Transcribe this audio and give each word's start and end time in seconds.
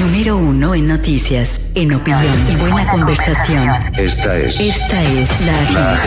Número 0.00 0.36
uno 0.36 0.74
en 0.74 0.88
noticias, 0.88 1.70
en 1.76 1.92
opinión 1.94 2.24
y 2.50 2.56
buena 2.56 2.90
conversación. 2.90 3.68
Esta 3.96 4.36
es. 4.38 4.58
Esta 4.58 5.02
es 5.02 5.40
la 5.46 5.52
agenda. 5.52 5.98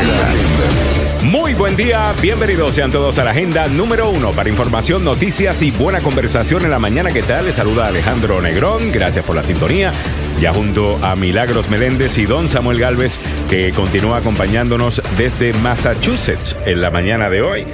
Muy 1.23 1.53
buen 1.53 1.75
día, 1.77 2.13
bienvenidos 2.21 2.75
sean 2.75 2.91
todos 2.91 3.17
a 3.17 3.23
la 3.23 3.31
agenda 3.31 3.67
número 3.69 4.09
uno 4.09 4.31
para 4.31 4.49
información, 4.49 5.05
noticias 5.05 5.61
y 5.61 5.71
buena 5.71 6.01
conversación 6.01 6.65
en 6.65 6.71
la 6.71 6.79
mañana. 6.79 7.13
¿Qué 7.13 7.23
tal? 7.23 7.45
Les 7.45 7.55
saluda 7.55 7.87
Alejandro 7.87 8.41
Negrón, 8.41 8.91
gracias 8.91 9.23
por 9.23 9.35
la 9.35 9.43
sintonía. 9.43 9.93
Ya 10.41 10.53
junto 10.53 10.99
a 11.01 11.15
Milagros 11.15 11.69
Meléndez 11.69 12.17
y 12.17 12.25
Don 12.25 12.49
Samuel 12.49 12.79
Galvez, 12.79 13.17
que 13.49 13.71
continúa 13.71 14.17
acompañándonos 14.17 15.01
desde 15.17 15.53
Massachusetts 15.59 16.57
en 16.65 16.81
la 16.81 16.91
mañana 16.91 17.29
de 17.29 17.41
hoy. 17.41 17.65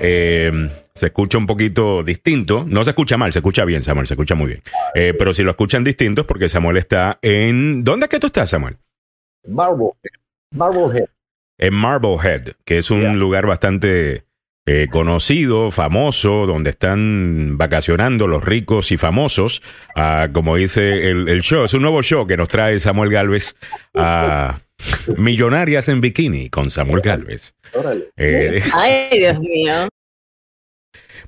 Eh, 0.00 0.68
se 0.94 1.06
escucha 1.06 1.38
un 1.38 1.46
poquito 1.46 2.02
distinto. 2.02 2.64
No 2.66 2.84
se 2.84 2.90
escucha 2.90 3.16
mal, 3.16 3.32
se 3.32 3.38
escucha 3.38 3.64
bien, 3.64 3.82
Samuel, 3.82 4.06
se 4.06 4.14
escucha 4.14 4.34
muy 4.34 4.48
bien. 4.48 4.62
Eh, 4.94 5.14
pero 5.18 5.32
si 5.32 5.42
lo 5.42 5.50
escuchan 5.50 5.84
distinto 5.84 6.22
es 6.22 6.26
porque 6.26 6.48
Samuel 6.48 6.76
está 6.76 7.18
en... 7.22 7.82
¿Dónde 7.84 8.06
es 8.06 8.10
que 8.10 8.18
tú 8.20 8.26
estás, 8.28 8.50
Samuel? 8.50 8.76
Marblehead. 9.48 9.92
Marblehead. 10.54 11.06
En 11.58 11.74
Marblehead, 11.74 12.52
que 12.64 12.78
es 12.78 12.90
un 12.90 13.00
Yeah. 13.00 13.12
lugar 13.14 13.46
bastante 13.46 14.24
eh, 14.66 14.86
conocido, 14.90 15.70
famoso, 15.70 16.46
donde 16.46 16.70
están 16.70 17.56
vacacionando 17.58 18.28
los 18.28 18.44
ricos 18.44 18.92
y 18.92 18.96
famosos, 18.96 19.60
ah, 19.96 20.28
como 20.32 20.56
dice 20.56 21.10
el, 21.10 21.28
el 21.28 21.42
show. 21.42 21.64
Es 21.64 21.74
un 21.74 21.82
nuevo 21.82 22.02
show 22.02 22.26
que 22.26 22.36
nos 22.36 22.48
trae 22.48 22.78
Samuel 22.78 23.10
Galvez 23.10 23.56
a 23.94 24.60
Millonarias 25.16 25.88
en 25.88 26.00
Bikini 26.00 26.48
con 26.50 26.70
Samuel 26.70 27.00
Galvez. 27.02 27.54
Órale. 27.74 28.10
Eh, 28.16 28.60
Ay, 28.74 29.18
Dios 29.18 29.40
mío. 29.40 29.88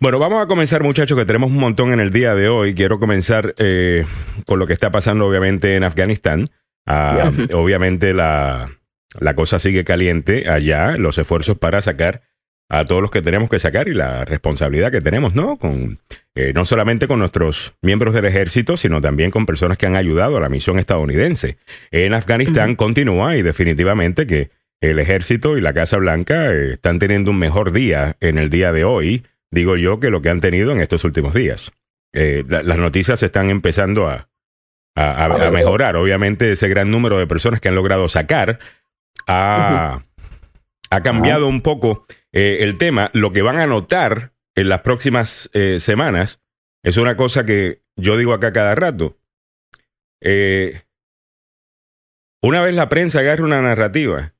Bueno, 0.00 0.18
vamos 0.18 0.42
a 0.42 0.46
comenzar, 0.46 0.82
muchachos, 0.82 1.16
que 1.16 1.24
tenemos 1.24 1.50
un 1.50 1.58
montón 1.58 1.92
en 1.92 2.00
el 2.00 2.10
día 2.10 2.34
de 2.34 2.48
hoy. 2.48 2.74
Quiero 2.74 2.98
comenzar 2.98 3.54
eh, 3.58 4.04
con 4.46 4.58
lo 4.58 4.66
que 4.66 4.72
está 4.72 4.90
pasando, 4.90 5.26
obviamente, 5.26 5.76
en 5.76 5.84
Afganistán. 5.84 6.48
Ah, 6.86 7.32
Obviamente, 7.54 8.12
la, 8.12 8.70
la 9.18 9.34
cosa 9.34 9.58
sigue 9.58 9.84
caliente 9.84 10.50
allá, 10.50 10.96
los 10.96 11.16
esfuerzos 11.18 11.56
para 11.56 11.80
sacar 11.80 12.22
a 12.68 12.84
todos 12.84 13.02
los 13.02 13.10
que 13.10 13.22
tenemos 13.22 13.48
que 13.50 13.58
sacar 13.58 13.88
y 13.88 13.94
la 13.94 14.24
responsabilidad 14.24 14.90
que 14.90 15.00
tenemos, 15.00 15.34
¿no? 15.34 15.56
Con, 15.58 15.98
eh, 16.34 16.52
no 16.54 16.64
solamente 16.64 17.06
con 17.06 17.18
nuestros 17.18 17.74
miembros 17.82 18.14
del 18.14 18.24
ejército, 18.24 18.76
sino 18.76 19.00
también 19.00 19.30
con 19.30 19.46
personas 19.46 19.78
que 19.78 19.86
han 19.86 19.96
ayudado 19.96 20.36
a 20.36 20.40
la 20.40 20.48
misión 20.48 20.78
estadounidense. 20.78 21.58
En 21.90 22.14
Afganistán 22.14 22.74
continúa 22.74 23.36
y 23.36 23.42
definitivamente 23.42 24.26
que 24.26 24.50
el 24.80 24.98
ejército 24.98 25.56
y 25.56 25.60
la 25.60 25.72
Casa 25.72 25.98
Blanca 25.98 26.52
eh, 26.52 26.72
están 26.72 26.98
teniendo 26.98 27.30
un 27.30 27.38
mejor 27.38 27.72
día 27.72 28.16
en 28.20 28.38
el 28.38 28.50
día 28.50 28.72
de 28.72 28.84
hoy, 28.84 29.24
digo 29.50 29.76
yo, 29.76 30.00
que 30.00 30.10
lo 30.10 30.20
que 30.20 30.30
han 30.30 30.40
tenido 30.40 30.72
en 30.72 30.80
estos 30.80 31.04
últimos 31.04 31.34
días. 31.34 31.72
Eh, 32.12 32.44
la- 32.48 32.62
las 32.62 32.78
noticias 32.78 33.22
están 33.22 33.50
empezando 33.50 34.08
a, 34.08 34.28
a, 34.96 35.28
mejorar. 35.52 35.96
Obviamente 35.96 36.52
ese 36.52 36.68
gran 36.68 36.90
número 36.90 37.18
de 37.18 37.26
personas 37.26 37.60
que 37.60 37.68
han 37.68 37.74
logrado 37.74 38.08
sacar 38.08 38.58
ha, 39.26 40.04
ha 40.90 41.02
cambiado 41.02 41.48
un 41.48 41.60
poco 41.62 42.06
eh, 42.32 42.58
el 42.60 42.78
tema. 42.78 43.10
Lo 43.14 43.32
que 43.32 43.42
van 43.42 43.58
a 43.58 43.66
notar 43.66 44.32
en 44.54 44.68
las 44.68 44.80
próximas 44.82 45.50
eh, 45.54 45.80
semanas 45.80 46.40
es 46.84 46.96
una 46.96 47.16
cosa 47.16 47.44
que 47.44 47.82
yo 47.96 48.16
digo 48.16 48.32
acá 48.34 48.52
cada 48.52 48.74
rato. 48.74 49.16
Una 52.42 52.60
vez 52.60 52.74
la 52.74 52.88
prensa 52.88 53.20
agarra 53.20 53.44
una 53.44 53.62
narrativa 53.62 54.33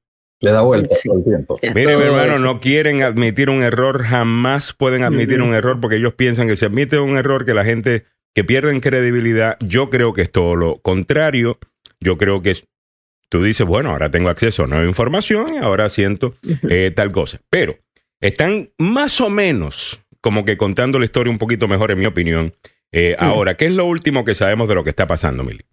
Le 0.45 0.53
da 0.53 0.63
vuelta 0.63 0.95
Sí. 0.95 1.09
todo 1.09 1.19
el 1.19 1.25
tiempo. 1.25 1.59
Ya 1.63 1.73
Mire, 1.75 1.97
mi 1.97 2.03
hermano, 2.05 2.33
eso. 2.35 2.43
no 2.43 2.61
quieren 2.61 3.03
admitir 3.03 3.51
un 3.51 3.63
error, 3.63 4.03
jamás 4.05 4.73
pueden 4.75 5.03
admitir 5.03 5.41
un 5.43 5.55
error 5.55 5.81
porque 5.81 5.97
ellos 5.97 6.15
piensan 6.15 6.49
que 6.49 6.57
si 6.57 6.65
admite 6.67 6.99
un 6.99 7.17
error 7.17 7.45
que 7.45 7.55
la 7.55 7.65
gente 7.65 8.05
que 8.35 8.45
pierden 8.45 8.81
credibilidad, 8.81 9.57
yo 9.61 9.91
creo 9.91 10.13
que 10.13 10.23
es 10.23 10.31
todo 10.31 10.57
lo 10.57 10.79
contrario. 10.83 11.59
Yo 12.01 12.19
creo 12.19 12.43
que 12.43 12.51
es, 12.51 12.67
tú 13.29 13.43
dices, 13.43 13.67
bueno, 13.67 13.91
ahora 13.91 14.11
tengo 14.11 14.29
acceso 14.29 14.65
a 14.65 14.67
nueva 14.67 14.85
información 14.87 15.55
y 15.55 15.59
ahora 15.59 15.89
siento 15.89 16.35
eh, 16.69 16.93
tal 16.95 17.11
cosa. 17.13 17.41
Pero 17.49 17.79
están 18.21 18.69
más 18.79 19.21
o 19.21 19.31
menos 19.31 20.01
como 20.21 20.45
que 20.45 20.57
contando 20.57 20.99
la 20.99 21.05
historia 21.05 21.31
un 21.31 21.39
poquito 21.39 21.69
mejor, 21.69 21.91
en 21.93 21.99
mi 22.01 22.07
opinión. 22.07 22.55
Eh. 22.93 23.15
Ahora, 23.19 23.57
¿qué 23.57 23.67
es 23.67 23.73
lo 23.73 23.87
último 23.87 24.25
que 24.25 24.35
sabemos 24.35 24.69
de 24.69 24.75
lo 24.75 24.85
que 24.85 24.91
está 24.91 25.07
pasando, 25.07 25.43
Mili? 25.45 25.65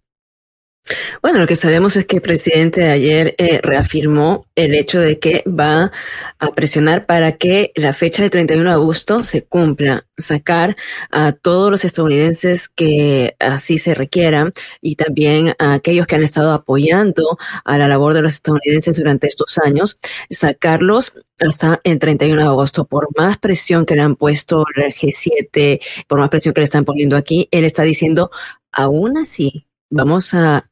Bueno, 1.22 1.38
lo 1.38 1.46
que 1.46 1.54
sabemos 1.54 1.96
es 1.96 2.06
que 2.06 2.16
el 2.16 2.22
presidente 2.22 2.90
ayer 2.90 3.36
eh, 3.38 3.60
reafirmó 3.62 4.46
el 4.56 4.74
hecho 4.74 4.98
de 4.98 5.20
que 5.20 5.44
va 5.46 5.92
a 6.40 6.50
presionar 6.54 7.06
para 7.06 7.36
que 7.36 7.70
la 7.76 7.92
fecha 7.92 8.22
del 8.22 8.32
31 8.32 8.64
de 8.68 8.74
agosto 8.74 9.22
se 9.22 9.44
cumpla, 9.44 10.06
sacar 10.18 10.76
a 11.12 11.32
todos 11.32 11.70
los 11.70 11.84
estadounidenses 11.84 12.68
que 12.68 13.36
así 13.38 13.78
se 13.78 13.94
requieran 13.94 14.52
y 14.80 14.96
también 14.96 15.54
a 15.60 15.74
aquellos 15.74 16.08
que 16.08 16.16
han 16.16 16.24
estado 16.24 16.52
apoyando 16.52 17.38
a 17.64 17.78
la 17.78 17.86
labor 17.86 18.12
de 18.14 18.22
los 18.22 18.34
estadounidenses 18.34 18.96
durante 18.96 19.28
estos 19.28 19.58
años, 19.58 20.00
sacarlos 20.30 21.12
hasta 21.38 21.80
el 21.84 22.00
31 22.00 22.42
de 22.42 22.48
agosto. 22.48 22.86
Por 22.86 23.08
más 23.16 23.38
presión 23.38 23.86
que 23.86 23.94
le 23.94 24.02
han 24.02 24.16
puesto 24.16 24.64
el 24.74 24.92
G7, 24.92 25.80
por 26.08 26.18
más 26.18 26.28
presión 26.28 26.54
que 26.54 26.60
le 26.60 26.64
están 26.64 26.84
poniendo 26.84 27.16
aquí, 27.16 27.48
él 27.52 27.64
está 27.64 27.84
diciendo, 27.84 28.32
aún 28.72 29.16
así, 29.16 29.66
vamos 29.88 30.34
a 30.34 30.68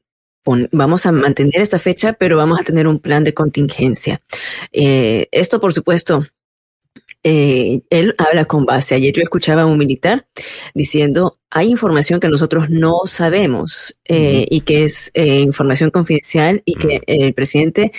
vamos 0.72 1.06
a 1.06 1.12
mantener 1.12 1.60
esta 1.60 1.78
fecha, 1.78 2.12
pero 2.14 2.36
vamos 2.36 2.60
a 2.60 2.64
tener 2.64 2.86
un 2.86 2.98
plan 2.98 3.24
de 3.24 3.34
contingencia. 3.34 4.20
Eh, 4.72 5.28
esto, 5.32 5.60
por 5.60 5.72
supuesto, 5.72 6.26
eh, 7.22 7.80
él 7.90 8.14
habla 8.18 8.44
con 8.46 8.64
base. 8.64 8.94
Ayer 8.94 9.12
yo 9.12 9.22
escuchaba 9.22 9.62
a 9.62 9.66
un 9.66 9.76
militar 9.78 10.26
diciendo, 10.74 11.36
hay 11.50 11.68
información 11.68 12.20
que 12.20 12.28
nosotros 12.28 12.70
no 12.70 13.00
sabemos 13.06 13.96
eh, 14.08 14.46
y 14.48 14.60
que 14.60 14.84
es 14.84 15.10
eh, 15.14 15.40
información 15.40 15.90
confidencial 15.90 16.62
y 16.64 16.74
que 16.76 17.02
el 17.06 17.34
presidente 17.34 17.92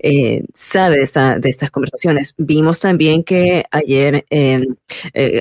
eh, 0.00 0.42
sabe 0.54 0.96
de, 0.96 1.02
esta- 1.02 1.38
de 1.38 1.48
estas 1.48 1.70
conversaciones. 1.70 2.34
Vimos 2.36 2.80
también 2.80 3.22
que 3.22 3.64
ayer 3.70 4.26
eh, 4.30 4.66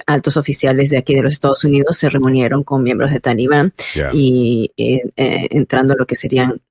altos 0.06 0.38
oficiales 0.38 0.90
de 0.90 0.98
aquí 0.98 1.16
de 1.16 1.24
los 1.24 1.34
Estados 1.34 1.64
Unidos 1.64 1.98
se 1.98 2.10
reunieron 2.10 2.64
con 2.64 2.84
miembros 2.84 3.12
de 3.12 3.20
Talibán 3.20 3.74
y 4.14 4.72
entrando 5.18 5.94
a 5.94 5.98
lo 5.98 6.06
que 6.06 6.16
serían 6.16 6.62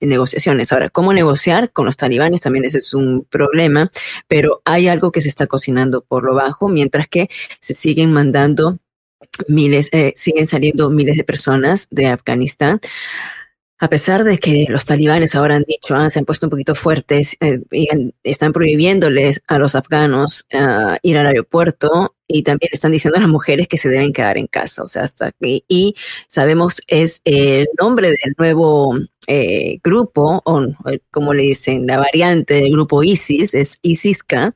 negociaciones. 0.00 0.72
Ahora, 0.72 0.90
¿cómo 0.90 1.12
negociar 1.12 1.72
con 1.72 1.86
los 1.86 1.96
talibanes? 1.96 2.40
También 2.40 2.64
ese 2.64 2.78
es 2.78 2.94
un 2.94 3.24
problema, 3.24 3.90
pero 4.28 4.62
hay 4.64 4.88
algo 4.88 5.12
que 5.12 5.20
se 5.20 5.28
está 5.28 5.46
cocinando 5.46 6.02
por 6.02 6.24
lo 6.24 6.34
bajo, 6.34 6.68
mientras 6.68 7.08
que 7.08 7.28
se 7.60 7.74
siguen 7.74 8.12
mandando 8.12 8.78
miles, 9.48 9.90
eh, 9.92 10.12
siguen 10.16 10.46
saliendo 10.46 10.90
miles 10.90 11.16
de 11.16 11.24
personas 11.24 11.88
de 11.90 12.06
Afganistán. 12.06 12.80
A 13.82 13.88
pesar 13.88 14.24
de 14.24 14.38
que 14.38 14.66
los 14.68 14.84
talibanes 14.84 15.34
ahora 15.34 15.54
han 15.56 15.64
dicho, 15.66 15.94
ah, 15.94 16.10
se 16.10 16.18
han 16.18 16.26
puesto 16.26 16.44
un 16.44 16.50
poquito 16.50 16.74
fuertes 16.74 17.38
eh, 17.40 17.60
y 17.70 17.88
están 18.22 18.52
prohibiéndoles 18.52 19.42
a 19.46 19.58
los 19.58 19.74
afganos 19.74 20.46
ah, 20.52 20.98
ir 21.02 21.16
al 21.16 21.26
aeropuerto 21.26 22.14
y 22.28 22.42
también 22.42 22.68
están 22.74 22.92
diciendo 22.92 23.16
a 23.16 23.22
las 23.22 23.30
mujeres 23.30 23.68
que 23.68 23.78
se 23.78 23.88
deben 23.88 24.12
quedar 24.12 24.36
en 24.36 24.48
casa. 24.48 24.82
O 24.82 24.86
sea, 24.86 25.04
hasta 25.04 25.28
aquí. 25.28 25.64
Y 25.66 25.94
sabemos 26.28 26.82
es 26.88 27.22
el 27.24 27.68
nombre 27.80 28.08
del 28.08 28.34
nuevo 28.36 28.98
eh, 29.26 29.78
grupo, 29.82 30.42
o 30.44 30.64
eh, 30.90 31.00
como 31.10 31.34
le 31.34 31.42
dicen, 31.44 31.86
la 31.86 31.98
variante 31.98 32.54
del 32.54 32.70
grupo 32.72 33.02
ISIS, 33.02 33.54
es 33.54 33.78
ISIS-K. 33.82 34.54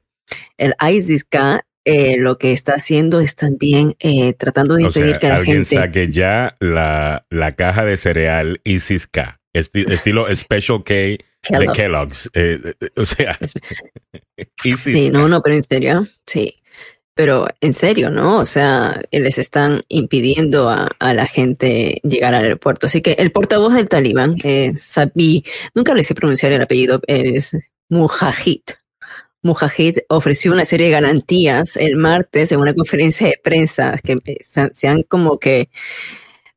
El 0.57 0.75
ISIS-K 0.81 1.65
eh, 1.87 2.17
lo 2.17 2.39
que 2.39 2.53
está 2.53 2.75
haciendo 2.77 3.21
es 3.21 3.37
también 3.37 3.95
eh, 4.01 4.33
tratando 4.33 4.75
de 4.75 4.85
O 4.85 4.87
impedir 4.87 5.11
sea, 5.11 5.19
que 5.19 5.29
la 5.29 5.37
alguien 5.37 5.57
gente... 5.67 5.77
saque 5.77 6.09
ya 6.09 6.57
la, 6.61 7.27
la 7.29 7.53
caja 7.53 7.85
de 7.85 7.99
cereal 7.99 8.61
Isis 8.65 9.07
K, 9.07 9.39
esti- 9.53 9.91
estilo 9.93 10.35
Special 10.35 10.83
K 10.83 10.95
de 10.95 11.19
Kellogg. 11.43 11.77
Kellogg's. 11.77 12.31
Eh, 12.33 12.59
o 12.97 13.05
sea, 13.05 13.39
Isis 14.65 14.81
Sí, 14.81 15.11
no, 15.11 15.29
no, 15.29 15.43
pero 15.43 15.57
en 15.57 15.63
serio, 15.63 16.07
sí. 16.27 16.57
Pero 17.15 17.47
en 17.61 17.73
serio, 17.75 18.11
¿no? 18.11 18.39
O 18.39 18.45
sea, 18.45 19.01
les 19.13 19.39
están 19.39 19.83
impidiendo 19.89 20.69
a, 20.69 20.89
la 21.01 21.27
gente 21.27 22.01
llegar 22.03 22.35
al 22.35 22.45
aeropuerto. 22.45 22.87
Así 22.87 23.03
que 23.03 23.13
el 23.13 23.31
portavoz 23.31 23.75
del 23.75 23.89
talibán, 23.89 24.37
eh, 24.43 24.73
Sabi, 24.77 25.45
nunca 25.75 25.95
le 25.95 26.03
sé 26.03 26.15
pronunciar 26.15 26.53
el 26.53 26.63
apellido, 26.63 27.01
es 27.07 27.57
Mujahid. 27.89 28.63
Mujahid 29.43 29.99
ofreció 30.09 30.53
una 30.53 30.65
serie 30.65 30.87
de 30.87 30.93
garantías 30.93 31.77
el 31.77 31.97
martes 31.97 32.51
en 32.51 32.61
una 32.61 32.75
conferencia 32.75 33.29
de 33.29 33.39
prensa 33.43 34.01
que 34.03 34.17
se 34.41 34.69
se 34.73 34.89
han 34.89 35.03
como 35.03 35.39
que, 35.39 35.69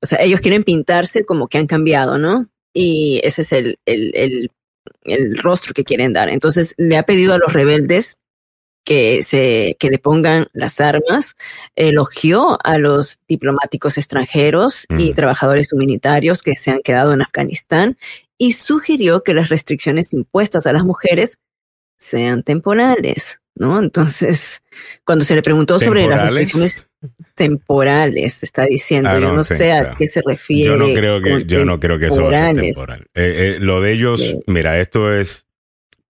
o 0.02 0.06
sea, 0.06 0.20
ellos 0.22 0.40
quieren 0.40 0.64
pintarse 0.64 1.26
como 1.26 1.48
que 1.48 1.58
han 1.58 1.68
cambiado, 1.68 2.18
¿no? 2.18 2.50
Y 2.74 3.20
ese 3.24 3.42
es 3.42 3.52
el, 3.52 3.80
el, 3.86 4.52
el 5.04 5.38
rostro 5.38 5.74
que 5.74 5.84
quieren 5.84 6.14
dar. 6.14 6.30
Entonces 6.30 6.74
le 6.78 6.98
ha 6.98 7.04
pedido 7.04 7.34
a 7.34 7.38
los 7.38 7.54
rebeldes 7.54 8.20
que, 8.88 9.22
se, 9.22 9.76
que 9.80 9.90
le 9.90 9.98
pongan 10.00 10.48
las 10.54 10.80
armas, 10.80 11.36
elogió 11.76 12.58
a 12.64 12.78
los 12.78 13.20
diplomáticos 13.28 13.98
extranjeros 13.98 14.86
y 14.98 15.12
Mm. 15.12 15.14
trabajadores 15.14 15.74
humanitarios 15.74 16.42
que 16.42 16.56
se 16.56 16.72
han 16.72 16.80
quedado 16.82 17.12
en 17.12 17.22
Afganistán 17.22 17.98
y 18.38 18.54
sugirió 18.54 19.24
que 19.24 19.34
las 19.34 19.50
restricciones 19.50 20.14
impuestas 20.14 20.68
a 20.68 20.72
las 20.72 20.86
mujeres 20.86 21.38
sean 21.98 22.44
temporales, 22.44 23.42
¿no? 23.56 23.78
Entonces, 23.78 24.62
cuando 25.04 25.26
se 25.26 25.36
le 25.36 25.42
preguntó 25.42 25.80
sobre 25.80 26.08
las 26.08 26.22
restricciones 26.24 26.86
temporales, 27.36 28.42
está 28.42 28.66
diciendo. 28.68 29.10
Ah, 29.12 29.20
yo 29.20 29.34
no, 29.34 29.44
sí, 29.44 29.56
sé 29.56 29.74
a 29.74 29.96
qué 29.98 30.08
se 30.08 30.22
refiere. 30.26 30.70
Yo 30.70 30.78
no 30.78 30.94
creo 30.94 31.22
que, 31.22 31.46
yo 31.46 31.66
no 31.66 31.78
creo 31.80 32.00
que 32.00 32.08
eso 32.08 32.22
va 32.24 32.30
a 32.30 32.32
ser 32.32 32.56
temporales. 32.56 32.76
temporal. 32.76 33.02
Eh, 33.16 33.56
eh, 33.56 33.60
lo 33.60 33.82
de 33.82 33.92
ellos, 33.92 34.22
Sí. 34.22 34.40
mira, 34.48 34.80
esto 34.80 35.14
es, 35.14 35.46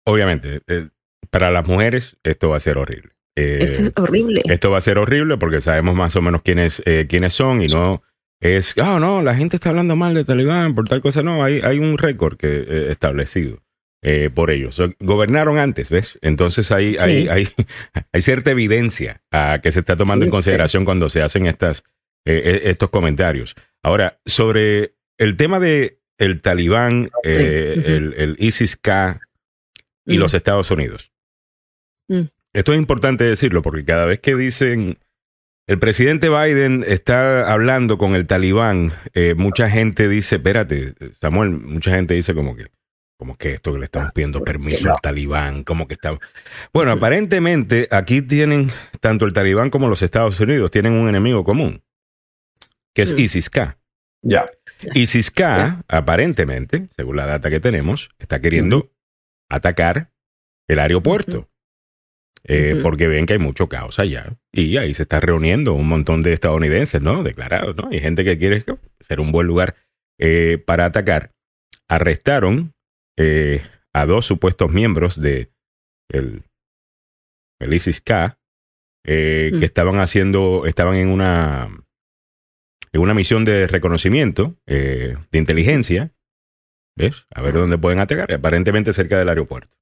obviamente, 0.05 0.61
eh, 0.69 0.89
para 1.33 1.51
las 1.51 1.67
mujeres 1.67 2.17
esto 2.23 2.51
va 2.51 2.59
a 2.59 2.61
ser 2.61 2.79
horrible. 2.79 3.11
Eh, 3.35 3.57
Esto 3.61 3.83
es 3.83 3.93
horrible. 3.97 4.43
esto 4.45 4.71
va 4.71 4.77
a 4.79 4.83
ser 4.83 4.99
horrible 4.99 5.39
porque 5.39 5.63
sabemos 5.63 5.95
más 5.95 6.15
o 6.17 6.21
menos 6.21 6.43
quiénes, 6.43 6.83
eh, 6.85 7.07
quiénes 7.09 7.33
son 7.33 7.63
y 7.63 7.67
no 7.67 8.03
es, 8.41 8.75
ah, 8.77 8.99
no, 9.01 9.23
la 9.23 9.35
gente 9.35 9.57
está 9.57 9.71
hablando 9.71 9.97
mal 9.97 10.13
de 10.15 10.25
Talibán 10.25 10.75
por 10.75 10.87
tal 10.89 11.01
cosa. 11.01 11.23
No, 11.23 11.43
hay, 11.43 11.61
hay 11.61 11.79
un 11.79 11.97
récord 11.97 12.37
que 12.37 12.49
eh, 12.49 12.87
establecido 12.91 13.63
eh, 14.03 14.29
por 14.35 14.51
ellos. 14.51 14.75
So, 14.75 14.93
gobernaron 15.01 15.59
antes, 15.59 15.89
¿ves? 15.91 16.19
Entonces 16.23 16.71
hay, 16.73 16.97
hay, 17.01 17.23
Sí. 17.23 17.29
hay, 17.29 17.49
hay 18.13 18.21
cierta 18.21 18.51
evidencia 18.51 19.23
ah, 19.31 19.59
que 19.63 19.73
se 19.73 19.81
está 19.81 19.97
tomando 19.97 20.25
Sí, 20.25 20.27
en 20.27 20.31
consideración 20.33 20.85
cuando 20.85 21.09
se 21.09 21.23
hacen 21.23 21.47
estas, 21.47 21.85
eh, 22.27 22.63
estos 22.65 22.91
comentarios. 22.91 23.55
Ahora, 23.83 24.19
sobre 24.27 24.97
el 25.19 25.37
tema 25.39 25.59
de 25.61 26.01
el 26.19 26.41
Talibán, 26.43 27.11
eh, 27.25 27.77
ujú. 27.79 27.89
el, 27.91 28.15
el 28.19 28.37
ISIS-K 28.41 29.21
y 30.05 30.17
Mm. 30.17 30.21
los 30.21 30.35
Estados 30.35 30.71
Unidos. 30.73 31.12
Mm. 32.13 32.29
Esto 32.53 32.73
es 32.75 32.79
importante 32.79 33.25
decirlo 33.25 33.63
porque 33.63 33.85
cada 33.85 34.05
vez 34.05 34.21
que 34.21 34.37
dicen 34.37 34.99
el 35.67 35.79
presidente 35.79 36.29
Biden 36.29 36.85
está 36.87 37.51
hablando 37.51 37.97
con 37.97 38.15
el 38.15 38.27
talibán, 38.27 38.93
eh, 39.15 39.35
mucha 39.35 39.71
gente 39.71 40.09
dice, 40.09 40.37
espérate, 40.37 40.95
Samuel, 41.21 41.51
mucha 41.51 41.93
gente 41.93 42.15
dice 42.15 42.35
como 42.35 42.57
que, 42.57 42.67
como 43.17 43.37
que 43.37 43.53
esto 43.53 43.73
que 43.73 43.79
le 43.79 43.85
estamos 43.85 44.13
pidiendo 44.13 44.43
permiso 44.43 44.91
al 44.91 45.01
talibán, 45.01 45.63
como 45.63 45.87
que 45.87 45.95
está... 45.95 46.19
Bueno, 46.75 46.91
aparentemente 46.91 47.89
aquí 47.91 48.23
tienen, 48.23 48.71
tanto 49.01 49.25
el 49.25 49.33
talibán 49.33 49.71
como 49.71 49.89
los 49.89 50.03
Estados 50.03 50.39
Unidos 50.41 50.71
tienen 50.71 50.95
un 50.95 51.09
enemigo 51.09 51.45
común, 51.45 51.83
que 52.93 53.03
es 53.03 53.15
Mm. 53.15 53.19
ISIS-K. 53.21 53.79
Ya. 54.23 54.45
ISIS-K, 54.95 55.85
aparentemente, 55.89 56.89
según 56.97 57.17
la 57.17 57.27
data 57.27 57.49
que 57.51 57.61
tenemos, 57.61 58.11
está 58.19 58.41
queriendo 58.41 58.91
atacar 59.49 60.11
el 60.67 60.81
aeropuerto. 60.81 61.49
Eh. 62.45 62.81
Porque 62.83 63.07
ven 63.07 63.27
que 63.27 63.35
hay 63.35 63.39
mucho 63.39 63.69
caos 63.69 63.99
allá. 63.99 64.37
Y 64.53 64.77
ahí 64.77 64.95
se 64.95 65.03
está 65.03 65.21
reuniendo 65.21 65.75
un 65.75 65.89
montón 65.89 66.23
de 66.23 66.33
estadounidenses, 66.33 67.03
¿no? 67.03 67.23
Declarados, 67.23 67.77
¿no? 67.77 67.89
Y 67.93 68.01
gente 68.01 68.25
que 68.25 68.37
quiere 68.39 68.65
ser 69.01 69.21
un 69.21 69.31
buen 69.33 69.47
lugar 69.47 69.77
eh, 70.19 70.59
para 70.65 70.85
atacar. 70.87 71.31
Arrestaron 71.89 72.73
eh, 73.17 73.63
a 73.93 74.07
dos 74.07 74.27
supuestos 74.27 74.73
miembros 74.73 75.21
de 75.21 75.53
el, 76.11 76.43
el 77.61 77.75
ISIS-K 77.75 78.39
eh, 79.05 79.51
Mm. 79.53 79.59
que 79.59 79.65
estaban 79.65 79.99
haciendo, 79.99 80.65
estaban 80.67 80.95
en 80.95 81.09
una 81.09 81.69
en 82.93 83.01
una 83.01 83.15
misión 83.15 83.45
de 83.45 83.67
reconocimiento 83.67 84.55
eh, 84.67 85.17
de 85.31 85.39
inteligencia, 85.39 86.13
¿ves? 86.97 87.27
A 87.35 87.41
ver 87.41 87.55
dónde 87.55 87.79
pueden 87.79 88.01
atacar, 88.01 88.31
aparentemente 88.33 88.93
cerca 88.93 89.19
del 89.19 89.31
aeropuerto. 89.31 89.77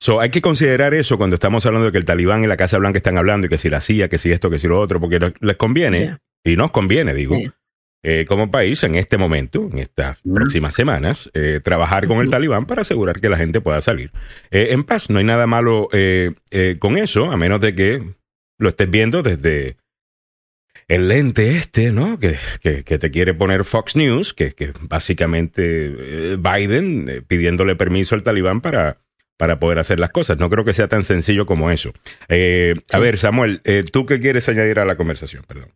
So, 0.00 0.20
hay 0.20 0.30
que 0.30 0.40
considerar 0.40 0.94
eso 0.94 1.18
cuando 1.18 1.34
estamos 1.34 1.66
hablando 1.66 1.86
de 1.86 1.92
que 1.92 1.98
el 1.98 2.04
talibán 2.04 2.44
y 2.44 2.46
la 2.46 2.56
Casa 2.56 2.78
Blanca 2.78 2.98
están 2.98 3.18
hablando 3.18 3.46
y 3.46 3.50
que 3.50 3.58
si 3.58 3.68
la 3.68 3.80
CIA, 3.80 4.08
que 4.08 4.18
si 4.18 4.30
esto, 4.30 4.48
que 4.50 4.58
si 4.58 4.68
lo 4.68 4.80
otro, 4.80 5.00
porque 5.00 5.18
les 5.40 5.56
conviene, 5.56 6.18
y 6.44 6.56
nos 6.56 6.70
conviene, 6.70 7.14
digo, 7.14 7.36
eh, 8.04 8.24
como 8.28 8.48
país 8.48 8.84
en 8.84 8.94
este 8.94 9.18
momento, 9.18 9.68
en 9.72 9.80
estas 9.80 10.18
Mm. 10.22 10.34
próximas 10.34 10.74
semanas, 10.74 11.30
eh, 11.34 11.60
trabajar 11.62 12.06
con 12.06 12.20
el 12.20 12.30
talibán 12.30 12.64
para 12.66 12.82
asegurar 12.82 13.20
que 13.20 13.28
la 13.28 13.36
gente 13.36 13.60
pueda 13.60 13.82
salir 13.82 14.12
eh, 14.52 14.68
en 14.70 14.84
paz. 14.84 15.10
No 15.10 15.18
hay 15.18 15.24
nada 15.24 15.48
malo 15.48 15.88
eh, 15.92 16.30
eh, 16.52 16.76
con 16.78 16.96
eso, 16.96 17.32
a 17.32 17.36
menos 17.36 17.60
de 17.60 17.74
que 17.74 18.02
lo 18.56 18.68
estés 18.68 18.88
viendo 18.88 19.24
desde 19.24 19.76
el 20.86 21.08
lente 21.08 21.50
este, 21.56 21.90
¿no? 21.90 22.20
Que, 22.20 22.36
que, 22.62 22.84
que 22.84 22.98
te 22.98 23.10
quiere 23.10 23.34
poner 23.34 23.64
Fox 23.64 23.96
News, 23.96 24.32
que, 24.32 24.52
que 24.54 24.72
básicamente 24.80 25.62
eh, 25.64 26.36
Biden 26.38 27.08
eh, 27.08 27.22
pidiéndole 27.26 27.74
permiso 27.74 28.14
al 28.14 28.22
talibán 28.22 28.60
para, 28.60 28.98
para 29.38 29.58
poder 29.58 29.78
hacer 29.78 29.98
las 29.98 30.10
cosas. 30.10 30.36
No 30.38 30.50
creo 30.50 30.64
que 30.66 30.74
sea 30.74 30.88
tan 30.88 31.04
sencillo 31.04 31.46
como 31.46 31.70
eso. 31.70 31.92
Eh, 32.28 32.74
A 32.92 32.98
Sí. 32.98 33.02
ver, 33.02 33.16
Samuel, 33.16 33.60
eh, 33.64 33.84
¿tú 33.90 34.04
qué 34.04 34.20
quieres 34.20 34.46
añadir 34.50 34.78
a 34.80 34.84
la 34.84 34.96
conversación? 34.96 35.44
Perdón. 35.48 35.72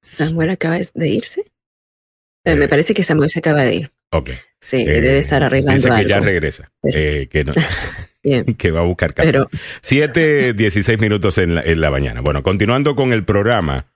Samuel 0.00 0.50
acaba 0.50 0.78
de 0.94 1.08
irse. 1.08 1.40
Eh, 1.42 2.52
Eh, 2.52 2.56
me 2.56 2.68
parece 2.68 2.94
que 2.94 3.02
Samuel 3.02 3.28
se 3.28 3.40
acaba 3.40 3.62
de 3.64 3.74
ir. 3.74 3.90
Ok. 4.12 4.30
Sí, 4.60 4.76
Eh, 4.82 5.00
debe 5.00 5.18
estar 5.18 5.42
arreglando 5.42 5.76
Dice 5.76 5.88
que 5.88 5.94
algo. 5.94 6.08
ya 6.08 6.20
regresa. 6.20 6.70
Pero- 6.80 6.98
eh, 6.98 7.28
que, 7.28 7.44
no- 7.44 7.52
Bien, 8.22 8.44
que 8.58 8.70
va 8.70 8.80
a 8.80 8.84
buscar 8.84 9.14
café. 9.14 9.28
pero 9.28 9.48
7, 9.82 10.52
16 10.54 10.98
minutos 11.00 11.38
en 11.38 11.56
la, 11.56 11.62
en 11.62 11.80
la 11.80 11.90
mañana. 11.90 12.20
Bueno, 12.20 12.42
continuando 12.42 12.94
con 12.96 13.12
el 13.12 13.24
programa. 13.24 13.86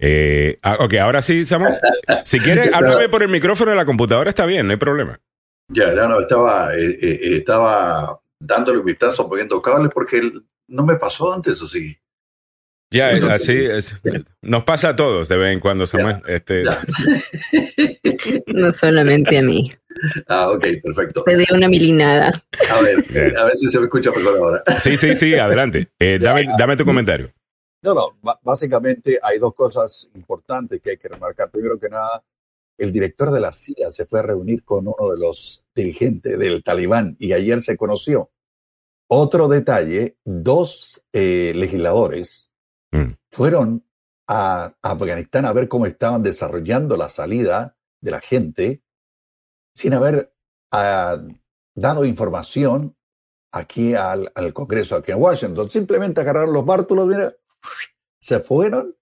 Eh, 0.00 0.58
ah, 0.62 0.76
ok, 0.80 0.94
ahora 0.94 1.22
sí, 1.22 1.46
Samuel. 1.46 1.74
Si 2.24 2.40
quieres, 2.40 2.72
háblame 2.74 3.08
por 3.08 3.22
el 3.22 3.28
micrófono 3.28 3.70
de 3.70 3.76
la 3.76 3.84
computadora, 3.86 4.28
está 4.28 4.44
bien, 4.44 4.66
no 4.66 4.72
hay 4.72 4.76
problema. 4.78 5.20
Ya, 5.68 5.92
no, 5.92 6.08
no, 6.08 6.20
estaba, 6.20 6.74
eh, 6.74 6.90
eh, 6.90 6.98
eh, 7.00 7.36
estaba 7.38 8.20
dándole 8.38 8.78
un 8.78 8.84
vistazo, 8.84 9.28
poniendo 9.28 9.60
cables, 9.62 9.90
porque 9.92 10.20
no 10.68 10.84
me 10.84 10.96
pasó 10.96 11.32
antes 11.32 11.60
así. 11.62 11.96
Ya, 12.90 13.10
eh, 13.12 13.20
así 13.28 13.64
es. 13.64 13.96
Nos 14.40 14.62
pasa 14.64 14.90
a 14.90 14.96
todos 14.96 15.28
de 15.28 15.36
vez 15.36 15.52
en 15.52 15.60
cuando, 15.60 15.86
Samuel. 15.86 16.22
Este, 16.28 16.62
Ya. 16.64 16.80
no 18.46 18.70
solamente 18.70 19.38
a 19.38 19.42
mí. 19.42 19.72
Ah, 20.28 20.50
ok, 20.50 20.64
perfecto. 20.82 21.24
Dio 21.26 21.56
una 21.56 21.68
milinada. 21.68 22.40
A 22.70 22.80
ver, 22.82 22.98
a 23.38 23.44
ver 23.44 23.56
si 23.56 23.68
se 23.68 23.78
me 23.78 23.86
escucha 23.86 24.12
mejor 24.12 24.36
ahora. 24.38 24.62
Sí, 24.80 24.96
sí, 24.96 25.16
sí, 25.16 25.34
adelante. 25.38 25.88
Eh, 25.98 26.18
dame, 26.20 26.44
dame 26.56 26.76
tu 26.76 26.84
comentario. 26.84 27.32
No, 27.82 27.94
no, 27.94 28.38
básicamente 28.42 29.18
hay 29.22 29.38
dos 29.38 29.54
cosas 29.54 30.10
importantes 30.14 30.80
que 30.80 30.90
hay 30.90 30.96
que 30.96 31.08
remarcar. 31.08 31.50
Primero 31.50 31.78
que 31.78 31.88
nada, 31.88 32.22
el 32.78 32.92
director 32.92 33.30
de 33.30 33.40
la 33.40 33.52
CIA 33.52 33.90
se 33.90 34.06
fue 34.06 34.20
a 34.20 34.24
reunir 34.24 34.64
con 34.64 34.86
uno 34.86 35.10
de 35.10 35.18
los 35.18 35.66
dirigentes 35.74 36.38
del 36.38 36.62
Talibán 36.62 37.16
y 37.18 37.32
ayer 37.32 37.60
se 37.60 37.76
conoció. 37.76 38.32
Otro 39.08 39.48
detalle, 39.48 40.18
dos 40.24 41.06
eh, 41.12 41.52
legisladores 41.54 42.50
Mm. 42.94 43.16
fueron 43.32 43.84
a 44.28 44.72
Afganistán 44.80 45.44
a 45.44 45.52
ver 45.52 45.68
cómo 45.68 45.84
estaban 45.84 46.22
desarrollando 46.22 46.96
la 46.96 47.08
salida 47.08 47.76
de 48.00 48.10
la 48.12 48.20
gente 48.20 48.84
sin 49.74 49.94
haber 49.94 50.32
ah, 50.70 51.20
dado 51.74 52.04
información 52.04 52.96
aquí 53.52 53.94
al, 53.94 54.30
al 54.34 54.52
Congreso, 54.52 54.96
aquí 54.96 55.10
en 55.10 55.20
Washington. 55.20 55.68
Simplemente 55.68 56.20
agarraron 56.20 56.52
los 56.52 56.64
bártulos, 56.64 57.06
mira, 57.06 57.32
se 58.20 58.38
fueron 58.38 58.96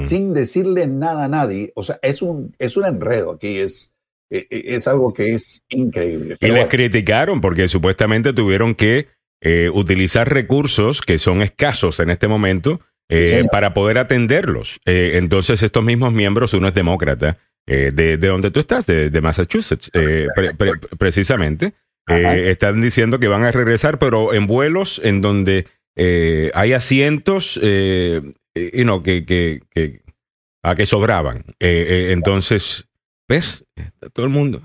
Sin 0.00 0.32
decirle 0.32 0.86
nada 0.86 1.24
a 1.24 1.28
nadie. 1.28 1.72
O 1.74 1.82
sea, 1.82 1.98
es 2.02 2.22
un, 2.22 2.54
es 2.58 2.76
un 2.76 2.86
enredo 2.86 3.32
aquí, 3.32 3.58
es, 3.58 3.94
eh, 4.30 4.46
eh, 4.50 4.62
es 4.66 4.88
algo 4.88 5.12
que 5.12 5.34
es 5.34 5.62
increíble. 5.68 6.36
Y 6.40 6.46
les 6.46 6.54
bueno, 6.54 6.68
criticaron 6.68 7.40
porque 7.40 7.68
supuestamente 7.68 8.32
tuvieron 8.32 8.74
que 8.74 9.08
eh, 9.42 9.68
utilizar 9.72 10.32
recursos 10.32 11.00
que 11.02 11.18
son 11.18 11.42
escasos 11.42 12.00
en 12.00 12.10
este 12.10 12.28
momento 12.28 12.80
eh, 13.10 13.40
Sí, 13.42 13.48
para 13.52 13.72
poder 13.74 13.98
atenderlos. 13.98 14.80
Eh, 14.84 15.12
entonces 15.14 15.62
estos 15.62 15.84
mismos 15.84 16.12
miembros, 16.12 16.54
uno 16.54 16.68
es 16.68 16.74
demócrata, 16.74 17.38
eh, 17.66 17.90
de, 17.92 18.16
de 18.16 18.28
donde 18.28 18.50
tú 18.50 18.60
estás, 18.60 18.86
de, 18.86 19.10
de 19.10 19.20
Massachusetts, 19.20 19.90
pre- 19.92 20.26
pre- 20.56 20.72
precisamente, 20.98 21.74
están 22.06 22.80
diciendo 22.80 23.18
que 23.18 23.28
van 23.28 23.44
a 23.44 23.52
regresar, 23.52 23.98
pero 23.98 24.32
en 24.32 24.46
vuelos 24.46 24.98
en 25.04 25.20
donde 25.20 25.66
eh, 25.98 26.50
hay 26.54 26.72
asientos 26.72 27.60
eh, 27.62 28.22
you 28.72 28.84
know, 28.84 29.02
que, 29.02 29.24
que, 29.24 29.62
que, 29.70 30.02
a 30.62 30.74
que 30.74 30.86
sobraban. 30.86 31.44
Eh, 31.60 31.86
eh, 31.88 32.12
entonces, 32.12 32.88
¿ves? 33.28 33.64
Está 33.76 34.08
todo 34.10 34.26
el 34.26 34.32
mundo. 34.32 34.62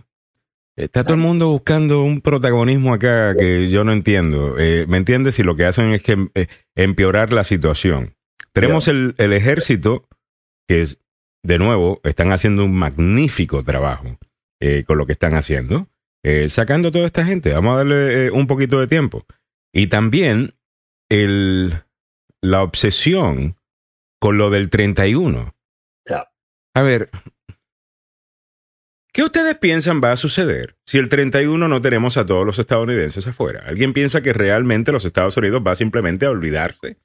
Está 0.75 1.04
todo 1.04 1.13
el 1.13 1.22
mundo 1.22 1.50
buscando 1.50 2.02
un 2.02 2.22
protagonismo 2.22 2.94
acá 2.96 3.36
que 3.38 3.70
yo 3.70 3.84
no 3.84 3.94
entiendo. 3.94 4.56
Eh, 4.58 4.86
¿Me 4.88 4.98
entiendes? 4.98 5.38
Y 5.38 5.44
lo 5.44 5.56
que 5.56 5.66
hacen 5.66 5.94
es 5.94 6.02
que 6.02 6.18
empeorar 6.75 7.32
la 7.32 7.44
situación. 7.44 8.16
Tenemos 8.54 8.88
el, 8.88 9.13
el 9.20 9.34
ejército 9.34 10.08
que 10.68 10.82
es, 10.82 11.00
de 11.44 11.60
nuevo, 11.60 12.02
están 12.04 12.32
haciendo 12.32 12.66
un 12.66 12.74
magnífico 12.74 13.63
trabajo 13.63 14.18
con 14.88 14.98
lo 14.98 15.06
que 15.06 15.12
están 15.12 15.36
haciendo, 15.36 15.90
sacando 16.48 16.92
toda 16.92 17.06
esta 17.06 17.25
gente. 17.25 17.52
Vamos 17.54 17.74
a 17.74 17.78
darle 17.80 18.32
un 18.32 18.48
poquito 18.48 18.80
de 18.80 18.88
tiempo. 18.88 19.25
Y 19.74 19.88
también 19.88 20.54
el, 21.13 21.84
la 22.41 22.63
obsesión 22.63 23.55
con 24.20 24.38
lo 24.38 24.50
del 24.50 24.70
31. 24.70 25.53
Ya. 26.10 26.32
A 26.74 26.82
ver, 26.82 27.12
¿qué 29.13 29.22
ustedes 29.22 29.55
piensan 29.58 30.01
va 30.03 30.12
a 30.12 30.17
suceder 30.17 30.75
si 30.88 30.98
el 30.98 31.10
31 31.10 31.67
no 31.67 31.82
tenemos 31.82 32.17
a 32.17 32.25
todos 32.25 32.46
los 32.46 32.58
estadounidenses 32.58 33.27
afuera? 33.27 33.63
¿Alguien 33.67 33.93
piensa 33.93 34.22
que 34.22 34.34
realmente 34.34 34.91
los 34.91 35.05
Estados 35.05 35.38
Unidos 35.38 35.62
va 35.65 35.75
simplemente 35.75 36.25
a 36.25 36.32
olvidarse 36.32 36.98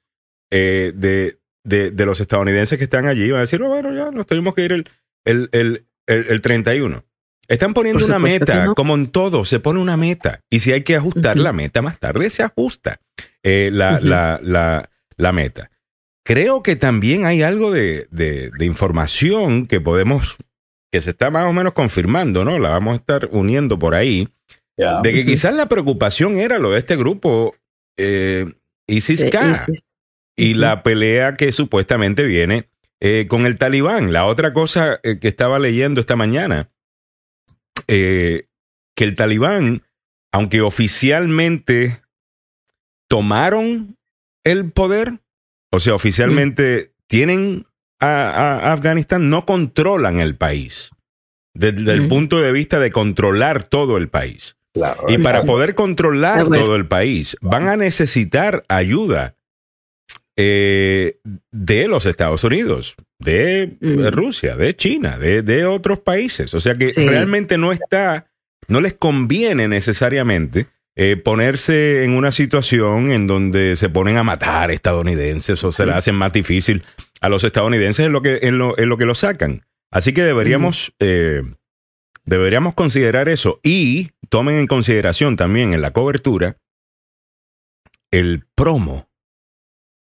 eh, 0.49 0.91
de, 0.95 1.37
de, 1.63 1.91
de 1.91 2.05
los 2.05 2.19
estadounidenses 2.19 2.79
que 2.79 2.85
están 2.85 3.05
allí? 3.05 3.29
Va 3.29 3.37
a 3.37 3.41
decir, 3.41 3.61
"Oh, 3.61 3.67
bueno, 3.69 3.93
ya 3.93 4.09
nos 4.09 4.25
tenemos 4.25 4.55
que 4.55 4.65
ir 4.65 4.71
el, 4.71 4.89
el, 5.23 5.49
el, 5.51 5.87
el, 6.07 6.25
el 6.29 6.41
31. 6.41 7.05
Están 7.47 7.73
poniendo 7.73 8.03
una 8.05 8.19
meta, 8.19 8.65
no. 8.65 8.75
como 8.75 8.95
en 8.95 9.07
todo, 9.07 9.43
se 9.43 9.59
pone 9.59 9.79
una 9.79 9.97
meta. 9.97 10.41
Y 10.51 10.59
si 10.59 10.71
hay 10.71 10.83
que 10.83 10.95
ajustar 10.95 11.37
la 11.37 11.51
meta 11.51 11.81
más 11.81 11.99
tarde, 11.99 12.29
se 12.29 12.43
ajusta 12.43 13.01
eh, 13.43 13.69
la, 13.73 13.99
la, 13.99 14.39
la, 14.41 14.89
la 15.17 15.31
meta. 15.31 15.71
creo 16.23 16.61
que 16.61 16.75
también 16.75 17.25
hay 17.25 17.41
algo 17.41 17.71
de, 17.71 18.07
de, 18.11 18.51
de 18.57 18.65
información 18.65 19.65
que 19.65 19.81
podemos, 19.81 20.37
que 20.91 21.01
se 21.01 21.09
está 21.11 21.31
más 21.31 21.45
o 21.45 21.53
menos 21.53 21.73
confirmando, 21.73 22.43
¿no? 22.45 22.59
La 22.59 22.69
vamos 22.69 22.93
a 22.93 22.97
estar 22.97 23.29
uniendo 23.31 23.79
por 23.79 23.95
ahí, 23.95 24.27
de 24.77 25.13
que 25.13 25.25
quizás 25.25 25.55
la 25.55 25.67
preocupación 25.67 26.37
era 26.37 26.59
lo 26.59 26.71
de 26.71 26.79
este 26.79 26.95
grupo 26.95 27.55
eh, 27.97 28.45
ISIS-K 28.87 29.51
ISIS. 29.51 29.83
y 30.37 30.53
la 30.53 30.83
pelea 30.83 31.33
que 31.35 31.51
supuestamente 31.51 32.23
viene 32.23 32.69
eh, 33.01 33.25
con 33.27 33.45
el 33.45 33.57
talibán. 33.57 34.13
La 34.13 34.25
otra 34.25 34.53
cosa 34.53 34.99
eh, 35.03 35.19
que 35.19 35.27
estaba 35.27 35.59
leyendo 35.59 35.99
esta 35.99 36.15
mañana, 36.15 36.69
eh, 37.87 38.45
que 38.95 39.03
el 39.03 39.15
talibán, 39.15 39.83
aunque 40.31 40.61
oficialmente 40.61 42.01
tomaron 43.09 43.97
el 44.45 44.71
poder, 44.71 45.19
o 45.71 45.79
sea, 45.81 45.93
oficialmente 45.95 46.93
tienen 47.07 47.65
a, 47.99 48.71
Afganistán, 48.71 49.29
no 49.29 49.45
controlan 49.45 50.19
el 50.21 50.35
país. 50.37 50.91
Desde 51.53 51.91
el 51.91 52.03
Mm. 52.03 52.07
punto 52.07 52.39
de 52.39 52.51
vista 52.53 52.79
de 52.79 52.91
controlar 52.91 53.63
todo 53.63 53.97
el 53.97 54.07
país. 54.07 54.55
Claro. 54.73 55.03
Y 55.09 55.17
para 55.17 55.41
Sí. 55.41 55.47
poder 55.47 55.75
controlar 55.75 56.45
todo 56.47 56.75
el 56.75 56.85
país, 56.87 57.35
van 57.41 57.67
a 57.67 57.75
necesitar 57.75 58.63
ayuda 58.69 59.35
eh, 60.41 61.19
de 61.51 61.89
los 61.89 62.05
Estados 62.05 62.45
Unidos, 62.45 62.95
de 63.19 63.75
Mm. 63.81 64.07
Rusia, 64.07 64.55
de 64.55 64.73
China, 64.73 65.17
de, 65.17 65.41
de 65.41 65.65
otros 65.65 65.99
países. 65.99 66.53
O 66.53 66.61
sea 66.61 66.75
que 66.75 66.93
Sí. 66.93 67.05
realmente 67.05 67.57
no 67.57 67.73
está, 67.73 68.27
no 68.69 68.79
les 68.79 68.93
conviene 68.93 69.67
necesariamente 69.67 70.67
eh, 71.01 71.15
ponerse 71.15 72.03
en 72.03 72.11
una 72.11 72.33
situación 72.33 73.13
en 73.13 73.25
donde 73.25 73.77
se 73.77 73.87
ponen 73.87 74.17
a 74.17 74.23
matar 74.23 74.69
estadounidenses 74.69 75.63
o 75.63 75.71
se 75.71 75.85
le 75.85 75.93
hacen 75.93 76.13
más 76.13 76.33
difícil 76.33 76.83
a 77.21 77.29
los 77.29 77.45
estadounidenses 77.45 78.05
en 78.05 78.11
lo 78.11 78.21
que, 78.21 78.39
en 78.41 78.57
lo, 78.57 78.77
en 78.77 78.89
lo, 78.89 78.97
que 78.97 79.05
lo 79.05 79.15
sacan. 79.15 79.65
Así 79.91 80.11
que 80.11 80.23
deberíamos, 80.23 80.93
eh, 80.99 81.41
deberíamos 82.25 82.73
considerar 82.73 83.29
eso 83.29 83.61
y 83.63 84.09
tomen 84.27 84.57
en 84.57 84.67
consideración 84.67 85.37
también 85.37 85.71
en 85.71 85.81
la 85.81 85.93
cobertura 85.93 86.57
el 88.11 88.43
promo 88.53 89.07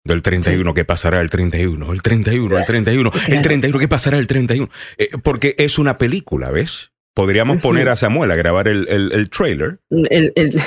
del 0.03 0.23
31, 0.23 0.73
que 0.73 0.87
pasará 0.87 1.21
el 1.21 1.29
31, 1.29 1.93
el 1.93 2.01
31, 2.01 2.57
el 2.57 2.65
31, 2.65 3.11
el 3.15 3.23
Claro. 3.27 3.43
31, 3.43 3.79
que 3.79 3.89
pasará 3.89 4.17
el 4.17 4.27
31. 4.27 4.71
Eh, 4.97 5.11
porque 5.23 5.55
es 5.59 5.79
una 5.79 5.99
película, 5.99 6.51
¿ves? 6.51 6.91
Podríamos 7.15 7.61
poner 7.61 7.89
a 7.89 7.97
Samuel 7.97 8.31
a 8.31 8.37
grabar 8.37 8.69
el, 8.69 8.87
el, 8.89 9.13
el 9.13 9.31
trailer 9.31 9.81
El- 9.91 10.33
el- 10.37 10.63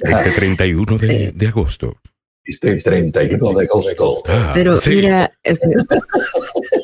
este 0.00 0.30
31 0.36 0.98
de, 0.98 1.32
de 1.32 1.46
agosto. 1.46 1.98
Este 2.44 2.76
31 2.80 3.58
de 3.58 3.64
agosto. 3.64 4.14
Ah, 4.26 4.52
pero 4.54 4.78
sí. 4.80 4.90
mira, 4.90 5.30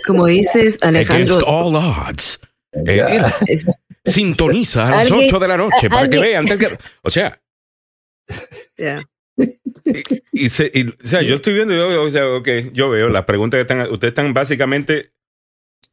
como 0.07 0.27
dices, 0.27 0.79
Alejandro, 0.83 1.37
Against 1.37 1.43
all 1.47 1.75
odds. 1.77 2.41
Eh, 2.87 3.01
es- 3.47 3.71
sintoniza 4.05 4.87
a 4.89 4.91
las 4.91 5.11
Alguien- 5.11 5.29
8 5.29 5.39
de 5.39 5.49
la 5.49 5.57
noche 5.57 5.89
para 5.89 6.09
que 6.09 6.19
vean. 6.19 6.47
O 7.03 7.11
sea, 7.11 7.41
ya. 8.77 9.01
y, 10.33 10.51
se- 10.51 10.71
y, 10.75 10.89
o 10.89 10.93
sea, 11.07 11.23
yo 11.23 11.37
estoy 11.37 11.55
viendo, 11.55 11.75
yo, 11.75 12.03
o 12.03 12.11
sea, 12.11 12.27
ok, 12.29 12.49
yo 12.73 12.91
veo 12.91 13.09
las 13.09 13.25
preguntas 13.25 13.59
que 13.59 13.63
están, 13.63 13.81
ustedes 13.91 14.11
están 14.13 14.35
básicamente, 14.35 15.13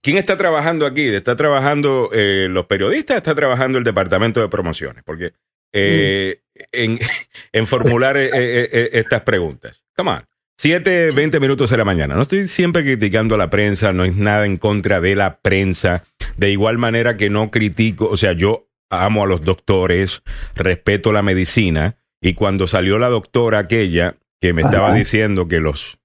¿quién 0.02 0.18
está 0.18 0.38
trabajando 0.38 0.86
aquí? 0.86 1.08
¿Está 1.08 1.36
trabajando 1.36 2.10
eh, 2.14 2.48
los 2.50 2.66
periodistas? 2.66 3.18
¿Está 3.18 3.36
trabajando 3.36 3.78
el 3.78 3.84
departamento 3.84 4.42
de 4.42 4.50
promociones? 4.50 5.04
Porque 5.04 5.34
eh, 5.74 6.42
en, 6.72 7.00
en 7.52 7.68
formular 7.68 8.18
eh, 8.18 8.90
estas 8.94 9.22
preguntas. 9.22 9.84
Come 9.96 10.12
on. 10.12 10.26
7, 10.58 11.10
20 11.16 11.40
minutos 11.40 11.72
de 11.72 11.78
la 11.78 11.86
mañana. 11.86 12.14
No 12.14 12.22
estoy 12.22 12.48
siempre 12.48 12.84
criticando 12.84 13.34
a 13.34 13.38
la 13.40 13.50
prensa, 13.50 13.94
no 13.94 14.06
es 14.06 14.16
nada 14.16 14.46
en 14.46 14.58
contra 14.58 15.02
de 15.02 15.16
la 15.16 15.40
prensa. 15.40 16.04
De 16.38 16.52
igual 16.52 16.78
manera 16.78 17.18
que 17.18 17.32
no 17.32 17.50
critico, 17.50 18.08
o 18.08 18.16
sea, 18.16 18.34
yo 18.34 18.68
amo 18.92 19.24
a 19.24 19.28
los 19.28 19.42
doctores, 19.42 20.22
respeto 20.56 21.14
la 21.14 21.24
medicina, 21.24 21.96
y 22.22 22.36
cuando 22.36 22.68
salió 22.68 23.00
la 23.00 23.10
doctora 23.10 23.60
aquella 23.60 24.18
que 24.40 24.54
me 24.54 24.62
estaba 24.62 24.94
diciendo 24.94 25.48
que 25.48 25.60
los 25.60 25.98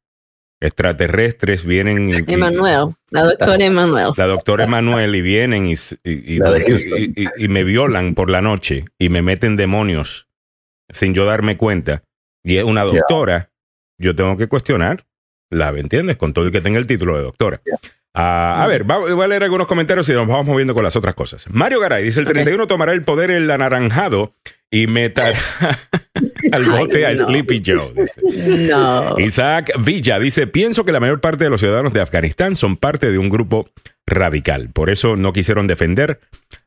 extraterrestres 0.61 1.65
vienen... 1.65 2.09
y- 2.11 2.33
Emanuel, 2.33 2.95
la 3.11 3.25
doctora 3.25 3.65
Emanuel. 3.67 4.09
la 4.17 4.27
doctora 4.27 4.65
Emanuel 4.65 5.15
y 5.15 5.21
vienen 5.23 5.67
y, 5.67 5.73
y- 5.73 6.35
y- 6.35 6.39
La 6.39 6.53
de 6.53 6.65
Houston. 6.65 6.99
y- 6.99 7.23
y- 7.25 7.45
y 7.45 7.49
me 7.49 7.63
violan 7.65 8.15
por 8.15 8.31
la 8.31 8.41
noche 8.43 8.85
y 8.99 9.09
me 9.09 9.23
meten 9.23 9.57
demonios 9.57 10.29
sin 10.89 11.15
yo 11.15 11.25
darme 11.25 11.57
cuenta. 11.57 12.03
Y 12.45 12.57
es 12.59 12.65
una 12.65 12.85
doctora, 12.85 13.51
yo 13.99 14.15
tengo 14.15 14.37
que 14.37 14.47
cuestionar, 14.47 15.05
la 15.51 15.73
¿me 15.73 15.81
entiendes? 15.81 16.17
Con 16.17 16.33
todo 16.33 16.45
el 16.45 16.53
que 16.53 16.61
tenga 16.61 16.79
el 16.79 16.87
título 16.87 17.17
de 17.17 17.23
doctora. 17.25 17.61
Ah, 18.19 18.65
a 18.65 18.67
ver, 18.67 18.91
va- 18.91 18.97
voy 18.99 19.25
a 19.25 19.29
leer 19.29 19.43
algunos 19.45 19.67
comentarios 19.67 20.09
y 20.09 20.13
nos 20.13 20.27
vamos 20.27 20.47
moviendo 20.47 20.73
con 20.75 20.83
las 20.83 20.97
otras 20.97 21.15
cosas. 21.15 21.45
Mario 21.51 21.81
Garay 21.81 22.05
dice: 22.05 22.21
el 22.21 22.27
Ok. 22.27 22.33
31 22.33 22.67
tomará 22.67 22.93
el 22.93 23.03
poder 23.03 23.31
el 23.31 23.51
anaranjado 23.51 24.33
y 24.71 24.87
meterá 24.87 25.37
al 26.53 26.65
bote 26.65 27.05
a 27.05 27.11
Ay, 27.11 27.17
no. 27.17 27.27
Sleepy 27.29 27.63
Joe. 27.65 27.93
dice. 27.95 28.59
No. 28.59 29.19
Isaac 29.19 29.73
Villa 29.79 30.19
dice, 30.19 30.47
pienso 30.47 30.85
que 30.85 30.93
la 30.93 31.01
mayor 31.01 31.21
parte 31.21 31.45
de 31.45 31.51
los 31.51 31.61
ciudadanos 31.61 31.93
de 31.93 32.01
Afganistán 32.01 32.57
son 32.57 32.77
parte 32.79 33.11
de 33.11 33.19
un 33.19 33.29
grupo 33.29 33.69
radical. 34.07 34.71
Por 34.73 34.89
eso 34.91 35.17
no 35.17 35.33
quisieron 35.33 35.67
defender 35.67 36.21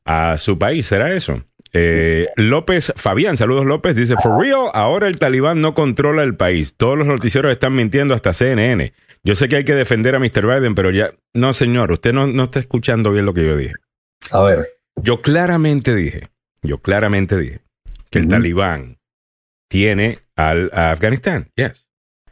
a 0.06 0.38
su 0.38 0.58
país. 0.60 0.86
¿Será 0.86 1.14
eso? 1.14 1.44
Eh, 1.74 2.28
López 2.36 2.94
Fabián, 2.96 3.38
saludos 3.38 3.66
López, 3.66 3.96
dice, 3.96 4.16
for 4.22 4.40
real, 4.42 4.68
ahora 4.74 5.08
el 5.08 5.20
talibán 5.20 5.62
no 5.62 5.74
controla 5.74 6.24
el 6.24 6.36
país. 6.36 6.76
Todos 6.78 6.98
los 6.98 7.08
noticieros 7.08 7.52
están 7.52 7.74
mintiendo 7.76 8.14
hasta 8.16 8.34
CNN. 8.34 8.94
Yo 9.24 9.36
sé 9.36 9.50
que 9.50 9.58
hay 9.58 9.66
que 9.66 9.76
defender 9.76 10.16
a 10.16 10.20
Mr. 10.20 10.46
Biden, 10.46 10.76
pero 10.76 10.92
ya, 10.92 11.12
no 11.34 11.54
señor, 11.54 11.92
usted 11.92 12.14
no, 12.14 12.28
no 12.28 12.46
está 12.46 12.60
escuchando 12.60 13.12
bien 13.12 13.26
lo 13.26 13.34
que 13.34 13.46
yo 13.46 13.58
dije. 13.58 13.76
A 14.32 14.44
ver, 14.44 14.60
Yo 14.96 15.22
claramente 15.22 15.96
dije, 15.96 16.30
yo 16.62 16.78
claramente 16.80 17.38
dije 17.38 17.60
que 18.10 18.20
el 18.20 18.30
talibán 18.30 19.00
tiene 19.70 20.20
al, 20.36 20.70
a 20.74 20.92
Afganistán, 20.92 21.52
yes. 21.56 21.90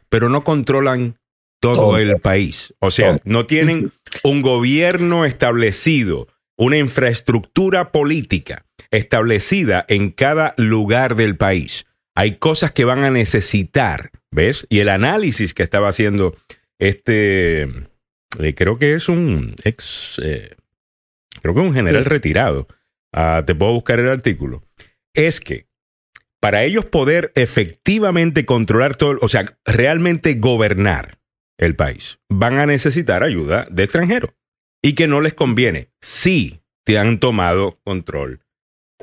Pero 0.08 0.28
no 0.28 0.42
controlan 0.44 1.18
todo 1.60 1.98
el 1.98 2.18
país. 2.20 2.74
O 2.78 2.90
sea, 2.90 3.20
no 3.24 3.46
tienen 3.46 3.92
un 4.22 4.42
gobierno 4.42 5.24
establecido, 5.24 6.28
una 6.56 6.78
infraestructura 6.78 7.92
política 7.92 8.64
establecida 8.90 9.84
en 9.88 10.10
cada 10.10 10.54
lugar 10.56 11.14
del 11.14 11.36
país. 11.36 11.86
Hay 12.14 12.36
cosas 12.36 12.72
que 12.72 12.84
van 12.84 13.04
a 13.04 13.10
necesitar, 13.10 14.10
¿ves? 14.30 14.66
Y 14.68 14.80
el 14.80 14.88
análisis 14.88 15.54
que 15.54 15.62
estaba 15.62 15.88
haciendo 15.88 16.34
este, 16.78 17.62
eh, 17.62 18.54
creo 18.56 18.78
que 18.78 18.94
es 18.94 19.08
un 19.08 19.54
ex, 19.64 20.20
eh, 20.22 20.54
creo 21.42 21.54
que 21.54 21.60
es 21.60 21.66
un 21.66 21.74
general 21.74 22.04
Sí. 22.04 22.08
retirado. 22.08 22.68
Ah, 23.12 23.42
te 23.46 23.54
puedo 23.54 23.72
buscar 23.72 23.98
el 23.98 24.08
artículo. 24.08 24.62
Es 25.14 25.40
que 25.40 25.66
para 26.40 26.62
ellos 26.64 26.84
poder 26.84 27.32
efectivamente 27.34 28.44
controlar 28.44 28.96
todo, 28.96 29.18
o 29.20 29.28
sea, 29.28 29.58
realmente 29.64 30.34
gobernar 30.34 31.18
el 31.58 31.74
país, 31.74 32.18
van 32.28 32.58
a 32.58 32.66
necesitar 32.66 33.22
ayuda 33.24 33.66
de 33.70 33.82
extranjeros 33.82 34.30
y 34.82 34.94
que 34.94 35.08
no 35.08 35.20
les 35.20 35.34
conviene 35.34 35.88
si 36.00 36.60
te 36.84 36.98
han 36.98 37.18
tomado 37.18 37.80
control 37.82 38.40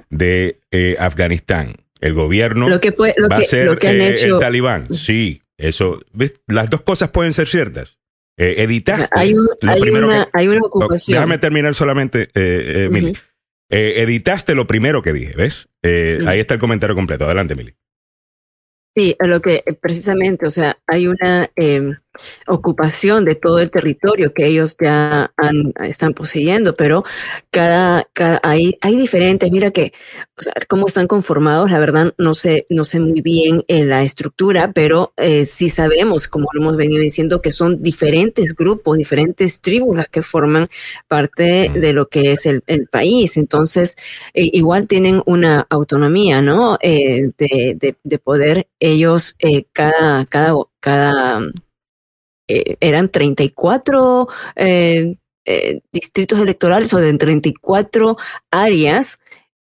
de 0.10 0.62
eh, 0.72 0.96
Afganistán. 1.00 1.76
El 2.00 2.14
gobierno 2.14 2.70
Lo 2.70 2.80
que, 2.80 2.92
puede, 2.92 3.16
lo 3.18 3.28
va 3.30 3.38
que, 3.38 3.42
a 3.44 3.46
ser 3.46 3.66
lo 3.66 3.78
que 3.78 3.88
han 3.88 4.00
eh, 4.02 4.10
hecho. 4.10 4.36
el 4.36 4.40
talibán. 4.40 4.94
Sí, 4.94 5.42
eso. 5.58 6.00
¿ves? 6.14 6.34
Las 6.48 6.70
dos 6.70 6.82
cosas 6.82 7.10
pueden 7.10 7.34
ser 7.34 7.48
ciertas. 7.48 7.98
Eh, 8.38 8.56
editaste. 8.64 9.08
hay, 9.12 9.34
un- 9.34 9.48
lo 9.62 9.72
hay 9.72 9.80
primero 9.82 10.08
una, 10.08 10.26
que- 10.26 10.32
hay 10.34 10.48
una 10.50 10.60
no, 10.60 10.66
ocupación. 10.66 11.16
déjame 11.16 11.38
terminar 11.38 11.74
solamente, 11.76 12.24
eh, 12.34 12.86
eh, 12.86 12.90
Mili. 12.92 13.14
Eh, 13.72 14.04
editaste 14.04 14.54
lo 14.56 14.68
primero 14.68 15.02
que 15.02 15.14
dije, 15.14 15.34
¿ves? 15.36 15.70
Eh. 15.84 16.20
Ahí 16.28 16.40
está 16.40 16.54
el 16.56 16.60
comentario 16.60 16.96
completo. 16.96 17.26
Adelante, 17.26 17.56
Mili. 17.56 17.76
Sí, 18.96 19.16
a 19.20 19.28
lo 19.28 19.42
que 19.42 19.64
precisamente, 19.82 20.46
o 20.48 20.52
sea, 20.52 20.78
hay 20.88 21.08
una 21.08 21.50
eh, 21.56 21.96
ocupación 22.48 23.26
de 23.26 23.36
todo 23.36 23.60
el 23.60 23.72
territorio 23.72 24.34
que 24.34 24.46
ellos 24.48 24.76
ya 24.80 25.32
han- 25.38 25.74
están 25.88 26.14
poseyendo, 26.14 26.76
pero 26.76 27.04
cada, 27.52 28.08
cada 28.14 28.40
hay, 28.44 28.78
hay 28.82 28.98
diferentes, 28.98 29.52
mira 29.52 29.72
que, 29.72 29.94
o 30.38 30.42
sea, 30.42 30.54
cómo 30.68 30.88
están 30.88 31.08
conformados, 31.08 31.72
la 31.72 31.80
verdad 31.80 32.14
no 32.18 32.34
sé, 32.34 32.66
no 32.70 32.84
sé 32.84 33.00
muy 33.00 33.22
bien 33.22 33.64
en 33.68 33.90
la 33.90 34.04
estructura, 34.04 34.72
pero 34.74 35.14
eh, 35.18 35.46
sí 35.46 35.70
sabemos, 35.70 36.28
como 36.28 36.48
lo 36.54 36.62
hemos 36.62 36.78
venido 36.78 37.02
diciendo, 37.02 37.42
que 37.42 37.52
son 37.52 37.82
diferentes 37.82 38.56
grupos, 38.56 38.98
diferentes 38.98 39.62
tribus 39.62 39.98
las 39.98 40.10
que 40.10 40.22
forman 40.22 40.68
parte 41.08 41.70
de 41.74 41.94
lo 41.94 42.08
que 42.10 42.32
es 42.34 42.46
el, 42.46 42.64
el 42.68 42.88
país. 42.88 43.38
Entonces, 43.38 43.96
eh, 44.34 44.50
igual 44.54 44.88
tienen 44.88 45.22
una 45.26 45.66
autonomía, 45.70 46.42
¿no? 46.42 46.78
Eh, 46.82 47.32
de, 47.38 47.76
de, 47.80 47.96
de 48.04 48.20
poder 48.20 48.68
ellos, 48.80 49.36
eh, 49.40 49.66
cada, 49.72 50.26
cada, 50.26 50.54
cada, 50.80 51.42
eh, 52.48 52.76
eran 52.80 53.10
34 53.10 54.28
eh, 54.56 55.16
eh, 55.46 55.82
distritos 55.92 56.40
electorales 56.40 56.94
o 56.94 56.98
de 57.00 57.14
34 57.14 58.18
áreas 58.52 59.20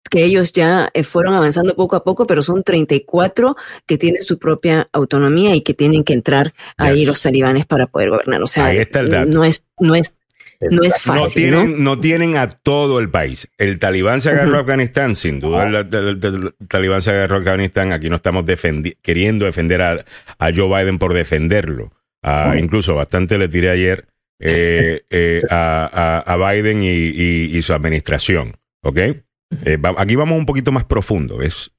que 0.09 0.23
ellos 0.23 0.53
ya 0.53 0.89
eh, 0.95 1.03
fueron 1.03 1.35
avanzando 1.35 1.75
poco 1.75 1.95
a 1.95 2.03
poco, 2.03 2.25
pero 2.25 2.41
son 2.41 2.63
34 2.63 3.55
que 3.85 3.97
tienen 3.99 4.23
su 4.23 4.39
propia 4.39 4.89
autonomía 4.91 5.53
y 5.55 5.61
que 5.61 5.75
tienen 5.75 6.03
que 6.03 6.13
entrar 6.13 6.53
ahí 6.77 6.97
Yes. 6.99 7.07
los 7.07 7.21
talibanes 7.21 7.65
para 7.67 7.85
poder 7.85 8.09
gobernar. 8.09 8.41
O 8.41 8.47
sea, 8.47 8.65
Ahí 8.67 8.77
está 8.77 9.01
el 9.01 9.11
dato. 9.11 9.29
no 9.31 9.43
es, 9.43 9.63
no 9.79 9.93
es, 9.93 10.15
no 10.61 10.81
es. 10.83 10.89
No 11.05 11.13
fácil, 11.13 11.43
tienen, 11.51 11.83
¿no? 11.83 11.99
tienen 11.99 12.37
a 12.37 12.47
todo 12.47 12.99
el 12.99 13.11
país. 13.11 13.47
El 13.59 13.77
talibán 13.77 14.19
se 14.21 14.29
agarró 14.31 14.57
a 14.57 14.61
Afganistán, 14.61 15.15
sin 15.15 15.39
duda 15.39 15.63
el, 15.67 15.75
el- 15.75 15.95
el- 15.95 16.53
el 16.59 16.67
talibán 16.67 17.01
se 17.03 17.11
agarró 17.11 17.35
a 17.35 17.39
Afganistán. 17.39 17.93
Aquí 17.93 18.09
no 18.09 18.15
estamos 18.15 18.45
defendi- 18.45 18.97
queriendo 19.03 19.45
defender 19.45 19.81
a, 19.83 20.03
a 20.39 20.49
Joe 20.55 20.67
Biden 20.67 20.97
por 20.97 21.13
defenderlo. 21.13 21.91
Ah. 22.23 22.55
Incluso 22.57 22.95
bastante 22.95 23.37
le 23.37 23.47
tiré 23.47 23.69
ayer 23.69 24.07
eh, 24.39 25.01
eh, 25.09 25.41
a, 25.49 25.85
a- 26.25 26.33
a 26.33 26.51
Biden 26.53 26.83
y, 26.83 26.87
y- 26.89 27.57
y 27.57 27.61
su 27.61 27.73
administración. 27.73 28.57
¿Ok? 28.83 28.97
Eh, 29.65 29.77
va- 29.77 29.95
aquí 29.97 30.15
vamos 30.15 30.37
un 30.37 30.45
poquito 30.45 30.71
más 30.71 30.85
profundo. 30.85 31.37
¿ves? 31.37 31.71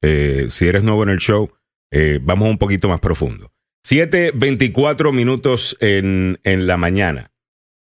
Si 0.48 0.66
eres 0.68 0.82
nuevo 0.82 1.02
en 1.02 1.10
el 1.10 1.18
show, 1.18 1.50
vamos 2.22 2.48
un 2.48 2.58
poquito 2.58 2.88
más 2.88 3.00
profundo. 3.00 3.52
7.24 3.86 5.12
minutos 5.12 5.76
en, 5.80 6.38
en 6.44 6.66
la 6.66 6.76
mañana. 6.76 7.30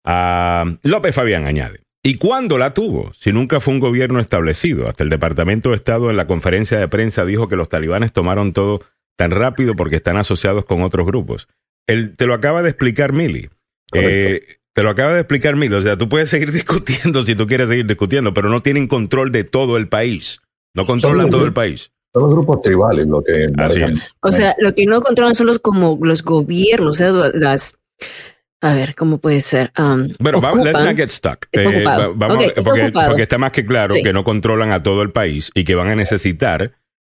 Ah, 0.06 0.66
López 0.84 1.14
Fabián 1.16 1.46
añade. 1.46 1.82
¿Y 2.04 2.16
cuándo 2.16 2.58
la 2.58 2.74
tuvo? 2.74 3.14
Si 3.14 3.32
nunca 3.32 3.60
fue 3.60 3.74
un 3.76 3.80
gobierno 3.80 4.20
establecido. 4.20 4.88
Hasta 4.88 5.04
el 5.04 5.10
Departamento 5.10 5.70
de 5.70 5.76
Estado 5.76 6.10
en 6.10 6.18
la 6.18 6.26
conferencia 6.28 6.80
de 6.80 6.88
prensa 6.88 7.26
dijo 7.26 7.48
que 7.48 7.56
los 7.56 7.70
talibanes 7.70 8.12
tomaron 8.14 8.54
todo 8.54 8.80
tan 9.18 9.30
rápido 9.32 9.76
porque 9.76 9.98
están 9.98 10.18
asociados 10.18 10.66
con 10.66 10.82
otros 10.82 11.06
grupos. 11.06 11.48
Él 11.88 12.16
te 12.16 12.26
lo 12.26 12.34
acaba 12.34 12.62
de 12.64 12.70
explicar 12.70 13.14
Mili. 13.14 13.50
Eh, 13.94 14.42
te 14.74 14.84
lo 14.84 14.90
acaba 14.90 15.14
de 15.14 15.20
explicar 15.22 15.56
Mili. 15.56 15.76
O 15.76 15.82
sea, 15.82 15.98
tú 15.98 16.08
puedes 16.10 16.30
seguir 16.30 16.52
discutiendo 16.54 17.26
si 17.26 17.36
tú 17.36 17.48
quieres 17.48 17.70
seguir 17.70 17.86
discutiendo, 17.88 18.34
pero 18.34 18.50
no 18.50 18.62
tienen 18.62 18.88
control 18.88 19.32
de 19.32 19.44
todo 19.44 19.78
el 19.78 19.88
país. 19.88 20.40
No 20.76 20.86
controlan 20.86 21.30
todo 21.30 21.46
el 21.46 21.54
país. 21.54 21.92
Son 22.14 22.24
los 22.24 22.32
grupos 22.34 22.62
tribales 22.62 23.08
lo 23.08 23.22
que 23.24 23.48
Así 23.58 23.82
es. 23.82 24.14
O 24.22 24.32
sea, 24.32 24.56
lo 24.60 24.74
que 24.76 24.86
no 24.86 25.02
controlan 25.02 25.34
son 25.36 25.48
los 25.48 25.60
como 25.60 25.98
los 26.02 26.24
gobiernos, 26.24 26.90
o 26.92 26.94
sea, 26.98 27.32
las 27.34 27.78
a 28.64 28.76
ver, 28.76 28.94
¿cómo 28.96 29.18
puede 29.18 29.42
ser? 29.42 29.72
Um, 29.78 30.10
Bueno, 30.20 30.40
va- 30.40 30.52
let's 30.52 30.76
ocupan- 30.78 30.86
not 30.86 30.96
get 30.98 31.10
stuck. 31.10 31.48
Está 31.52 31.72
Eh, 31.80 31.84
vamos, 31.84 32.38
porque, 32.64 33.22
está 33.24 33.38
más 33.40 33.52
que 33.52 33.66
claro 33.66 33.96
Sí. 33.96 34.04
que 34.04 34.14
no 34.14 34.24
controlan 34.24 34.72
a 34.72 34.84
todo 34.84 35.02
el 35.02 35.12
país 35.12 35.50
y 35.56 35.64
que 35.64 35.74
van 35.74 35.88
a 35.88 35.96
necesitar. 35.96 36.74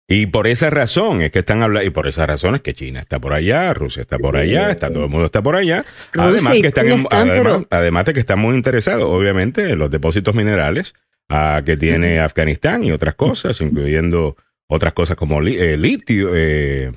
Y 0.07 0.27
por 0.27 0.45
esa 0.45 0.69
razón 0.69 1.21
es 1.21 1.31
que 1.31 1.39
están 1.39 1.63
hablando, 1.63 1.87
y 1.87 1.89
por 1.89 2.05
esa 2.07 2.27
razón 2.27 2.53
es 2.55 2.61
que 2.61 2.75
China 2.75 2.99
está 2.99 3.17
por 3.19 3.33
allá, 3.33 3.73
Rusia 3.73 4.01
está 4.01 4.19
por 4.19 4.37
allá, 4.37 4.69
está 4.69 4.87
todo 4.89 5.05
el 5.05 5.09
mundo 5.09 5.25
está 5.25 5.41
por 5.41 5.55
allá. 5.55 5.83
Rusia 6.13 6.29
Además 6.29 6.51
que 6.61 6.67
están, 6.67 6.87
están, 6.89 7.29
además, 7.29 7.53
pero- 7.57 7.67
además 7.71 8.05
de 8.05 8.13
que 8.13 8.19
están 8.19 8.37
muy 8.39 8.55
interesados, 8.55 9.05
obviamente, 9.05 9.71
en 9.71 9.79
los 9.79 9.89
depósitos 9.89 10.35
minerales 10.35 10.93
ah, 11.27 11.63
que 11.65 11.75
tiene 11.75 12.19
Afganistán 12.19 12.83
y 12.83 12.91
otras 12.91 13.15
cosas, 13.15 13.59
incluyendo 13.61 14.35
otras 14.67 14.93
cosas 14.93 15.17
como 15.17 15.41
li- 15.41 15.57
eh, 15.57 15.75
litio, 15.75 16.29
eh, 16.35 16.91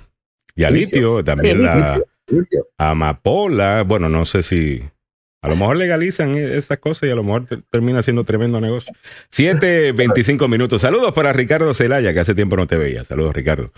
y 0.55 0.65
a 0.65 0.71
litio, 0.71 1.19
Litio. 1.19 1.25
también 1.25 1.59
Sí, 1.59 1.63
la 1.65 2.01
Litio. 2.27 2.65
amapola, 2.77 3.85
bueno, 3.85 4.09
no 4.11 4.25
sé 4.27 4.43
si 4.43 4.83
a 5.43 5.49
lo 5.49 5.57
mejor 5.57 5.77
legalizan 5.77 6.35
e- 6.35 6.57
esas 6.57 6.79
cosas 6.79 7.09
y 7.09 7.13
a 7.13 7.15
lo 7.15 7.23
mejor 7.23 7.47
te- 7.47 7.59
termina 7.71 8.03
siendo 8.03 8.25
tremendo 8.25 8.61
negocio. 8.61 8.93
7.25 9.31 10.49
minutos. 10.49 10.83
Saludos 10.83 11.13
para 11.13 11.33
Ricardo 11.33 11.73
Celaya, 11.75 12.13
que 12.13 12.21
hace 12.21 12.35
tiempo 12.35 12.57
no 12.57 12.67
te 12.67 12.77
veía. 12.77 13.05
Saludos, 13.05 13.35
Ricardo. 13.35 13.73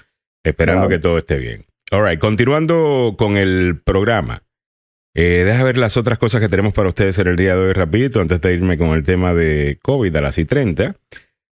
Esperando 0.45 0.83
Claro. 0.87 0.89
que 0.89 0.99
todo 1.03 1.19
esté 1.19 1.37
bien. 1.39 1.67
All 1.93 2.05
right, 2.09 2.19
continuando 2.21 3.15
con 3.19 3.37
el 3.37 3.81
programa. 3.85 4.43
Eh, 5.15 5.43
deja 5.45 5.65
ver 5.65 5.77
las 5.77 5.97
otras 5.97 6.19
cosas 6.19 6.41
que 6.41 6.49
tenemos 6.49 6.73
para 6.73 6.89
ustedes 6.89 7.19
en 7.19 7.27
el 7.27 7.37
día 7.37 7.57
de 7.57 7.67
hoy 7.67 7.73
rapidito, 7.73 8.21
antes 8.21 8.41
de 8.41 8.55
irme 8.55 8.79
con 8.79 8.91
el 8.91 9.03
tema 9.03 9.35
de 9.35 9.79
COVID 9.83 10.15
a 10.17 10.21
las 10.21 10.39
y 10.39 10.45
30. 10.45 10.95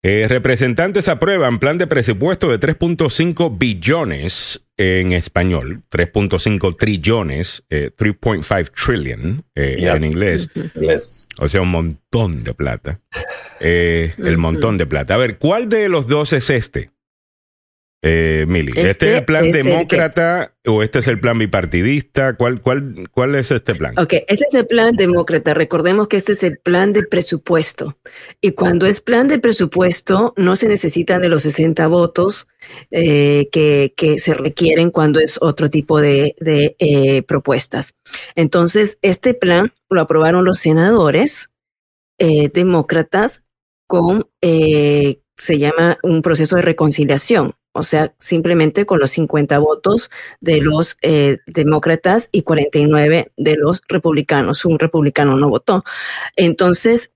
Eh, 0.03 0.27
representantes 0.29 1.07
aprueban 1.07 1.59
plan 1.59 1.77
de 1.77 1.87
presupuesto 1.87 2.49
de 2.49 2.59
3.5 2.59 3.57
billones 3.57 4.67
en 4.77 5.11
español, 5.11 5.81
3.5 5.89 6.77
trillones, 6.77 7.63
eh, 7.69 7.89
3.5 7.97 8.69
trillion 8.71 9.43
eh, 9.55 9.75
Yeah. 9.79 9.93
en 9.95 10.03
inglés, 10.05 10.49
o 11.39 11.49
sea, 11.49 11.61
un 11.61 11.69
montón 11.69 12.43
de 12.43 12.53
plata. 12.53 13.01
Eh, 13.59 14.13
el 14.19 14.37
montón 14.37 14.77
de 14.77 14.85
plata. 14.85 15.15
A 15.15 15.17
ver, 15.17 15.39
¿cuál 15.39 15.67
de 15.67 15.89
los 15.89 16.07
dos 16.07 16.31
es 16.31 16.49
este? 16.51 16.91
Eh, 18.03 18.45
Mili, 18.47 18.69
¿este, 18.75 18.89
Este 18.89 19.11
es 19.13 19.17
el 19.19 19.25
plan 19.25 19.45
es 19.45 19.55
el 19.55 19.63
que- 19.63 19.69
demócrata 19.69 20.53
o 20.67 20.83
este 20.83 20.99
es 20.99 21.07
el 21.07 21.19
plan 21.19 21.39
bipartidista? 21.39 22.35
¿Cuál, 22.37 22.61
cuál, 22.61 23.09
cuál 23.11 23.33
es 23.33 23.49
este 23.49 23.73
plan? 23.73 23.97
Ok, 23.97 24.13
este 24.27 24.45
es 24.45 24.53
el 24.53 24.67
plan 24.67 24.95
demócrata. 24.95 25.55
Recordemos 25.55 26.07
que 26.07 26.17
este 26.17 26.33
es 26.33 26.43
el 26.43 26.59
plan 26.59 26.93
de 26.93 27.03
presupuesto. 27.03 27.97
Y 28.39 28.51
cuando 28.51 28.85
es 28.85 29.01
plan 29.01 29.27
de 29.27 29.39
presupuesto, 29.39 30.33
no 30.37 30.55
se 30.55 30.67
necesitan 30.67 31.21
de 31.23 31.29
los 31.29 31.41
60 31.41 31.87
votos 31.87 32.47
eh, 32.91 33.49
que, 33.51 33.93
que 33.97 34.19
se 34.19 34.35
requieren 34.35 34.91
cuando 34.91 35.19
es 35.19 35.39
otro 35.41 35.71
tipo 35.71 35.99
de, 35.99 36.35
de, 36.39 36.75
eh, 36.77 37.23
propuestas. 37.23 37.95
Entonces, 38.35 38.99
este 39.01 39.33
plan 39.33 39.73
lo 39.89 40.01
aprobaron 40.01 40.45
los 40.45 40.59
senadores 40.59 41.49
eh, 42.19 42.49
demócratas 42.53 43.43
con, 43.87 44.29
eh, 44.41 45.19
se 45.35 45.57
llama 45.57 45.97
un 46.03 46.21
proceso 46.21 46.55
de 46.57 46.61
reconciliación. 46.61 47.55
O 47.77 47.83
sea, 47.83 48.13
simplemente 48.17 48.85
con 48.85 48.99
los 48.99 49.11
50 49.11 49.59
votos 49.59 50.09
de 50.41 50.61
los 50.61 50.97
eh, 51.01 51.37
demócratas 51.45 52.29
y 52.31 52.41
49 52.41 53.31
de 53.37 53.55
los 53.55 53.81
republicanos. 53.87 54.65
Un 54.65 54.79
republicano 54.79 55.37
no 55.37 55.49
votó. 55.49 55.83
Entonces 56.35 57.11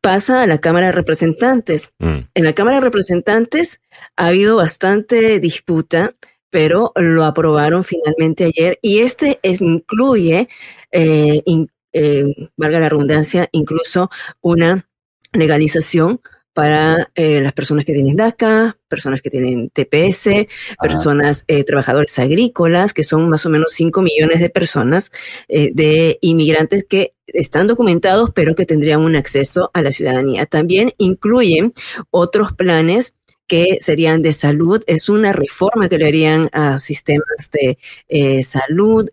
pasa 0.00 0.42
a 0.42 0.46
la 0.46 0.58
Cámara 0.60 0.86
de 0.86 0.92
Representantes. 0.92 1.90
Mm, 1.98 2.18
En 2.34 2.44
la 2.44 2.54
Cámara 2.54 2.76
de 2.78 2.82
Representantes 2.84 3.80
ha 4.16 4.26
habido 4.28 4.56
bastante 4.56 5.38
disputa, 5.40 6.14
pero 6.50 6.92
lo 6.96 7.24
aprobaron 7.24 7.84
finalmente 7.84 8.44
ayer 8.44 8.78
y 8.82 9.00
este 9.00 9.38
es- 9.42 9.60
incluye, 9.60 10.48
eh, 10.90 11.42
in- 11.44 11.70
eh, 11.92 12.24
valga 12.56 12.80
la 12.80 12.88
redundancia, 12.88 13.48
incluso 13.52 14.10
una 14.40 14.86
legalización 15.32 16.20
para 16.56 17.10
eh, 17.14 17.42
las 17.42 17.52
personas 17.52 17.84
que 17.84 17.92
tienen 17.92 18.16
DACA, 18.16 18.78
personas 18.88 19.20
que 19.20 19.28
tienen 19.28 19.68
TPS, 19.68 20.46
personas, 20.80 21.44
eh, 21.48 21.64
trabajadores 21.64 22.18
agrícolas, 22.18 22.94
que 22.94 23.04
son 23.04 23.28
más 23.28 23.44
o 23.44 23.50
menos 23.50 23.72
5 23.72 24.00
millones 24.00 24.40
de 24.40 24.48
personas, 24.48 25.12
eh, 25.48 25.68
de 25.74 26.16
inmigrantes 26.22 26.86
que 26.88 27.12
están 27.26 27.66
documentados, 27.66 28.30
pero 28.34 28.54
que 28.54 28.64
tendrían 28.64 29.02
un 29.02 29.16
acceso 29.16 29.70
a 29.74 29.82
la 29.82 29.92
ciudadanía. 29.92 30.46
También 30.46 30.92
incluyen 30.96 31.74
otros 32.10 32.54
planes 32.54 33.14
que 33.46 33.78
serían 33.80 34.22
de 34.22 34.32
salud. 34.32 34.82
Es 34.86 35.08
una 35.08 35.32
reforma 35.32 35.88
que 35.88 35.98
le 35.98 36.06
harían 36.06 36.48
a 36.52 36.78
sistemas 36.78 37.50
de 37.52 37.78
eh, 38.08 38.42
salud, 38.42 39.08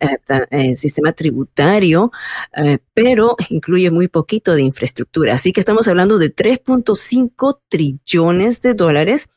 eh, 0.50 0.76
sistema 0.76 1.14
tributario, 1.14 2.12
eh, 2.56 2.80
pero 2.94 3.36
incluye 3.50 3.92
muy 3.92 4.08
poquito 4.08 4.56
de 4.56 4.62
infraestructura. 4.62 5.34
Así 5.36 5.54
que 5.54 5.60
estamos 5.60 5.88
hablando 5.88 6.18
de 6.18 6.36
3.5 6.36 7.60
trillones 7.70 8.62
de 8.62 8.74
dólares 8.74 9.30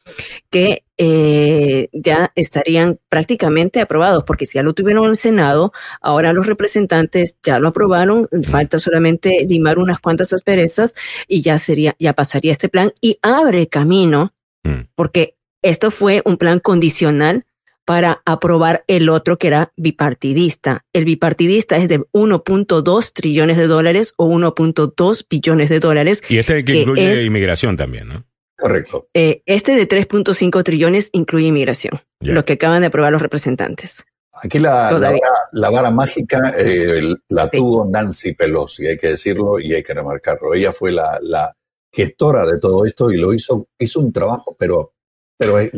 que 0.50 0.84
eh, 0.98 1.90
ya 1.92 2.32
estarían 2.36 2.98
prácticamente 3.10 3.80
aprobados, 3.80 4.24
porque 4.24 4.46
si 4.46 4.54
ya 4.54 4.62
lo 4.62 4.72
tuvieron 4.72 5.04
en 5.04 5.10
el 5.10 5.16
Senado, 5.16 5.72
ahora 6.00 6.32
los 6.32 6.46
representantes 6.46 7.36
ya 7.42 7.58
lo 7.58 7.68
aprobaron, 7.68 8.28
falta 8.48 8.78
solamente 8.78 9.44
limar 9.46 9.78
unas 9.78 9.98
cuantas 9.98 10.32
asperezas 10.32 10.94
y 11.28 11.42
ya 11.42 11.58
sería, 11.58 11.94
ya 11.98 12.14
pasaría 12.14 12.52
este 12.52 12.70
plan 12.70 12.92
y 13.02 13.18
abre 13.20 13.66
camino, 13.66 14.32
mm. 14.66 14.88
porque 14.94 15.36
esto 15.62 15.90
fue 15.90 16.22
un 16.24 16.36
plan 16.36 16.60
condicional 16.60 17.44
para 17.84 18.20
aprobar 18.24 18.84
el 18.88 19.08
otro 19.08 19.38
que 19.38 19.46
era 19.46 19.72
bipartidista. 19.76 20.84
El 20.92 21.04
bipartidista 21.04 21.76
es 21.76 21.88
de 21.88 22.00
1.2 22.12 23.12
trillones 23.12 23.56
de 23.56 23.66
dólares 23.68 24.14
o 24.16 24.28
1.2 24.28 25.26
billones 25.30 25.68
de 25.68 25.80
dólares. 25.80 26.22
Y 26.28 26.38
este 26.38 26.64
que 26.64 26.72
que 26.72 26.78
incluye 26.80 27.12
es- 27.12 27.24
inmigración 27.26 27.76
también, 27.76 28.08
¿no? 28.08 28.24
Correcto. 28.58 29.06
Eh, 29.14 29.42
este 29.46 29.72
de 29.72 29.86
3.5 29.86 30.62
trillones 30.64 31.10
incluye 31.12 31.46
inmigración, 31.48 32.00
Ya. 32.20 32.32
lo 32.32 32.44
que 32.44 32.54
acaban 32.54 32.80
de 32.80 32.86
aprobar 32.86 33.12
los 33.12 33.20
representantes. 33.20 34.04
Aquí 34.42 34.58
la, 34.58 34.90
la, 34.92 34.98
vara, 35.12 35.18
la 35.52 35.70
vara 35.70 35.90
mágica 35.90 36.54
eh, 36.58 37.14
la 37.28 37.44
Sí. 37.48 37.56
tuvo 37.58 37.86
Nancy 37.90 38.34
Pelosi, 38.34 38.86
hay 38.86 38.96
que 38.96 39.08
decirlo 39.08 39.60
y 39.60 39.74
hay 39.74 39.82
que 39.82 39.94
remarcarlo. 39.94 40.54
Ella 40.54 40.72
fue 40.72 40.90
la, 40.92 41.18
la 41.22 41.52
gestora 41.92 42.44
de 42.46 42.58
todo 42.58 42.84
esto 42.84 43.10
y 43.10 43.18
lo 43.18 43.32
hizo, 43.34 43.68
hizo 43.78 44.00
un 44.00 44.12
trabajo, 44.12 44.56
pero, 44.58 44.92
pero 45.38 45.56
de 45.56 45.70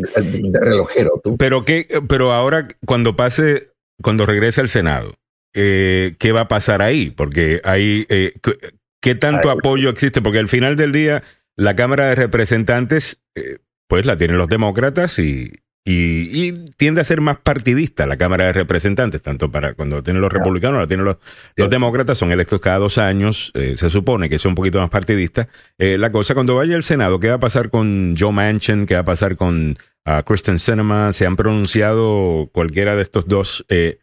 relojero. 0.61 1.21
Tú. 1.23 1.37
Pero 1.37 1.65
qué, 1.65 1.87
pero 2.09 2.33
ahora 2.33 2.69
cuando 2.87 3.17
pase, 3.17 3.71
cuando 4.03 4.27
regrese 4.27 4.61
al 4.61 4.69
Senado, 4.69 5.15
eh, 5.55 6.15
¿qué 6.19 6.33
va 6.33 6.43
a 6.43 6.49
pasar 6.49 6.83
ahí? 6.83 7.11
Porque 7.11 7.61
hay, 7.65 8.07
eh, 8.09 8.35
¿qué- 8.43 8.59
¿qué 9.01 9.15
tanto 9.15 9.51
Ay. 9.51 9.57
apoyo 9.59 9.91
existe? 9.91 10.21
Porque 10.23 10.39
al 10.39 10.49
final 10.49 10.77
del 10.77 10.93
día, 10.93 11.23
la 11.57 11.75
Cámara 11.77 12.09
de 12.09 12.15
Representantes, 12.17 13.21
eh, 13.35 13.59
pues 13.89 14.05
la 14.07 14.17
tienen 14.17 14.39
los 14.39 14.49
demócratas 14.49 15.19
y, 15.19 15.53
y, 15.91 16.53
tiende 16.77 17.01
a 17.01 17.05
ser 17.05 17.21
más 17.23 17.39
partidista 17.39 18.07
la 18.07 18.19
Cámara 18.19 18.45
de 18.47 18.53
Representantes, 18.53 19.23
tanto 19.23 19.51
para 19.51 19.73
cuando 19.73 20.03
tienen 20.03 20.21
los 20.21 20.33
republicanos, 20.33 20.79
la 20.79 20.87
tienen 20.87 21.07
los, 21.07 21.17
los 21.57 21.71
demócratas, 21.71 22.19
son 22.19 22.31
electos 22.31 22.61
cada 22.61 22.79
dos 22.79 22.99
años, 22.99 23.53
eh, 23.55 23.75
se 23.77 23.89
supone 23.89 24.29
que 24.29 24.37
es 24.37 24.45
un 24.45 24.55
poquito 24.55 24.81
más 24.81 24.91
partidista. 24.91 25.49
Eh, 25.79 25.97
la 25.97 26.13
cosa 26.13 26.35
cuando 26.35 26.57
vaya 26.57 26.77
al 26.77 26.85
Senado, 26.85 27.19
¿qué 27.21 27.29
va 27.29 27.37
a 27.37 27.41
pasar 27.41 27.71
con 27.71 28.15
Joe 28.19 28.33
Manchin? 28.33 28.87
¿Qué 28.87 28.95
va 28.95 29.01
a 29.01 29.05
pasar 29.05 29.37
con 29.37 29.79
uh, 30.07 30.23
Kristen 30.25 30.59
Sinema? 30.59 31.13
¿Se 31.13 31.25
han 31.25 31.37
pronunciado 31.37 32.51
cualquiera 32.53 32.95
de 32.95 33.03
estos 33.03 33.27
dos 33.27 33.65
eh, 33.69 34.01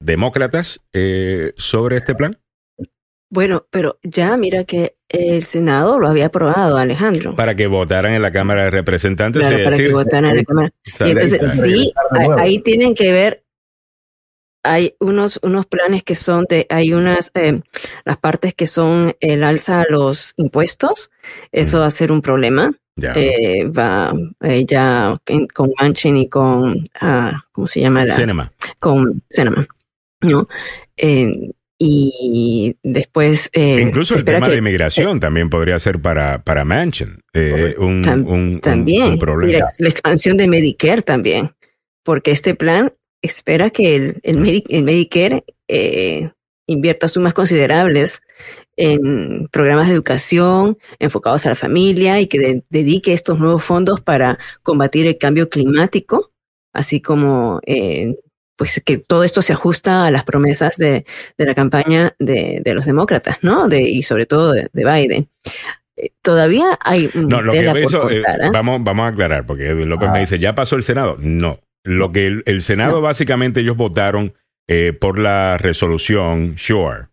demócratas 0.00 0.80
sobre 1.56 1.96
este 1.96 2.14
plan? 2.14 2.38
Bueno, 3.30 3.66
pero 3.70 3.98
ya 4.02 4.36
mira 4.36 4.64
que 4.64 4.95
el 5.08 5.42
Senado 5.42 5.98
lo 5.98 6.08
había 6.08 6.26
aprobado, 6.26 6.76
Alejandro. 6.76 7.34
Para 7.34 7.54
que 7.54 7.66
votaran 7.66 8.12
en 8.12 8.22
la 8.22 8.32
Cámara 8.32 8.64
de 8.64 8.70
Representantes. 8.70 9.46
Claro, 9.46 9.64
para 9.64 9.76
que 9.76 9.92
votaran 9.92 10.30
en 10.30 10.36
la 10.36 10.44
Cámara. 10.44 10.72
Y 10.84 11.10
entonces, 11.10 11.40
sí, 11.62 11.92
ahí 12.38 12.58
tienen 12.60 12.94
que 12.94 13.12
ver, 13.12 13.44
hay 14.66 14.96
unos, 14.98 15.38
unos 15.42 15.66
planes 15.66 16.02
que 16.02 16.14
son 16.14 16.44
de, 16.48 16.66
hay 16.70 16.92
unas, 16.92 17.30
eh, 17.34 17.60
las 18.04 18.16
partes 18.16 18.54
que 18.54 18.66
son 18.66 19.14
el 19.20 19.44
alza 19.44 19.82
a 19.82 19.86
los 19.88 20.34
impuestos, 20.36 21.10
eso 21.52 21.80
va 21.80 21.86
a 21.86 21.90
ser 21.90 22.12
un 22.12 22.20
problema. 22.20 22.72
Ya. 22.98 23.12
Eh, 23.14 23.68
va 23.68 24.14
eh, 24.40 24.64
ya 24.64 25.14
con 25.54 25.70
Manchin 25.78 26.16
y 26.16 26.28
con, 26.30 26.88
ah, 26.98 27.44
¿cómo 27.52 27.66
se 27.66 27.80
llama? 27.80 28.06
La, 28.06 28.16
Cinema. 28.16 28.52
Con 28.78 29.22
Cinema, 29.28 29.68
¿no? 30.22 30.48
Y 31.78 32.76
después... 32.82 33.50
Eh, 33.52 33.80
Incluso 33.80 34.16
el 34.16 34.24
tema 34.24 34.48
de 34.48 34.56
inmigración 34.56 35.20
también 35.20 35.50
podría 35.50 35.78
ser 35.78 36.00
para, 36.00 36.42
para 36.42 36.64
Manchin 36.64 37.22
eh, 37.32 37.74
un, 37.78 38.60
también, 38.60 39.18
problema. 39.18 39.66
La, 39.78 39.88
expansión 39.88 40.36
de 40.36 40.48
Medicare 40.48 41.02
también, 41.02 41.50
porque 42.02 42.30
este 42.30 42.54
plan 42.54 42.92
espera 43.22 43.70
que 43.70 43.96
el, 43.96 44.20
el, 44.22 44.38
Medicare 44.82 45.44
eh, 45.68 46.30
invierta 46.66 47.08
sumas 47.08 47.34
considerables 47.34 48.22
en 48.76 49.48
programas 49.48 49.88
de 49.88 49.94
educación 49.94 50.78
enfocados 50.98 51.46
a 51.46 51.50
la 51.50 51.54
familia 51.54 52.20
y 52.20 52.26
que 52.26 52.62
dedique 52.68 53.12
estos 53.12 53.38
nuevos 53.38 53.64
fondos 53.64 54.00
para 54.00 54.38
combatir 54.62 55.06
el 55.06 55.18
cambio 55.18 55.48
climático, 55.48 56.32
así 56.72 57.00
como 57.00 57.60
eh, 57.66 58.16
pues 58.56 58.82
que 58.84 58.98
todo 58.98 59.22
esto 59.22 59.42
se 59.42 59.52
ajusta 59.52 60.06
a 60.06 60.10
las 60.10 60.24
promesas 60.24 60.76
de, 60.76 61.04
la 61.36 61.54
campaña 61.54 62.14
de, 62.18 62.62
los 62.74 62.86
demócratas, 62.86 63.38
¿no? 63.42 63.68
De, 63.68 63.82
y 63.82 64.02
sobre 64.02 64.26
todo 64.26 64.52
de, 64.52 64.68
Biden. 64.72 65.28
Eh, 65.96 66.10
todavía 66.22 66.78
hay 66.80 67.10
no, 67.14 67.40
lo 67.40 67.52
que 67.52 67.82
eso, 67.82 68.10
eh, 68.10 68.20
¿eh? 68.20 68.50
vamos, 68.52 68.82
vamos 68.82 69.04
a 69.04 69.08
aclarar, 69.08 69.46
porque 69.46 69.72
López 69.74 70.10
me 70.10 70.18
ah. 70.18 70.20
dice, 70.20 70.38
¿ya 70.38 70.54
pasó 70.54 70.76
el 70.76 70.82
Senado? 70.82 71.16
No. 71.20 71.60
Lo 71.84 72.12
que 72.12 72.42
el, 72.44 72.62
Senado 72.62 73.00
básicamente 73.00 73.60
ellos 73.60 73.76
votaron 73.76 74.34
por 74.98 75.20
la 75.20 75.56
resolución, 75.58 76.54
sure, 76.58 77.06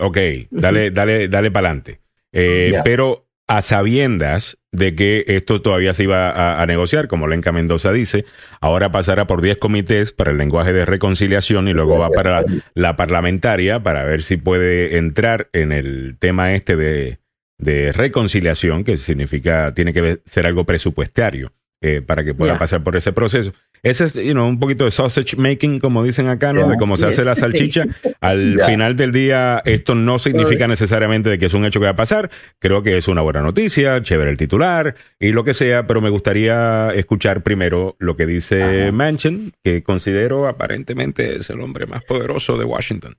ok, 0.00 0.18
dale, 0.50 0.92
dale, 0.92 1.26
dale 1.26 1.50
para 1.50 1.70
adelante. 1.70 2.00
Pero 2.30 3.26
a 3.48 3.60
sabiendas 3.62 4.59
de 4.72 4.94
que 4.94 5.24
esto 5.26 5.60
todavía 5.62 5.94
se 5.94 6.04
iba 6.04 6.60
a, 6.60 6.64
negociar, 6.66 7.08
como 7.08 7.26
Lenca 7.26 7.52
Mendoza 7.52 7.92
dice, 7.92 8.24
ahora 8.60 8.92
pasará 8.92 9.26
por 9.26 9.42
10 9.42 9.58
comités 9.58 10.12
para 10.12 10.30
el 10.30 10.38
lenguaje 10.38 10.72
de 10.72 10.84
reconciliación 10.84 11.68
y 11.68 11.72
luego 11.72 11.98
va 11.98 12.10
para 12.10 12.44
la, 12.74 12.96
parlamentaria 12.96 13.82
para 13.82 14.04
ver 14.04 14.22
si 14.22 14.36
puede 14.36 14.96
entrar 14.96 15.48
en 15.52 15.72
el 15.72 16.16
tema 16.18 16.52
este 16.52 16.76
de, 16.76 17.18
de 17.58 17.92
reconciliación, 17.92 18.84
que 18.84 18.96
significa, 18.96 19.74
tiene 19.74 19.92
que 19.92 20.20
ser 20.24 20.46
algo 20.46 20.64
presupuestario. 20.64 21.52
Eh, 21.82 22.02
para 22.02 22.22
que 22.22 22.34
pueda 22.34 22.58
pasar 22.58 22.82
por 22.82 22.94
ese 22.94 23.10
proceso. 23.10 23.54
Ese 23.82 24.04
es 24.04 24.12
you 24.12 24.32
know, 24.32 24.46
un 24.46 24.58
poquito 24.58 24.84
de 24.84 24.90
sausage 24.90 25.34
making, 25.38 25.78
como 25.78 26.04
dicen 26.04 26.28
acá, 26.28 26.52
¿no? 26.52 26.68
De 26.68 26.76
cómo 26.76 26.98
se 26.98 27.06
hace 27.06 27.24
la 27.24 27.34
salchicha. 27.34 27.86
Al 28.20 28.60
final 28.66 28.96
del 28.96 29.12
día, 29.12 29.62
esto 29.64 29.94
no 29.94 30.18
significa 30.18 30.68
necesariamente 30.68 31.30
de 31.30 31.38
que 31.38 31.46
es 31.46 31.54
un 31.54 31.64
hecho 31.64 31.80
que 31.80 31.86
va 31.86 31.92
a 31.92 31.96
pasar. 31.96 32.30
Creo 32.58 32.82
que 32.82 32.98
es 32.98 33.08
una 33.08 33.22
buena 33.22 33.40
noticia, 33.40 34.02
chévere 34.02 34.30
el 34.30 34.36
titular 34.36 34.94
y 35.18 35.32
lo 35.32 35.42
que 35.42 35.54
sea, 35.54 35.86
pero 35.86 36.02
me 36.02 36.10
gustaría 36.10 36.90
escuchar 36.90 37.42
primero 37.42 37.96
lo 37.98 38.14
que 38.14 38.26
dice 38.26 38.92
Manchin, 38.92 39.54
que 39.64 39.82
considero 39.82 40.48
aparentemente 40.48 41.36
es 41.36 41.48
el 41.48 41.62
hombre 41.62 41.86
más 41.86 42.04
poderoso 42.04 42.58
de 42.58 42.66
Washington. 42.66 43.16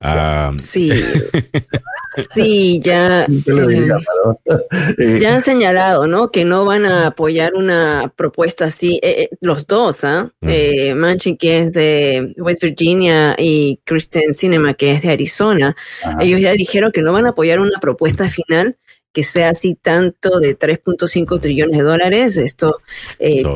Ah, 0.00 0.52
sí, 0.60 0.92
sí, 2.30 2.80
ya, 2.80 3.24
eh, 3.24 5.18
ya 5.20 5.34
han 5.34 5.42
señalado, 5.42 6.06
¿no? 6.06 6.30
Que 6.30 6.44
no 6.44 6.64
van 6.64 6.86
a 6.86 7.08
apoyar 7.08 7.54
una 7.54 8.12
propuesta 8.14 8.66
así, 8.66 9.00
eh, 9.02 9.22
eh, 9.22 9.30
los 9.40 9.66
dos, 9.66 10.04
¿ah? 10.04 10.32
Manchin, 10.40 11.36
que 11.36 11.62
es 11.62 11.72
de 11.72 12.32
West 12.36 12.62
Virginia, 12.62 13.34
y 13.36 13.80
Kristen 13.84 14.34
Cinema, 14.34 14.74
que 14.74 14.92
es 14.92 15.02
de 15.02 15.10
Arizona. 15.10 15.74
Ellos 16.20 16.40
ya 16.40 16.52
dijeron 16.52 16.92
que 16.92 17.02
no 17.02 17.12
van 17.12 17.26
a 17.26 17.30
apoyar 17.30 17.58
una 17.58 17.80
propuesta 17.80 18.28
final 18.28 18.76
que 19.12 19.24
sea 19.24 19.48
así 19.48 19.74
tanto 19.74 20.38
de 20.38 20.56
3.5 20.56 21.40
trillones 21.40 21.76
de 21.76 21.82
dólares. 21.82 22.36
Esto 22.36 22.76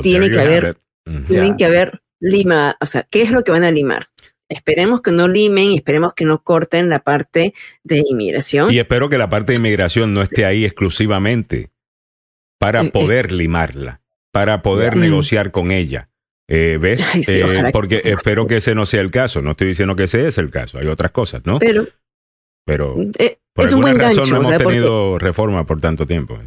tiene 0.02 0.28
que 0.28 0.40
haber, 0.40 0.76
tienen 1.28 1.57
que 1.57 1.66
haber 1.66 2.02
lima, 2.18 2.76
o 2.81 2.87
sea, 2.87 3.07
¿qué 3.09 3.22
es 3.22 3.31
lo 3.31 3.44
que 3.44 3.52
van 3.52 3.64
a 3.64 3.70
limar? 3.70 4.09
Esperemos 4.53 5.03
que 5.03 5.12
no 5.12 5.29
limen 5.29 5.73
y 5.73 5.77
esperemos 5.77 6.15
que 6.15 6.25
no 6.25 6.43
corten 6.43 6.88
la 6.88 7.01
parte 7.01 7.55
de 7.85 8.03
inmigración. 8.07 8.73
Y 8.73 8.79
espero 8.79 9.09
que 9.09 9.19
la 9.19 9.29
parte 9.29 9.53
de 9.53 9.59
inmigración 9.59 10.12
no 10.12 10.23
esté 10.23 10.45
ahí 10.45 10.65
exclusivamente 10.65 11.71
para 12.59 12.83
eh, 12.83 12.91
poder 12.91 13.33
limarla, 13.33 14.01
para 14.31 14.62
poder 14.62 14.97
negociar 14.97 15.51
con 15.51 15.73
ella. 15.73 16.09
Eh, 16.49 16.79
¿Ves? 16.81 17.03
Eh, 17.29 17.71
porque 17.73 18.03
espero 18.05 18.47
que 18.47 18.59
ese 18.59 18.75
no 18.75 18.87
sea 18.87 19.01
el 19.01 19.11
caso. 19.11 19.43
No 19.43 19.53
estoy 19.53 19.69
diciendo 19.69 19.97
que 19.97 20.05
ese 20.05 20.27
es 20.27 20.38
el 20.38 20.51
caso. 20.51 20.79
Hay 20.79 20.87
otras 20.87 21.11
cosas, 21.11 21.43
¿no? 21.45 21.59
Pero, 21.59 21.87
pero 22.65 22.95
por 23.53 23.65
es 23.65 23.73
alguna 23.73 23.95
razón 23.95 24.31
no 24.31 24.37
hemos 24.37 24.57
tenido 24.57 25.19
reforma 25.19 25.65
por 25.67 25.81
tanto 25.81 26.07
tiempo. 26.07 26.38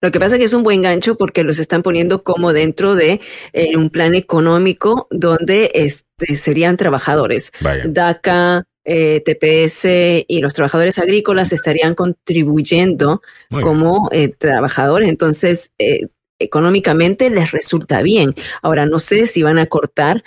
Lo 0.00 0.12
que 0.12 0.20
pasa 0.20 0.36
es 0.36 0.38
que 0.38 0.44
es 0.44 0.52
un 0.52 0.62
buen 0.62 0.82
gancho 0.82 1.16
porque 1.16 1.42
los 1.42 1.58
están 1.58 1.82
poniendo 1.82 2.22
como 2.22 2.52
dentro 2.52 2.94
de 2.94 3.20
eh, 3.52 3.76
un 3.76 3.90
plan 3.90 4.14
económico 4.14 5.08
donde 5.10 5.72
este, 5.74 6.36
serían 6.36 6.76
trabajadores. 6.76 7.50
DACA, 7.84 8.64
eh, 8.84 9.22
TPS 9.24 10.24
y 10.28 10.40
los 10.40 10.54
trabajadores 10.54 10.98
agrícolas 11.00 11.52
estarían 11.52 11.96
contribuyendo 11.96 13.22
como 13.50 14.08
eh, 14.12 14.28
trabajadores. 14.28 15.08
Entonces, 15.08 15.72
económicamente 16.38 17.28
les 17.28 17.50
resulta 17.50 18.00
bien. 18.00 18.36
Ahora, 18.62 18.86
no 18.86 19.00
sé 19.00 19.26
si 19.26 19.42
van 19.42 19.58
a 19.58 19.66
cortar, 19.66 20.22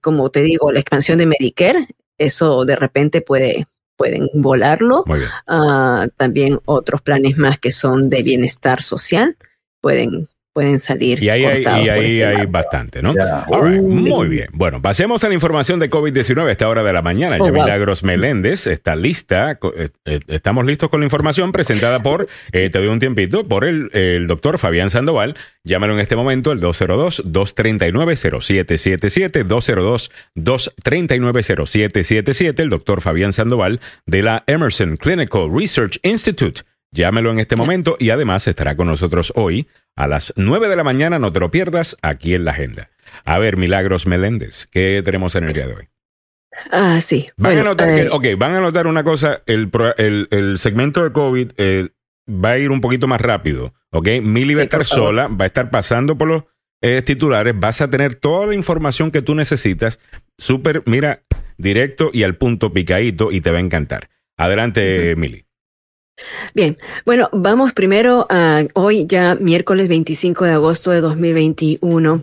como 0.00 0.30
te 0.30 0.42
digo, 0.42 0.70
la 0.70 0.78
expansión 0.78 1.18
de 1.18 1.26
Medicare. 1.26 1.88
Eso 2.18 2.64
de 2.64 2.76
repente 2.76 3.20
puede, 3.20 3.66
pueden 3.96 4.28
volarlo. 4.34 5.04
Uh, 5.48 6.08
también 6.16 6.60
otros 6.64 7.02
planes 7.02 7.38
más 7.38 7.58
que 7.58 7.70
son 7.70 8.08
de 8.08 8.22
bienestar 8.22 8.82
social 8.82 9.36
pueden 9.80 10.28
pueden 10.56 10.78
salir. 10.78 11.22
Y 11.22 11.28
ahí, 11.28 11.44
hay, 11.44 11.62
y 11.62 11.66
ahí 11.66 12.06
este 12.06 12.24
hay 12.24 12.46
bastante, 12.46 13.02
¿no? 13.02 13.12
muy 13.82 14.26
bien. 14.26 14.48
Bueno, 14.54 14.80
pasemos 14.80 15.22
a 15.22 15.28
la 15.28 15.34
información 15.34 15.78
de 15.78 15.90
COVID-19 15.90 16.48
a 16.48 16.50
esta 16.50 16.66
hora 16.66 16.82
de 16.82 16.94
la 16.94 17.02
mañana. 17.02 17.36
Oh, 17.38 17.44
ya 17.44 17.52
Milagros 17.52 18.02
Meléndez 18.02 18.66
está 18.66 18.96
lista. 18.96 19.58
Eh, 19.76 19.90
eh, 20.06 20.20
estamos 20.28 20.64
listos 20.64 20.88
con 20.88 21.00
la 21.00 21.04
información 21.04 21.52
presentada 21.52 22.02
por, 22.02 22.26
eh, 22.52 22.70
te 22.70 22.78
doy 22.78 22.88
un 22.88 23.00
tiempito, 23.00 23.44
por 23.44 23.66
el, 23.66 23.90
el 23.92 24.26
doctor 24.26 24.56
Fabián 24.56 24.88
Sandoval. 24.88 25.36
Llámalo 25.62 25.92
en 25.92 26.00
este 26.00 26.16
momento 26.16 26.52
al 26.52 26.60
202-239-0777, 26.62 29.46
202-239-0777, 30.36 32.60
el 32.60 32.70
doctor 32.70 33.02
Fabián 33.02 33.34
Sandoval 33.34 33.78
de 34.06 34.22
la 34.22 34.42
Emerson 34.46 34.96
Clinical 34.96 35.50
Research 35.52 36.00
Institute. 36.02 36.62
Llámelo 36.92 37.30
en 37.30 37.40
este 37.40 37.56
momento 37.56 37.96
y 37.98 38.10
además 38.10 38.46
estará 38.46 38.76
con 38.76 38.86
nosotros 38.86 39.32
hoy 39.36 39.68
a 39.96 40.06
las 40.06 40.32
9 40.36 40.68
de 40.68 40.76
la 40.76 40.84
mañana. 40.84 41.18
No 41.18 41.32
te 41.32 41.40
lo 41.40 41.50
pierdas 41.50 41.96
aquí 42.02 42.34
en 42.34 42.44
la 42.44 42.52
agenda. 42.52 42.90
A 43.24 43.38
ver, 43.38 43.56
Milagros 43.56 44.06
Meléndez, 44.06 44.66
¿qué 44.70 45.02
tenemos 45.04 45.34
en 45.34 45.44
el 45.44 45.52
día 45.52 45.66
de 45.66 45.74
hoy? 45.74 45.88
Ah, 46.70 47.00
sí. 47.00 47.28
Van, 47.36 47.58
a, 47.58 47.62
notar 47.62 47.88
eh, 47.88 48.08
ok, 48.10 48.26
van 48.38 48.54
a 48.54 48.60
notar 48.60 48.86
una 48.86 49.04
cosa, 49.04 49.42
el, 49.46 49.70
el, 50.30 50.58
segmento 50.58 51.04
de 51.04 51.12
COVID 51.12 51.50
eh, 51.56 51.88
va 52.28 52.52
a 52.52 52.58
ir 52.58 52.70
un 52.70 52.80
poquito 52.80 53.06
más 53.06 53.20
rápido, 53.20 53.74
¿ok? 53.90 54.08
Mili 54.22 54.54
va 54.54 54.62
a 54.62 54.64
estar 54.64 54.84
sola, 54.84 55.26
va 55.26 55.44
a 55.44 55.46
estar 55.46 55.70
pasando 55.70 56.16
por 56.16 56.28
los 56.28 56.44
eh, 56.82 57.02
titulares, 57.04 57.54
vas 57.58 57.80
a 57.80 57.90
tener 57.90 58.14
toda 58.14 58.46
la 58.46 58.54
información 58.54 59.10
que 59.10 59.22
tú 59.22 59.34
necesitas, 59.34 60.00
súper, 60.38 60.82
mira, 60.86 61.22
directo 61.58 62.10
y 62.12 62.22
al 62.22 62.36
punto 62.36 62.72
picadito 62.72 63.32
y 63.32 63.40
te 63.40 63.50
va 63.50 63.58
a 63.58 63.62
encantar. 63.62 64.08
Adelante, 64.36 65.14
Mili. 65.16 65.45
Bien, 66.54 66.78
bueno, 67.04 67.28
vamos 67.32 67.74
primero 67.74 68.26
a 68.30 68.64
hoy 68.74 69.04
ya 69.06 69.34
miércoles 69.34 69.88
25 69.88 70.46
de 70.46 70.52
agosto 70.52 70.90
de 70.90 71.02
2021. 71.02 72.22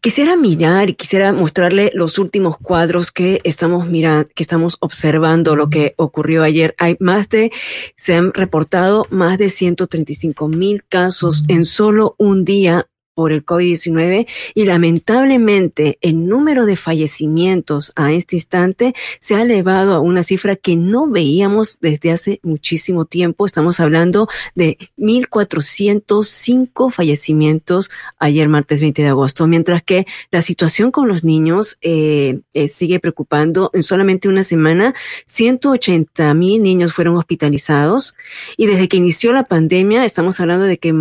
Quisiera 0.00 0.36
mirar 0.36 0.90
y 0.90 0.94
quisiera 0.94 1.32
mostrarle 1.32 1.90
los 1.92 2.18
últimos 2.18 2.56
cuadros 2.56 3.10
que 3.10 3.40
estamos 3.42 3.88
mirando, 3.88 4.30
que 4.32 4.44
estamos 4.44 4.76
observando 4.78 5.56
lo 5.56 5.70
que 5.70 5.94
ocurrió 5.96 6.44
ayer. 6.44 6.76
Hay 6.78 6.96
más 7.00 7.28
de, 7.30 7.50
se 7.96 8.14
han 8.14 8.32
reportado 8.32 9.08
más 9.10 9.38
de 9.38 9.48
135 9.48 10.46
mil 10.46 10.84
casos 10.88 11.44
en 11.48 11.64
solo 11.64 12.14
un 12.18 12.44
día 12.44 12.86
por 13.14 13.32
el 13.32 13.44
COVID-19 13.44 14.26
y 14.54 14.64
lamentablemente 14.64 15.98
el 16.00 16.26
número 16.26 16.66
de 16.66 16.76
fallecimientos 16.76 17.92
a 17.96 18.12
este 18.12 18.36
instante 18.36 18.94
se 19.20 19.34
ha 19.34 19.42
elevado 19.42 19.94
a 19.94 20.00
una 20.00 20.22
cifra 20.22 20.56
que 20.56 20.76
no 20.76 21.06
veíamos 21.06 21.78
desde 21.80 22.10
hace 22.10 22.40
muchísimo 22.42 23.04
tiempo. 23.04 23.46
Estamos 23.46 23.80
hablando 23.80 24.28
de 24.54 24.78
1.405 24.96 26.90
fallecimientos 26.90 27.90
ayer 28.18 28.48
martes 28.48 28.80
20 28.80 29.02
de 29.02 29.08
agosto, 29.08 29.46
mientras 29.46 29.82
que 29.82 30.06
la 30.30 30.40
situación 30.40 30.90
con 30.90 31.08
los 31.08 31.24
niños 31.24 31.78
eh, 31.82 32.40
eh, 32.54 32.68
sigue 32.68 33.00
preocupando. 33.00 33.70
En 33.72 33.82
solamente 33.82 34.28
una 34.28 34.42
semana, 34.42 34.94
180 35.26 36.34
mil 36.34 36.62
niños 36.62 36.92
fueron 36.92 37.16
hospitalizados 37.16 38.14
y 38.56 38.66
desde 38.66 38.88
que 38.88 38.96
inició 38.96 39.32
la 39.32 39.44
pandemia 39.44 40.04
estamos 40.04 40.40
hablando 40.40 40.66
de 40.66 40.78
que 40.78 40.92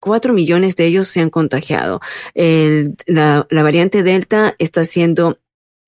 cuatro 0.00 0.32
millones 0.32 0.76
de 0.76 0.86
ellos 0.86 1.06
se 1.06 1.20
han 1.20 1.30
contagiado. 1.30 2.00
la, 2.34 3.46
la 3.48 3.62
variante 3.62 4.02
Delta 4.02 4.54
está 4.58 4.84
siendo 4.84 5.38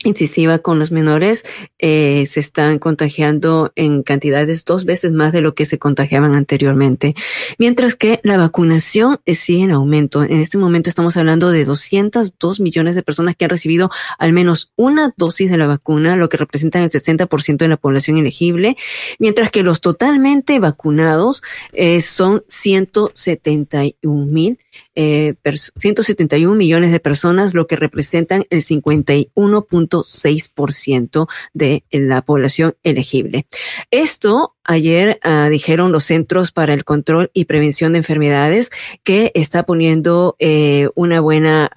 incisiva 0.04 0.58
con 0.58 0.78
los 0.78 0.92
menores 0.92 1.44
eh, 1.78 2.24
se 2.26 2.40
están 2.40 2.78
contagiando 2.78 3.72
en 3.76 4.02
cantidades 4.02 4.64
dos 4.64 4.84
veces 4.84 5.12
más 5.12 5.32
de 5.32 5.40
lo 5.40 5.54
que 5.54 5.64
se 5.64 5.78
contagiaban 5.78 6.34
anteriormente, 6.34 7.14
mientras 7.58 7.94
que 7.94 8.20
la 8.22 8.36
vacunación 8.36 9.18
sigue 9.26 9.64
en 9.64 9.70
aumento. 9.70 10.22
En 10.22 10.40
este 10.40 10.58
momento 10.58 10.88
estamos 10.88 11.16
hablando 11.16 11.50
de 11.50 11.64
202 11.64 12.60
millones 12.60 12.94
de 12.94 13.02
personas 13.02 13.36
que 13.36 13.44
han 13.44 13.50
recibido 13.50 13.90
al 14.18 14.32
menos 14.32 14.72
una 14.76 15.12
dosis 15.16 15.50
de 15.50 15.58
la 15.58 15.66
vacuna, 15.66 16.16
lo 16.16 16.28
que 16.28 16.36
representa 16.36 16.82
el 16.82 16.90
60% 16.90 17.56
de 17.56 17.68
la 17.68 17.76
población 17.76 18.18
elegible, 18.18 18.76
mientras 19.18 19.50
que 19.50 19.62
los 19.62 19.80
totalmente 19.80 20.58
vacunados 20.58 21.42
eh, 21.72 22.00
son 22.00 22.42
171 22.48 24.26
mil, 24.26 24.58
eh, 24.94 25.34
171 25.76 26.54
millones 26.54 26.92
de 26.92 27.00
personas, 27.00 27.54
lo 27.54 27.66
que 27.66 27.76
representan 27.76 28.46
el 28.50 28.62
51. 28.62 29.66
6% 30.04 31.28
de 31.52 31.84
la 31.90 32.22
población 32.22 32.76
elegible. 32.82 33.46
Esto 33.90 34.54
ayer 34.64 35.20
uh, 35.24 35.48
dijeron 35.48 35.92
los 35.92 36.04
Centros 36.04 36.52
para 36.52 36.74
el 36.74 36.84
Control 36.84 37.30
y 37.32 37.46
Prevención 37.46 37.92
de 37.92 37.98
Enfermedades 37.98 38.70
que 39.02 39.32
está 39.34 39.64
poniendo 39.64 40.36
eh, 40.38 40.88
una 40.94 41.20
buena, 41.20 41.70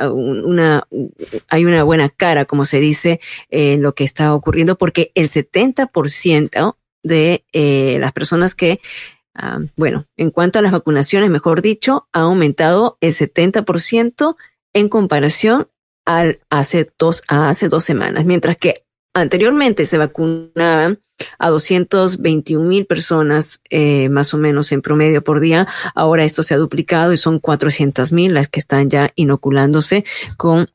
hay 1.47 1.65
una 1.65 1.83
buena 1.83 2.09
cara, 2.09 2.45
como 2.45 2.65
se 2.65 2.79
dice, 2.79 3.19
en 3.49 3.81
lo 3.81 3.93
que 3.93 4.03
está 4.03 4.33
ocurriendo, 4.33 4.77
porque 4.77 5.11
el 5.15 5.29
70% 5.29 6.75
de 7.03 7.45
eh, 7.53 7.97
las 7.99 8.13
personas 8.13 8.55
que 8.55 8.79
Uh, 9.35 9.67
bueno, 9.75 10.05
en 10.17 10.31
cuanto 10.31 10.59
a 10.59 10.61
las 10.61 10.71
vacunaciones, 10.71 11.29
mejor 11.29 11.61
dicho, 11.61 12.07
ha 12.13 12.21
aumentado 12.21 12.97
el 13.01 13.11
70% 13.11 14.35
en 14.73 14.89
comparación 14.89 15.67
al 16.05 16.39
hace 16.49 16.91
dos, 16.97 17.23
a 17.27 17.49
hace 17.49 17.67
dos 17.67 17.83
semanas, 17.83 18.25
mientras 18.25 18.57
que 18.57 18.85
anteriormente 19.13 19.85
se 19.85 19.97
vacunaban 19.97 20.99
a 21.39 21.49
221 21.49 22.65
mil 22.67 22.85
personas 22.85 23.61
eh, 23.69 24.09
más 24.09 24.33
o 24.33 24.37
menos 24.37 24.71
en 24.71 24.81
promedio 24.81 25.23
por 25.23 25.39
día. 25.39 25.67
Ahora 25.95 26.25
esto 26.25 26.43
se 26.43 26.53
ha 26.53 26.57
duplicado 26.57 27.13
y 27.13 27.17
son 27.17 27.39
400 27.39 28.11
mil 28.11 28.33
las 28.33 28.49
que 28.49 28.59
están 28.59 28.89
ya 28.89 29.11
inoculándose 29.15 30.03
con, 30.37 30.69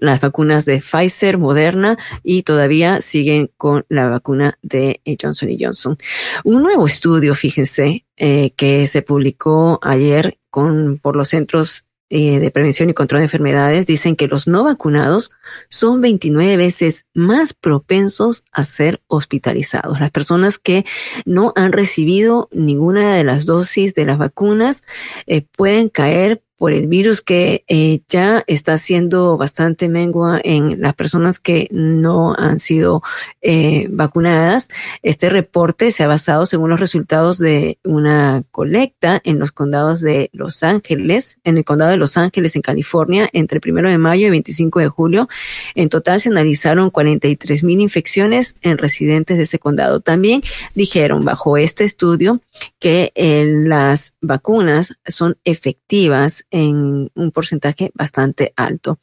las 0.00 0.20
vacunas 0.20 0.64
de 0.64 0.80
Pfizer, 0.80 1.38
Moderna 1.38 1.98
y 2.22 2.42
todavía 2.42 3.00
siguen 3.00 3.50
con 3.56 3.84
la 3.88 4.08
vacuna 4.08 4.58
de 4.62 5.00
eh, 5.04 5.16
Johnson 5.20 5.50
Johnson. 5.58 5.96
Un 6.44 6.62
nuevo 6.62 6.86
estudio, 6.86 7.34
fíjense, 7.34 8.06
eh, 8.16 8.52
que 8.56 8.86
se 8.86 9.02
publicó 9.02 9.78
ayer 9.82 10.38
con, 10.50 10.98
por 10.98 11.16
los 11.16 11.28
centros 11.28 11.86
eh, 12.14 12.40
de 12.40 12.50
Prevención 12.50 12.90
y 12.90 12.94
Control 12.94 13.20
de 13.20 13.24
Enfermedades 13.24 13.86
dicen 13.86 14.16
que 14.16 14.28
los 14.28 14.46
no 14.46 14.64
vacunados 14.64 15.30
son 15.70 16.02
29 16.02 16.58
veces 16.58 17.06
más 17.14 17.54
propensos 17.54 18.44
a 18.52 18.64
ser 18.64 19.02
hospitalizados. 19.06 19.98
Las 19.98 20.10
personas 20.10 20.58
que 20.58 20.84
no 21.24 21.54
han 21.56 21.72
recibido 21.72 22.50
ninguna 22.52 23.14
de 23.14 23.24
las 23.24 23.46
dosis 23.46 23.94
de 23.94 24.04
las 24.04 24.18
vacunas 24.18 24.82
pueden 25.56 25.88
caer 25.88 26.42
por 26.62 26.72
el 26.72 26.86
virus 26.86 27.22
que 27.22 27.64
eh, 27.66 28.02
ya 28.08 28.44
está 28.46 28.74
haciendo 28.74 29.36
bastante 29.36 29.88
mengua 29.88 30.40
en 30.44 30.80
las 30.80 30.94
personas 30.94 31.40
que 31.40 31.66
no 31.72 32.36
han 32.38 32.60
sido 32.60 33.02
eh, 33.40 33.88
vacunadas. 33.90 34.68
Este 35.02 35.28
reporte 35.28 35.90
se 35.90 36.04
ha 36.04 36.06
basado 36.06 36.46
según 36.46 36.70
los 36.70 36.78
resultados 36.78 37.38
de 37.38 37.80
una 37.82 38.44
colecta 38.52 39.20
en 39.24 39.40
los 39.40 39.50
condados 39.50 40.00
de 40.00 40.30
Los 40.32 40.62
Ángeles, 40.62 41.36
en 41.42 41.58
el 41.58 41.64
condado 41.64 41.90
de 41.90 41.96
Los 41.96 42.16
Ángeles, 42.16 42.54
en 42.54 42.62
California, 42.62 43.28
entre 43.32 43.56
el 43.56 43.60
primero 43.60 43.90
de 43.90 43.98
mayo 43.98 44.28
y 44.28 44.30
25 44.30 44.78
de 44.78 44.88
julio. 44.88 45.28
En 45.74 45.88
total 45.88 46.20
se 46.20 46.28
analizaron 46.28 46.90
43 46.90 47.64
mil 47.64 47.80
infecciones 47.80 48.54
en 48.62 48.78
residentes 48.78 49.36
de 49.36 49.42
ese 49.42 49.58
condado. 49.58 49.98
También 49.98 50.42
dijeron 50.76 51.24
bajo 51.24 51.56
este 51.56 51.82
estudio 51.82 52.40
que 52.78 53.10
eh, 53.16 53.46
las 53.48 54.14
vacunas 54.20 54.94
son 55.08 55.36
efectivas 55.42 56.44
en 56.52 57.10
un 57.14 57.30
porcentaje 57.32 57.90
bastante 57.94 58.52
alto. 58.56 58.98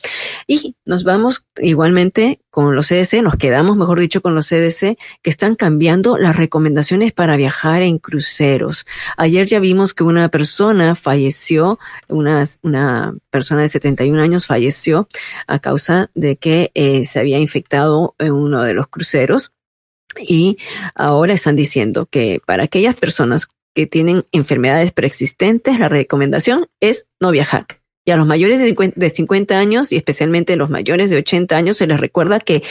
Y 0.47 0.75
nos 0.85 1.03
vamos 1.03 1.47
igualmente 1.57 2.39
con 2.49 2.75
los 2.75 2.87
CDC, 2.87 3.21
nos 3.21 3.35
quedamos, 3.35 3.75
mejor 3.75 3.99
dicho, 3.99 4.21
con 4.21 4.35
los 4.35 4.47
CDC 4.47 4.97
que 5.21 5.29
están 5.29 5.55
cambiando 5.55 6.17
las 6.17 6.37
recomendaciones 6.37 7.11
para 7.11 7.35
viajar 7.35 7.81
en 7.81 7.97
cruceros. 7.97 8.85
Ayer 9.17 9.47
ya 9.47 9.59
vimos 9.59 9.93
que 9.93 10.03
una 10.03 10.29
persona 10.29 10.95
falleció, 10.95 11.79
una, 12.07 12.45
una 12.63 13.15
persona 13.29 13.61
de 13.61 13.67
71 13.67 14.21
años 14.21 14.47
falleció 14.47 15.07
a 15.47 15.59
causa 15.59 16.11
de 16.13 16.37
que 16.37 16.71
eh, 16.75 17.05
se 17.05 17.19
había 17.19 17.39
infectado 17.39 18.15
en 18.19 18.31
uno 18.31 18.61
de 18.61 18.73
los 18.73 18.87
cruceros. 18.87 19.51
Y 20.17 20.57
ahora 20.95 21.33
están 21.33 21.55
diciendo 21.55 22.07
que 22.07 22.41
para 22.45 22.63
aquellas 22.63 22.95
personas 22.95 23.47
que 23.79 23.87
tienen 23.87 24.25
enfermedades 24.33 24.91
preexistentes, 24.91 25.79
la 25.79 25.87
recomendación 25.87 26.67
es 26.81 27.07
no 27.21 27.31
viajar. 27.31 27.65
Y 28.03 28.11
a 28.11 28.17
los 28.17 28.27
mayores 28.27 28.59
de 28.59 29.09
50, 29.09 29.57
años 29.57 29.93
y 29.93 29.95
especialmente 29.95 30.57
los 30.57 30.69
mayores 30.69 31.09
de 31.09 31.15
80 31.15 31.55
años 31.55 31.77
se 31.77 31.87
les 31.87 31.97
recuerda 31.97 32.41
que 32.41 32.61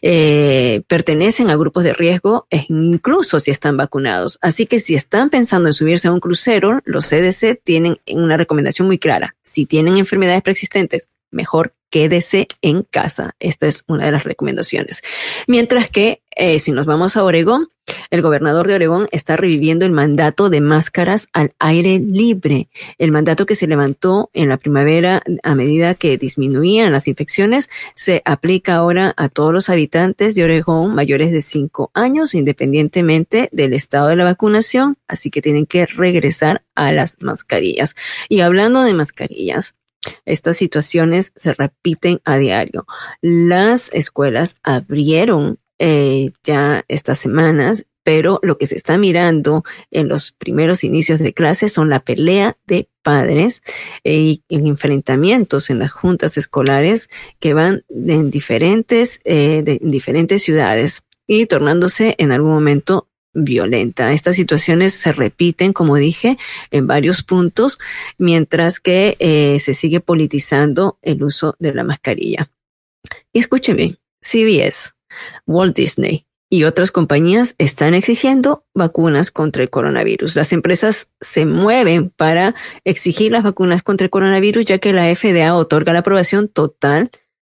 eh, 0.00 0.80
pertenecen 0.88 1.50
a 1.50 1.56
grupos 1.56 1.84
de 1.84 1.92
riesgo 1.92 2.46
e 2.48 2.64
incluso 2.70 3.40
si 3.40 3.50
están 3.50 3.76
vacunados. 3.76 4.38
Así 4.40 4.64
que 4.64 4.78
si 4.78 4.94
están 4.94 5.28
pensando 5.28 5.68
en 5.68 5.74
subirse 5.74 6.08
a 6.08 6.12
un 6.12 6.20
crucero, 6.20 6.80
los 6.86 7.10
CDC 7.10 7.60
tienen 7.62 7.98
una 8.10 8.38
recomendación 8.38 8.86
muy 8.86 8.96
clara. 8.96 9.36
Si 9.42 9.66
tienen 9.66 9.98
enfermedades 9.98 10.40
preexistentes, 10.40 11.10
mejor 11.30 11.74
quédese 11.94 12.48
en 12.60 12.82
casa. 12.82 13.36
Esta 13.38 13.68
es 13.68 13.84
una 13.86 14.06
de 14.06 14.10
las 14.10 14.24
recomendaciones. 14.24 15.04
Mientras 15.46 15.88
que 15.88 16.22
eh, 16.34 16.58
si 16.58 16.72
nos 16.72 16.86
vamos 16.86 17.16
a 17.16 17.22
Oregón, 17.22 17.68
el 18.10 18.20
gobernador 18.20 18.66
de 18.66 18.74
Oregón 18.74 19.06
está 19.12 19.36
reviviendo 19.36 19.86
el 19.86 19.92
mandato 19.92 20.50
de 20.50 20.60
máscaras 20.60 21.28
al 21.32 21.54
aire 21.60 22.00
libre, 22.00 22.68
el 22.98 23.12
mandato 23.12 23.46
que 23.46 23.54
se 23.54 23.68
levantó 23.68 24.28
en 24.32 24.48
la 24.48 24.56
primavera 24.56 25.22
a 25.44 25.54
medida 25.54 25.94
que 25.94 26.18
disminuían 26.18 26.90
las 26.90 27.06
infecciones, 27.06 27.70
se 27.94 28.22
aplica 28.24 28.74
ahora 28.74 29.14
a 29.16 29.28
todos 29.28 29.52
los 29.52 29.70
habitantes 29.70 30.34
de 30.34 30.42
Oregón 30.42 30.96
mayores 30.96 31.30
de 31.30 31.42
cinco 31.42 31.92
años, 31.94 32.34
independientemente 32.34 33.48
del 33.52 33.72
estado 33.72 34.08
de 34.08 34.16
la 34.16 34.24
vacunación, 34.24 34.96
así 35.06 35.30
que 35.30 35.42
tienen 35.42 35.64
que 35.64 35.86
regresar 35.86 36.64
a 36.74 36.90
las 36.90 37.18
mascarillas. 37.20 37.94
Y 38.28 38.40
hablando 38.40 38.82
de 38.82 38.94
mascarillas, 38.94 39.76
estas 40.24 40.56
situaciones 40.56 41.32
se 41.36 41.54
repiten 41.54 42.20
a 42.24 42.36
diario. 42.36 42.86
Las 43.20 43.90
escuelas 43.92 44.56
abrieron 44.62 45.58
eh, 45.78 46.32
ya 46.42 46.84
estas 46.88 47.18
semanas, 47.18 47.86
pero 48.04 48.38
lo 48.42 48.58
que 48.58 48.66
se 48.66 48.76
está 48.76 48.96
mirando 48.98 49.64
en 49.90 50.08
los 50.08 50.32
primeros 50.32 50.84
inicios 50.84 51.18
de 51.18 51.32
clase 51.32 51.68
son 51.68 51.88
la 51.88 52.00
pelea 52.00 52.56
de 52.66 52.88
padres 53.02 53.62
eh, 54.04 54.16
y 54.16 54.42
en 54.48 54.66
enfrentamientos 54.66 55.70
en 55.70 55.78
las 55.78 55.92
juntas 55.92 56.36
escolares 56.36 57.08
que 57.40 57.54
van 57.54 57.84
en 57.88 58.30
diferentes, 58.30 59.20
eh, 59.24 59.62
de, 59.64 59.78
en 59.80 59.90
diferentes 59.90 60.42
ciudades 60.42 61.04
y 61.26 61.46
tornándose 61.46 62.14
en 62.18 62.32
algún 62.32 62.52
momento 62.52 63.08
violenta. 63.34 64.12
Estas 64.12 64.36
situaciones 64.36 64.94
se 64.94 65.12
repiten, 65.12 65.72
como 65.72 65.96
dije, 65.96 66.38
en 66.70 66.86
varios 66.86 67.22
puntos, 67.22 67.78
mientras 68.18 68.80
que 68.80 69.16
eh, 69.18 69.58
se 69.60 69.74
sigue 69.74 70.00
politizando 70.00 70.98
el 71.02 71.22
uso 71.22 71.56
de 71.58 71.74
la 71.74 71.84
mascarilla. 71.84 72.48
Y 73.32 73.40
escúcheme, 73.40 73.98
CBS, 74.20 74.92
Walt 75.46 75.76
Disney 75.76 76.24
y 76.54 76.64
otras 76.64 76.92
compañías 76.92 77.56
están 77.58 77.94
exigiendo 77.94 78.64
vacunas 78.74 79.32
contra 79.32 79.64
el 79.64 79.70
coronavirus. 79.70 80.36
Las 80.36 80.52
empresas 80.52 81.08
se 81.20 81.46
mueven 81.46 82.10
para 82.10 82.54
exigir 82.84 83.32
las 83.32 83.42
vacunas 83.42 83.82
contra 83.82 84.04
el 84.04 84.10
coronavirus, 84.10 84.64
ya 84.64 84.78
que 84.78 84.92
la 84.92 85.12
FDA 85.12 85.56
otorga 85.56 85.92
la 85.92 85.98
aprobación 86.00 86.48
total 86.48 87.10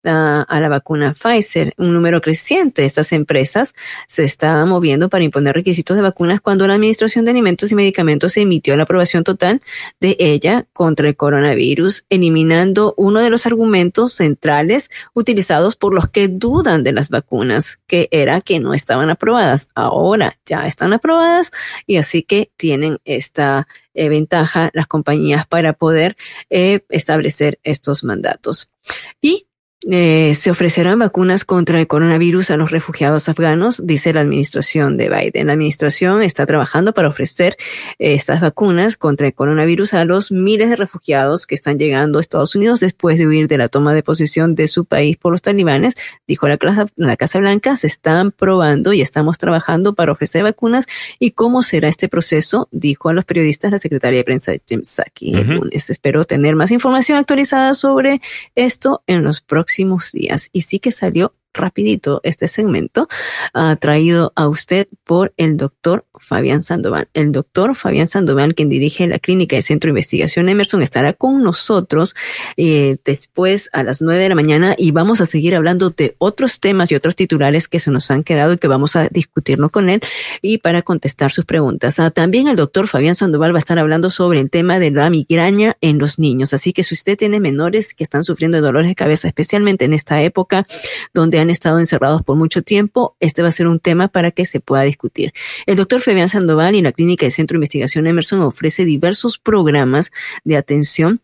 a 0.05 0.59
la 0.61 0.69
vacuna 0.69 1.15
Pfizer. 1.15 1.75
Un 1.79 1.93
número 1.93 2.21
creciente 2.21 2.83
de 2.83 2.87
estas 2.87 3.13
empresas 3.13 3.75
se 4.07 4.25
está 4.25 4.65
moviendo 4.67 5.09
para 5.09 5.25
imponer 5.25 5.55
requisitos 5.55 5.97
de 5.97 6.03
vacunas 6.03 6.41
cuando 6.41 6.67
la 6.67 6.75
Administración 6.75 7.25
de 7.25 7.31
Alimentos 7.31 7.73
y 7.73 7.75
Medicamentos 7.75 8.37
emitió 8.37 8.77
la 8.77 8.85
aprobación 8.85 9.25
total 9.25 9.63
de 10.01 10.17
ella 10.19 10.67
contra 10.73 11.09
el 11.09 11.17
coronavirus, 11.17 12.07
eliminando 12.11 12.95
uno 12.97 13.21
de 13.21 13.31
los 13.31 13.47
argumentos 13.47 14.13
centrales 14.13 14.91
utilizados 15.15 15.77
por 15.77 15.95
los 15.95 16.09
que 16.09 16.29
dudan 16.29 16.85
de 16.85 16.93
las 16.93 17.09
vacunas, 17.11 17.79
que 17.87 18.09
era 18.11 18.41
que 18.41 18.61
no 18.61 18.75
estaban 18.75 19.11
aprobadas. 19.11 19.69
Ahora 19.75 20.39
ya 20.45 20.67
están 20.67 20.93
aprobadas 20.93 21.51
y 21.87 21.97
así 21.97 22.23
que 22.23 22.51
tienen 22.57 22.99
esta 23.05 23.67
eh, 23.95 24.09
ventaja 24.09 24.71
las 24.73 24.87
compañías 24.87 25.47
para 25.47 25.73
poder 25.73 26.17
eh, 26.51 26.81
establecer 26.89 27.61
estos 27.63 28.05
mandatos. 28.05 28.71
Y 29.21 29.47
eh, 29.91 30.33
se 30.35 30.51
ofrecerán 30.51 30.99
vacunas 30.99 31.45
contra 31.45 31.79
el 31.79 31.87
coronavirus 31.87 32.51
a 32.51 32.57
los 32.57 32.71
refugiados 32.71 33.29
afganos, 33.29 33.87
dice 33.87 34.15
la 34.15 34.23
administración 34.23 34.97
de 34.97 35.11
Biden. 35.11 35.49
La 35.49 35.53
administración 35.53 36.23
está 36.23 36.47
trabajando 36.47 36.95
para 36.95 37.09
ofrecer 37.09 37.59
eh, 37.99 38.15
estas 38.15 38.41
vacunas 38.41 38.97
contra 38.97 39.27
el 39.27 39.35
coronavirus 39.35 39.93
a 39.93 40.07
los 40.07 40.33
miles 40.33 40.71
de 40.71 40.77
refugiados 40.77 41.47
que 41.47 41.55
están 41.55 41.79
llegando 41.79 42.17
a 42.17 42.23
Estados 42.23 42.55
Unidos 42.55 42.81
después 42.81 43.19
de 43.19 43.27
huir 43.27 43.47
de 43.47 43.59
la 43.59 43.69
toma 43.69 43.93
de 43.93 44.03
posición 44.03 44.55
de 44.55 44.69
su 44.69 44.87
país 44.87 45.19
por 45.19 45.33
los 45.33 45.43
talibanes, 45.43 45.97
dijo 46.27 46.49
la, 46.49 46.57
casa, 46.57 46.87
la 46.97 47.19
Casa 47.19 47.39
Blanca. 47.39 47.77
Se 47.77 47.87
están 47.87 48.31
probando 48.31 48.95
y 48.95 49.03
estamos 49.03 49.37
trabajando 49.37 49.95
para 49.95 50.13
ofrecer 50.13 50.45
vacunas. 50.45 50.87
¿Y 51.19 51.33
cómo 51.33 51.63
será 51.63 51.89
este 51.89 52.09
proceso? 52.09 52.69
Dijo 52.71 53.11
a 53.11 53.13
los 53.13 53.27
periodistas 53.27 53.71
la 53.71 53.79
secretaria 53.79 54.19
de 54.19 54.25
prensa 54.25 54.53
Jim 54.67 54.83
Psaki 54.83 55.35
el 55.35 55.47
lunes. 55.47 55.91
Espero 55.91 56.25
tener 56.25 56.57
más 56.57 56.71
información 56.71 57.19
actualizada 57.19 57.75
sobre 57.75 58.23
esto 58.55 59.03
en 59.07 59.23
los 59.23 59.43
próximos 59.43 59.74
días. 60.13 60.51
Y 60.53 60.63
sí 60.63 60.79
que 60.79 60.93
salió 60.93 61.33
rapidito 61.55 62.21
este 62.23 62.49
segmento 62.49 63.09
uh, 63.55 63.77
traído 63.77 64.33
a 64.37 64.49
usted 64.49 64.89
por 65.05 65.33
el 65.37 65.57
doctor 65.57 66.05
Fabián 66.19 66.63
Sandoval. 66.63 67.09
El 67.15 67.33
doctor 67.33 67.75
Fabián 67.75 68.07
Sandoval, 68.07 68.55
quien 68.55 68.69
dirige 68.69 69.07
la 69.07 69.19
clínica 69.19 69.57
de 69.57 69.63
Centro 69.63 69.89
de 69.89 69.93
Investigación 69.93 70.49
Emerson, 70.49 70.83
estará 70.83 71.13
con 71.13 71.43
nosotros 71.43 72.15
eh, 72.57 72.97
después 73.05 73.71
a 73.73 73.83
las 73.83 74.01
nueve 74.01 74.23
de 74.23 74.29
la 74.29 74.35
mañana 74.35 74.75
y 74.77 74.91
vamos 74.91 75.21
a 75.21 75.27
seguir 75.27 75.55
hablando 75.55 75.91
de 75.91 76.15
otros 76.19 76.61
temas 76.61 76.91
y 76.91 76.95
otros 76.95 77.17
titulares 77.17 77.69
que 77.69 77.79
se 77.79 77.91
nos 77.91 78.11
han 78.11 78.23
quedado 78.25 78.55
y 78.55 78.59
que 78.59 78.69
vamos 78.69 78.97
a 78.97 79.09
discutirlo 79.09 79.71
con 79.71 79.89
él 79.89 80.01
y 80.43 80.59
para 80.59 80.83
contestar 80.83 81.31
sus 81.31 81.45
preguntas. 81.45 81.99
Uh, 81.99 82.11
también 82.11 82.49
el 82.49 82.57
doctor 82.57 82.89
Fabián 82.89 83.15
Sandoval 83.15 83.53
va 83.53 83.59
a 83.59 83.61
estar 83.61 83.79
hablando 83.79 84.11
sobre 84.11 84.41
el 84.41 84.51
tema 84.51 84.79
de 84.79 84.91
la 84.91 85.11
migraña 85.11 85.77
en 85.81 85.99
los 85.99 86.19
niños. 86.19 86.55
Así 86.55 86.73
que 86.73 86.83
si 86.83 86.95
usted 86.95 87.17
tiene 87.17 87.41
menores 87.41 87.95
que 87.95 88.05
están 88.05 88.25
sufriendo 88.25 88.57
de 88.57 88.63
dolores 88.63 88.89
de 88.89 88.95
cabeza, 88.95 89.29
especialmente 89.29 89.85
en 89.85 89.93
esta 89.93 90.23
época 90.23 90.67
donde 91.13 91.39
han 91.45 91.51
estado 91.51 91.79
encerrados 91.79 92.23
por 92.23 92.37
mucho 92.37 92.63
tiempo, 92.63 93.17
este 93.21 93.43
va 93.43 93.49
a 93.49 93.53
ser 93.53 93.69
un 93.69 93.79
tema 93.79 94.09
para 94.09 94.33
que 94.33 94.45
se 94.45 94.61
pueda 94.61 94.83
discutir. 94.83 95.33
El 95.67 95.77
doctor 95.77 96.01
Fabián 96.01 96.29
Sandoval 96.29 96.75
y 96.75 96.83
la 96.83 96.93
Clínica 96.93 97.25
de 97.25 97.31
Centro 97.31 97.55
de 97.55 97.59
Investigación 97.59 98.07
Emerson 98.07 98.41
ofrece 98.41 98.85
diversos 98.85 99.39
programas 99.39 100.11
de 100.45 100.57
atención 100.57 101.21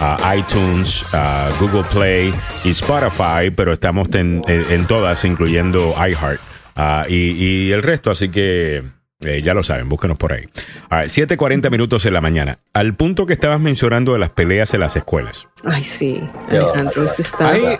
uh, 0.01 0.37
iTunes, 0.37 1.05
uh, 1.13 1.53
Google 1.59 1.83
Play 1.93 2.33
y 2.63 2.71
Spotify, 2.71 3.51
pero 3.55 3.73
estamos 3.73 4.07
en, 4.13 4.41
en, 4.47 4.65
en 4.69 4.85
todas, 4.85 5.23
incluyendo 5.25 5.95
iHeart 5.97 6.39
uh, 6.77 7.09
y, 7.09 7.15
y, 7.15 7.71
el 7.71 7.83
resto, 7.83 8.11
así 8.11 8.29
que 8.29 8.83
eh, 9.23 9.41
ya 9.43 9.53
lo 9.53 9.61
saben, 9.61 9.87
búsquenos 9.87 10.17
por 10.17 10.33
ahí. 10.33 10.47
Right, 10.89 11.09
7.40 11.09 11.69
minutos 11.69 12.05
en 12.05 12.13
la 12.13 12.21
mañana. 12.21 12.59
Al 12.73 12.95
punto 12.95 13.25
que 13.25 13.33
estabas 13.33 13.59
mencionando 13.59 14.13
de 14.13 14.19
las 14.19 14.31
peleas 14.31 14.73
en 14.73 14.79
las 14.79 14.95
escuelas. 14.95 15.47
Ay, 15.63 15.83
sí, 15.83 16.27
Alejandro, 16.49 17.03
eso 17.03 17.21
está... 17.21 17.49
Ahí, 17.49 17.77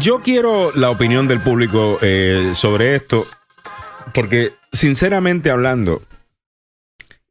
yo 0.00 0.20
quiero 0.20 0.70
la 0.74 0.90
opinión 0.90 1.28
del 1.28 1.40
público 1.40 1.98
eh, 2.02 2.52
sobre 2.54 2.96
esto, 2.96 3.24
porque 4.12 4.50
sinceramente 4.76 5.50
hablando, 5.50 6.02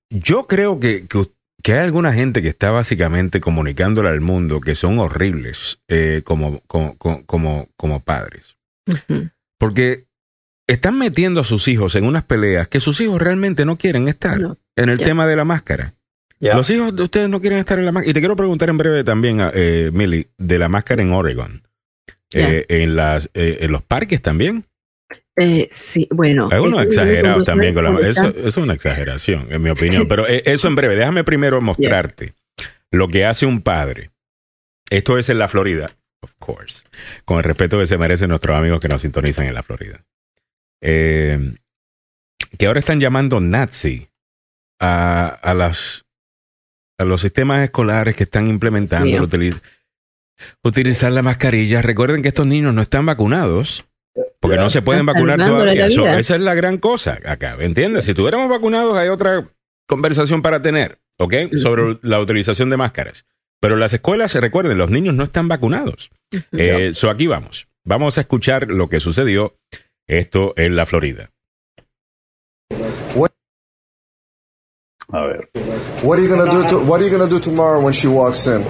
yo 0.09 0.47
creo 0.47 0.79
que, 0.79 1.07
que, 1.07 1.25
que, 1.63 1.73
hay 1.73 1.79
alguna 1.85 2.13
gente 2.13 2.41
que 2.41 2.49
está 2.49 2.71
básicamente 2.71 3.41
comunicándole 3.41 4.09
al 4.09 4.21
mundo 4.21 4.61
que 4.61 4.75
son 4.75 4.99
horribles 4.99 5.79
eh, 5.87 6.21
como, 6.23 6.61
como, 6.67 6.97
como, 6.97 7.69
como, 7.75 7.99
padres. 8.01 8.57
Uh 8.87 8.93
-huh. 8.93 9.31
Porque 9.57 10.05
están 10.67 10.97
metiendo 10.97 11.41
a 11.41 11.43
sus 11.43 11.67
hijos 11.67 11.95
en 11.95 12.05
unas 12.05 12.23
peleas 12.23 12.67
que 12.67 12.79
sus 12.79 12.99
hijos 13.01 13.21
realmente 13.21 13.65
no 13.65 13.77
quieren 13.77 14.07
estar 14.07 14.39
no. 14.39 14.57
en 14.75 14.89
el 14.89 14.97
yeah. 14.97 15.07
tema 15.07 15.27
de 15.27 15.35
la 15.35 15.45
máscara. 15.45 15.93
Yeah. 16.39 16.55
Los 16.55 16.69
hijos 16.69 16.95
de 16.95 17.03
ustedes 17.03 17.29
no 17.29 17.39
quieren 17.39 17.59
estar 17.59 17.79
en 17.79 17.85
la 17.85 17.91
máscara. 17.91 18.09
Y 18.09 18.13
te 18.13 18.19
quiero 18.19 18.35
preguntar 18.35 18.69
en 18.69 18.77
breve 18.77 19.03
también, 19.03 19.39
eh, 19.53 19.89
Millie, 19.93 20.29
de 20.37 20.59
la 20.59 20.69
máscara 20.69 21.01
en 21.01 21.13
Oregon. 21.13 21.63
Yeah. 22.29 22.51
Eh, 22.51 22.65
en, 22.69 22.95
las, 22.95 23.29
eh, 23.33 23.59
en 23.61 23.71
los 23.71 23.83
parques 23.83 24.21
también. 24.21 24.65
Eh, 25.35 25.67
sí, 25.71 26.07
bueno. 26.11 26.49
Es 26.51 26.59
uno 26.59 26.79
exagerado 26.79 27.43
también 27.43 27.73
con 27.73 27.83
la 27.83 27.99
eso, 28.01 28.29
eso, 28.29 28.47
es 28.47 28.57
una 28.57 28.73
exageración, 28.73 29.47
en 29.49 29.61
mi 29.61 29.69
opinión. 29.69 30.07
Pero 30.07 30.27
eh, 30.27 30.43
eso 30.45 30.67
en 30.67 30.75
breve, 30.75 30.95
déjame 30.95 31.23
primero 31.23 31.59
mostrarte 31.61 32.33
lo 32.91 33.07
que 33.07 33.25
hace 33.25 33.45
un 33.45 33.61
padre. 33.61 34.11
Esto 34.89 35.17
es 35.17 35.29
en 35.29 35.39
la 35.39 35.47
Florida, 35.47 35.97
of 36.21 36.33
course. 36.39 36.83
Con 37.25 37.37
el 37.37 37.43
respeto 37.43 37.77
que 37.77 37.87
se 37.87 37.97
merecen 37.97 38.29
nuestros 38.29 38.57
amigos 38.57 38.79
que 38.79 38.87
nos 38.87 39.01
sintonizan 39.01 39.47
en 39.47 39.53
la 39.53 39.63
Florida. 39.63 40.05
Eh, 40.81 41.55
que 42.57 42.67
ahora 42.67 42.79
están 42.79 42.99
llamando 42.99 43.39
nazi 43.41 44.07
a, 44.79 45.27
a, 45.27 45.53
las, 45.53 46.05
a 46.97 47.05
los 47.05 47.21
sistemas 47.21 47.63
escolares 47.63 48.15
que 48.15 48.23
están 48.23 48.47
implementando 48.47 49.21
utiliz, 49.21 49.55
utilizar 50.63 51.11
la 51.11 51.23
mascarilla. 51.23 51.81
Recuerden 51.81 52.21
que 52.21 52.29
estos 52.29 52.47
niños 52.47 52.73
no 52.73 52.81
están 52.81 53.05
vacunados. 53.05 53.85
Porque 54.39 54.57
no 54.57 54.69
se 54.69 54.81
pueden 54.81 55.05
vacunar 55.05 55.37
todavía. 55.39 55.87
Eso, 55.87 56.05
esa 56.07 56.35
es 56.35 56.41
la 56.41 56.53
gran 56.53 56.77
cosa 56.77 57.19
acá, 57.25 57.57
¿entiendes? 57.59 58.05
Si 58.05 58.13
tuviéramos 58.13 58.49
vacunados 58.49 58.95
hay 58.97 59.09
otra 59.09 59.49
conversación 59.87 60.41
para 60.41 60.61
tener, 60.61 60.99
¿ok? 61.17 61.33
Sobre 61.57 61.99
la 62.01 62.19
utilización 62.19 62.69
de 62.69 62.77
máscaras. 62.77 63.25
Pero 63.59 63.77
las 63.77 63.93
escuelas, 63.93 64.33
recuerden, 64.35 64.77
los 64.77 64.89
niños 64.89 65.15
no 65.15 65.23
están 65.23 65.47
vacunados. 65.47 66.11
Eh, 66.51 66.91
so 66.93 67.09
aquí 67.09 67.27
vamos. 67.27 67.67
Vamos 67.83 68.17
a 68.17 68.21
escuchar 68.21 68.69
lo 68.69 68.89
que 68.89 68.99
sucedió 68.99 69.55
esto 70.07 70.53
en 70.57 70.75
la 70.75 70.85
Florida. 70.85 71.31
A 75.09 75.23
ver. 75.25 75.49
What 76.01 76.17
are 76.17 76.23
you 76.23 76.29
gonna 76.29 76.51
do? 76.51 76.67
To, 76.67 76.79
what 76.79 76.99
are 76.99 77.05
you 77.09 77.15
gonna 77.15 77.29
do 77.29 77.39
tomorrow 77.39 77.79
when 77.79 77.93
she 77.93 78.07
walks 78.07 78.47
in? 78.47 78.65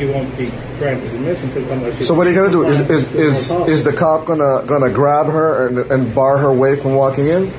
She 0.00 0.06
won't 0.06 0.34
be 0.38 0.46
granted 0.78 1.12
admission 1.12 1.50
until 1.50 1.92
So 2.02 2.14
what 2.14 2.26
are 2.26 2.30
you 2.30 2.36
gonna 2.36 2.50
do? 2.50 2.64
Is 2.64 2.80
is 2.88 3.12
is, 3.12 3.50
is 3.68 3.84
the 3.84 3.92
cop 3.92 4.24
gonna 4.24 4.64
gonna 4.66 4.88
grab 4.88 5.26
her 5.26 5.68
and, 5.68 5.78
and 5.92 6.14
bar 6.14 6.38
her 6.38 6.50
way 6.50 6.74
from 6.74 6.94
walking 6.94 7.26
in? 7.26 7.52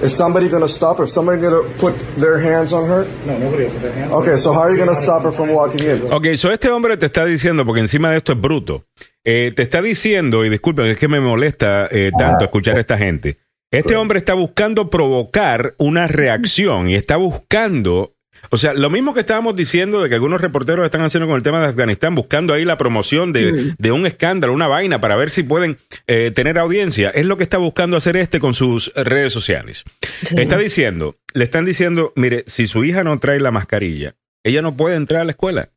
Is 0.00 0.16
somebody 0.16 0.48
gonna 0.48 0.68
stop 0.68 0.98
her? 0.98 1.04
Is 1.04 1.12
somebody 1.12 1.42
gonna 1.42 1.68
put 1.78 1.98
their 2.16 2.38
hands 2.38 2.72
on 2.72 2.86
her? 2.86 3.08
No, 3.26 3.36
nobody 3.38 3.68
put 3.68 3.82
their 3.82 3.92
hands. 3.92 4.12
Okay, 4.12 4.36
so 4.36 4.52
how 4.52 4.60
are 4.60 4.70
you 4.70 4.78
gonna 4.78 4.94
stop 4.94 5.24
her 5.24 5.32
from 5.32 5.48
walking 5.50 5.82
in? 5.82 6.12
Okay, 6.12 6.36
so 6.36 6.52
este 6.52 6.68
hombre 6.70 6.96
te 6.96 7.06
está 7.06 7.24
diciendo, 7.24 7.64
porque 7.64 7.80
encima 7.80 8.12
de 8.12 8.18
esto 8.18 8.34
es 8.34 8.40
bruto, 8.40 8.84
eh, 9.24 9.52
te 9.56 9.62
está 9.62 9.82
diciendo, 9.82 10.44
y 10.44 10.50
disculpen, 10.50 10.86
es 10.86 10.96
que 10.96 11.08
me 11.08 11.18
molesta 11.18 11.88
eh, 11.90 12.12
tanto 12.16 12.44
escuchar 12.44 12.76
a 12.76 12.80
esta 12.80 12.96
gente. 12.96 13.38
Este 13.72 13.96
hombre 13.96 14.18
está 14.18 14.34
buscando 14.34 14.90
provocar 14.90 15.74
una 15.78 16.06
reacción 16.06 16.88
y 16.88 16.94
está 16.94 17.16
buscando 17.16 18.14
O 18.50 18.56
sea, 18.56 18.74
lo 18.74 18.90
mismo 18.90 19.14
que 19.14 19.20
estábamos 19.20 19.56
diciendo 19.56 20.02
de 20.02 20.08
que 20.08 20.14
algunos 20.14 20.40
reporteros 20.40 20.84
están 20.84 21.02
haciendo 21.02 21.26
con 21.26 21.36
el 21.36 21.42
tema 21.42 21.60
de 21.60 21.66
Afganistán, 21.66 22.14
buscando 22.14 22.52
ahí 22.52 22.64
la 22.64 22.76
promoción 22.76 23.32
de, 23.32 23.52
Mm. 23.52 23.74
de 23.78 23.92
un 23.92 24.06
escándalo, 24.06 24.52
una 24.52 24.66
vaina, 24.68 25.00
para 25.00 25.16
ver 25.16 25.30
si 25.30 25.42
pueden 25.42 25.78
eh, 26.06 26.30
tener 26.34 26.58
audiencia. 26.58 27.10
Es 27.10 27.26
lo 27.26 27.36
que 27.36 27.42
está 27.42 27.58
buscando 27.58 27.96
hacer 27.96 28.16
este 28.16 28.40
con 28.40 28.54
sus 28.54 28.92
redes 28.94 29.32
sociales. 29.32 29.84
Sí. 30.22 30.34
Está 30.38 30.56
diciendo, 30.58 31.16
le 31.32 31.44
están 31.44 31.64
diciendo, 31.64 32.12
mire, 32.16 32.44
si 32.46 32.66
su 32.66 32.84
hija 32.84 33.02
no 33.04 33.18
trae 33.18 33.40
la 33.40 33.50
mascarilla, 33.50 34.14
ella 34.42 34.62
no 34.62 34.76
puede 34.76 34.96
entrar 34.96 35.22
a 35.22 35.24
la 35.24 35.30
escuela. 35.32 35.70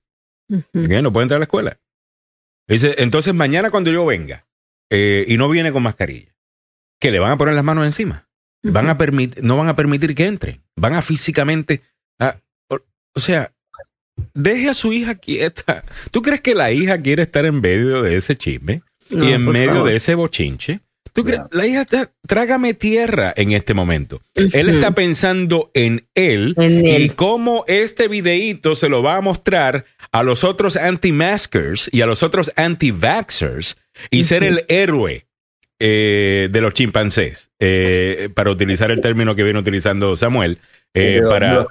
Ella 0.74 1.01
no 1.01 1.11
puede 1.11 1.24
entrar 1.24 1.38
a 1.38 1.39
la 1.39 1.45
escuela. 1.45 1.80
Dice, 2.68 2.95
entonces 2.99 3.34
mañana 3.34 3.70
cuando 3.72 3.91
yo 3.91 4.05
venga 4.05 4.45
eh, 4.89 5.26
y 5.28 5.38
no 5.38 5.49
viene 5.49 5.72
con 5.72 5.84
mascarilla, 5.84 6.36
que 6.99 7.11
le 7.11 7.20
van 7.20 7.32
a 7.32 7.38
poner 7.38 7.53
las 7.55 7.63
manos 7.63 7.86
encima. 7.86 8.28
Van 8.63 8.89
a 8.89 8.97
no 9.41 9.57
van 9.57 9.70
a 9.70 9.76
permitir 9.76 10.15
que 10.15 10.26
entre. 10.26 10.61
Van 10.76 10.93
a 10.93 11.01
físicamente. 11.01 11.82
O, 13.18 13.20
sea, 13.20 13.51
deje 14.34 14.70
a 14.70 14.74
su 14.74 14.93
hija 14.93 15.15
quieta. 15.15 15.84
¿Tú 16.11 16.22
crees 16.22 16.41
que 16.41 16.55
la 16.55 16.72
hija 16.72 17.01
quiere 17.01 17.24
estar 17.24 17.45
en 17.45 17.59
medio 17.59 18.01
de 18.01 18.15
ese 18.15 18.38
chisme 18.38 18.84
No, 19.09 19.28
y 19.28 19.34
en 19.34 19.45
medio 19.45 19.72
favor. 19.72 19.89
de 19.89 19.95
ese 19.95 20.15
bochinche? 20.15 20.82
¿Tú 21.13 21.24
crees? 21.24 21.41
La 21.49 21.65
hija 21.65 21.82
está, 21.82 22.11
trágame 22.28 22.76
tierra 22.76 23.34
en 23.36 23.51
este 23.51 23.74
momento. 23.74 24.22
Él 24.36 24.70
está 24.70 24.93
pensando 24.93 25.72
en 25.74 26.03
él 26.13 26.53
En 26.57 26.86
y 26.86 27.09
cómo 27.09 27.65
este 27.68 28.07
videíto 28.07 28.76
se 28.76 28.88
lo 28.88 29.01
va 29.01 29.15
a 29.15 29.22
mostrar 29.22 29.86
a 30.11 30.22
los 30.22 30.43
otros 30.43 30.76
anti-maskers 30.76 31.89
y 31.91 32.01
a 32.01 32.05
los 32.05 32.22
otros 32.22 32.51
anti-vaxxers 32.55 33.78
y 34.11 34.26
ser 34.26 34.43
el 34.43 34.63
héroe 34.68 35.26
eh, 35.80 36.49
de 36.51 36.61
los 36.61 36.74
chimpancés, 36.76 37.51
eh, 37.59 38.30
para 38.34 38.51
utilizar 38.51 38.91
el 38.91 39.01
término 39.01 39.36
que 39.36 39.43
viene 39.43 39.59
utilizando 39.59 40.15
Samuel, 40.15 40.59
eh, 40.97 41.21
De 41.21 41.29
para, 41.29 41.65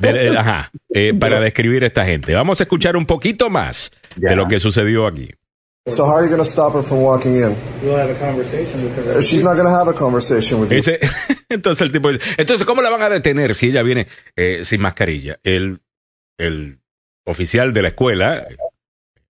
de- 0.00 0.38
ajá, 0.38 0.70
eh, 0.90 1.14
para 1.18 1.40
describir 1.40 1.84
a 1.84 1.86
esta 1.86 2.04
gente. 2.04 2.34
Vamos 2.34 2.60
a 2.60 2.64
escuchar 2.64 2.96
un 2.96 3.06
poquito 3.06 3.50
más 3.50 3.90
Ya. 4.16 4.30
de 4.30 4.36
lo 4.36 4.48
que 4.48 4.58
sucedió 4.60 5.06
aquí. 5.06 5.30
So 5.86 6.04
how 6.04 6.16
are 6.18 6.24
you 6.26 6.28
going 6.28 6.38
to 6.42 6.44
stop 6.44 6.74
her 6.74 6.82
from 6.82 7.02
walking 7.02 7.36
in? 7.36 7.56
You'll 7.82 7.96
have 7.98 8.10
a 8.10 8.18
conversation 8.18 8.84
with 8.84 8.94
her. 8.96 9.22
She's 9.22 9.42
not 9.42 9.54
going 9.56 9.66
to 9.66 9.74
have 9.74 9.88
a 9.88 9.94
conversation 9.94 10.60
with 10.60 10.68
you. 10.70 10.76
Dice, 10.76 10.98
entonces 11.48 11.86
el 11.86 11.92
tipo 11.92 12.12
dice, 12.12 12.22
entonces, 12.36 12.66
¿cómo 12.66 12.82
la 12.82 12.90
van 12.90 13.00
a 13.02 13.08
detener 13.08 13.54
si 13.54 13.68
ella 13.68 13.82
viene 13.82 14.06
eh, 14.36 14.60
sin 14.64 14.82
mascarilla? 14.82 15.38
El, 15.44 15.80
el 16.36 16.80
oficial 17.24 17.72
de 17.72 17.80
la 17.82 17.88
escuela, 17.88 18.46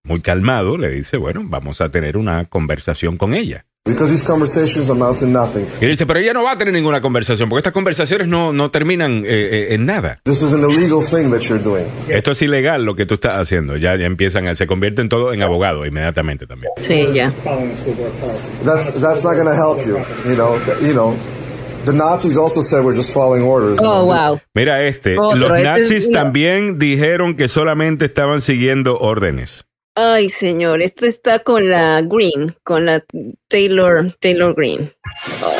muy 0.03 0.21
calmado, 0.21 0.77
le 0.77 0.89
dice, 0.89 1.15
bueno, 1.15 1.43
vamos 1.45 1.79
a 1.79 1.89
tener 1.91 2.17
una 2.17 2.45
conversación 2.49 3.15
con 3.17 3.33
ella. 3.33 3.65
Because 3.89 4.11
these 4.11 4.23
conversations 4.23 4.89
amount 4.89 5.19
to 5.19 5.25
nothing. 5.25 5.65
Y 5.81 5.87
dice, 5.87 6.05
pero 6.05 6.19
ella 6.19 6.33
no 6.33 6.43
va 6.43 6.51
a 6.51 6.57
tener 6.57 6.73
ninguna 6.73 7.01
conversación, 7.01 7.49
porque 7.49 7.59
estas 7.59 7.73
conversaciones 7.73 8.27
no, 8.27 8.53
no 8.53 8.71
terminan 8.71 9.23
eh, 9.25 9.29
eh, 9.29 9.67
en 9.73 9.85
nada. 9.85 10.19
This 10.23 10.41
is 10.41 10.53
an 10.53 10.69
illegal 10.69 11.03
thing 11.03 11.31
that 11.31 11.41
you're 11.41 11.63
doing. 11.63 11.85
Esto 12.07 12.31
es 12.31 12.41
ilegal 12.41 12.85
lo 12.85 12.95
que 12.95 13.05
tú 13.05 13.15
estás 13.15 13.37
haciendo. 13.37 13.77
Ya, 13.77 13.95
ya 13.95 14.05
empiezan, 14.05 14.47
a, 14.47 14.55
se 14.55 14.67
convierten 14.67 15.09
todo 15.09 15.33
en 15.33 15.41
abogado 15.41 15.85
inmediatamente 15.85 16.45
también. 16.47 16.71
Sí, 16.79 17.07
ya. 17.13 17.31
Policy. 17.43 17.95
That's 18.63 18.93
that's 18.99 19.23
not 19.23 19.35
going 19.35 19.47
to 19.47 19.53
help 19.53 19.85
you. 19.85 19.97
You 20.29 20.35
know. 20.35 20.57
You 20.81 20.93
know. 20.93 21.15
The 21.85 21.93
Nazis 21.93 22.37
also 22.37 22.61
said 22.61 22.83
we're 22.83 22.95
just 22.95 23.11
following 23.11 23.43
orders. 23.43 23.79
Oh, 23.81 24.05
wow. 24.05 24.39
Mira 24.53 24.83
este, 24.83 25.17
Otro, 25.17 25.37
los 25.37 25.57
este 25.57 25.61
es 25.61 25.65
nazis 25.65 26.11
también 26.11 26.77
dijeron 26.77 27.35
que 27.35 27.47
solamente 27.47 28.05
estaban 28.05 28.41
siguiendo 28.41 28.97
órdenes. 28.99 29.65
Ay, 30.01 30.29
señor, 30.29 30.81
esto 30.81 31.05
está 31.05 31.39
con 31.39 31.69
la 31.69 32.01
Green, 32.01 32.55
con 32.63 32.85
la 32.85 33.03
Taylor, 33.49 34.09
Taylor 34.21 34.55
Green. 34.55 34.89
Oh. 35.43 35.53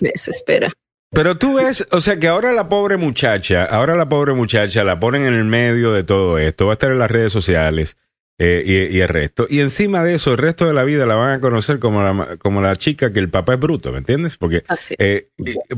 Me 0.00 0.08
desespera. 0.08 0.72
Pero 1.10 1.36
tú 1.36 1.54
ves, 1.54 1.86
o 1.92 2.00
sea 2.00 2.18
que 2.18 2.26
ahora 2.26 2.52
la 2.52 2.68
pobre 2.68 2.96
muchacha, 2.96 3.64
ahora 3.66 3.94
la 3.94 4.08
pobre 4.08 4.34
muchacha 4.34 4.82
la 4.82 4.98
ponen 4.98 5.24
en 5.24 5.34
el 5.34 5.44
medio 5.44 5.92
de 5.92 6.02
todo 6.02 6.36
esto, 6.38 6.66
va 6.66 6.72
a 6.72 6.74
estar 6.74 6.90
en 6.90 6.98
las 6.98 7.12
redes 7.12 7.32
sociales 7.32 7.96
eh, 8.38 8.62
y, 8.90 8.96
y 8.96 9.00
el 9.00 9.08
resto. 9.08 9.46
Y 9.48 9.60
encima 9.60 10.02
de 10.02 10.14
eso, 10.16 10.32
el 10.32 10.38
resto 10.38 10.66
de 10.66 10.74
la 10.74 10.84
vida 10.84 11.06
la 11.06 11.14
van 11.14 11.32
a 11.32 11.40
conocer 11.40 11.78
como 11.78 12.02
la, 12.02 12.36
como 12.38 12.60
la 12.60 12.74
chica 12.76 13.12
que 13.12 13.20
el 13.20 13.30
papá 13.30 13.54
es 13.54 13.60
bruto, 13.60 13.92
¿me 13.92 13.98
entiendes? 13.98 14.36
Porque, 14.36 14.62
Ah, 14.68 14.76
sí. 14.80 14.94
eh, 14.98 15.28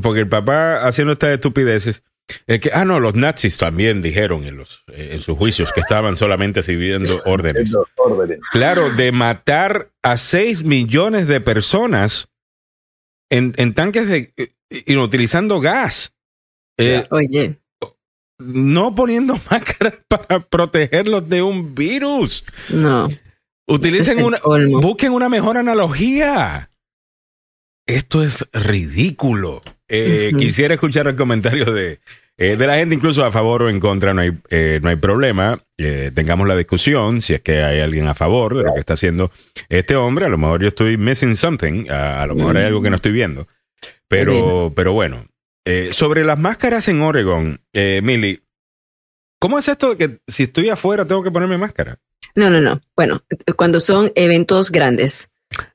porque 0.01 0.21
el 0.21 0.29
papá 0.29 0.85
haciendo 0.87 1.13
estas 1.13 1.29
estupideces, 1.31 2.03
es 2.45 2.59
que, 2.59 2.71
ah, 2.73 2.83
no, 2.83 2.99
los 2.99 3.15
nazis 3.15 3.57
también 3.57 4.01
dijeron 4.01 4.43
en, 4.43 4.57
los, 4.57 4.83
eh, 4.87 5.11
en 5.13 5.19
sus 5.21 5.37
juicios 5.37 5.71
que 5.73 5.79
estaban 5.79 6.17
solamente 6.17 6.61
siguiendo 6.61 7.21
órdenes. 7.25 7.71
Claro, 8.51 8.89
de 8.89 9.11
matar 9.13 9.91
a 10.03 10.17
6 10.17 10.63
millones 10.63 11.27
de 11.27 11.39
personas 11.39 12.27
en, 13.29 13.53
en 13.57 13.73
tanques 13.73 14.07
de. 14.09 14.33
y 14.69 14.95
utilizando 14.97 15.59
gas. 15.61 16.13
Eh, 16.77 17.05
Oye, 17.11 17.59
no 18.39 18.95
poniendo 18.95 19.33
máscaras 19.51 19.95
para 20.07 20.39
protegerlos 20.47 21.27
de 21.29 21.41
un 21.41 21.75
virus. 21.75 22.45
no. 22.69 23.09
Utilicen 23.69 24.23
una. 24.23 24.39
colmo. 24.39 24.79
Busquen 24.79 25.11
una 25.11 25.27
mejor 25.27 25.57
analogía. 25.57 26.71
Esto 27.85 28.23
es 28.23 28.47
ridículo. 28.53 29.61
Eh. 29.89 30.31
Quisiera 30.37 30.75
escuchar 30.75 31.07
el 31.07 31.17
comentario 31.17 31.73
de, 31.73 31.99
eh, 32.37 32.55
de 32.55 32.67
la 32.67 32.75
gente, 32.75 32.93
incluso 32.93 33.25
a 33.25 33.31
favor 33.31 33.63
o 33.63 33.69
en 33.69 33.79
contra, 33.79 34.13
no 34.13 34.21
hay, 34.21 34.31
eh, 34.49 34.79
no 34.81 34.89
hay 34.89 34.95
problema. 34.95 35.59
Eh, 35.77 36.11
tengamos 36.13 36.47
la 36.47 36.55
discusión, 36.55 37.19
si 37.19 37.33
es 37.33 37.41
que 37.41 37.63
hay 37.63 37.79
alguien 37.79 38.07
a 38.07 38.13
favor 38.13 38.55
de 38.55 38.63
lo 38.63 38.73
que 38.73 38.79
está 38.79 38.93
haciendo 38.93 39.31
este 39.69 39.95
hombre. 39.95 40.25
A 40.25 40.29
lo 40.29 40.37
mejor 40.37 40.61
yo 40.61 40.67
estoy 40.67 40.97
missing 40.97 41.35
something, 41.35 41.89
a, 41.89 42.21
a 42.21 42.27
lo 42.27 42.35
mejor 42.35 42.57
hay 42.57 42.65
algo 42.65 42.81
que 42.81 42.89
no 42.89 42.97
estoy 42.97 43.11
viendo. 43.11 43.47
Pero, 44.07 44.71
pero 44.75 44.93
bueno, 44.93 45.25
eh, 45.67 45.89
sobre 45.91 46.23
las 46.23 46.39
máscaras 46.39 46.87
en 46.87 47.01
Oregon, 47.01 47.61
eh, 47.73 48.39
¿cómo 49.39 49.59
es 49.59 49.67
esto 49.67 49.93
de 49.93 49.97
que 49.97 50.19
si 50.27 50.43
estoy 50.43 50.69
afuera 50.69 51.05
tengo 51.05 51.23
que 51.23 51.31
ponerme 51.31 51.57
máscara? 51.57 51.99
No, 52.35 52.49
no, 52.49 52.61
no. 52.61 52.81
Bueno, 52.95 53.23
cuando 53.55 53.79
son 53.79 54.11
eventos 54.15 54.71
grandes. 54.71 55.29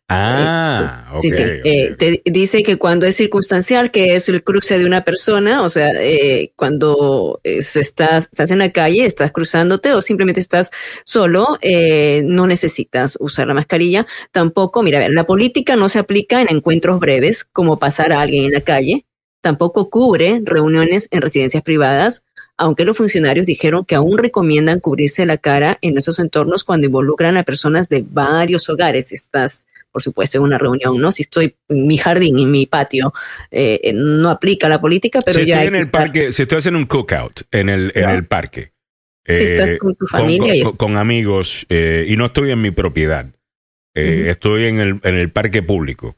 Ah, 0.09 1.11
ok. 1.15 1.21
sí, 1.21 1.31
sí. 1.31 1.43
Eh, 1.43 1.95
te 1.99 2.23
dice 2.27 2.63
que 2.63 2.77
cuando 2.77 3.07
es 3.07 3.17
circunstancial, 3.17 3.91
que 3.91 4.15
es 4.15 4.29
el 4.29 4.45
cruce 4.45 4.79
de 4.79 4.85
una 4.85 5.05
persona, 5.05 5.63
o 5.63 5.69
sea, 5.69 5.91
eh, 6.01 6.53
cuando 6.57 7.41
eh, 7.45 7.63
se 7.63 7.81
estás, 7.81 8.25
estás 8.25 8.51
en 8.51 8.59
la 8.59 8.71
calle, 8.71 9.07
estás 9.07 9.33
cruzándote 9.33 9.95
o 9.95 10.03
simplemente 10.03 10.41
estás 10.41 10.71
solo, 11.05 11.59
eh, 11.63 12.23
no 12.27 12.47
necesitas 12.47 13.17
usar 13.21 13.47
la 13.47 13.55
mascarilla. 13.55 14.07
Tampoco, 14.31 14.83
mira, 14.83 14.99
a 14.99 15.03
ver, 15.03 15.13
la 15.13 15.25
política 15.25 15.77
no 15.77 15.89
se 15.89 15.99
aplica 15.99 16.43
en 16.43 16.49
encuentros 16.51 17.01
breves, 17.01 17.45
como 17.45 17.79
pasar 17.79 18.13
a 18.13 18.21
alguien 18.21 18.45
en 18.45 18.53
la 18.53 18.61
calle. 18.61 19.07
Tampoco 19.43 19.91
cubre 19.91 20.41
reuniones 20.45 21.09
en 21.11 21.21
residencias 21.21 21.63
privadas, 21.63 22.25
aunque 22.57 22.85
los 22.85 22.97
funcionarios 22.97 23.45
dijeron 23.47 23.85
que 23.85 23.95
aún 23.97 24.17
recomiendan 24.19 24.79
cubrirse 24.81 25.27
la 25.27 25.37
cara 25.37 25.79
en 25.83 25.99
esos 25.99 26.19
entornos 26.19 26.65
cuando 26.65 26.87
involucran 26.87 27.37
a 27.37 27.43
personas 27.43 27.89
de 27.89 28.05
varios 28.09 28.69
hogares. 28.71 29.11
Estás, 29.13 29.67
por 29.91 30.01
supuesto, 30.03 30.39
en 30.39 30.45
una 30.45 30.59
reunión, 30.59 31.01
¿no? 31.01 31.11
Si 31.11 31.23
estoy 31.23 31.57
en 31.69 31.87
mi 31.87 31.99
jardín, 31.99 32.39
en 32.39 32.51
mi 32.51 32.67
patio, 32.67 33.13
eh, 33.51 33.81
eh, 33.83 33.93
no 33.93 34.31
aplica 34.31 34.69
la 34.69 34.81
política, 34.81 35.21
pero 35.25 35.41
si 35.41 35.47
ya 35.47 35.57
estoy 35.57 35.63
hay 35.63 35.69
en 35.69 35.75
el 35.75 35.83
estar- 35.83 35.91
parque, 35.91 36.33
si 36.33 36.43
estoy 36.43 36.59
haciendo 36.59 36.79
un 36.79 36.87
cookout 36.87 37.43
en 37.51 37.69
el, 37.69 37.93
en 37.95 38.11
el 38.11 38.27
parque. 38.27 38.73
Si 39.27 39.33
eh, 39.35 39.45
estás 39.45 39.75
con 39.75 39.95
tu 39.97 40.07
familia 40.07 40.55
y- 40.55 40.63
con, 40.63 40.77
con 40.77 40.97
amigos 40.97 41.67
eh, 41.69 42.07
y 42.09 42.17
no 42.17 42.27
estoy 42.27 42.51
en 42.53 42.61
mi 42.61 42.71
propiedad, 42.71 43.27
eh, 43.95 44.27
estoy 44.31 44.65
en 44.67 44.79
el, 44.79 45.01
en 45.03 45.15
el 45.17 45.31
parque 45.33 45.63
público 45.63 46.17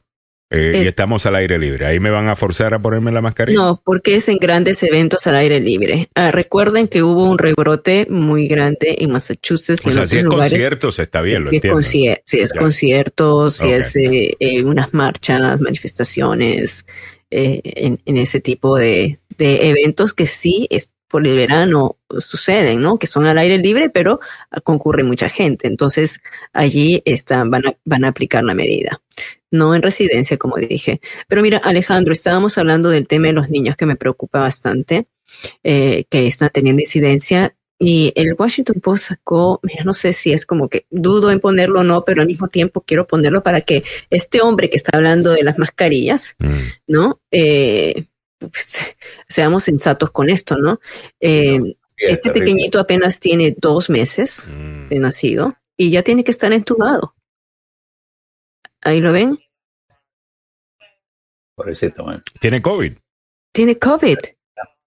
eh, 0.49 0.71
y 0.75 0.77
Es- 0.81 0.87
estamos 0.87 1.25
al 1.25 1.35
aire 1.35 1.57
libre. 1.57 1.85
Ahí 1.85 1.99
me 1.99 2.09
van 2.11 2.27
a 2.29 2.35
forzar 2.35 2.73
a 2.73 2.79
ponerme 2.79 3.11
la 3.11 3.21
mascarilla. 3.21 3.59
No, 3.59 3.81
porque 3.83 4.15
es 4.15 4.29
en 4.29 4.37
grandes 4.37 4.81
eventos 4.83 5.25
al 5.27 5.35
aire 5.35 5.59
libre. 5.59 6.09
Ah, 6.15 6.31
recuerden 6.31 6.87
que 6.87 7.01
hubo 7.03 7.23
un 7.29 7.37
rebrote 7.37 8.07
muy 8.09 8.47
grande 8.47 8.95
en 8.99 9.11
Massachusetts 9.11 9.85
y 9.85 9.89
o 9.89 9.91
sea, 9.93 10.07
si 10.07 10.17
es 10.17 10.23
lugares. 10.23 10.51
conciertos 10.53 10.99
está 10.99 11.21
bien, 11.21 11.43
lo 11.43 11.49
si, 11.49 11.55
es 11.57 11.63
concier- 11.63 12.21
si 12.25 12.39
es 12.39 12.51
Ya. 12.53 12.59
conciertos, 12.59 13.55
si 13.57 13.71
es 13.71 13.95
eh, 13.95 14.35
eh, 14.39 14.63
unas 14.63 14.93
marchas, 14.93 15.59
manifestaciones, 15.61 16.85
eh, 17.31 17.61
en, 17.63 17.99
en 18.05 18.17
ese 18.17 18.39
tipo 18.39 18.77
de, 18.77 19.19
de 19.37 19.69
eventos 19.69 20.13
que 20.13 20.27
sí 20.27 20.67
es 20.69 20.91
por 21.07 21.25
el 21.25 21.35
verano 21.35 21.97
suceden, 22.19 22.81
¿no? 22.81 22.97
Que 22.99 23.07
son 23.07 23.25
al 23.25 23.37
aire 23.37 23.57
libre, 23.57 23.89
pero 23.89 24.19
concurre 24.63 25.03
mucha 25.03 25.29
gente. 25.29 25.67
Entonces, 25.67 26.19
allí 26.53 27.01
están, 27.05 27.49
van, 27.49 27.67
a, 27.67 27.77
van 27.85 28.05
a 28.05 28.09
aplicar 28.09 28.43
la 28.43 28.53
medida. 28.53 29.01
No 29.55 29.73
en 29.75 29.81
residencia, 29.81 30.37
como 30.37 30.57
dije. 30.57 30.99
Pero 31.27 31.41
mira, 31.41 31.57
Alejandro, 31.57 32.11
estábamos 32.13 32.57
hablando 32.57 32.89
del 32.89 33.07
tema 33.07 33.27
de 33.27 33.33
los 33.33 33.49
niños 33.49 33.75
que 33.77 33.85
me 33.85 33.95
preocupa 33.95 34.39
bastante, 34.39 35.07
eh, 35.63 36.05
que 36.09 36.27
están 36.27 36.49
teniendo 36.53 36.81
incidencia. 36.81 37.55
Y 37.77 38.13
el 38.15 38.35
Washington 38.37 38.79
Post 38.81 39.05
sacó, 39.09 39.59
mira, 39.63 39.83
no 39.83 39.93
sé 39.93 40.13
si 40.13 40.31
es 40.31 40.45
como 40.45 40.69
que 40.69 40.85
dudo 40.89 41.29
en 41.31 41.39
ponerlo 41.41 41.81
o 41.81 41.83
no, 41.83 42.05
pero 42.05 42.21
al 42.21 42.27
mismo 42.27 42.47
tiempo 42.47 42.81
quiero 42.87 43.05
ponerlo 43.05 43.43
para 43.43 43.61
que 43.61 43.83
este 44.09 44.39
hombre 44.41 44.69
que 44.69 44.77
está 44.77 44.95
hablando 44.97 45.31
de 45.33 45.43
las 45.43 45.57
mascarillas, 45.57 46.35
Mm. 46.39 46.57
¿no? 46.87 47.19
Eh, 47.31 48.05
pues, 48.39 48.95
seamos 49.27 49.63
sensatos 49.65 50.11
con 50.11 50.29
esto, 50.29 50.57
¿no? 50.57 50.79
Eh, 51.19 51.59
este 51.97 52.31
pequeñito 52.31 52.79
apenas 52.79 53.19
tiene 53.19 53.55
dos 53.57 53.89
meses 53.89 54.47
Mm. 54.51 54.89
de 54.89 54.99
nacido 54.99 55.55
y 55.77 55.89
ya 55.89 56.01
tiene 56.01 56.23
que 56.23 56.31
estar 56.31 56.51
entubado. 56.53 57.13
Ahí 58.81 59.01
lo 59.01 59.11
ven. 59.11 59.39
Pobrecito, 61.55 62.05
man. 62.05 62.21
Tiene 62.39 62.61
COVID. 62.61 62.93
Tiene 63.53 63.77
COVID. 63.77 64.17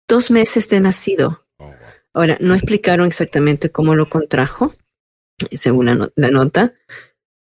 Dos 0.08 0.30
meses 0.30 0.68
de 0.68 0.80
nacido. 0.80 1.44
Ahora, 2.14 2.36
no 2.40 2.54
explicaron 2.54 3.06
exactamente 3.06 3.70
cómo 3.70 3.94
lo 3.94 4.08
contrajo, 4.08 4.74
según 5.52 5.86
la, 5.86 5.94
no- 5.94 6.08
la 6.16 6.30
nota, 6.30 6.72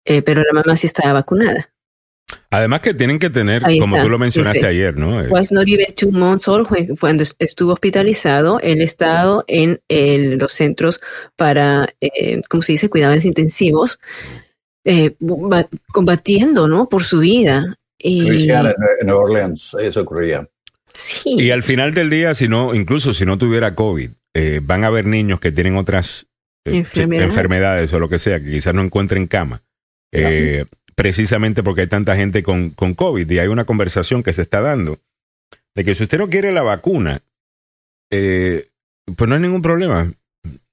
eh, 0.05 0.21
pero 0.21 0.41
la 0.43 0.53
mamá 0.53 0.77
sí 0.77 0.87
estaba 0.87 1.13
vacunada. 1.13 1.69
Además 2.49 2.81
que 2.81 2.93
tienen 2.93 3.19
que 3.19 3.29
tener, 3.29 3.65
Ahí 3.65 3.79
como 3.79 3.95
está, 3.95 4.05
tú 4.05 4.09
lo 4.09 4.17
mencionaste 4.19 4.59
dice. 4.59 4.67
ayer, 4.67 4.97
¿no? 4.97 5.21
Eh, 5.21 5.27
Was 5.29 5.51
not 5.51 5.67
even 5.67 5.93
two 5.95 6.11
months 6.11 6.47
old 6.47 6.67
when- 6.71 6.95
cuando 6.97 7.23
est- 7.23 7.35
estuvo 7.39 7.73
hospitalizado. 7.73 8.59
Él 8.61 8.81
estado 8.81 9.43
en 9.47 9.81
el- 9.89 10.37
los 10.37 10.51
centros 10.53 11.01
para, 11.35 11.89
eh, 11.99 12.41
¿cómo 12.49 12.63
se 12.63 12.71
dice? 12.73 12.89
Cuidados 12.89 13.25
intensivos, 13.25 13.99
eh, 14.85 15.15
ba- 15.19 15.67
combatiendo, 15.91 16.67
¿no? 16.67 16.87
Por 16.89 17.03
su 17.03 17.19
vida. 17.19 17.75
En 18.03 19.07
Nueva 19.07 19.23
Orleans, 19.23 19.75
eso 19.79 20.01
ocurría. 20.01 20.47
sí. 20.93 21.35
Y 21.37 21.51
al 21.51 21.63
final 21.63 21.93
del 21.93 22.09
día, 22.09 22.35
si 22.35 22.47
no, 22.47 22.75
incluso 22.75 23.13
si 23.13 23.25
no 23.25 23.37
tuviera 23.37 23.75
COVID, 23.75 24.09
eh, 24.33 24.59
van 24.63 24.83
a 24.83 24.87
haber 24.87 25.05
niños 25.05 25.39
que 25.39 25.51
tienen 25.51 25.77
otras 25.77 26.27
eh, 26.65 26.77
Enfermedades. 26.77 27.29
enfermedades 27.29 27.93
o 27.93 27.99
lo 27.99 28.09
que 28.09 28.19
sea, 28.19 28.39
que 28.39 28.51
quizás 28.51 28.73
no 28.73 28.81
encuentren 28.81 29.27
cama. 29.27 29.63
Eh, 30.11 30.65
precisamente 30.95 31.63
porque 31.63 31.81
hay 31.81 31.87
tanta 31.87 32.15
gente 32.15 32.43
con, 32.43 32.69
con 32.69 32.93
COVID 32.93 33.29
y 33.29 33.39
hay 33.39 33.47
una 33.47 33.65
conversación 33.65 34.21
que 34.21 34.33
se 34.33 34.43
está 34.43 34.61
dando 34.61 34.99
de 35.75 35.83
que 35.83 35.95
si 35.95 36.03
usted 36.03 36.19
no 36.19 36.29
quiere 36.29 36.51
la 36.51 36.61
vacuna, 36.61 37.23
eh, 38.11 38.67
pues 39.15 39.27
no 39.27 39.35
hay 39.35 39.41
ningún 39.41 39.61
problema. 39.63 40.13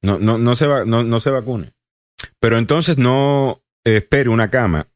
No, 0.02 0.18
no, 0.18 0.36
no, 0.36 0.56
se 0.56 0.66
va, 0.66 0.84
no, 0.84 1.02
no 1.04 1.20
se 1.20 1.30
vacune. 1.30 1.72
Pero 2.38 2.58
entonces 2.58 2.98
no 2.98 3.62
espere 3.84 4.28
una 4.28 4.50
cama 4.50 4.88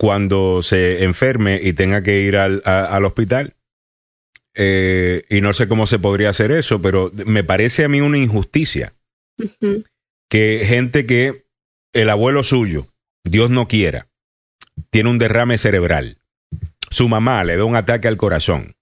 cuando 0.00 0.62
se 0.62 1.04
enferme 1.04 1.60
y 1.62 1.74
tenga 1.74 2.02
que 2.02 2.22
ir 2.22 2.38
al, 2.38 2.62
a- 2.64 2.86
al 2.86 3.04
hospital. 3.04 3.54
Eh, 4.54 5.24
y 5.28 5.42
no 5.42 5.52
sé 5.52 5.68
cómo 5.68 5.86
se 5.86 5.98
podría 5.98 6.30
hacer 6.30 6.52
eso, 6.52 6.80
pero 6.80 7.12
me 7.26 7.44
parece 7.44 7.84
a 7.84 7.88
mí 7.88 8.00
una 8.00 8.16
injusticia 8.16 8.94
que 10.30 10.64
gente 10.66 11.04
que 11.04 11.44
el 11.92 12.08
abuelo 12.08 12.42
suyo, 12.42 12.86
Dios 13.24 13.50
no 13.50 13.68
quiera, 13.68 14.08
tiene 14.88 15.10
un 15.10 15.18
derrame 15.18 15.58
cerebral. 15.58 16.16
Su 16.90 17.06
mamá 17.10 17.44
le 17.44 17.58
da 17.58 17.64
un 17.66 17.76
ataque 17.76 18.08
al 18.08 18.16
corazón. 18.16 18.74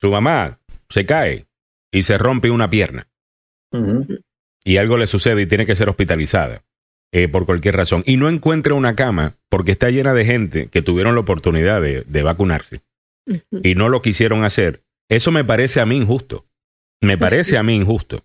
Su 0.00 0.10
mamá 0.10 0.58
se 0.88 1.06
cae 1.06 1.46
y 1.92 2.02
se 2.02 2.18
rompe 2.18 2.50
una 2.50 2.68
pierna. 2.68 3.06
Y 4.64 4.78
algo 4.78 4.96
le 4.98 5.06
sucede 5.06 5.42
y 5.42 5.46
tiene 5.46 5.64
que 5.64 5.76
ser 5.76 5.88
hospitalizada 5.88 6.64
eh, 7.12 7.28
por 7.28 7.46
cualquier 7.46 7.76
razón. 7.76 8.02
Y 8.06 8.16
no 8.16 8.28
encuentra 8.28 8.74
una 8.74 8.94
cama 8.94 9.36
porque 9.48 9.72
está 9.72 9.90
llena 9.90 10.14
de 10.14 10.24
gente 10.24 10.68
que 10.68 10.82
tuvieron 10.82 11.14
la 11.14 11.20
oportunidad 11.20 11.80
de, 11.80 12.02
de 12.02 12.22
vacunarse 12.22 12.82
y 13.62 13.74
no 13.74 13.88
lo 13.88 14.02
quisieron 14.02 14.44
hacer. 14.44 14.84
Eso 15.08 15.30
me 15.30 15.44
parece 15.44 15.80
a 15.80 15.86
mí 15.86 15.96
injusto. 15.96 16.46
Me 17.00 17.18
parece 17.18 17.58
a 17.58 17.62
mí 17.62 17.74
injusto. 17.74 18.24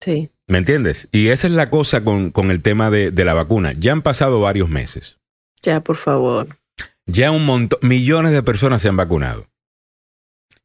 Sí. 0.00 0.30
¿Me 0.48 0.58
entiendes? 0.58 1.08
Y 1.12 1.28
esa 1.28 1.46
es 1.46 1.52
la 1.52 1.70
cosa 1.70 2.02
con, 2.02 2.30
con 2.30 2.50
el 2.50 2.60
tema 2.60 2.90
de, 2.90 3.10
de 3.10 3.24
la 3.24 3.34
vacuna. 3.34 3.72
Ya 3.72 3.92
han 3.92 4.02
pasado 4.02 4.40
varios 4.40 4.68
meses. 4.68 5.18
Ya, 5.62 5.80
por 5.80 5.96
favor. 5.96 6.58
Ya 7.06 7.30
un 7.30 7.46
montón, 7.46 7.78
millones 7.82 8.32
de 8.32 8.42
personas 8.42 8.82
se 8.82 8.88
han 8.88 8.96
vacunado. 8.96 9.48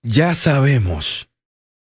Ya 0.02 0.34
sabemos 0.36 1.30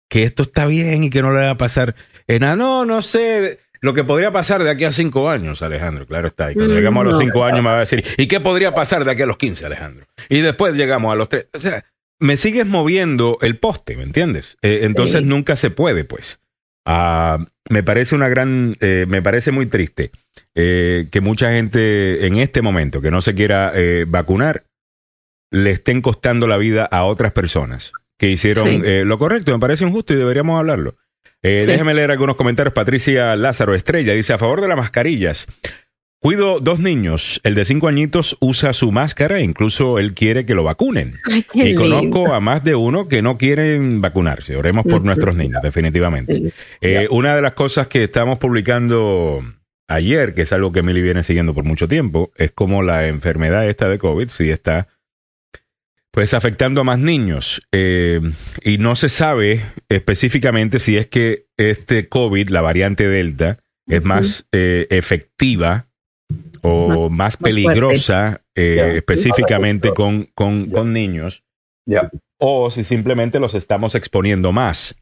que 0.08 0.24
esto 0.24 0.44
está 0.44 0.66
bien 0.66 1.04
y 1.04 1.10
que 1.10 1.22
no 1.22 1.32
le 1.32 1.40
va 1.40 1.50
a 1.50 1.58
pasar 1.58 1.94
en 2.26 2.40
nada. 2.40 2.56
No, 2.56 2.84
no 2.84 3.02
sé 3.02 3.58
lo 3.82 3.94
que 3.94 4.04
podría 4.04 4.30
pasar 4.30 4.62
de 4.62 4.70
aquí 4.70 4.84
a 4.84 4.92
cinco 4.92 5.30
años, 5.30 5.62
Alejandro. 5.62 6.06
Claro 6.06 6.26
está. 6.28 6.50
Y 6.50 6.54
cuando 6.54 6.74
Mm, 6.74 6.76
llegamos 6.76 7.00
a 7.04 7.08
los 7.08 7.18
cinco 7.18 7.44
años 7.44 7.62
me 7.62 7.70
va 7.70 7.76
a 7.76 7.80
decir, 7.80 8.04
¿y 8.18 8.26
qué 8.28 8.40
podría 8.40 8.74
pasar 8.74 9.04
de 9.04 9.10
aquí 9.12 9.22
a 9.22 9.26
los 9.26 9.38
15, 9.38 9.64
Alejandro? 9.66 10.06
Y 10.28 10.40
después 10.40 10.74
llegamos 10.74 11.12
a 11.12 11.16
los 11.16 11.28
tres. 11.28 11.46
O 11.54 11.58
sea, 11.60 11.84
me 12.18 12.36
sigues 12.36 12.66
moviendo 12.66 13.38
el 13.40 13.58
poste, 13.58 13.96
¿me 13.96 14.02
entiendes? 14.02 14.58
Eh, 14.62 14.80
entonces 14.82 15.20
Sí. 15.20 15.26
nunca 15.26 15.56
se 15.56 15.70
puede, 15.70 16.04
pues. 16.04 16.40
Ah, 16.86 17.38
me 17.70 17.82
parece 17.82 18.14
una 18.14 18.28
gran, 18.28 18.76
eh, 18.80 19.06
me 19.08 19.22
parece 19.22 19.52
muy 19.52 19.66
triste 19.66 20.10
eh, 20.54 21.08
que 21.10 21.20
mucha 21.20 21.50
gente 21.52 22.26
en 22.26 22.36
este 22.36 22.62
momento 22.62 23.00
que 23.00 23.10
no 23.10 23.20
se 23.20 23.34
quiera 23.34 23.70
eh, 23.74 24.04
vacunar 24.08 24.64
le 25.52 25.70
estén 25.70 26.00
costando 26.00 26.46
la 26.46 26.56
vida 26.56 26.84
a 26.84 27.04
otras 27.04 27.32
personas 27.32 27.92
que 28.18 28.28
hicieron 28.28 28.66
Sí. 28.68 28.80
eh, 28.84 29.04
lo 29.06 29.18
correcto. 29.18 29.52
Me 29.52 29.58
parece 29.58 29.84
injusto 29.84 30.14
y 30.14 30.16
deberíamos 30.16 30.58
hablarlo. 30.58 30.96
Eh, 31.42 31.62
Sí. 31.62 31.66
Déjeme 31.70 31.94
leer 31.94 32.10
algunos 32.10 32.36
comentarios. 32.36 32.74
Patricia 32.74 33.34
Lázaro 33.36 33.74
Estrella 33.74 34.12
dice 34.12 34.32
a 34.32 34.38
favor 34.38 34.60
de 34.60 34.68
las 34.68 34.76
mascarillas. 34.76 35.46
Cuido 36.22 36.60
dos 36.60 36.78
niños. 36.80 37.40
El 37.44 37.54
de 37.54 37.64
cinco 37.64 37.88
añitos 37.88 38.36
usa 38.40 38.74
su 38.74 38.92
máscara 38.92 39.38
e 39.38 39.42
incluso 39.42 39.98
él 39.98 40.12
quiere 40.12 40.44
que 40.44 40.54
lo 40.54 40.64
vacunen. 40.64 41.14
Ay, 41.32 41.46
y 41.54 41.74
conozco 41.74 42.34
a 42.34 42.40
más 42.40 42.62
de 42.62 42.74
uno 42.74 43.08
que 43.08 43.22
no 43.22 43.38
quieren 43.38 44.02
vacunarse. 44.02 44.54
Oremos 44.56 44.84
por 44.84 45.02
nuestros 45.02 45.34
niños, 45.36 45.62
definitivamente. 45.62 46.34
Sí. 46.34 46.52
Eh, 46.82 47.06
una 47.10 47.34
de 47.34 47.40
las 47.40 47.54
cosas 47.54 47.88
que 47.88 48.04
estamos 48.04 48.36
publicando 48.38 49.42
ayer, 49.88 50.34
que 50.34 50.42
es 50.42 50.52
algo 50.52 50.72
que 50.72 50.80
Emily 50.80 51.00
viene 51.00 51.22
siguiendo 51.22 51.54
por 51.54 51.64
mucho 51.64 51.88
tiempo, 51.88 52.32
es 52.36 52.52
como 52.52 52.82
la 52.82 53.06
enfermedad 53.06 53.66
esta 53.66 53.88
de 53.88 53.96
COVID 53.96 54.28
sí 54.28 54.50
está 54.50 54.88
pues 56.12 56.34
afectando 56.34 56.80
a 56.80 56.84
más 56.84 56.98
niños. 56.98 57.62
Eh, 57.72 58.20
y 58.62 58.78
no 58.78 58.96
se 58.96 59.08
sabe 59.08 59.62
específicamente 59.88 60.78
si 60.78 60.96
es 60.96 61.06
que 61.06 61.46
este 61.56 62.08
COVID, 62.08 62.48
la 62.50 62.60
variante 62.62 63.08
Delta, 63.08 63.58
es 63.86 64.04
más 64.04 64.46
eh, 64.52 64.86
efectiva 64.90 65.88
o 66.62 67.08
más, 67.10 67.10
más 67.10 67.36
peligrosa 67.38 68.42
eh, 68.54 68.94
específicamente 68.96 69.92
con, 69.92 70.26
con, 70.34 70.92
niños 70.92 71.42
o 72.38 72.70
si 72.70 72.84
simplemente 72.84 73.38
los 73.40 73.54
estamos 73.54 73.94
exponiendo 73.94 74.52
más. 74.52 74.96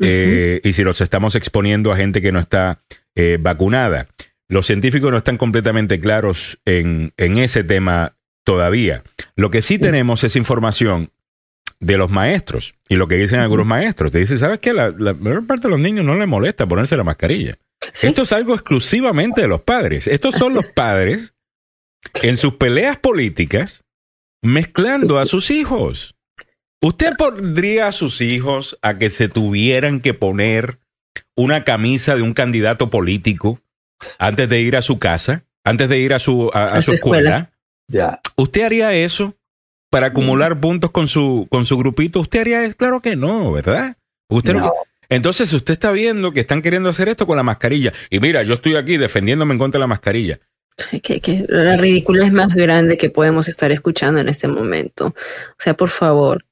Eh, 0.00 0.60
y 0.64 0.72
si 0.72 0.82
los 0.82 1.00
estamos 1.00 1.36
exponiendo 1.36 1.92
a 1.92 1.96
gente 1.96 2.20
que 2.20 2.32
no 2.32 2.40
está 2.40 2.82
eh, 3.14 3.38
vacunada. 3.40 4.08
Los 4.48 4.66
científicos 4.66 5.12
no 5.12 5.18
están 5.18 5.38
completamente 5.38 6.00
claros 6.00 6.60
en, 6.64 7.12
en 7.16 7.38
ese 7.38 7.62
tema 7.62 8.16
todavía. 8.44 9.02
Lo 9.36 9.50
que 9.50 9.62
sí 9.62 9.78
tenemos 9.78 10.24
es 10.24 10.36
información 10.36 11.10
de 11.80 11.96
los 11.96 12.10
maestros 12.10 12.74
y 12.88 12.96
lo 12.96 13.08
que 13.08 13.16
dicen 13.16 13.40
algunos 13.40 13.66
maestros. 13.66 14.12
Te 14.12 14.18
dicen, 14.18 14.38
¿sabes 14.38 14.60
qué? 14.60 14.72
La, 14.72 14.90
la 14.90 15.14
mayor 15.14 15.46
parte 15.46 15.64
de 15.68 15.70
los 15.70 15.80
niños 15.80 16.04
no 16.04 16.14
les 16.16 16.28
molesta 16.28 16.66
ponerse 16.66 16.96
la 16.96 17.04
mascarilla. 17.04 17.58
Sí. 17.92 18.06
Esto 18.08 18.22
es 18.22 18.32
algo 18.32 18.54
exclusivamente 18.54 19.40
de 19.40 19.48
los 19.48 19.62
padres. 19.62 20.06
Estos 20.06 20.34
son 20.36 20.54
los 20.54 20.72
padres 20.76 21.34
en 22.22 22.36
sus 22.36 22.54
peleas 22.54 22.98
políticas 22.98 23.84
mezclando 24.42 25.18
a 25.18 25.26
sus 25.26 25.50
hijos. 25.50 26.14
¿Usted 26.80 27.12
pondría 27.16 27.86
a 27.88 27.92
sus 27.92 28.20
hijos 28.20 28.78
a 28.82 28.98
que 28.98 29.10
se 29.10 29.28
tuvieran 29.28 30.00
que 30.00 30.14
poner 30.14 30.80
una 31.36 31.64
camisa 31.64 32.16
de 32.16 32.22
un 32.22 32.32
candidato 32.34 32.90
político 32.90 33.60
antes 34.18 34.48
de 34.48 34.60
ir 34.60 34.76
a 34.76 34.82
su 34.82 34.98
casa, 34.98 35.44
antes 35.64 35.88
de 35.88 35.98
ir 36.00 36.12
a 36.12 36.18
su, 36.18 36.50
a, 36.52 36.64
a 36.64 36.64
A 36.76 36.82
su 36.82 36.90
su 36.90 36.94
escuela? 36.96 37.20
escuela. 37.30 37.51
Ya. 37.92 38.18
¿Usted 38.36 38.62
haría 38.62 38.92
eso 38.94 39.34
para 39.90 40.06
acumular 40.06 40.58
puntos 40.58 40.90
con 40.90 41.08
su, 41.08 41.46
con 41.50 41.66
su 41.66 41.76
grupito? 41.76 42.20
¿Usted 42.20 42.40
haría 42.40 42.64
eso? 42.64 42.76
Claro 42.76 43.00
que 43.02 43.14
no, 43.16 43.52
¿verdad? 43.52 43.96
Usted 44.28 44.54
no- 44.54 44.60
No. 44.60 44.72
Entonces 45.10 45.52
usted 45.52 45.74
está 45.74 45.92
viendo 45.92 46.32
que 46.32 46.40
están 46.40 46.62
queriendo 46.62 46.88
hacer 46.88 47.10
esto 47.10 47.26
con 47.26 47.36
la 47.36 47.42
mascarilla. 47.42 47.92
Y 48.08 48.18
mira, 48.18 48.42
yo 48.44 48.54
estoy 48.54 48.76
aquí 48.76 48.96
defendiéndome 48.96 49.52
en 49.52 49.58
contra 49.58 49.76
de 49.78 49.82
la 49.82 49.86
mascarilla. 49.86 50.38
Que, 51.02 51.20
que 51.20 51.44
la 51.48 51.76
ridiculez 51.76 52.32
más 52.32 52.54
grande 52.54 52.96
que 52.96 53.10
podemos 53.10 53.46
estar 53.46 53.70
escuchando 53.72 54.20
en 54.20 54.30
este 54.30 54.48
momento. 54.48 55.08
O 55.08 55.14
sea, 55.58 55.74
por 55.74 55.90
favor, 55.90 56.46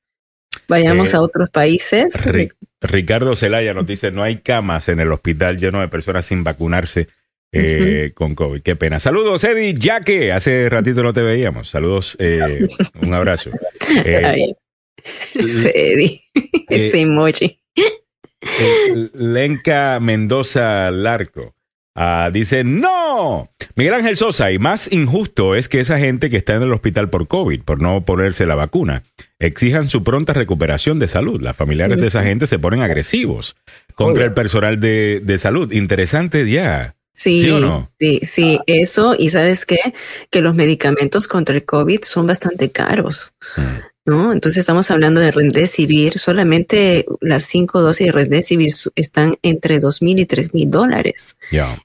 vayamos 0.69 1.15
Eh, 1.15 1.17
a 1.17 1.23
otros 1.23 1.49
países. 1.49 2.15
Ri- 2.27 2.53
Ricardo 2.83 3.35
Zelaya 3.35 3.73
nos 3.73 3.87
dice, 3.87 4.11
no 4.11 4.23
hay 4.23 4.41
camas 4.41 4.91
en 4.91 5.01
el 5.01 5.11
hospital 5.11 5.57
lleno 5.57 5.81
de 5.81 5.89
personas 5.89 6.27
sin 6.27 6.45
vacunarse 6.45 7.09
eh, 7.53 8.13
con 8.15 8.35
COVID. 8.35 8.63
Qué 8.63 8.77
pena. 8.77 9.01
Saludos, 9.01 9.43
Eddie 9.45 9.75
Yaque. 9.75 10.33
Hace 10.33 10.69
ratito 10.69 11.03
no 11.03 11.13
te 11.13 11.23
veíamos. 11.23 11.69
Saludos, 11.69 12.17
eh, 12.21 12.67
un 13.03 13.15
abrazo. 13.15 13.51
Eh. 14.05 14.55
Ese 15.35 15.73
Eddie, 15.75 16.21
ese 16.69 17.01
emoji. 17.01 17.59
eh, 17.77 19.09
Lenca 19.15 19.99
Mendoza 20.01 20.91
Larco. 20.91 21.55
ah, 21.95 22.31
dice, 22.33 22.65
no, 22.65 23.51
Miguel 23.75 23.95
Ángel 23.95 24.17
Sosa, 24.17 24.53
y 24.53 24.59
más 24.59 24.93
injusto 24.93 25.55
es 25.55 25.69
que 25.69 25.81
esa 25.81 25.99
gente 25.99 26.31
que 26.31 26.37
está 26.37 26.55
en 26.55 26.63
el 26.63 26.73
hospital 26.73 27.09
por 27.11 27.27
COVID, 27.29 27.63
por 27.63 27.81
no 27.83 28.03
ponerse 28.05 28.47
la 28.47 28.55
vacuna, 28.55 29.03
exijan 29.39 29.89
su 29.89 30.05
pronta 30.05 30.33
recuperación 30.35 30.99
de 30.99 31.09
salud. 31.09 31.41
Las 31.41 31.57
familiares 31.57 31.99
de 31.99 32.07
esa 32.07 32.23
gente 32.23 32.47
se 32.47 32.59
ponen 32.59 32.83
agresivos 32.83 33.57
contra 33.95 34.25
el 34.27 34.35
personal 34.35 34.79
de, 34.81 35.21
de 35.25 35.39
salud. 35.39 35.73
Interesante 35.73 36.49
ya. 36.51 36.95
Sí, 37.13 37.43
¿Sí 37.43 37.51
o 37.51 37.61
no? 37.61 37.91
sí, 37.99 38.21
sí, 38.25 38.59
eso. 38.67 39.15
Y 39.19 39.31
sabes 39.31 39.67
qué? 39.67 39.79
Que 40.31 40.41
los 40.41 40.55
medicamentos 40.55 41.29
contra 41.29 41.55
el 41.55 41.65
COVID 41.65 42.03
son 42.03 42.27
bastante 42.27 42.71
caros. 42.71 43.35
Mm. 43.57 43.91
¿no? 44.07 44.33
Entonces 44.33 44.61
estamos 44.61 44.91
hablando 44.91 45.21
de 45.21 45.31
Remdesivir, 45.31 46.19
solamente 46.19 47.07
las 47.21 47.45
cinco 47.45 47.81
dosis 47.81 48.07
de 48.07 48.13
Remdesivir 48.13 48.73
están 48.97 49.37
entre 49.43 49.79
dos 49.79 50.03
mil 50.03 50.19
y 50.19 50.27
tres 50.27 50.55
mil 50.55 50.71
dólares. 50.71 51.37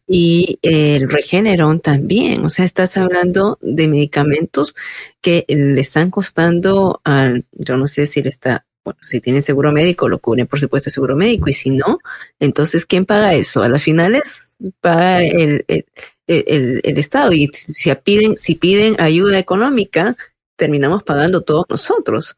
Y 0.08 0.60
el 0.62 1.10
Regeneron 1.10 1.80
también, 1.82 2.46
o 2.46 2.50
sea, 2.50 2.66
estás 2.66 2.98
hablando 2.98 3.60
de 3.62 3.88
medicamentos 3.88 4.76
que 5.22 5.46
le 5.48 5.80
están 5.80 6.10
costando 6.10 7.02
al, 7.04 7.46
yo 7.52 7.78
no 7.78 7.88
sé 7.88 8.06
si 8.06 8.22
le 8.24 8.30
está, 8.30 8.66
bueno, 8.86 8.98
si 9.02 9.20
tiene 9.20 9.42
seguro 9.42 9.74
médico, 9.74 10.08
lo 10.08 10.20
cubre 10.20 10.46
por 10.46 10.60
supuesto 10.62 10.88
el 10.90 10.94
seguro 10.94 11.18
médico, 11.18 11.50
y 11.50 11.54
si 11.54 11.72
no, 11.72 12.00
entonces, 12.40 12.86
¿quién 12.86 13.06
paga 13.06 13.34
eso? 13.34 13.62
A 13.64 13.68
las 13.70 13.84
finales 13.84 14.54
paga 14.80 15.22
el, 15.24 15.66
el, 15.68 15.86
el- 16.28 16.82
el 16.84 16.98
Estado, 16.98 17.34
y 17.34 17.50
si 17.54 17.94
piden, 17.96 18.38
si 18.38 18.56
piden 18.56 18.96
ayuda 19.02 19.38
económica, 19.40 20.16
terminamos 20.56 21.04
pagando 21.04 21.42
todos 21.42 21.66
nosotros. 21.70 22.38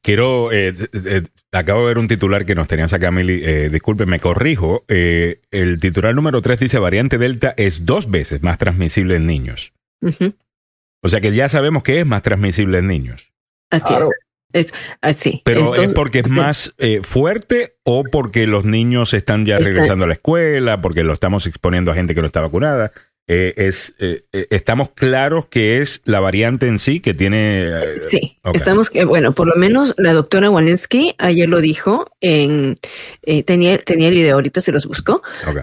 Quiero, 0.00 0.52
eh, 0.52 0.72
acabo 1.50 1.80
de 1.80 1.86
ver 1.86 1.98
un 1.98 2.06
titular 2.06 2.46
que 2.46 2.54
nos 2.54 2.68
tenías 2.68 2.92
acá, 2.92 3.10
Mili. 3.10 3.40
Eh, 3.44 3.68
disculpe, 3.72 4.06
me 4.06 4.20
corrijo. 4.20 4.84
Eh, 4.86 5.40
el 5.50 5.80
titular 5.80 6.14
número 6.14 6.40
3 6.42 6.60
dice 6.60 6.78
variante 6.78 7.18
Delta 7.18 7.54
es 7.56 7.84
dos 7.84 8.08
veces 8.08 8.40
más 8.42 8.58
transmisible 8.58 9.16
en 9.16 9.26
niños. 9.26 9.72
O 11.02 11.08
sea 11.08 11.20
que 11.20 11.34
ya 11.34 11.48
sabemos 11.48 11.82
que 11.82 12.00
es 12.00 12.06
más 12.06 12.22
transmisible 12.22 12.78
en 12.78 12.86
niños. 12.86 13.32
Así 13.70 13.86
Claro. 13.88 14.06
es. 14.06 14.12
Es 14.52 14.72
así. 15.00 15.42
Pero 15.44 15.60
Estos- 15.64 15.78
es 15.84 15.94
porque 15.94 16.20
es 16.20 16.28
más 16.28 16.74
eh, 16.78 17.00
fuerte 17.02 17.76
o 17.84 18.04
porque 18.04 18.46
los 18.46 18.64
niños 18.64 19.12
están 19.14 19.44
ya 19.44 19.56
Está- 19.58 19.68
regresando 19.70 20.04
a 20.04 20.08
la 20.08 20.14
escuela, 20.14 20.80
porque 20.80 21.02
lo 21.02 21.12
estamos 21.12 21.46
exponiendo 21.46 21.90
a 21.90 21.94
gente 21.94 22.14
que 22.14 22.20
no 22.20 22.26
está 22.26 22.40
vacunada. 22.40 22.92
Eh, 23.28 23.54
es, 23.56 23.94
eh, 23.98 24.22
eh, 24.32 24.46
estamos 24.50 24.90
claros 24.90 25.46
que 25.46 25.82
es 25.82 26.00
la 26.04 26.20
variante 26.20 26.68
en 26.68 26.78
sí 26.78 27.00
que 27.00 27.12
tiene. 27.12 27.62
eh, 27.66 27.96
Sí, 28.08 28.38
ok. 28.42 28.54
estamos, 28.54 28.88
que 28.88 29.04
bueno, 29.04 29.32
por 29.32 29.48
lo 29.48 29.56
menos 29.56 29.94
la 29.98 30.12
doctora 30.12 30.48
Walensky 30.48 31.14
ayer 31.18 31.48
lo 31.48 31.60
dijo 31.60 32.08
en, 32.20 32.78
eh, 33.22 33.42
tenía, 33.42 33.78
tenía 33.78 34.08
el 34.08 34.14
video, 34.14 34.36
ahorita 34.36 34.60
se 34.60 34.70
los. 34.70 34.88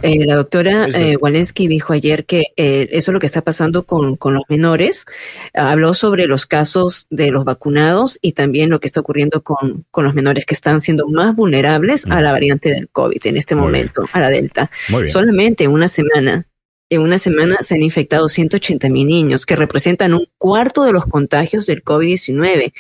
Eh, 0.02 0.26
la 0.26 0.36
doctora 0.36 0.88
eh, 0.94 1.16
Walensky 1.16 1.68
dijo 1.68 1.94
ayer 1.94 2.26
que 2.26 2.48
eh, 2.58 2.90
eso 2.92 3.12
es 3.12 3.14
lo 3.14 3.20
que 3.22 3.28
está 3.28 3.42
pasando 3.42 3.84
con, 3.84 4.18
con 4.18 4.34
los 4.34 4.44
menores. 4.50 5.06
Habló 5.54 5.94
sobre 5.94 6.28
los 6.28 6.46
casos 6.46 7.08
de 7.12 7.32
los 7.32 7.46
vacunados 7.46 8.20
y 8.22 8.34
también 8.34 8.70
lo 8.72 8.82
que 8.82 8.88
está 8.88 9.00
ocurriendo 9.00 9.42
con, 9.42 9.86
con 9.90 10.04
los 10.04 10.16
menores 10.16 10.46
que 10.46 10.54
están 10.54 10.82
siendo 10.82 11.08
más 11.08 11.34
vulnerables 11.36 12.06
a 12.08 12.20
la 12.22 12.34
variante 12.34 12.70
del 12.72 12.90
COVID 12.90 13.26
en 13.26 13.38
este 13.38 13.56
Muy 13.56 13.72
bien. 13.72 13.72
momento, 13.94 14.06
a 14.12 14.20
la 14.20 14.30
Delta. 14.30 14.70
Muy 14.90 15.04
bien. 15.04 15.14
Solamente 15.14 15.64
en 15.64 15.72
una 15.72 15.88
semana, 15.88 16.46
en 16.90 17.02
una 17.02 17.18
semana 17.18 17.58
se 17.62 17.76
han 17.76 17.84
infectado 17.84 18.28
180 18.30 18.90
mil 18.90 19.08
niños, 19.08 19.46
que 19.46 19.56
representan 19.56 20.14
un 20.14 20.26
cuarto 20.38 20.84
de 20.84 20.92
los 20.92 21.06
contagios 21.06 21.66
del 21.66 21.84
COVID-19. 21.84 22.74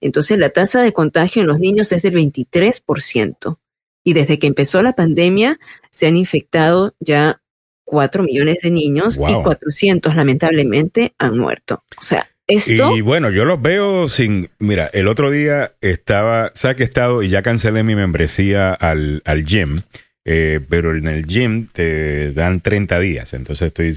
Entonces, 0.00 0.38
la 0.38 0.50
tasa 0.50 0.82
de 0.82 0.92
contagio 0.92 1.42
en 1.42 1.48
los 1.48 1.58
niños 1.58 1.90
es 1.92 2.02
del 2.02 2.14
23%. 2.14 3.58
Y 4.04 4.12
desde 4.12 4.38
que 4.38 4.46
empezó 4.46 4.82
la 4.82 4.92
pandemia, 4.92 5.58
se 5.90 6.06
han 6.06 6.16
infectado 6.16 6.94
ya 7.00 7.40
4 7.84 8.22
millones 8.22 8.58
de 8.62 8.70
niños 8.70 9.16
y 9.16 9.20
Wow. 9.20 9.42
400 9.42 10.14
lamentablemente 10.14 11.14
han 11.18 11.38
muerto. 11.38 11.82
O 11.98 12.02
sea, 12.02 12.28
esto... 12.46 12.96
Y 12.96 13.00
bueno, 13.00 13.30
yo 13.30 13.44
los 13.44 13.60
veo 13.60 14.08
sin. 14.08 14.50
Mira, 14.60 14.88
el 14.92 15.08
otro 15.08 15.30
día 15.30 15.72
estaba. 15.80 16.52
¿Sabes 16.54 16.76
que 16.76 16.82
he 16.84 16.86
estado 16.86 17.22
y 17.22 17.28
ya 17.30 17.42
cancelé 17.42 17.82
mi 17.82 17.96
membresía 17.96 18.72
al, 18.72 19.22
al 19.24 19.44
gym? 19.44 19.80
Eh, 20.26 20.60
pero 20.68 20.94
en 20.94 21.06
el 21.06 21.24
gym 21.26 21.68
te 21.72 22.32
dan 22.32 22.60
30 22.60 22.98
días. 22.98 23.32
Entonces 23.32 23.68
estoy. 23.68 23.96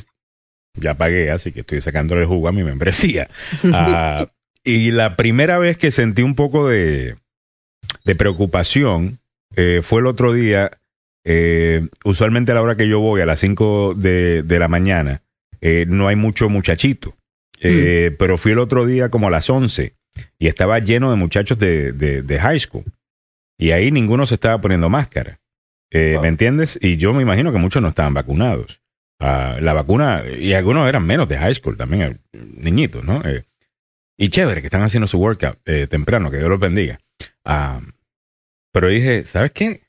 Ya 0.80 0.94
pagué, 0.94 1.32
así 1.32 1.52
que 1.52 1.62
estoy 1.62 1.82
sacándole 1.82 2.22
el 2.22 2.28
jugo 2.28 2.48
a 2.48 2.52
mi 2.54 2.64
membresía. 2.64 3.30
Ah, 3.74 4.30
y 4.64 4.92
la 4.92 5.16
primera 5.18 5.58
vez 5.58 5.78
que 5.78 5.90
sentí 5.92 6.22
un 6.22 6.36
poco 6.36 6.68
de, 6.70 7.16
de 8.06 8.16
preocupación 8.16 9.20
eh, 9.56 9.82
fue 9.84 10.02
el 10.02 10.08
otro 10.08 10.32
día. 10.32 10.72
eh, 11.26 11.88
usualmente 12.06 12.52
a 12.52 12.56
la 12.56 12.62
hora 12.62 12.76
que 12.76 12.88
yo 12.88 13.00
voy, 13.00 13.22
a 13.22 13.26
las 13.26 13.40
5 13.40 13.96
de, 13.96 14.44
de 14.44 14.60
la 14.60 14.68
mañana, 14.68 15.22
no 15.88 16.08
hay 16.08 16.16
mucho 16.16 16.48
muchachito. 16.50 17.16
Eh, 17.62 18.16
Pero 18.18 18.38
fui 18.38 18.52
el 18.54 18.60
otro 18.60 18.86
día 18.86 19.10
como 19.10 19.28
a 19.28 19.32
las 19.32 19.50
11 19.50 19.96
y 20.40 20.48
estaba 20.48 20.80
lleno 20.80 21.10
de 21.10 21.18
muchachos 21.18 21.58
de, 21.60 21.92
de- 21.92 22.22
de 22.22 22.40
high 22.40 22.60
school. 22.60 22.86
Y 23.60 23.72
ahí 23.72 23.92
ninguno 23.92 24.26
se 24.26 24.36
estaba 24.36 24.62
poniendo 24.62 24.88
máscara. 24.90 25.40
Eh, 25.92 26.14
Wow. 26.14 26.22
¿Me 26.24 26.28
entiendes? 26.28 26.78
Y 26.82 26.98
yo 26.98 27.14
me 27.14 27.22
imagino 27.22 27.52
que 27.52 27.58
muchos 27.58 27.82
no 27.82 27.88
estaban 27.88 28.14
vacunados. 28.14 28.82
Ah, 29.20 29.58
la 29.60 29.74
vacuna, 29.74 30.24
y 30.40 30.54
algunos 30.54 30.88
eran 30.88 31.06
menos 31.06 31.28
de 31.28 31.38
high 31.38 31.54
school 31.54 31.76
también, 31.76 32.22
eh, 32.32 32.46
niñitos, 32.58 33.04
¿no? 33.04 33.22
Eh, 33.26 33.44
y 34.18 34.30
chévere 34.30 34.62
que 34.62 34.68
están 34.68 34.84
haciendo 34.84 35.08
su 35.08 35.18
workout 35.18 35.60
eh, 35.66 35.88
temprano, 35.88 36.32
que 36.32 36.38
Dios 36.38 36.50
los 36.50 36.60
bendiga. 36.60 37.00
Ah, 37.44 37.82
pero 38.72 38.88
dije, 38.88 39.26
¿sabes 39.26 39.52
qué? 39.52 39.82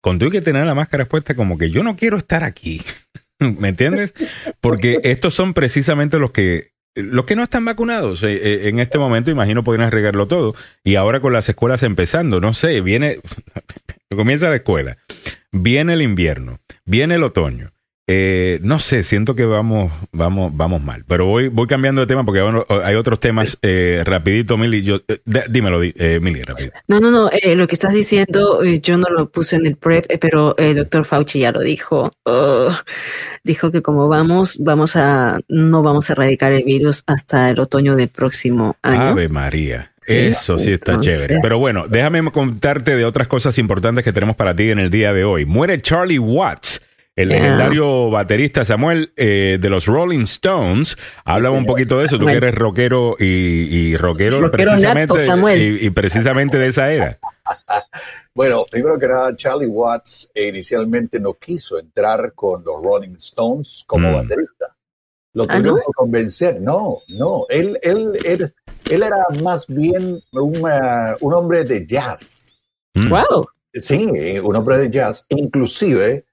Con 0.00 0.18
tú 0.18 0.30
que 0.30 0.40
tener 0.40 0.66
la 0.66 0.74
máscara 0.74 1.06
puesta, 1.06 1.34
como 1.34 1.58
que 1.58 1.70
yo 1.70 1.82
no 1.82 1.96
quiero 1.96 2.16
estar 2.16 2.44
aquí. 2.44 2.80
¿Me 3.40 3.68
entiendes? 3.68 4.14
Porque 4.60 5.00
estos 5.02 5.34
son 5.34 5.52
precisamente 5.54 6.18
los 6.18 6.30
que 6.30 6.72
los 6.94 7.24
que 7.24 7.36
no 7.36 7.42
están 7.42 7.64
vacunados 7.64 8.22
eh, 8.22 8.68
en 8.68 8.78
este 8.78 8.98
momento, 8.98 9.30
imagino 9.30 9.64
podrían 9.64 9.86
arreglarlo 9.88 10.28
todo. 10.28 10.54
Y 10.84 10.96
ahora 10.96 11.20
con 11.20 11.32
las 11.32 11.48
escuelas 11.48 11.82
empezando, 11.82 12.40
no 12.40 12.52
sé, 12.54 12.80
viene, 12.82 13.18
comienza 14.16 14.50
la 14.50 14.56
escuela, 14.56 14.98
viene 15.50 15.94
el 15.94 16.02
invierno, 16.02 16.60
viene 16.84 17.16
el 17.16 17.24
otoño. 17.24 17.72
Eh, 18.14 18.58
no 18.62 18.78
sé, 18.78 19.02
siento 19.04 19.34
que 19.34 19.46
vamos, 19.46 19.90
vamos, 20.12 20.54
vamos 20.54 20.82
mal. 20.82 21.02
Pero 21.08 21.24
voy, 21.24 21.48
voy 21.48 21.66
cambiando 21.66 22.02
de 22.02 22.06
tema 22.06 22.24
porque 22.26 22.42
bueno, 22.42 22.66
hay 22.84 22.94
otros 22.94 23.18
temas 23.20 23.56
eh, 23.62 24.02
rapidito, 24.04 24.58
Mili. 24.58 24.82
Yo, 24.82 24.96
eh, 25.08 25.20
dímelo, 25.48 25.82
eh, 25.82 26.18
Mili, 26.20 26.42
rapidito. 26.42 26.74
No, 26.88 27.00
no, 27.00 27.10
no, 27.10 27.30
eh, 27.32 27.56
lo 27.56 27.66
que 27.66 27.74
estás 27.74 27.94
diciendo, 27.94 28.62
yo 28.62 28.98
no 28.98 29.08
lo 29.08 29.30
puse 29.30 29.56
en 29.56 29.64
el 29.64 29.76
prep, 29.76 30.04
pero 30.20 30.54
el 30.58 30.74
doctor 30.76 31.06
Fauci 31.06 31.38
ya 31.40 31.52
lo 31.52 31.60
dijo. 31.60 32.10
Oh, 32.24 32.70
dijo 33.44 33.70
que 33.72 33.80
como 33.80 34.08
vamos, 34.08 34.58
vamos 34.60 34.94
a, 34.94 35.40
no 35.48 35.82
vamos 35.82 36.10
a 36.10 36.12
erradicar 36.12 36.52
el 36.52 36.64
virus 36.64 37.04
hasta 37.06 37.48
el 37.48 37.58
otoño 37.60 37.96
del 37.96 38.08
próximo 38.08 38.76
año. 38.82 39.00
Ave 39.00 39.30
María. 39.30 39.92
Sí. 40.02 40.16
Eso 40.16 40.58
sí 40.58 40.72
está 40.72 40.92
Entonces- 40.92 41.14
chévere. 41.14 41.38
Pero 41.42 41.58
bueno, 41.58 41.86
déjame 41.88 42.30
contarte 42.30 42.94
de 42.94 43.06
otras 43.06 43.26
cosas 43.26 43.56
importantes 43.56 44.04
que 44.04 44.12
tenemos 44.12 44.36
para 44.36 44.54
ti 44.54 44.68
en 44.68 44.80
el 44.80 44.90
día 44.90 45.14
de 45.14 45.24
hoy. 45.24 45.46
Muere 45.46 45.80
Charlie 45.80 46.18
Watts. 46.18 46.82
El 47.14 47.28
Yeah. 47.28 47.38
legendario 47.40 48.10
baterista 48.10 48.64
Samuel 48.64 49.12
eh, 49.16 49.58
de 49.60 49.68
los 49.68 49.84
Rolling 49.86 50.22
Stones. 50.22 50.96
Háblame 51.26 51.58
un 51.58 51.66
poquito 51.66 51.98
de 51.98 52.06
eso. 52.06 52.18
Tú 52.18 52.24
que 52.26 52.32
eres 52.32 52.54
rockero 52.54 53.16
y, 53.18 53.24
y 53.26 53.96
rockero, 53.96 54.40
Rockero 54.40 54.50
precisamente, 54.50 55.14
nato, 55.14 55.18
Samuel. 55.26 55.60
y, 55.82 55.86
y 55.86 55.90
precisamente 55.90 56.56
de 56.58 56.66
esa 56.68 56.90
era. 56.92 57.18
Bueno, 58.34 58.64
primero 58.70 58.98
que 58.98 59.08
nada, 59.08 59.36
Charlie 59.36 59.66
Watts 59.66 60.30
eh, 60.34 60.48
inicialmente 60.48 61.20
no 61.20 61.34
quiso 61.34 61.78
entrar 61.78 62.32
con 62.34 62.64
los 62.64 62.82
Rolling 62.82 63.14
Stones 63.16 63.84
como 63.86 64.08
Mm. 64.08 64.14
baterista. 64.14 64.74
Lo 65.34 65.44
¿Ah, 65.44 65.48
tuvieron 65.58 65.76
que 65.80 65.92
convencer. 65.94 66.58
No, 66.58 67.00
no. 67.08 67.44
Él, 67.50 67.78
él, 67.82 68.12
él, 68.24 68.46
él 68.90 69.02
era 69.02 69.16
más 69.42 69.66
bien 69.66 70.18
una- 70.32 71.14
un 71.20 71.34
hombre 71.34 71.64
de 71.64 71.86
jazz. 71.86 72.58
Mm. 72.94 73.10
Wow. 73.10 73.46
Sí, 73.74 74.06
eh, 74.16 74.40
un 74.40 74.56
hombre 74.56 74.78
de 74.78 74.88
jazz. 74.90 75.26
Inclusive, 75.28 76.24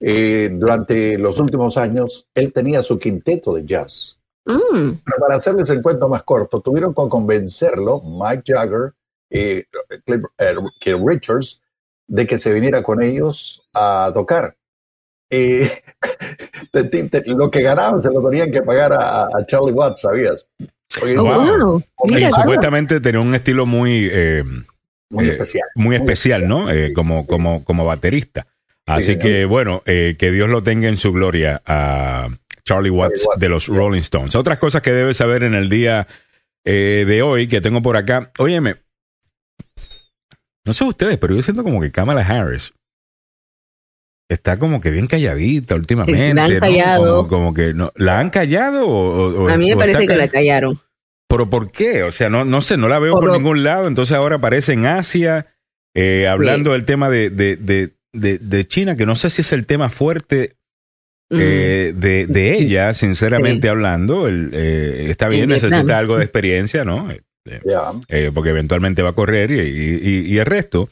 eh, 0.00 0.50
durante 0.52 1.18
los 1.18 1.38
últimos 1.40 1.76
años, 1.76 2.26
él 2.34 2.52
tenía 2.52 2.82
su 2.82 2.98
quinteto 2.98 3.54
de 3.54 3.64
jazz. 3.64 4.18
Mm, 4.46 4.98
Pero 5.04 5.18
para 5.20 5.36
hacerles 5.36 5.70
el 5.70 5.80
cuento 5.80 6.08
más 6.08 6.22
corto, 6.22 6.60
tuvieron 6.60 6.92
que 6.94 7.08
convencerlo, 7.08 8.02
Mike 8.02 8.52
Jagger, 8.52 8.92
eh, 9.30 9.64
Cliff 10.04 10.22
eh, 10.38 10.54
Keith 10.80 10.98
Richards, 11.04 11.62
de 12.06 12.26
que 12.26 12.38
se 12.38 12.52
viniera 12.52 12.82
con 12.82 13.02
ellos 13.02 13.66
a 13.72 14.10
tocar. 14.12 14.54
Eh, 15.30 15.70
te- 16.70 16.84
te- 16.84 17.04
te- 17.08 17.22
lo 17.34 17.50
que 17.50 17.62
ganaban 17.62 18.00
se 18.00 18.10
lo 18.12 18.22
tenían 18.28 18.50
que 18.50 18.62
pagar 18.62 18.92
a, 18.92 19.22
a 19.24 19.46
Charlie 19.46 19.72
Watts, 19.72 20.02
¿sabías? 20.02 20.50
Porque 20.98 21.16
oh, 21.18 21.24
Wow. 21.24 21.58
wow. 21.58 21.82
Y 22.08 22.14
Mira, 22.14 22.30
supuestamente 22.30 23.00
tenía 23.00 23.20
un 23.20 23.34
estilo 23.34 23.64
muy, 23.66 24.08
eh, 24.12 24.44
muy 25.10 25.24
eh, 25.24 25.32
especial. 25.32 25.66
muy 25.74 25.96
especial, 25.96 26.46
¿no? 26.46 26.70
Eh, 26.70 26.92
como, 26.92 27.26
como, 27.26 27.64
como 27.64 27.84
baterista. 27.86 28.46
Así 28.86 29.14
Sí, 29.14 29.18
que, 29.18 29.44
bueno, 29.46 29.82
eh, 29.86 30.16
que 30.18 30.30
Dios 30.30 30.48
lo 30.48 30.62
tenga 30.62 30.88
en 30.88 30.96
su 30.98 31.12
gloria 31.12 31.62
a 31.66 32.28
Charlie 32.64 32.90
Watts 32.90 33.24
Watts, 33.26 33.40
de 33.40 33.48
los 33.48 33.64
sí. 33.64 33.72
Rolling 33.74 34.00
Stones. 34.00 34.34
Otras 34.34 34.58
cosas 34.58 34.82
que 34.82 34.92
debes 34.92 35.16
saber 35.16 35.42
en 35.42 35.54
el 35.54 35.68
día 35.68 36.06
eh, 36.64 37.04
de 37.06 37.22
hoy 37.22 37.48
que 37.48 37.60
tengo 37.60 37.80
por 37.82 37.96
acá. 37.96 38.30
Óyeme, 38.38 38.76
no 40.66 40.72
sé 40.72 40.84
ustedes, 40.84 41.18
pero 41.18 41.34
yo 41.34 41.42
siento 41.42 41.62
como 41.62 41.80
que 41.80 41.90
Kamala 41.92 42.22
Harris 42.22 42.72
está 44.28 44.58
como 44.58 44.80
que 44.80 44.90
bien 44.90 45.06
calladita 45.06 45.74
últimamente. 45.74 46.34
La 46.34 46.44
han 46.44 46.54
¿no? 46.54 46.60
callado. 46.60 47.16
Como, 47.16 47.28
como 47.28 47.54
que 47.54 47.74
no. 47.74 47.92
¿La 47.96 48.18
han 48.18 48.30
callado 48.30 48.86
o, 48.88 49.44
o- 49.44 49.48
a 49.48 49.56
mí 49.58 49.66
me 49.68 49.74
o 49.74 49.78
parece 49.78 50.06
que 50.06 50.16
la 50.16 50.26
ca- 50.28 50.34
callaron. 50.34 50.78
¿Pero 51.28 51.48
por 51.50 51.70
qué? 51.72 52.02
O 52.02 52.12
sea, 52.12 52.28
no, 52.28 52.44
no 52.44 52.60
sé, 52.62 52.76
no 52.76 52.88
la 52.88 52.98
veo 52.98 53.12
por, 53.12 53.20
Por 53.20 53.30
lo- 53.30 53.36
ningún 53.36 53.62
lado. 53.64 53.86
Entonces 53.86 54.16
ahora 54.16 54.36
aparece 54.36 54.72
en 54.72 54.86
Asia 54.86 55.46
eh, 55.94 56.18
Sí. 56.20 56.24
hablando 56.26 56.72
del 56.72 56.84
tema 56.84 57.08
de, 57.10 57.30
de, 57.30 57.56
de, 57.56 57.94
de, 58.14 58.38
de 58.38 58.66
China, 58.66 58.94
que 58.94 59.04
no 59.06 59.14
sé 59.14 59.28
si 59.30 59.42
es 59.42 59.52
el 59.52 59.66
tema 59.66 59.88
fuerte 59.90 60.54
Mm. 61.30 61.36
eh, 61.40 61.92
de, 61.96 62.26
de 62.26 62.54
ella, 62.58 62.92
sinceramente 62.92 63.62
Sí. 63.66 63.68
hablando. 63.68 64.28
El, 64.28 64.50
eh, 64.52 65.06
está 65.08 65.26
bien, 65.28 65.44
En 65.44 65.48
necesita 65.50 65.76
Vietnam. 65.78 65.96
algo 65.98 66.16
de 66.18 66.24
experiencia, 66.24 66.84
¿no? 66.84 67.10
Eh, 67.10 67.20
Ya. 67.64 68.30
porque 68.32 68.50
eventualmente 68.50 69.00
va 69.02 69.10
a 69.10 69.14
correr 69.14 69.50
y, 69.50 69.58
y- 69.60 70.32
y 70.34 70.38
el 70.38 70.44
resto. 70.46 70.90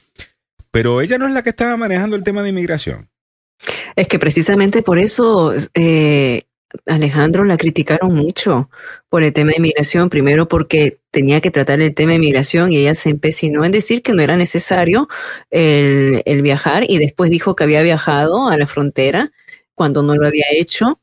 Pero 0.70 1.02
ella 1.02 1.18
no 1.18 1.28
es 1.28 1.34
la 1.34 1.42
que 1.42 1.50
estaba 1.50 1.76
manejando 1.76 2.16
el 2.16 2.24
tema 2.24 2.42
de 2.42 2.48
inmigración. 2.48 3.10
Es 3.94 4.08
que 4.08 4.18
precisamente 4.18 4.82
por 4.82 4.98
eso 4.98 5.52
eh, 5.74 6.44
Alejandro 6.86 7.44
la 7.44 7.56
criticaron 7.56 8.14
mucho 8.14 8.70
por 9.08 9.22
el 9.22 9.32
tema 9.32 9.50
de 9.50 9.58
inmigración. 9.58 10.10
Primero 10.10 10.48
porque 10.48 10.98
tenía 11.10 11.40
que 11.40 11.50
tratar 11.50 11.80
el 11.80 11.94
tema 11.94 12.10
de 12.10 12.16
inmigración 12.16 12.72
y 12.72 12.78
ella 12.78 12.94
se 12.94 13.10
empecinó 13.10 13.64
en 13.64 13.72
decir 13.72 14.02
que 14.02 14.12
no 14.12 14.22
era 14.22 14.36
necesario 14.36 15.08
el, 15.50 16.22
el 16.24 16.42
viajar 16.42 16.84
y 16.88 16.98
después 16.98 17.30
dijo 17.30 17.54
que 17.54 17.64
había 17.64 17.82
viajado 17.82 18.48
a 18.48 18.56
la 18.56 18.66
frontera 18.66 19.32
cuando 19.74 20.02
no 20.02 20.14
lo 20.16 20.26
había 20.26 20.46
hecho. 20.52 20.98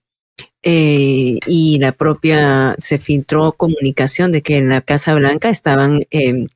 Eh, 0.61 1.39
y 1.45 1.79
la 1.79 1.93
propia 1.93 2.75
se 2.77 2.99
filtró 2.99 3.53
comunicación 3.53 4.33
de 4.33 4.41
que 4.41 4.57
en 4.57 4.67
la 4.67 4.81
Casa 4.81 5.15
Blanca 5.15 5.49
estaban 5.49 6.05
eh, 6.11 6.47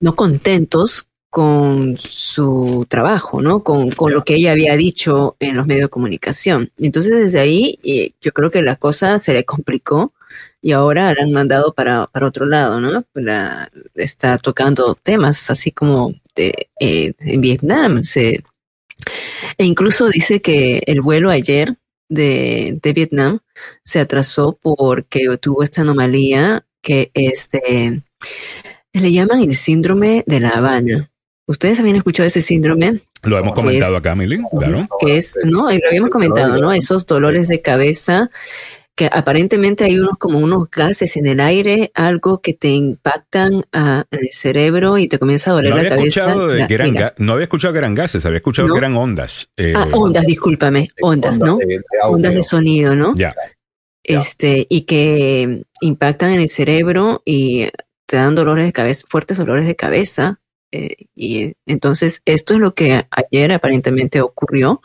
no 0.00 0.16
contentos 0.16 1.08
con 1.32 1.96
su 1.98 2.84
trabajo, 2.90 3.40
¿no? 3.40 3.62
Con, 3.64 3.90
con 3.90 4.12
lo 4.12 4.22
que 4.22 4.34
ella 4.34 4.52
había 4.52 4.76
dicho 4.76 5.34
en 5.40 5.56
los 5.56 5.66
medios 5.66 5.86
de 5.86 5.88
comunicación. 5.90 6.70
Entonces, 6.78 7.16
desde 7.16 7.40
ahí, 7.40 7.78
eh, 7.84 8.12
yo 8.20 8.32
creo 8.32 8.50
que 8.50 8.60
la 8.62 8.76
cosa 8.76 9.18
se 9.18 9.32
le 9.32 9.44
complicó 9.46 10.12
y 10.60 10.72
ahora 10.72 11.14
la 11.14 11.22
han 11.22 11.32
mandado 11.32 11.72
para, 11.72 12.06
para 12.08 12.26
otro 12.26 12.44
lado, 12.44 12.80
¿no? 12.82 13.06
La- 13.14 13.70
está 13.94 14.36
tocando 14.36 14.94
temas 15.02 15.50
así 15.50 15.72
como 15.72 16.14
de, 16.36 16.68
eh, 16.78 17.14
en 17.20 17.40
Vietnam. 17.40 18.02
E 19.58 19.64
incluso 19.64 20.08
dice 20.08 20.40
que 20.42 20.82
el 20.86 21.00
vuelo 21.00 21.30
ayer 21.30 21.74
de, 22.10 22.78
de 22.82 22.92
Vietnam 22.92 23.40
se 23.82 24.00
atrasó 24.00 24.58
porque 24.60 25.36
tuvo 25.40 25.62
esta 25.62 25.80
anomalía 25.80 26.66
que 26.82 27.10
es 27.14 27.48
de, 27.50 28.02
le 28.92 29.12
llaman 29.12 29.40
el 29.40 29.54
síndrome 29.56 30.24
de 30.26 30.40
La 30.40 30.50
Habana. 30.50 31.11
¿Ustedes 31.52 31.78
habían 31.80 31.96
escuchado 31.96 32.26
ese 32.26 32.40
síndrome? 32.40 32.98
Lo 33.22 33.38
hemos 33.38 33.52
comentado 33.54 33.92
es- 33.92 33.98
acá, 34.00 34.14
Milín, 34.14 34.44
claro. 34.58 34.86
Que 35.00 35.18
es, 35.18 35.34
¿no? 35.44 35.70
Y 35.70 35.78
lo 35.78 35.86
habíamos 35.88 36.08
comentado, 36.10 36.58
¿no? 36.58 36.72
Esos 36.72 37.04
dolores 37.06 37.46
de 37.46 37.60
cabeza 37.60 38.30
que 38.94 39.06
aparentemente 39.12 39.84
hay 39.84 39.98
unos 39.98 40.16
como 40.18 40.38
unos 40.38 40.70
gases 40.70 41.16
en 41.16 41.26
el 41.26 41.40
aire, 41.40 41.90
algo 41.94 42.40
que 42.40 42.52
te 42.54 42.68
impactan 42.68 43.64
en 43.72 44.04
el 44.10 44.28
cerebro 44.32 44.96
y 44.98 45.08
te 45.08 45.18
comienza 45.18 45.50
a 45.50 45.54
doler 45.54 45.70
No 45.70 45.76
la 45.82 45.88
cabeza. 45.90 46.34
de 46.46 46.66
que 46.66 46.74
eran 46.74 46.94
no 47.18 47.32
había 47.34 47.44
escuchado 47.44 47.72
que 47.74 47.78
eran 47.80 47.94
gases, 47.94 48.24
había 48.26 48.38
escuchado 48.38 48.68
No. 48.68 48.74
que 48.74 48.78
eran 48.78 48.96
ondas. 48.96 49.48
Eh, 49.56 49.74
Ah, 49.76 49.88
ondas, 49.92 50.24
discúlpame, 50.26 50.88
ondas, 51.02 51.38
¿no? 51.38 51.56
de- 51.58 51.66
de. 51.66 51.80
Ondas 52.04 52.34
de 52.34 52.42
sonido, 52.42 52.94
¿no? 52.96 53.14
Ya. 53.14 53.34
Ya. 54.08 54.18
Este, 54.18 54.66
y 54.68 54.82
que 54.82 55.62
impactan 55.80 56.32
en 56.32 56.40
el 56.40 56.48
cerebro 56.48 57.22
y 57.24 57.68
te 58.06 58.16
dan 58.16 58.34
dolores 58.34 58.64
de 58.66 58.72
cabeza, 58.72 59.06
fuertes 59.08 59.38
dolores 59.38 59.66
de 59.66 59.76
cabeza. 59.76 60.38
Eh, 60.72 60.96
y 61.14 61.52
entonces 61.66 62.22
esto 62.24 62.54
es 62.54 62.60
lo 62.60 62.74
que 62.74 63.06
ayer 63.10 63.52
aparentemente 63.52 64.20
ocurrió 64.20 64.80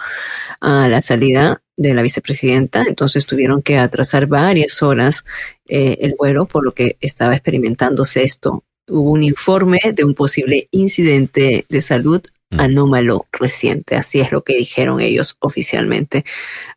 a 0.61 0.87
la 0.87 1.01
salida 1.01 1.61
de 1.75 1.93
la 1.93 2.01
vicepresidenta. 2.01 2.83
Entonces 2.87 3.25
tuvieron 3.25 3.61
que 3.61 3.77
atrasar 3.77 4.27
varias 4.27 4.83
horas 4.83 5.23
eh, 5.67 5.97
el 6.01 6.15
vuelo, 6.17 6.45
por 6.45 6.63
lo 6.63 6.73
que 6.73 6.97
estaba 7.01 7.33
experimentándose 7.33 8.23
esto. 8.23 8.63
Hubo 8.87 9.11
un 9.11 9.23
informe 9.23 9.79
de 9.93 10.03
un 10.03 10.13
posible 10.13 10.67
incidente 10.71 11.65
de 11.67 11.81
salud 11.81 12.21
Mm. 12.49 12.59
anómalo 12.59 13.27
reciente. 13.31 13.95
Así 13.95 14.19
es 14.19 14.31
lo 14.31 14.43
que 14.43 14.55
dijeron 14.55 15.01
ellos 15.01 15.35
oficialmente. 15.39 16.23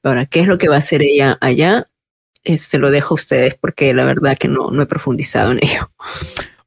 Ahora, 0.02 0.26
¿qué 0.26 0.40
es 0.40 0.46
lo 0.46 0.58
que 0.58 0.68
va 0.68 0.76
a 0.76 0.78
hacer 0.78 1.02
ella 1.02 1.38
allá? 1.40 1.88
Eh, 2.42 2.56
se 2.56 2.78
lo 2.78 2.90
dejo 2.90 3.14
a 3.14 3.16
ustedes 3.16 3.54
porque 3.54 3.92
la 3.94 4.04
verdad 4.04 4.36
que 4.36 4.48
no, 4.48 4.70
no 4.70 4.82
he 4.82 4.86
profundizado 4.86 5.52
en 5.52 5.58
ello. 5.62 5.90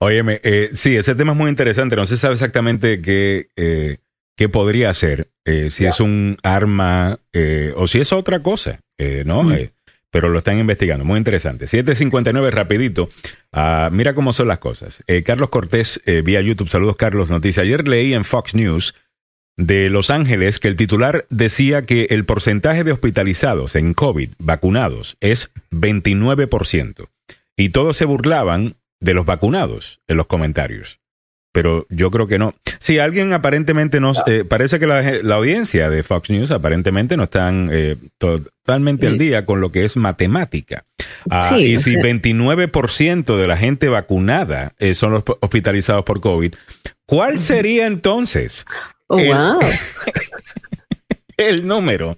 Óyeme, 0.03 0.41
eh, 0.43 0.71
sí, 0.73 0.97
ese 0.97 1.15
tema 1.15 1.31
es 1.31 1.37
muy 1.37 1.49
interesante. 1.49 1.95
No 1.95 2.05
se 2.05 2.17
sabe 2.17 2.33
exactamente 2.33 3.01
qué, 3.01 3.47
eh, 3.55 3.97
qué 4.35 4.49
podría 4.49 4.93
ser, 4.93 5.29
eh, 5.45 5.69
si 5.71 5.85
es 5.85 6.01
un 6.01 6.35
arma 6.43 7.19
o 7.75 7.87
si 7.87 8.01
es 8.01 8.11
otra 8.11 8.43
cosa, 8.43 8.81
¿no? 9.25 9.43
Mm. 9.43 9.69
Pero 10.11 10.29
lo 10.29 10.39
están 10.39 10.59
investigando. 10.59 11.05
Muy 11.05 11.17
interesante. 11.17 11.67
759, 11.67 12.51
rapidito. 12.51 13.09
Ah, 13.53 13.89
mira 13.91 14.13
cómo 14.13 14.33
son 14.33 14.49
las 14.49 14.59
cosas. 14.59 15.03
Carlos 15.23 15.49
Cortés, 15.49 16.01
vía 16.23 16.41
YouTube. 16.41 16.69
Saludos, 16.69 16.97
Carlos. 16.97 17.29
Noticia. 17.29 17.63
Ayer 17.63 17.87
leí 17.87 18.13
en 18.13 18.25
Fox 18.25 18.53
News 18.53 18.93
de 19.55 19.89
Los 19.89 20.09
Ángeles 20.09 20.59
que 20.59 20.67
el 20.67 20.75
titular 20.75 21.25
decía 21.29 21.83
que 21.83 22.07
el 22.09 22.25
porcentaje 22.25 22.83
de 22.83 22.91
hospitalizados 22.91 23.75
en 23.75 23.93
COVID 23.93 24.31
vacunados 24.37 25.15
es 25.21 25.49
29%. 25.71 27.07
Y 27.55 27.69
todos 27.69 27.97
se 27.97 28.05
burlaban 28.05 28.75
de 29.03 29.13
los 29.13 29.25
vacunados 29.25 29.99
en 30.07 30.17
los 30.17 30.27
comentarios. 30.27 30.99
Pero 31.51 31.85
yo 31.89 32.09
creo 32.09 32.25
que 32.25 32.39
no. 32.39 32.55
Sí, 32.79 32.97
alguien 32.97 33.31
aparentemente 33.31 33.99
no... 33.99 34.13
eh, 34.25 34.43
parece 34.43 34.79
que 34.79 34.87
la, 34.87 35.03
la 35.21 35.35
audiencia 35.35 35.89
de 35.91 36.01
Fox 36.01 36.31
News 36.31 36.49
aparentemente 36.49 37.15
no 37.15 37.23
están 37.23 37.69
eh, 37.71 37.97
totalmente 38.17 39.05
al 39.05 39.19
día 39.19 39.45
con 39.45 39.61
lo 39.61 39.71
que 39.71 39.85
es 39.85 39.95
matemática. 39.95 40.85
Ah, 41.29 41.41
Sí, 41.49 41.73
y 41.73 41.77
si 41.77 41.91
sea- 41.91 42.01
29% 42.01 43.37
de 43.37 43.47
la 43.47 43.55
gente 43.57 43.87
vacunada 43.87 44.71
eh, 44.79 44.95
son 44.95 45.11
los 45.13 45.23
hospitalizados 45.41 46.03
por 46.05 46.21
COVID, 46.21 46.55
¿cuál 47.05 47.37
sería 47.37 47.85
entonces 47.85 48.65
Oh, 49.07 49.19
El- 49.19 49.27
wow. 49.27 49.59
el 51.37 51.67
número 51.67 52.15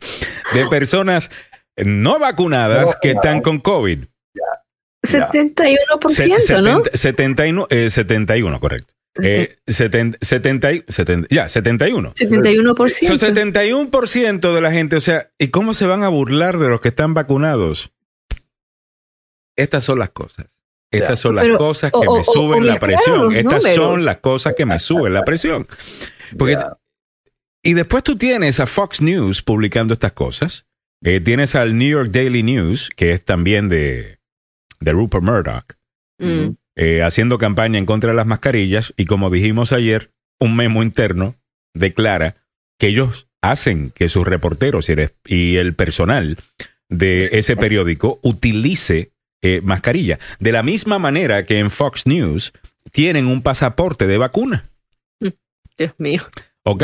de 0.53 0.65
personas 0.67 1.29
no 1.77 2.19
vacunadas 2.19 2.85
No 2.85 2.93
que 3.01 3.11
están 3.11 3.41
con 3.41 3.59
COVID? 3.59 4.05
71%, 5.05 6.39
Se- 6.39 6.61
¿no? 6.61 6.81
70 6.83 6.97
71, 6.97 7.67
eh, 7.69 7.89
71, 7.89 8.59
correcto. 8.59 8.93
Eh, 9.23 9.55
70, 9.65 10.17
70, 10.21 10.73
y- 10.73 10.83
70, 10.89 11.27
ya, 11.33 11.47
71. 11.47 12.13
71%. 12.15 13.07
Son 13.07 13.17
71% 13.19 14.53
de 14.53 14.61
la 14.61 14.71
gente, 14.71 14.97
o 14.97 15.01
sea, 15.01 15.29
¿y 15.37 15.47
cómo 15.49 15.73
se 15.73 15.85
van 15.87 16.03
a 16.03 16.09
burlar 16.09 16.57
de 16.59 16.67
los 16.69 16.81
que 16.81 16.89
están 16.89 17.13
vacunados? 17.13 17.91
Estas 19.55 19.83
son 19.83 19.99
las 19.99 20.09
cosas. 20.09 20.59
Estas 20.91 21.09
Ya. 21.11 21.15
son 21.17 21.35
las 21.35 21.45
Pero, 21.45 21.57
cosas 21.57 21.91
que 21.91 21.97
o- 22.07 22.13
me 22.15 22.19
o- 22.19 22.23
suben 22.23 22.63
o 22.63 22.65
la 22.65 22.79
presión. 22.79 23.33
Estas 23.35 23.63
son 23.63 23.83
números. 23.83 24.03
las 24.03 24.17
cosas 24.17 24.53
que 24.55 24.65
me 24.65 24.79
suben 24.79 25.13
la 25.13 25.23
presión. 25.23 25.67
Porque, 26.37 26.53
Ya. 26.55 26.73
y 27.63 27.73
después 27.73 28.03
tú 28.03 28.17
tienes 28.17 28.59
a 28.59 28.67
Fox 28.67 29.01
News 29.01 29.41
publicando 29.41 29.93
estas 29.93 30.11
cosas. 30.13 30.65
Eh, 31.03 31.19
tienes 31.21 31.55
al 31.55 31.77
New 31.77 31.89
York 31.89 32.09
Daily 32.11 32.43
News, 32.43 32.89
que 32.95 33.11
es 33.11 33.23
también 33.23 33.69
de, 33.69 34.19
de 34.79 34.91
Rupert 34.91 35.23
Murdoch, 35.23 35.73
Mm. 36.19 36.55
eh, 36.75 37.03
haciendo 37.03 37.37
campaña 37.37 37.77
en 37.77 37.85
contra 37.85 38.11
de 38.11 38.15
las 38.17 38.25
mascarillas. 38.25 38.93
Y 38.97 39.05
como 39.05 39.29
dijimos 39.29 39.71
ayer, 39.73 40.11
un 40.39 40.55
memo 40.55 40.81
interno 40.83 41.35
declara 41.73 42.35
que 42.79 42.87
ellos 42.87 43.27
hacen 43.41 43.91
que 43.91 44.09
sus 44.09 44.25
reporteros 44.25 44.89
y 45.25 45.57
el, 45.57 45.75
personal 45.75 46.37
de 46.89 47.21
ese 47.31 47.55
periódico 47.57 48.19
utilice 48.23 49.11
eh, 49.41 49.61
mascarilla. 49.63 50.19
De 50.39 50.51
la 50.51 50.63
misma 50.63 50.97
manera 50.99 51.43
que 51.43 51.59
en 51.59 51.69
Fox 51.69 52.05
News 52.07 52.53
tienen 52.91 53.27
un 53.27 53.41
pasaporte 53.43 54.07
de 54.07 54.17
vacuna. 54.17 54.69
Dios 55.77 55.93
mío. 55.97 56.21
¿Ok? 56.63 56.81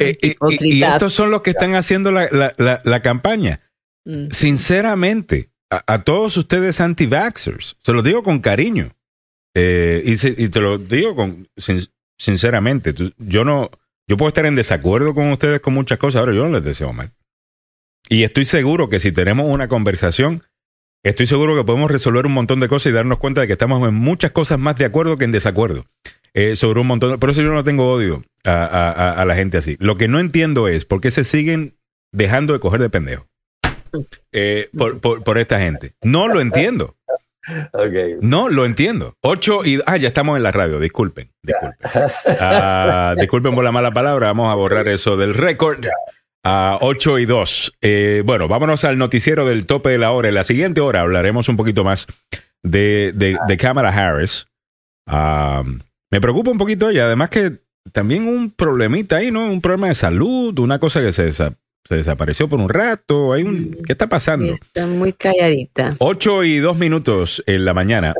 Eh, 0.00 0.16
eh, 0.22 0.36
y- 0.62 0.82
estos 0.82 1.12
son 1.12 1.30
los 1.30 1.42
que 1.42 1.50
están 1.50 1.74
haciendo 1.74 2.10
la, 2.10 2.28
la- 2.32 2.54
la- 2.56 2.80
la 2.84 3.02
campaña. 3.02 3.60
Mm. 4.04 4.28
Sinceramente, 4.30 5.49
a, 5.70 6.02
todos 6.02 6.36
ustedes 6.36 6.80
anti-vaxxers, 6.80 7.76
se 7.82 7.92
lo 7.92 8.02
digo 8.02 8.22
con 8.22 8.40
cariño. 8.40 8.92
Eh, 9.54 10.02
y, 10.04 10.48
te 10.48 10.60
lo 10.60 10.78
digo 10.78 11.14
con 11.16 11.48
sin- 11.56 11.88
sinceramente. 12.18 12.94
yo 13.18 13.44
no, 13.44 13.70
yo 14.08 14.16
puedo 14.16 14.28
estar 14.28 14.46
en 14.46 14.54
desacuerdo 14.56 15.14
con 15.14 15.30
ustedes 15.30 15.60
con 15.60 15.74
muchas 15.74 15.98
cosas, 15.98 16.20
ahora 16.20 16.34
yo 16.34 16.44
no 16.44 16.50
les 16.50 16.64
deseo 16.64 16.92
mal. 16.92 17.12
Y 18.08 18.24
estoy 18.24 18.44
seguro 18.44 18.88
que 18.88 19.00
si 19.00 19.12
tenemos 19.12 19.46
una 19.48 19.68
conversación, 19.68 20.42
estoy 21.04 21.26
seguro 21.26 21.56
que 21.56 21.64
podemos 21.64 21.90
resolver 21.90 22.26
un 22.26 22.32
montón 22.32 22.58
de 22.60 22.68
cosas 22.68 22.90
y 22.90 22.94
darnos 22.94 23.18
cuenta 23.18 23.40
de 23.40 23.46
que 23.46 23.52
estamos 23.52 23.86
en 23.88 23.94
muchas 23.94 24.32
cosas 24.32 24.58
más 24.58 24.76
de 24.76 24.84
acuerdo 24.84 25.16
que 25.16 25.24
en 25.24 25.32
desacuerdo. 25.32 25.86
Eh, 26.34 26.54
sobre 26.56 26.80
un 26.80 26.86
montón. 26.86 27.18
Por 27.18 27.30
eso 27.30 27.42
yo 27.42 27.52
no 27.52 27.64
tengo 27.64 27.90
odio 27.90 28.24
a- 28.44 29.12
a 29.16 29.24
la 29.24 29.34
gente 29.34 29.58
así. 29.58 29.76
Lo 29.80 29.96
que 29.96 30.06
no 30.06 30.20
entiendo 30.20 30.68
es 30.68 30.84
por 30.84 31.00
qué 31.00 31.10
se 31.10 31.24
siguen 31.24 31.76
dejando 32.12 32.52
de 32.52 32.60
coger 32.60 32.80
de 32.80 32.90
pendejo 32.90 33.29
eh, 34.32 34.68
por, 34.76 35.00
por- 35.00 35.22
por 35.24 35.38
esta 35.38 35.58
gente. 35.60 35.94
No 36.02 36.28
lo 36.28 36.40
entiendo. 36.40 36.96
No 38.20 38.48
lo 38.48 38.66
entiendo. 38.66 39.16
Ocho 39.22 39.64
y... 39.64 39.80
Ah, 39.86 39.96
ya 39.96 40.08
estamos 40.08 40.36
en 40.36 40.42
la 40.42 40.52
radio. 40.52 40.78
Disculpen. 40.78 41.30
Disculpen. 41.42 41.78
Ah, 42.40 43.14
disculpen 43.16 43.54
por 43.54 43.64
la 43.64 43.72
mala 43.72 43.92
palabra. 43.92 44.28
Vamos 44.28 44.52
a 44.52 44.54
borrar 44.56 44.88
eso 44.88 45.16
del 45.16 45.34
récord. 45.34 45.84
A 46.42 46.78
8 46.80 47.18
y 47.18 47.26
2. 47.26 47.76
Eh, 47.82 48.22
bueno, 48.24 48.48
vámonos 48.48 48.84
al 48.84 48.96
noticiero 48.96 49.44
del 49.46 49.66
tope 49.66 49.90
de 49.90 49.98
la 49.98 50.12
hora. 50.12 50.28
En 50.28 50.34
la 50.34 50.44
siguiente 50.44 50.80
hora 50.80 51.02
hablaremos 51.02 51.48
un 51.50 51.56
poquito 51.58 51.84
más 51.84 52.06
de, 52.62 53.12
de, 53.14 53.36
de 53.46 53.56
Kamala 53.58 53.90
Harris. 53.90 54.46
Ah, 55.06 55.62
me 56.10 56.20
preocupa 56.20 56.50
un 56.50 56.56
poquito 56.58 56.88
ella. 56.88 57.04
Además 57.04 57.28
que 57.30 57.58
también 57.92 58.26
un 58.26 58.50
problemita 58.52 59.16
ahí, 59.16 59.30
¿no? 59.30 59.44
Un 59.50 59.60
problema 59.60 59.88
de 59.88 59.94
salud, 59.94 60.58
una 60.58 60.78
cosa 60.78 61.00
que 61.00 61.12
se, 61.12 61.30
se 61.88 61.96
desapareció 61.96 62.48
por 62.48 62.60
un 62.60 62.68
rato. 62.68 63.32
Hay 63.32 63.42
un, 63.42 63.78
¿Qué 63.84 63.92
está 63.92 64.08
pasando? 64.08 64.54
Está 64.54 64.86
muy 64.86 65.12
calladita. 65.12 65.96
8 65.98 66.44
y 66.44 66.58
2 66.58 66.78
minutos 66.78 67.42
en 67.46 67.64
la 67.64 67.74
mañana. 67.74 68.14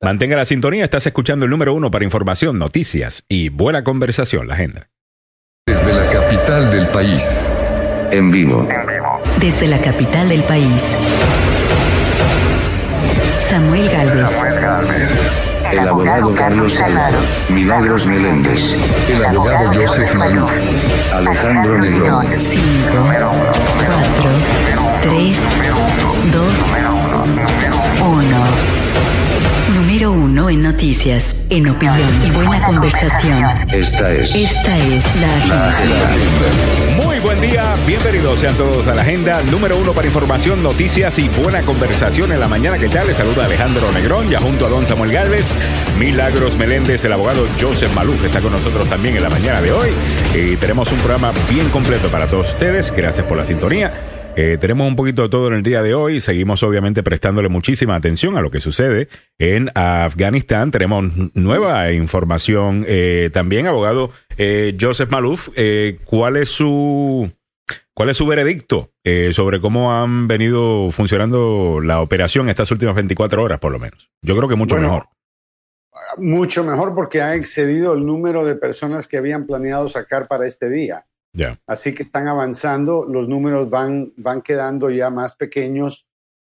Mantenga 0.00 0.36
la 0.36 0.44
sintonía, 0.44 0.84
estás 0.84 1.06
escuchando 1.06 1.44
el 1.44 1.50
número 1.50 1.74
uno 1.74 1.90
para 1.90 2.04
información, 2.04 2.58
noticias 2.58 3.24
y 3.28 3.50
buena 3.50 3.84
conversación, 3.84 4.48
la 4.48 4.54
agenda. 4.54 4.88
Desde 5.66 5.92
la 5.92 6.10
capital 6.10 6.70
del 6.70 6.88
país. 6.88 7.60
En 8.12 8.30
vivo. 8.30 8.66
Desde 9.40 9.66
la 9.66 9.78
capital 9.78 10.28
del 10.28 10.42
país. 10.44 10.80
Samuel 13.50 13.88
Galvez. 13.90 14.30
El 15.72 15.88
abogado 15.88 16.34
Carlos 16.34 16.74
Salado. 16.74 17.18
Milagros 17.48 18.06
Meléndez. 18.06 18.74
El 19.08 19.24
abogado 19.24 19.72
Joseph 19.74 20.14
Maluf. 20.14 20.50
Alejandro 21.12 21.78
Negrón. 21.78 22.26
5, 22.26 22.44
4, 22.92 23.32
3, 25.02 25.38
2, 26.32 26.44
1. 28.00 28.66
Número 29.74 30.12
uno 30.12 30.48
en 30.48 30.62
noticias, 30.62 31.46
en 31.50 31.68
opinión 31.68 32.22
y 32.24 32.30
buena 32.30 32.64
conversación. 32.64 33.44
Esta 33.72 34.12
es 34.12 34.34
Esta 34.34 34.78
es 34.78 35.04
la 35.16 35.26
la 35.48 35.68
agenda. 35.68 37.05
Buen 37.36 37.50
día, 37.50 37.74
bienvenidos 37.86 38.40
sean 38.40 38.54
todos 38.56 38.86
a 38.86 38.94
la 38.94 39.02
agenda 39.02 39.42
número 39.50 39.76
uno 39.76 39.92
para 39.92 40.06
información, 40.06 40.62
noticias 40.62 41.18
y 41.18 41.28
buena 41.28 41.60
conversación 41.60 42.32
en 42.32 42.40
la 42.40 42.48
mañana. 42.48 42.78
que 42.78 42.88
tal? 42.88 43.06
Les 43.06 43.14
saluda 43.14 43.44
Alejandro 43.44 43.92
Negrón, 43.92 44.30
ya 44.30 44.40
junto 44.40 44.64
a 44.64 44.70
don 44.70 44.86
Samuel 44.86 45.12
Galvez, 45.12 45.44
Milagros 45.98 46.56
Meléndez, 46.56 47.04
el 47.04 47.12
abogado 47.12 47.46
Joseph 47.60 47.92
que 48.22 48.26
está 48.26 48.40
con 48.40 48.52
nosotros 48.52 48.88
también 48.88 49.16
en 49.18 49.22
la 49.22 49.28
mañana 49.28 49.60
de 49.60 49.70
hoy. 49.70 49.90
Y 50.34 50.56
tenemos 50.56 50.90
un 50.92 50.98
programa 50.98 51.30
bien 51.50 51.68
completo 51.68 52.08
para 52.08 52.26
todos 52.26 52.48
ustedes. 52.48 52.90
Gracias 52.90 53.26
por 53.26 53.36
la 53.36 53.44
sintonía. 53.44 53.92
Eh, 54.38 54.58
tenemos 54.60 54.86
un 54.86 54.96
poquito 54.96 55.22
de 55.22 55.28
todo 55.30 55.48
en 55.48 55.54
el 55.54 55.62
día 55.62 55.82
de 55.82 55.94
hoy. 55.94 56.20
Seguimos 56.20 56.62
obviamente 56.62 57.02
prestándole 57.02 57.48
muchísima 57.48 57.96
atención 57.96 58.36
a 58.36 58.42
lo 58.42 58.50
que 58.50 58.60
sucede 58.60 59.08
en 59.38 59.70
Afganistán. 59.74 60.70
Tenemos 60.70 61.04
nueva 61.34 61.90
información 61.92 62.84
eh, 62.86 63.30
también, 63.32 63.66
abogado 63.66 64.10
eh, 64.36 64.76
Joseph 64.78 65.10
Maluf. 65.10 65.48
eh, 65.56 65.98
¿Cuál 66.04 66.36
es 66.36 66.50
su 66.50 67.32
cuál 67.94 68.10
es 68.10 68.18
su 68.18 68.26
veredicto 68.26 68.90
eh, 69.04 69.30
sobre 69.32 69.58
cómo 69.58 69.90
han 69.90 70.28
venido 70.28 70.90
funcionando 70.92 71.80
la 71.82 72.02
operación 72.02 72.50
estas 72.50 72.70
últimas 72.70 72.94
24 72.94 73.42
horas, 73.42 73.58
por 73.58 73.72
lo 73.72 73.78
menos? 73.78 74.10
Yo 74.20 74.36
creo 74.36 74.50
que 74.50 74.56
mucho 74.56 74.74
Bueno, 74.74 74.88
mejor. 74.88 75.08
Mucho 76.18 76.62
mejor 76.62 76.94
porque 76.94 77.22
ha 77.22 77.34
excedido 77.34 77.94
el 77.94 78.04
número 78.04 78.44
de 78.44 78.54
personas 78.54 79.08
que 79.08 79.16
habían 79.16 79.46
planeado 79.46 79.88
sacar 79.88 80.28
para 80.28 80.46
este 80.46 80.68
día. 80.68 81.06
Ya. 81.36 81.60
Así 81.66 81.92
que 81.94 82.02
están 82.02 82.28
avanzando, 82.28 83.04
los 83.04 83.28
números 83.28 83.68
van, 83.68 84.12
van 84.16 84.40
quedando 84.40 84.88
ya 84.90 85.10
más 85.10 85.36
pequeños. 85.36 86.06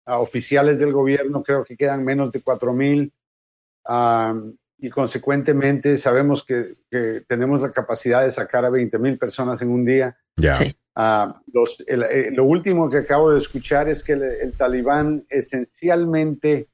A 0.06 0.18
oficiales 0.20 0.80
del 0.80 0.92
gobierno 0.92 1.44
creo 1.44 1.64
que 1.64 1.78
quedan 1.78 2.04
menos 2.04 2.32
de 2.32 2.42
4 2.42 2.74
mil 2.74 3.14
y 4.80 4.90
consecuentemente 4.90 5.96
sabemos 5.98 6.44
que, 6.44 6.76
que 6.90 7.24
tenemos 7.28 7.62
la 7.62 7.72
capacidad 7.72 8.24
de 8.24 8.32
sacar 8.32 8.66
a 8.66 8.70
20 8.72 8.98
mil 8.98 9.18
personas 9.20 9.62
en 9.62 9.70
un 9.70 9.86
día. 9.86 10.18
Ya. 10.38 10.56
Sí. 10.56 10.76
Ah, 10.96 11.42
los, 11.54 11.84
el- 11.88 12.04
eh, 12.04 12.32
lo 12.32 12.46
último 12.46 12.90
que 12.90 12.98
acabo 12.98 13.32
de 13.32 13.38
escuchar 13.38 13.88
es 13.88 14.04
que 14.04 14.14
el, 14.14 14.24
el 14.24 14.54
talibán 14.58 15.26
esencialmente, 15.30 16.68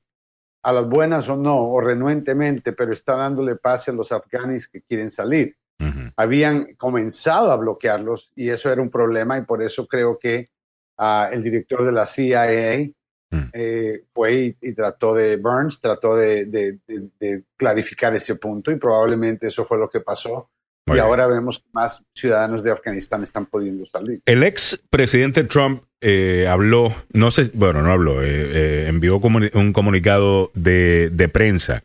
a 0.64 0.72
las 0.72 0.88
buenas 0.88 1.28
o 1.30 1.38
no, 1.38 1.70
o 1.70 1.80
renuentemente, 1.82 2.72
pero 2.74 2.94
está 2.94 3.16
dándole 3.16 3.56
pase 3.58 3.92
a 3.92 3.94
los 3.94 4.12
afganis 4.12 4.68
que 4.68 4.82
quieren 4.82 5.10
salir. 5.10 5.56
Ujú. 5.80 6.12
Habían 6.16 6.74
comenzado 6.76 7.52
a 7.52 7.58
bloquearlos 7.58 8.32
y 8.36 8.50
eso 8.50 8.72
era 8.72 8.82
un 8.82 8.90
problema 8.90 9.38
y 9.38 9.42
por 9.42 9.62
eso 9.62 9.88
creo 9.88 10.18
que 10.18 10.50
ah, 10.98 11.30
el 11.32 11.44
director 11.44 11.86
de 11.86 11.92
la 11.92 12.06
CIA 12.06 12.90
Mm. 13.30 13.50
eh, 13.52 14.04
fue 14.14 14.34
y, 14.36 14.56
y 14.62 14.74
trató 14.74 15.14
de, 15.14 15.36
Burns 15.36 15.82
trató 15.82 16.16
de, 16.16 16.46
de- 16.46 16.80
de- 16.88 17.10
de 17.20 17.44
clarificar 17.58 18.16
ese 18.16 18.36
punto 18.36 18.72
y 18.72 18.78
probablemente 18.78 19.48
eso 19.48 19.66
fue 19.66 19.78
lo 19.78 19.90
que 19.90 20.00
pasó. 20.00 20.50
Muy 20.88 20.96
y 20.96 21.02
bien. 21.02 21.06
ahora 21.06 21.28
vemos 21.28 21.60
que 21.60 21.66
más 21.74 22.02
ciudadanos 22.16 22.64
de 22.64 22.72
Afganistán 22.72 23.24
están 23.24 23.46
pudiendo 23.48 23.86
salir. 23.86 24.22
El 24.26 24.44
ex 24.44 24.82
presidente 24.90 25.44
Trump 25.44 25.84
eh, 26.00 26.48
habló, 26.48 26.96
no 27.12 27.30
sé, 27.32 27.52
bueno, 27.54 27.82
no 27.82 27.92
habló, 27.92 28.24
eh, 28.24 28.28
eh, 28.30 28.86
envió 28.88 29.20
comuni- 29.20 29.54
un 29.54 29.74
comunicado 29.74 30.50
de 30.54 31.30
prensa, 31.34 31.84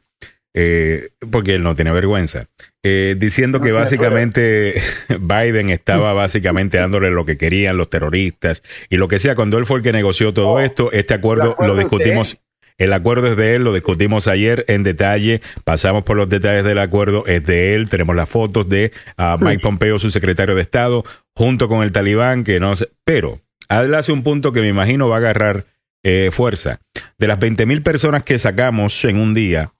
eh, 0.54 1.10
porque 1.30 1.54
él 1.54 1.62
no 1.62 1.74
tiene 1.74 1.92
vergüenza, 1.92 2.46
eh, 2.82 3.16
diciendo 3.18 3.58
No 3.58 3.64
que 3.64 3.72
básicamente 3.72 4.74
Biden 5.20 5.70
estaba 5.70 6.12
básicamente 6.14 6.78
dándole 6.78 7.10
lo 7.10 7.24
que 7.24 7.38
querían 7.38 7.76
los 7.76 7.90
terroristas 7.90 8.62
y 8.90 8.96
lo 8.96 9.08
que 9.08 9.18
sea. 9.18 9.34
Cuando 9.34 9.58
él 9.58 9.66
fue 9.66 9.78
el 9.78 9.82
que 9.82 9.92
negoció 9.92 10.32
todo 10.32 10.60
esto, 10.60 10.92
este 10.92 11.14
acuerdo, 11.14 11.56
lo 11.60 11.76
discutimos. 11.76 12.38
El 12.78 12.92
acuerdo 12.94 13.28
es 13.28 13.36
de 13.36 13.54
él, 13.54 13.64
lo 13.64 13.74
discutimos 13.74 14.26
ayer 14.26 14.64
en 14.66 14.82
detalle, 14.82 15.40
pasamos 15.62 16.04
por 16.04 16.16
los 16.16 16.28
detalles 16.28 16.64
del 16.64 16.78
acuerdo, 16.78 17.24
es 17.26 17.44
de 17.44 17.74
él, 17.74 17.88
tenemos 17.88 18.16
las 18.16 18.28
fotos 18.28 18.68
de 18.68 18.92
ah, 19.18 19.36
Mike 19.38 19.62
Pompeo, 19.62 19.98
su 19.98 20.10
secretario 20.10 20.54
de 20.54 20.62
Estado, 20.62 21.04
junto 21.36 21.68
con 21.68 21.82
el 21.82 21.92
talibán, 21.92 22.44
que 22.44 22.60
no 22.60 22.74
sé, 22.74 22.88
pero 23.04 23.40
él 23.68 23.94
hace 23.94 24.10
un 24.10 24.22
punto 24.22 24.52
que 24.52 24.60
me 24.60 24.68
imagino 24.68 25.08
va 25.08 25.16
a 25.16 25.18
agarrar 25.18 25.66
eh, 26.02 26.30
fuerza. 26.32 26.80
De 27.18 27.28
las 27.28 27.38
20 27.38 27.66
mil 27.66 27.82
personas 27.82 28.22
que 28.22 28.38
sacamos 28.38 29.04
en 29.04 29.18
un 29.18 29.34
día, 29.34 29.72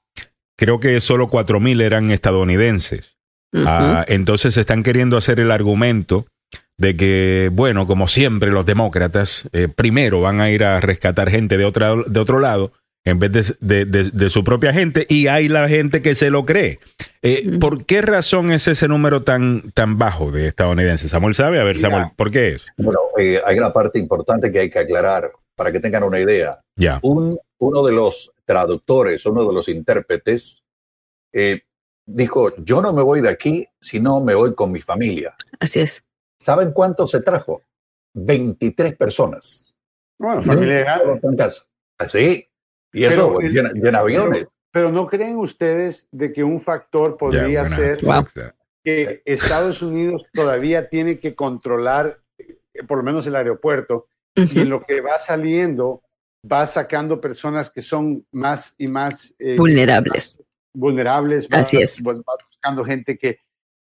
creo 0.57 0.81
que 0.81 1.01
solo 1.01 1.29
4 1.29 1.61
mil 1.61 1.81
eran 1.81 2.11
estadounidenses. 2.11 3.17
Ujú. 3.53 3.65
Ah, 3.67 4.05
entonces 4.09 4.57
están 4.57 4.83
queriendo 4.83 5.17
hacer 5.17 5.41
el 5.41 5.51
argumento 5.51 6.27
de 6.79 6.97
que, 6.97 7.51
bueno, 7.53 7.87
como 7.87 8.09
siempre 8.09 8.51
los 8.51 8.67
demócratas, 8.67 9.49
eh, 9.53 9.69
primero 9.69 10.21
van 10.21 10.41
a 10.41 10.51
ir 10.51 10.65
a 10.65 10.81
rescatar 10.81 11.31
gente 11.31 11.57
de, 11.59 11.65
otra, 11.65 11.95
de 12.07 12.21
otro 12.21 12.39
lado 12.41 12.73
en 13.05 13.19
vez 13.19 13.33
de, 13.33 13.45
de- 13.61 13.85
de- 13.85 14.11
de 14.11 14.31
su 14.31 14.43
propia 14.45 14.73
gente 14.73 15.07
y 15.09 15.27
hay 15.27 15.49
la 15.49 15.69
gente 15.69 16.03
que 16.03 16.15
se 16.15 16.31
lo 16.31 16.45
cree. 16.47 16.79
Eh. 17.21 17.59
¿Por 17.61 17.85
qué 17.85 18.01
razón 18.01 18.51
es 18.53 18.67
ese 18.69 18.89
número 18.89 19.23
tan, 19.23 19.63
tan 19.75 19.99
bajo 19.99 20.31
de 20.31 20.47
estadounidenses? 20.49 21.11
Samuel 21.11 21.35
sabe, 21.35 21.61
a 21.61 21.65
ver, 21.65 21.77
Mira. 21.77 21.91
Samuel, 21.91 22.07
¿por 22.17 22.31
qué 22.31 22.55
es? 22.55 22.67
Bueno, 22.79 22.99
eh, 23.19 23.39
hay 23.47 23.59
una 23.59 23.73
parte 23.73 23.99
importante 23.99 24.51
que 24.51 24.61
hay 24.61 24.71
que 24.71 24.79
aclarar 24.79 25.25
para 25.57 25.71
que 25.71 25.81
tengan 25.81 26.03
una 26.05 26.19
idea. 26.21 26.59
Ya, 26.77 26.99
Un, 27.03 27.39
uno 27.63 27.83
de 27.85 27.93
los 27.93 28.33
traductores, 28.45 29.25
uno 29.27 29.47
de 29.47 29.53
los 29.55 29.69
intérpretes, 29.69 30.65
eh, 31.33 31.63
dijo, 32.05 32.55
yo 32.57 32.83
no 32.83 32.93
me 32.93 33.03
voy 33.03 33.21
de 33.21 33.29
aquí 33.29 33.67
si 33.81 34.01
no 34.01 34.21
me 34.21 34.35
voy 34.35 34.55
con 34.55 34.73
mi 34.73 34.81
familia. 34.81 35.35
Así 35.61 35.81
es. 35.81 36.03
¿Saben 36.39 36.73
cuánto 36.73 37.07
se 37.07 37.21
trajo? 37.21 37.63
23 38.15 38.97
personas. 38.97 39.79
Bueno, 40.19 40.43
familia 40.43 40.81
grande. 40.81 41.21
En 41.23 41.37
casa. 41.37 41.65
Así. 41.99 42.49
Y 42.93 43.05
eso 43.05 43.23
Pero 43.27 43.33
pues, 43.35 43.47
el- 43.47 43.53
llena, 43.53 43.71
llena 43.73 43.99
aviones. 44.01 44.47
Pero 44.73 44.91
no 44.91 45.07
creen 45.07 45.37
ustedes 45.37 46.09
de 46.11 46.33
que 46.33 46.43
un 46.43 46.61
factor 46.61 47.17
podría 47.17 47.65
ser 47.67 48.03
Wow. 48.05 48.27
que 48.83 49.23
Estados 49.25 49.83
Unidos 49.83 50.27
todavía 50.33 50.89
tiene 50.89 51.19
que 51.21 51.35
controlar 51.35 52.19
eh, 52.39 52.83
por 52.89 52.99
lo 52.99 53.05
menos 53.05 53.27
el 53.27 53.37
aeropuerto 53.37 54.07
y 54.35 54.61
en 54.61 54.71
lo 54.71 54.81
que 54.83 55.01
va 55.01 55.19
saliendo 55.19 56.03
va 56.51 56.67
sacando 56.67 57.21
personas 57.21 57.71
que 57.71 57.83
son 57.83 58.27
más 58.33 58.75
y 58.79 58.89
más 58.89 59.35
eh, 59.39 59.57
Vulnerables. 59.57 60.39
vulnerables. 60.75 61.49
Va, 61.53 61.59
Así 61.59 61.77
es. 61.77 62.03
va- 62.07 62.15
va 62.15 62.35
buscando 62.49 62.85
gente 62.85 63.17
que, 63.17 63.39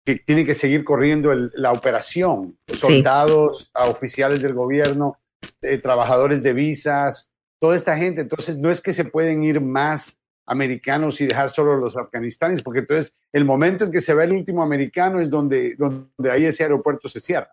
que 0.04 0.16
tiene 0.16 0.44
que 0.44 0.54
seguir 0.54 0.84
corriendo 0.84 1.30
el- 1.32 1.50
la 1.54 1.72
operación. 1.72 2.58
Soldados, 2.72 3.70
a 3.74 3.86
oficiales 3.86 4.42
del 4.42 4.54
gobierno, 4.54 5.18
eh, 5.62 5.78
trabajadores 5.78 6.42
de 6.42 6.52
visas, 6.52 7.30
toda 7.60 7.76
esta 7.76 7.96
gente. 7.96 8.20
Entonces, 8.22 8.58
no 8.58 8.70
es 8.70 8.80
que 8.80 8.92
se 8.92 9.04
pueden 9.04 9.42
ir 9.44 9.60
más 9.60 10.18
americanos 10.46 11.20
y 11.20 11.26
dejar 11.26 11.50
solo 11.50 11.76
los 11.76 11.96
afganistanes, 11.96 12.62
porque 12.62 12.80
entonces 12.80 13.14
el 13.32 13.44
momento 13.44 13.84
en 13.84 13.90
que 13.90 14.00
se 14.00 14.14
ve 14.14 14.24
el 14.24 14.32
último 14.32 14.62
americano 14.62 15.20
es 15.20 15.28
donde, 15.28 15.74
donde 15.76 16.30
ahí 16.30 16.46
ese 16.46 16.62
aeropuerto 16.62 17.06
se 17.08 17.20
cierra, 17.20 17.50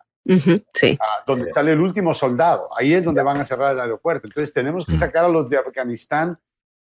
Sí. 0.73 0.97
ah, 0.99 1.23
donde 1.27 1.45
sale 1.47 1.71
el 1.73 1.81
último 1.81 2.13
soldado. 2.13 2.69
Ahí 2.77 2.93
es 2.93 3.03
donde 3.03 3.21
van 3.21 3.37
a 3.37 3.43
cerrar 3.43 3.73
el 3.73 3.79
aeropuerto. 3.79 4.27
Entonces, 4.27 4.51
tenemos 4.53 4.85
que 4.85 4.95
sacar 4.97 5.25
a 5.25 5.29
los 5.29 5.47
de 5.49 5.57
Afganistán, 5.57 6.39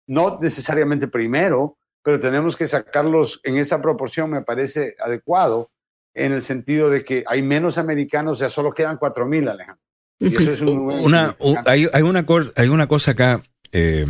no 0.07 0.39
necesariamente 0.41 1.07
primero, 1.07 1.77
pero 2.03 2.19
tenemos 2.19 2.55
que 2.57 2.65
sacarlos 2.67 3.39
en 3.43 3.57
esa 3.57 3.81
proporción, 3.81 4.29
me 4.31 4.41
parece 4.41 4.95
adecuado, 4.99 5.69
en 6.15 6.31
el 6.31 6.41
sentido 6.41 6.89
de 6.89 7.03
que 7.03 7.23
hay 7.27 7.43
menos 7.43 7.77
americanos, 7.77 8.39
ya 8.39 8.49
solo 8.49 8.71
quedan 8.73 8.97
4.000, 8.97 9.49
Alejandro. 9.51 9.83
Y 10.19 10.33
eso 10.35 10.51
es 10.53 10.61
un 10.61 10.79
una, 10.79 11.35
hay, 11.65 11.87
hay, 11.93 12.01
una 12.01 12.25
cor- 12.25 12.51
hay 12.55 12.69
una 12.69 12.87
cosa 12.87 13.11
acá 13.11 13.39
eh, 13.71 14.07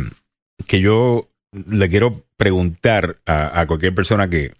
que 0.66 0.80
yo 0.80 1.28
le 1.52 1.88
quiero 1.90 2.24
preguntar 2.38 3.16
a, 3.26 3.60
a 3.60 3.66
cualquier 3.66 3.94
persona 3.94 4.26
que, 4.30 4.54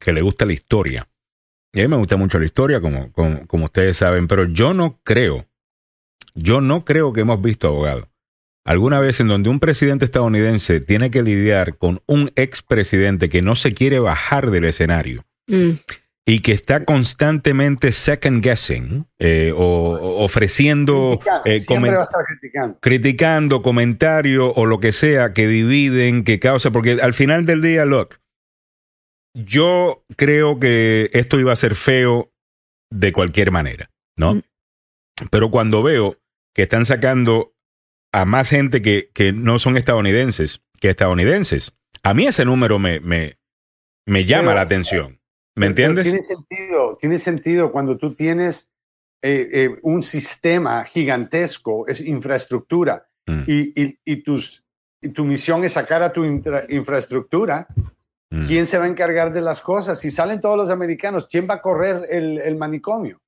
que 0.00 0.12
le 0.12 0.22
gusta 0.22 0.44
la 0.44 0.54
historia. 0.54 1.06
Y 1.72 1.80
a 1.80 1.84
mí 1.84 1.88
me 1.88 1.96
gusta 1.96 2.16
mucho 2.16 2.38
la 2.38 2.44
historia, 2.44 2.80
como, 2.80 3.10
como, 3.12 3.46
como 3.46 3.64
ustedes 3.66 3.96
saben, 3.96 4.28
pero 4.28 4.44
yo 4.46 4.74
no 4.74 5.00
creo, 5.04 5.46
yo 6.34 6.60
no 6.60 6.84
creo 6.84 7.12
que 7.12 7.22
hemos 7.22 7.40
visto, 7.40 7.68
abogado, 7.68 8.08
alguna 8.64 9.00
vez 9.00 9.20
en 9.20 9.28
donde 9.28 9.48
un 9.48 9.58
presidente 9.58 10.04
estadounidense 10.04 10.80
tiene 10.80 11.10
que 11.10 11.22
lidiar 11.22 11.78
con 11.78 12.02
un 12.06 12.30
expresidente 12.36 13.28
que 13.28 13.42
no 13.42 13.56
se 13.56 13.72
quiere 13.74 13.98
bajar 13.98 14.50
del 14.50 14.64
escenario 14.64 15.24
Mm, 15.48 15.72
y 16.24 16.38
que 16.38 16.52
está 16.52 16.84
constantemente 16.84 17.90
second 17.90 18.44
guessing 18.44 19.06
eh, 19.18 19.52
o, 19.56 20.22
ofreciendo 20.22 21.18
eh, 21.44 21.58
Siempre 21.60 21.90
comen- 21.90 21.96
va 21.96 22.00
a 22.00 22.04
estar 22.04 22.24
criticando. 22.24 22.78
criticando 22.80 23.62
comentarios 23.62 24.52
o 24.54 24.66
lo 24.66 24.78
que 24.78 24.92
sea 24.92 25.32
que 25.32 25.48
dividen, 25.48 26.22
que 26.22 26.38
causa, 26.38 26.70
porque 26.70 26.92
al 27.02 27.12
final 27.14 27.44
del 27.44 27.60
día, 27.60 27.84
look, 27.84 28.18
yo 29.34 30.04
creo 30.16 30.58
que 30.60 31.10
esto 31.12 31.38
iba 31.40 31.52
a 31.52 31.56
ser 31.56 31.74
feo 31.74 32.32
de 32.90 33.12
cualquier 33.12 33.50
manera, 33.50 33.90
¿no? 34.16 34.34
Mm. 34.34 34.42
Pero 35.30 35.50
cuando 35.50 35.82
veo 35.82 36.18
que 36.54 36.62
están 36.62 36.84
sacando 36.84 37.54
a 38.12 38.24
más 38.24 38.50
gente 38.50 38.82
que, 38.82 39.10
que 39.14 39.32
no 39.32 39.58
son 39.58 39.76
estadounidenses 39.76 40.60
que 40.80 40.90
estadounidenses, 40.90 41.72
a 42.02 42.12
mí 42.12 42.26
ese 42.26 42.44
número 42.44 42.78
me, 42.78 42.98
me, 43.00 43.38
me 44.06 44.24
llama 44.24 44.48
Pero- 44.48 44.54
la 44.56 44.60
atención. 44.62 45.20
¿Me 45.54 45.70
Pero 45.70 45.90
entiendes? 45.92 46.04
Tiene 46.04 46.22
sentido, 46.22 46.96
tiene 47.00 47.18
sentido 47.18 47.72
cuando 47.72 47.96
tú 47.98 48.14
tienes 48.14 48.70
eh, 49.22 49.48
eh, 49.52 49.70
un 49.82 50.02
sistema 50.02 50.84
gigantesco, 50.84 51.86
es 51.88 52.00
infraestructura, 52.00 53.06
Mm, 53.24 53.44
y, 53.46 53.80
y- 53.80 53.98
y 54.04 54.16
tus, 54.16 54.64
y 55.00 55.10
tu 55.10 55.24
misión 55.24 55.62
es 55.62 55.74
sacar 55.74 56.02
a 56.02 56.12
tu 56.12 56.24
infraestructura. 56.24 57.68
Mm. 58.32 58.46
¿Quién 58.46 58.66
se 58.66 58.78
va 58.78 58.84
a 58.84 58.88
encargar 58.88 59.32
de 59.32 59.40
las 59.40 59.60
cosas? 59.60 60.00
Si 60.00 60.10
salen 60.10 60.40
todos 60.40 60.56
los 60.56 60.70
americanos, 60.70 61.28
¿quién 61.30 61.46
va 61.48 61.54
a 61.54 61.60
correr 61.60 62.06
el, 62.10 62.38
el 62.38 62.56
manicomio? 62.56 63.20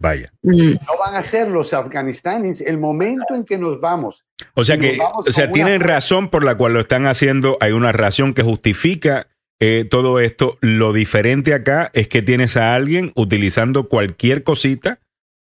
Vaya. 0.00 0.32
Mm. 0.42 0.72
No 0.72 0.98
van 0.98 1.14
a 1.14 1.22
ser 1.22 1.48
los 1.48 1.72
afganistanis. 1.74 2.60
El 2.60 2.78
momento 2.78 3.34
en 3.34 3.44
que 3.44 3.58
nos 3.58 3.80
vamos, 3.80 4.24
O 4.54 4.64
sea 4.64 4.78
que, 4.78 4.98
o 4.98 5.22
sea, 5.24 5.44
una 5.44 5.52
tienen 5.52 5.80
razón 5.80 6.30
por 6.30 6.42
la 6.42 6.56
cual 6.56 6.72
lo 6.72 6.80
están 6.80 7.06
haciendo. 7.06 7.58
Hay 7.60 7.72
una 7.72 7.92
razón 7.92 8.32
que 8.32 8.42
justifica 8.42 9.28
eh, 9.60 9.86
todo 9.88 10.18
esto. 10.18 10.56
Lo 10.60 10.94
diferente 10.94 11.52
acá 11.52 11.90
es 11.92 12.08
que 12.08 12.22
tienes 12.22 12.56
a 12.56 12.74
alguien 12.74 13.12
utilizando 13.14 13.88
cualquier 13.88 14.42
cosita 14.42 15.00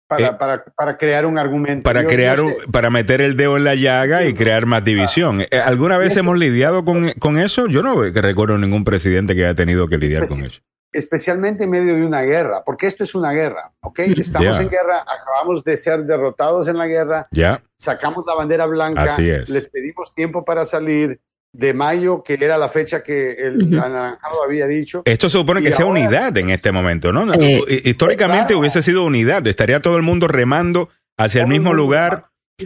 para, 0.08 0.28
Eh, 0.28 0.34
para, 0.40 0.64
para 0.66 0.98
crear 0.98 1.26
un 1.26 1.38
argumento. 1.38 1.84
para 1.84 2.04
Yo- 2.04 2.08
crear, 2.08 2.42
un- 2.42 2.54
para 2.72 2.90
meter 2.90 3.22
el 3.22 3.36
dedo 3.36 3.58
en 3.58 3.64
la 3.64 3.76
llaga 3.76 4.24
y 4.26 4.34
crear 4.34 4.66
más 4.66 4.84
división. 4.84 5.42
Eh, 5.42 5.50
¿Alguna 5.64 5.98
vez 5.98 6.12
Eso- 6.12 6.22
hemos 6.22 6.38
lidiado 6.38 6.86
con, 6.86 7.12
con 7.20 7.38
eso? 7.38 7.68
Yo 7.68 7.82
no 7.84 8.02
recuerdo 8.04 8.58
ningún 8.58 8.84
presidente 8.86 9.36
que 9.36 9.46
haya 9.46 9.56
tenido 9.56 9.88
que 9.88 9.98
lidiar 9.98 10.28
con 10.28 10.44
eso. 10.46 10.62
especialmente 10.94 11.66
en 11.66 11.70
medio 11.70 11.96
de 11.96 12.04
una 12.06 12.22
guerra, 12.22 12.64
porque 12.66 12.88
esto 12.88 13.04
es 13.04 13.14
una 13.14 13.32
guerra, 13.32 13.72
¿ok? 13.82 14.00
Estamos 14.00 14.60
en 14.60 14.70
guerra, 14.70 15.02
acabamos 15.02 15.64
de 15.64 15.78
ser 15.78 16.06
derrotados 16.06 16.68
en 16.70 16.78
la 16.78 16.88
guerra, 16.88 17.28
Ya, 17.30 17.62
sacamos 17.78 18.24
la 18.26 18.34
bandera 18.34 18.66
blanca, 18.66 19.04
Así 19.04 19.30
es. 19.30 19.48
les 19.50 19.68
pedimos 19.68 20.14
tiempo 20.16 20.44
para 20.46 20.66
salir 20.66 21.20
de 21.54 21.74
mayo, 21.74 22.24
que 22.24 22.36
era 22.36 22.58
la 22.58 22.70
fecha 22.70 23.02
que 23.02 23.32
el 23.32 23.64
anaranjado 23.80 24.44
había 24.44 24.68
dicho. 24.68 25.02
esto 25.06 25.30
se 25.30 25.38
supone 25.40 25.62
Y 25.62 25.64
que 25.64 25.72
sea 25.72 25.86
ahora- 25.86 26.02
unidad 26.02 26.38
en 26.38 26.50
este 26.52 26.72
momento, 26.72 27.12
¿no? 27.12 27.34
Eh, 27.34 27.62
Hi- 27.68 27.90
Históricamente 27.90 28.48
claro. 28.48 28.60
hubiese 28.60 28.82
sido 28.84 29.04
unidad. 29.04 29.46
Estaría 29.48 29.82
todo 29.82 29.98
el 29.98 30.04
mundo 30.04 30.28
remando 30.28 30.90
hacia 31.18 31.42
el 31.44 31.48
mismo 31.48 31.74
lugar, 31.74 32.26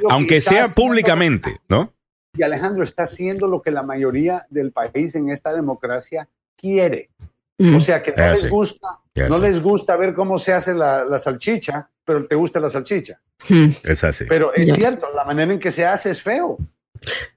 aunque 0.09 0.41
sea 0.41 0.69
públicamente, 0.69 1.61
¿no? 1.69 1.93
Y 2.37 2.43
Alejandro 2.43 2.83
está 2.83 3.03
haciendo 3.03 3.47
lo 3.47 3.61
que 3.61 3.71
la 3.71 3.83
mayoría 3.83 4.45
del 4.49 4.71
país 4.71 5.15
en 5.15 5.29
esta 5.29 5.53
democracia 5.53 6.27
quiere. 6.57 7.09
Mm. 7.57 7.75
O 7.75 7.79
sea, 7.79 8.01
que 8.01 8.11
no 8.11 8.17
Ya 8.17 8.31
les 8.31 8.49
gusta, 8.49 8.87
no 9.29 9.37
les 9.39 9.61
gusta 9.61 9.95
ver 9.95 10.13
cómo 10.13 10.39
se 10.39 10.51
hace 10.53 10.73
la, 10.73 11.03
la 11.05 11.19
salchicha, 11.19 11.89
pero 12.03 12.25
te 12.25 12.35
gusta 12.35 12.59
la 12.59 12.69
salchicha. 12.69 13.21
Mm. 13.49 13.67
Es 13.83 14.03
así. 14.03 14.25
Pero 14.27 14.53
es 14.53 14.73
cierto, 14.73 15.07
la 15.15 15.23
manera 15.25 15.51
en 15.53 15.59
que 15.59 15.71
se 15.71 15.85
hace 15.85 16.09
es 16.09 16.21
feo. 16.21 16.57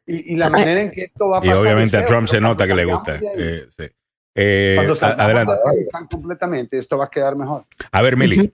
Y, 0.07 0.35
y 0.35 0.37
la 0.37 0.51
manera 0.51 0.81
en 0.83 0.91
que 0.91 1.03
esto 1.05 1.29
va 1.29 1.39
a 1.39 1.45
Y 1.45 1.49
pasar. 1.49 1.63
obviamente 1.63 1.97
es 1.99 2.03
a 2.05 2.07
Trump 2.07 2.29
se 2.29 2.41
nota 2.41 2.67
que 2.67 2.75
le 2.75 2.85
gusta. 2.85 3.19
Eh, 3.37 3.67
sí. 3.77 3.85
Eh, 4.35 4.75
cuando 4.77 4.95
adelante. 5.23 5.53
de 5.53 5.59
Afganistán 5.59 6.07
completamente, 6.09 6.79
esto 6.79 6.99
va 6.99 7.05
a 7.05 7.11
quedar 7.11 7.37
mejor. 7.37 7.65
A 7.93 8.03
ver, 8.03 8.17
Mili. 8.17 8.41
Ujú. 8.41 8.53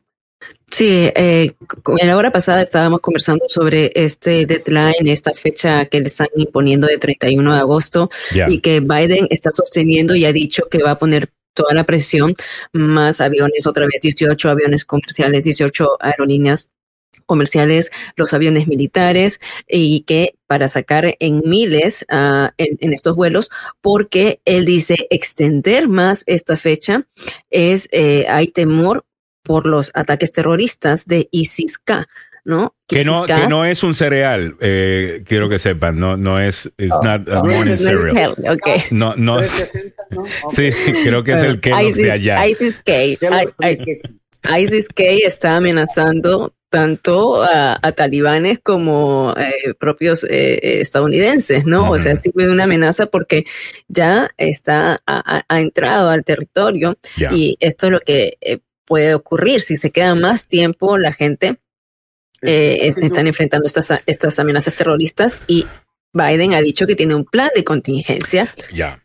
Sí, 0.70 1.10
eh, 1.14 1.52
en 1.98 2.06
la 2.06 2.16
hora 2.16 2.30
pasada 2.30 2.62
estábamos 2.62 3.00
conversando 3.00 3.44
sobre 3.48 3.92
este 3.94 4.46
deadline, 4.46 5.06
esta 5.06 5.32
fecha 5.32 5.84
que 5.86 6.00
le 6.00 6.06
están 6.06 6.28
imponiendo 6.36 6.86
de 6.86 6.96
31 6.96 7.52
de 7.54 7.60
agosto 7.60 8.08
Ya. 8.34 8.46
y 8.48 8.60
que 8.60 8.80
Biden 8.80 9.26
está 9.30 9.50
sosteniendo 9.52 10.14
y 10.14 10.24
ha 10.24 10.32
dicho 10.32 10.64
que 10.70 10.82
va 10.82 10.92
a 10.92 10.98
poner 10.98 11.30
toda 11.52 11.74
la 11.74 11.84
presión, 11.84 12.34
más 12.72 13.20
aviones, 13.20 13.66
otra 13.66 13.84
vez 13.84 14.00
18 14.00 14.48
aviones 14.48 14.84
comerciales, 14.86 15.42
18 15.42 15.96
aerolíneas 16.00 16.70
comerciales, 17.26 17.90
los 18.16 18.34
aviones 18.34 18.66
militares 18.66 19.40
y 19.68 20.00
que 20.02 20.34
para 20.46 20.68
sacar 20.68 21.16
en 21.20 21.42
miles 21.44 22.04
ah, 22.08 22.52
en, 22.58 22.76
en 22.80 22.92
estos 22.92 23.14
vuelos, 23.14 23.50
porque 23.80 24.40
él 24.44 24.64
dice 24.64 24.96
extender 25.10 25.88
más 25.88 26.24
esta 26.26 26.56
fecha 26.56 27.06
es, 27.50 27.88
eh, 27.92 28.26
hay 28.28 28.48
temor 28.48 29.04
por 29.42 29.66
los 29.66 29.90
ataques 29.94 30.32
terroristas 30.32 31.06
de 31.06 31.28
ISIS-K, 31.30 32.08
¿no? 32.44 32.74
Que 32.86 33.04
no, 33.04 33.24
que 33.24 33.46
no 33.48 33.64
es 33.64 33.82
un 33.82 33.94
cereal, 33.94 34.56
eh, 34.60 35.22
quiero 35.26 35.48
que 35.48 35.58
sepan, 35.58 35.98
no, 35.98 36.16
no 36.16 36.40
es, 36.40 36.66
it's 36.78 36.88
No, 36.88 37.02
not 37.02 37.28
a 37.28 37.34
no, 37.34 37.44
morning 37.44 37.66
no 37.66 37.74
es 37.74 37.80
cereal. 37.80 38.34
hell, 38.38 38.50
ok. 38.50 38.68
No, 38.90 39.14
no, 39.16 39.38
360, 39.38 40.02
¿no? 40.10 40.24
Sí, 40.50 40.70
creo 41.04 41.22
que 41.22 41.32
es 41.32 41.42
el 41.42 41.60
Kellogg 41.60 41.90
ISIS, 41.90 41.96
de 42.04 42.12
allá. 42.12 42.46
ISIS-K. 42.46 42.92
Ya 43.20 43.30
lo 44.42 44.50
I- 44.56 44.60
I- 44.60 44.64
expliqué. 44.64 45.14
ISIS-K 45.14 45.26
está 45.26 45.56
amenazando 45.56 46.54
tanto 46.70 47.42
a, 47.42 47.78
a 47.82 47.92
talibanes 47.92 48.60
como 48.60 49.34
eh, 49.36 49.74
propios 49.78 50.24
eh, 50.24 50.80
estadounidenses, 50.80 51.66
¿no? 51.66 51.90
O 51.90 51.98
sea, 51.98 52.14
sí 52.14 52.30
fue 52.32 52.48
una 52.48 52.64
amenaza 52.64 53.06
porque 53.06 53.44
ya 53.88 54.30
está, 54.36 55.00
ha, 55.06 55.60
entrado 55.60 56.10
al 56.10 56.24
territorio 56.24 56.96
y 57.32 57.56
esto 57.60 57.86
es 57.86 57.92
lo 57.92 58.00
que 58.00 58.38
eh, 58.40 58.60
puede 58.84 59.14
ocurrir 59.14 59.62
si 59.62 59.76
se 59.76 59.90
queda 59.90 60.14
más 60.14 60.46
tiempo 60.46 60.96
la 60.96 61.12
gente 61.12 61.58
eh, 62.42 62.78
están 62.86 63.26
enfrentando 63.26 63.66
estas, 63.66 64.02
estas 64.06 64.38
amenazas 64.38 64.74
terroristas 64.74 65.40
y 65.46 65.66
Biden 66.12 66.54
ha 66.54 66.60
dicho 66.60 66.86
que 66.86 66.96
tiene 66.96 67.14
un 67.14 67.24
plan 67.24 67.50
de 67.54 67.64
contingencia. 67.64 68.54
Ya. 68.72 69.04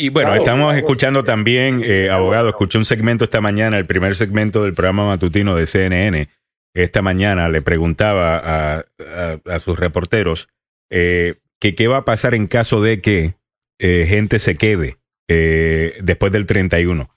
Y 0.00 0.10
bueno, 0.10 0.28
Claro, 0.30 0.42
estamos 0.42 0.66
claro. 0.66 0.78
escuchando 0.78 1.24
también, 1.24 1.82
eh, 1.84 2.08
abogado, 2.08 2.48
escuché 2.48 2.78
un 2.78 2.84
segmento 2.84 3.24
esta 3.24 3.40
mañana, 3.40 3.78
el 3.78 3.84
primer 3.86 4.14
segmento 4.14 4.62
del 4.62 4.72
programa 4.72 5.06
matutino 5.08 5.56
de 5.56 5.66
CNN. 5.66 6.28
Esta 6.72 7.02
mañana 7.02 7.48
le 7.48 7.60
preguntaba 7.62 8.38
a, 8.38 8.84
a- 9.00 9.38
a 9.44 9.58
sus 9.58 9.78
reporteros 9.78 10.48
eh, 10.90 11.34
que 11.60 11.74
qué 11.74 11.88
va 11.88 11.98
a 11.98 12.04
pasar 12.04 12.34
en 12.34 12.46
caso 12.46 12.80
de 12.80 13.00
que 13.00 13.34
eh, 13.80 14.06
gente 14.08 14.38
se 14.38 14.54
quede 14.56 14.96
eh, 15.28 15.98
después 16.00 16.30
del 16.32 16.46
31. 16.46 17.10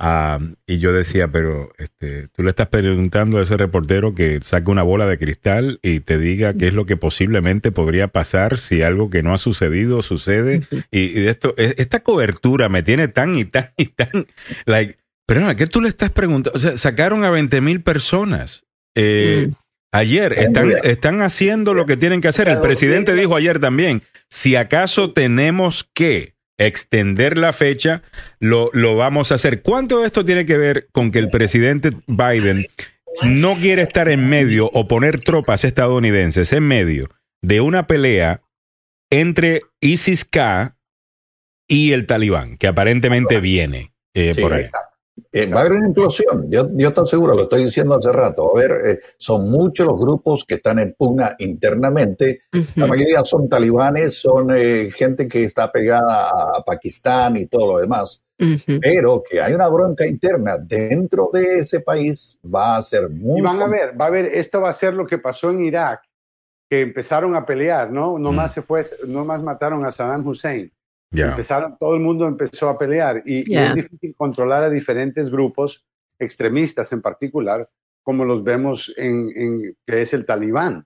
Ah, 0.00 0.38
y 0.66 0.78
yo 0.78 0.92
decía, 0.92 1.28
pero 1.28 1.72
este, 1.78 2.28
tú 2.28 2.44
le 2.44 2.50
estás 2.50 2.68
preguntando 2.68 3.38
a 3.38 3.42
ese 3.42 3.56
reportero 3.56 4.14
que 4.14 4.38
saque 4.40 4.70
una 4.70 4.84
bola 4.84 5.06
de 5.06 5.18
cristal 5.18 5.80
y 5.82 6.00
te 6.00 6.18
diga 6.18 6.54
qué 6.54 6.68
es 6.68 6.74
lo 6.74 6.86
que 6.86 6.96
posiblemente 6.96 7.72
podría 7.72 8.06
pasar 8.08 8.58
si 8.58 8.82
algo 8.82 9.10
que 9.10 9.24
no 9.24 9.34
ha 9.34 9.38
sucedido 9.38 10.02
sucede. 10.02 10.62
Y, 10.90 11.00
y 11.00 11.20
de 11.20 11.30
esto, 11.30 11.54
e- 11.56 11.74
esta 11.78 12.00
cobertura 12.04 12.68
me 12.68 12.82
tiene 12.82 13.08
tan 13.08 13.34
y 13.34 13.44
tan 13.44 13.70
y 13.76 13.86
tan, 13.86 14.26
like, 14.66 14.98
pero 15.26 15.54
¿qué 15.56 15.66
tú 15.66 15.80
le 15.80 15.88
estás 15.88 16.10
preguntando? 16.10 16.56
O 16.56 16.60
sea, 16.60 16.76
sacaron 16.76 17.24
a 17.24 17.30
20 17.30 17.60
mil 17.60 17.82
personas. 17.82 18.64
Eh, 18.94 19.48
Mm. 19.48 19.54
Ayer 19.90 20.34
están, 20.34 20.70
están 20.84 21.22
haciendo 21.22 21.72
lo 21.72 21.86
que 21.86 21.96
tienen 21.96 22.20
que 22.20 22.28
hacer. 22.28 22.48
El 22.48 22.60
presidente 22.60 23.14
dijo 23.14 23.34
ayer 23.34 23.58
también, 23.58 24.02
si 24.28 24.54
acaso 24.54 25.12
tenemos 25.12 25.88
que 25.94 26.34
extender 26.58 27.38
la 27.38 27.52
fecha, 27.52 28.02
lo, 28.40 28.70
lo 28.72 28.96
vamos 28.96 29.32
a 29.32 29.36
hacer. 29.36 29.62
¿Cuánto 29.62 30.00
de 30.00 30.06
esto 30.06 30.24
tiene 30.24 30.44
que 30.44 30.58
ver 30.58 30.88
con 30.92 31.10
que 31.10 31.20
el 31.20 31.30
presidente 31.30 31.92
Biden 32.06 32.66
no 33.24 33.54
quiere 33.54 33.82
estar 33.82 34.08
en 34.08 34.28
medio 34.28 34.70
o 34.72 34.86
poner 34.86 35.20
tropas 35.20 35.64
estadounidenses 35.64 36.52
en 36.52 36.64
medio 36.64 37.08
de 37.40 37.60
una 37.60 37.86
pelea 37.86 38.42
entre 39.10 39.62
ISIS-K 39.80 40.76
y 41.66 41.92
el 41.92 42.06
talibán, 42.06 42.56
que 42.56 42.66
aparentemente 42.66 43.40
viene 43.40 43.92
eh, 44.14 44.32
Sí, 44.34 44.40
por 44.40 44.54
ahí? 44.54 44.64
Eh, 45.32 45.46
va 45.52 45.58
a 45.58 45.60
haber 45.60 45.72
una 45.72 45.88
implosión, 45.88 46.50
yo, 46.50 46.68
yo 46.74 46.88
estoy 46.88 47.06
seguro, 47.06 47.34
lo 47.34 47.42
estoy 47.42 47.64
diciendo 47.64 47.94
hace 47.96 48.12
rato. 48.12 48.50
A 48.54 48.58
ver, 48.58 48.70
eh, 48.86 48.98
son 49.16 49.50
muchos 49.50 49.86
los 49.86 49.98
grupos 49.98 50.44
que 50.44 50.54
están 50.54 50.78
en 50.78 50.94
pugna 50.96 51.34
internamente. 51.38 52.42
La 52.52 52.60
Ujú. 52.60 52.86
mayoría 52.88 53.24
son 53.24 53.48
talibanes, 53.48 54.14
son 54.20 54.48
eh, 54.54 54.88
gente 54.94 55.26
que 55.28 55.44
está 55.44 55.70
pegada 55.72 56.28
a 56.30 56.62
Pakistán 56.64 57.36
y 57.36 57.46
todo 57.46 57.72
lo 57.74 57.78
demás. 57.78 58.24
Ujú. 58.40 58.78
Pero 58.80 59.22
que 59.28 59.40
hay 59.40 59.52
una 59.52 59.68
bronca 59.68 60.06
interna 60.06 60.58
dentro 60.58 61.30
de 61.32 61.58
ese 61.58 61.80
país 61.80 62.38
va 62.44 62.76
a 62.76 62.82
ser 62.82 63.10
muy. 63.10 63.40
Y 63.40 63.42
van 63.42 63.60
a 63.60 63.66
ver, 63.66 64.00
va 64.00 64.06
a 64.06 64.10
ver, 64.10 64.26
esto 64.26 64.60
va 64.60 64.68
a 64.68 64.72
ser 64.72 64.94
lo 64.94 65.04
que 65.06 65.18
pasó 65.18 65.50
en 65.50 65.64
Irak, 65.64 66.02
que 66.70 66.82
empezaron 66.82 67.34
a 67.34 67.44
pelear, 67.44 67.90
¿no? 67.90 68.18
No 68.18 68.30
Mm. 68.30 68.36
más 68.36 68.52
se 68.52 68.62
fue, 68.62 68.84
no 69.06 69.24
más 69.24 69.42
mataron 69.42 69.84
a 69.84 69.90
Saddam 69.90 70.26
Hussein. 70.26 70.70
Empezaron, 71.10 71.76
todo 71.78 71.94
el 71.94 72.00
mundo 72.00 72.26
empezó 72.26 72.68
a 72.68 72.78
pelear 72.78 73.22
y, 73.24 73.54
es 73.54 73.74
difícil 73.74 74.14
controlar 74.16 74.62
a 74.62 74.70
diferentes 74.70 75.30
grupos 75.30 75.84
extremistas 76.18 76.92
en 76.92 77.00
particular, 77.00 77.68
como 78.02 78.24
los 78.24 78.44
vemos 78.44 78.92
en, 78.96 79.30
en 79.34 79.76
que 79.86 80.02
es 80.02 80.12
el 80.12 80.26
Talibán. 80.26 80.84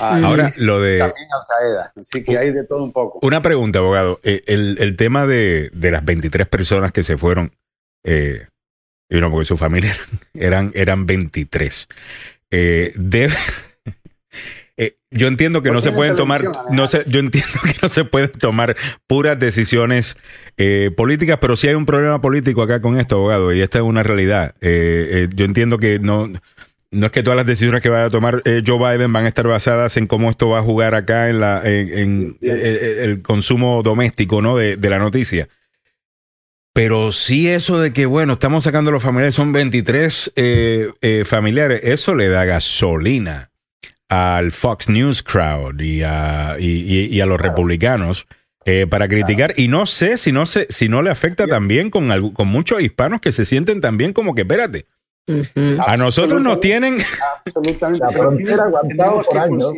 Ah. 0.00 0.20
Ahora, 0.22 0.48
lo 0.58 0.80
de... 0.80 0.98
también 0.98 1.28
Al 1.32 1.46
Qaeda. 1.46 1.92
Así 1.96 2.24
que 2.24 2.38
hay 2.38 2.52
de 2.52 2.64
todo 2.64 2.82
un 2.82 2.92
poco. 2.92 3.20
Una 3.22 3.42
pregunta, 3.42 3.78
abogado. 3.78 4.20
Eh, 4.22 4.42
el, 4.46 4.76
el 4.80 4.96
tema 4.96 5.26
de, 5.26 5.70
de 5.72 5.90
las 5.90 6.04
23 6.04 6.46
personas 6.48 6.92
que 6.92 7.02
se 7.02 7.16
fueron, 7.16 7.52
eh, 8.04 8.46
Y 9.08 9.20
no, 9.20 9.30
porque 9.30 9.44
su 9.44 9.56
familia 9.56 9.94
eran, 10.34 10.72
eran 10.74 11.06
23. 11.06 11.88
Eh, 12.50 12.92
debe, 12.96 13.34
eh, 14.76 14.96
yo 15.10 15.28
entiendo 15.28 15.62
que 15.62 15.70
no 15.70 15.80
se 15.80 15.92
pueden 15.92 16.16
tomar, 16.16 16.42
no 16.70 16.88
sé, 16.88 17.04
yo 17.06 17.20
entiendo 17.20 17.52
que 17.62 17.74
no 17.80 17.88
se 17.88 18.04
pueden 18.04 18.32
tomar 18.32 18.76
puras 19.06 19.38
decisiones 19.38 20.16
eh, 20.56 20.90
políticas, 20.96 21.38
pero 21.40 21.56
sí 21.56 21.68
hay 21.68 21.74
un 21.74 21.86
problema 21.86 22.20
político 22.20 22.62
acá 22.62 22.80
con 22.80 22.98
esto, 22.98 23.16
abogado, 23.16 23.52
y 23.52 23.60
esta 23.60 23.78
es 23.78 23.84
una 23.84 24.02
realidad. 24.02 24.54
Eh, 24.60 25.28
yo 25.32 25.44
entiendo 25.44 25.78
que 25.78 26.00
no, 26.00 26.28
no 26.90 27.06
es 27.06 27.12
que 27.12 27.22
todas 27.22 27.36
las 27.36 27.46
decisiones 27.46 27.82
que 27.82 27.88
vaya 27.88 28.06
a 28.06 28.10
tomar 28.10 28.42
Joe 28.66 28.78
Biden 28.78 29.12
van 29.12 29.26
a 29.26 29.28
estar 29.28 29.46
basadas 29.46 29.96
en 29.96 30.08
cómo 30.08 30.28
esto 30.28 30.48
va 30.48 30.58
a 30.58 30.62
jugar 30.62 30.96
acá 30.96 31.28
en 31.28 31.40
la, 31.40 31.62
en, 31.64 32.36
el 32.42 33.22
consumo 33.22 33.82
doméstico, 33.84 34.42
¿no? 34.42 34.56
De, 34.56 34.76
de 34.76 34.90
la 34.90 34.98
noticia. 34.98 35.48
Pero 36.72 37.12
sí 37.12 37.48
eso 37.48 37.80
de 37.80 37.92
que, 37.92 38.06
bueno, 38.06 38.32
estamos 38.32 38.64
sacando 38.64 38.90
los 38.90 39.04
familiares, 39.04 39.36
son 39.36 39.52
23 39.52 40.32
familiares, 41.24 41.80
eso 41.84 42.16
le 42.16 42.28
da 42.28 42.44
gasolina 42.44 43.52
al 44.08 44.52
Fox 44.52 44.88
News 44.88 45.22
crowd 45.22 45.80
y 45.80 46.02
a, 46.02 46.56
y, 46.58 47.20
a 47.20 47.26
los 47.26 47.40
republicanos 47.40 48.26
eh, 48.64 48.86
para 48.88 49.08
criticar. 49.08 49.54
Y 49.56 49.68
no 49.68 49.86
sé 49.86 50.18
si 50.18 50.32
no, 50.32 50.46
se, 50.46 50.66
si 50.70 50.88
no 50.88 51.02
le 51.02 51.10
afecta 51.10 51.46
también 51.46 51.90
con, 51.90 52.32
con 52.32 52.48
muchos 52.48 52.80
hispanos 52.82 53.20
que 53.20 53.32
se 53.32 53.44
sienten 53.44 53.80
también 53.80 54.12
como 54.12 54.34
que, 54.34 54.42
espérate, 54.42 54.86
a 55.78 55.96
nosotros 55.96 56.42
nos 56.42 56.60
tienen... 56.60 56.98
Absolutamente. 57.46 58.04
La 58.04 58.12
frontera 58.12 58.64
por 59.26 59.38
años. 59.38 59.72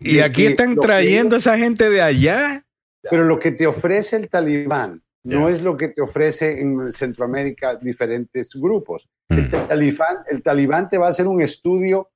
Y 0.00 0.20
aquí 0.20 0.46
están 0.46 0.76
trayendo 0.76 1.36
a 1.36 1.38
esa 1.38 1.58
gente 1.58 1.90
de 1.90 2.02
allá. 2.02 2.64
Pero 3.08 3.24
lo 3.24 3.38
que 3.38 3.50
te 3.50 3.66
ofrece 3.66 4.16
el 4.16 4.28
talibán 4.28 5.02
no 5.24 5.48
es 5.48 5.62
lo 5.62 5.76
que 5.76 5.88
te 5.88 6.00
ofrece 6.00 6.60
en 6.60 6.90
Centroamérica 6.92 7.76
diferentes 7.76 8.54
grupos. 8.54 9.08
El, 9.28 9.48
mm. 9.48 9.68
talibán, 9.68 10.16
el 10.30 10.42
talibán 10.42 10.88
te 10.88 10.98
va 10.98 11.06
a 11.06 11.10
hacer 11.10 11.26
un 11.26 11.40
estudio 11.40 12.10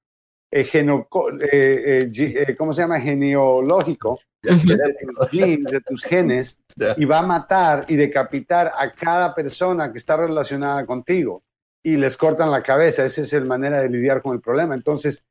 eh, 0.57 0.71
eh, 1.51 2.11
eh, 2.15 2.55
¿cómo 2.57 2.73
se 2.73 2.83
llama? 2.83 3.01
Genealógico 3.01 4.21
de, 4.41 4.55
tus 5.85 6.05
genes 6.05 6.61
y 6.97 7.05
va 7.07 7.19
a 7.19 7.27
matar 7.27 7.87
y 7.89 7.97
decapitar 7.97 8.71
a 8.79 8.93
cada 8.93 9.35
persona 9.35 9.91
que 9.91 9.99
está 9.99 10.17
relacionada 10.17 10.87
contigo 10.87 11.43
y 11.83 11.97
les 11.97 12.17
cortan 12.17 12.53
la 12.53 12.63
cabeza. 12.63 13.05
Esa 13.05 13.23
es 13.23 13.33
la 13.33 13.41
manera 13.41 13.81
de 13.81 13.91
lidiar 13.91 14.23
con 14.23 14.33
el 14.33 14.41
problema. 14.41 14.77
Entonces, 14.77 15.25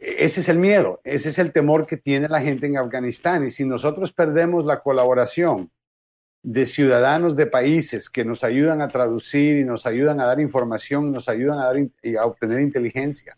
ese 0.00 0.40
es 0.40 0.48
el 0.48 0.58
miedo, 0.58 1.00
ese 1.04 1.28
es 1.28 1.38
el 1.38 1.52
temor 1.52 1.86
que 1.86 1.98
tiene 1.98 2.28
la 2.28 2.40
gente 2.40 2.66
en 2.66 2.78
Afganistán. 2.78 3.44
Y 3.44 3.50
si 3.50 3.66
nosotros 3.66 4.14
perdemos 4.14 4.64
la 4.64 4.80
colaboración 4.80 5.70
de 6.42 6.64
ciudadanos 6.64 7.36
de 7.36 7.46
países 7.46 8.08
que 8.08 8.24
nos 8.24 8.44
ayudan 8.44 8.80
a 8.80 8.88
traducir 8.88 9.58
y 9.58 9.64
nos 9.64 9.84
ayudan 9.84 10.20
a 10.20 10.26
dar 10.26 10.40
información, 10.40 11.12
nos 11.12 11.28
ayudan 11.28 11.58
a, 11.58 11.66
dar 11.66 11.76
y 12.02 12.16
a 12.16 12.24
obtener 12.24 12.60
inteligencia, 12.60 13.36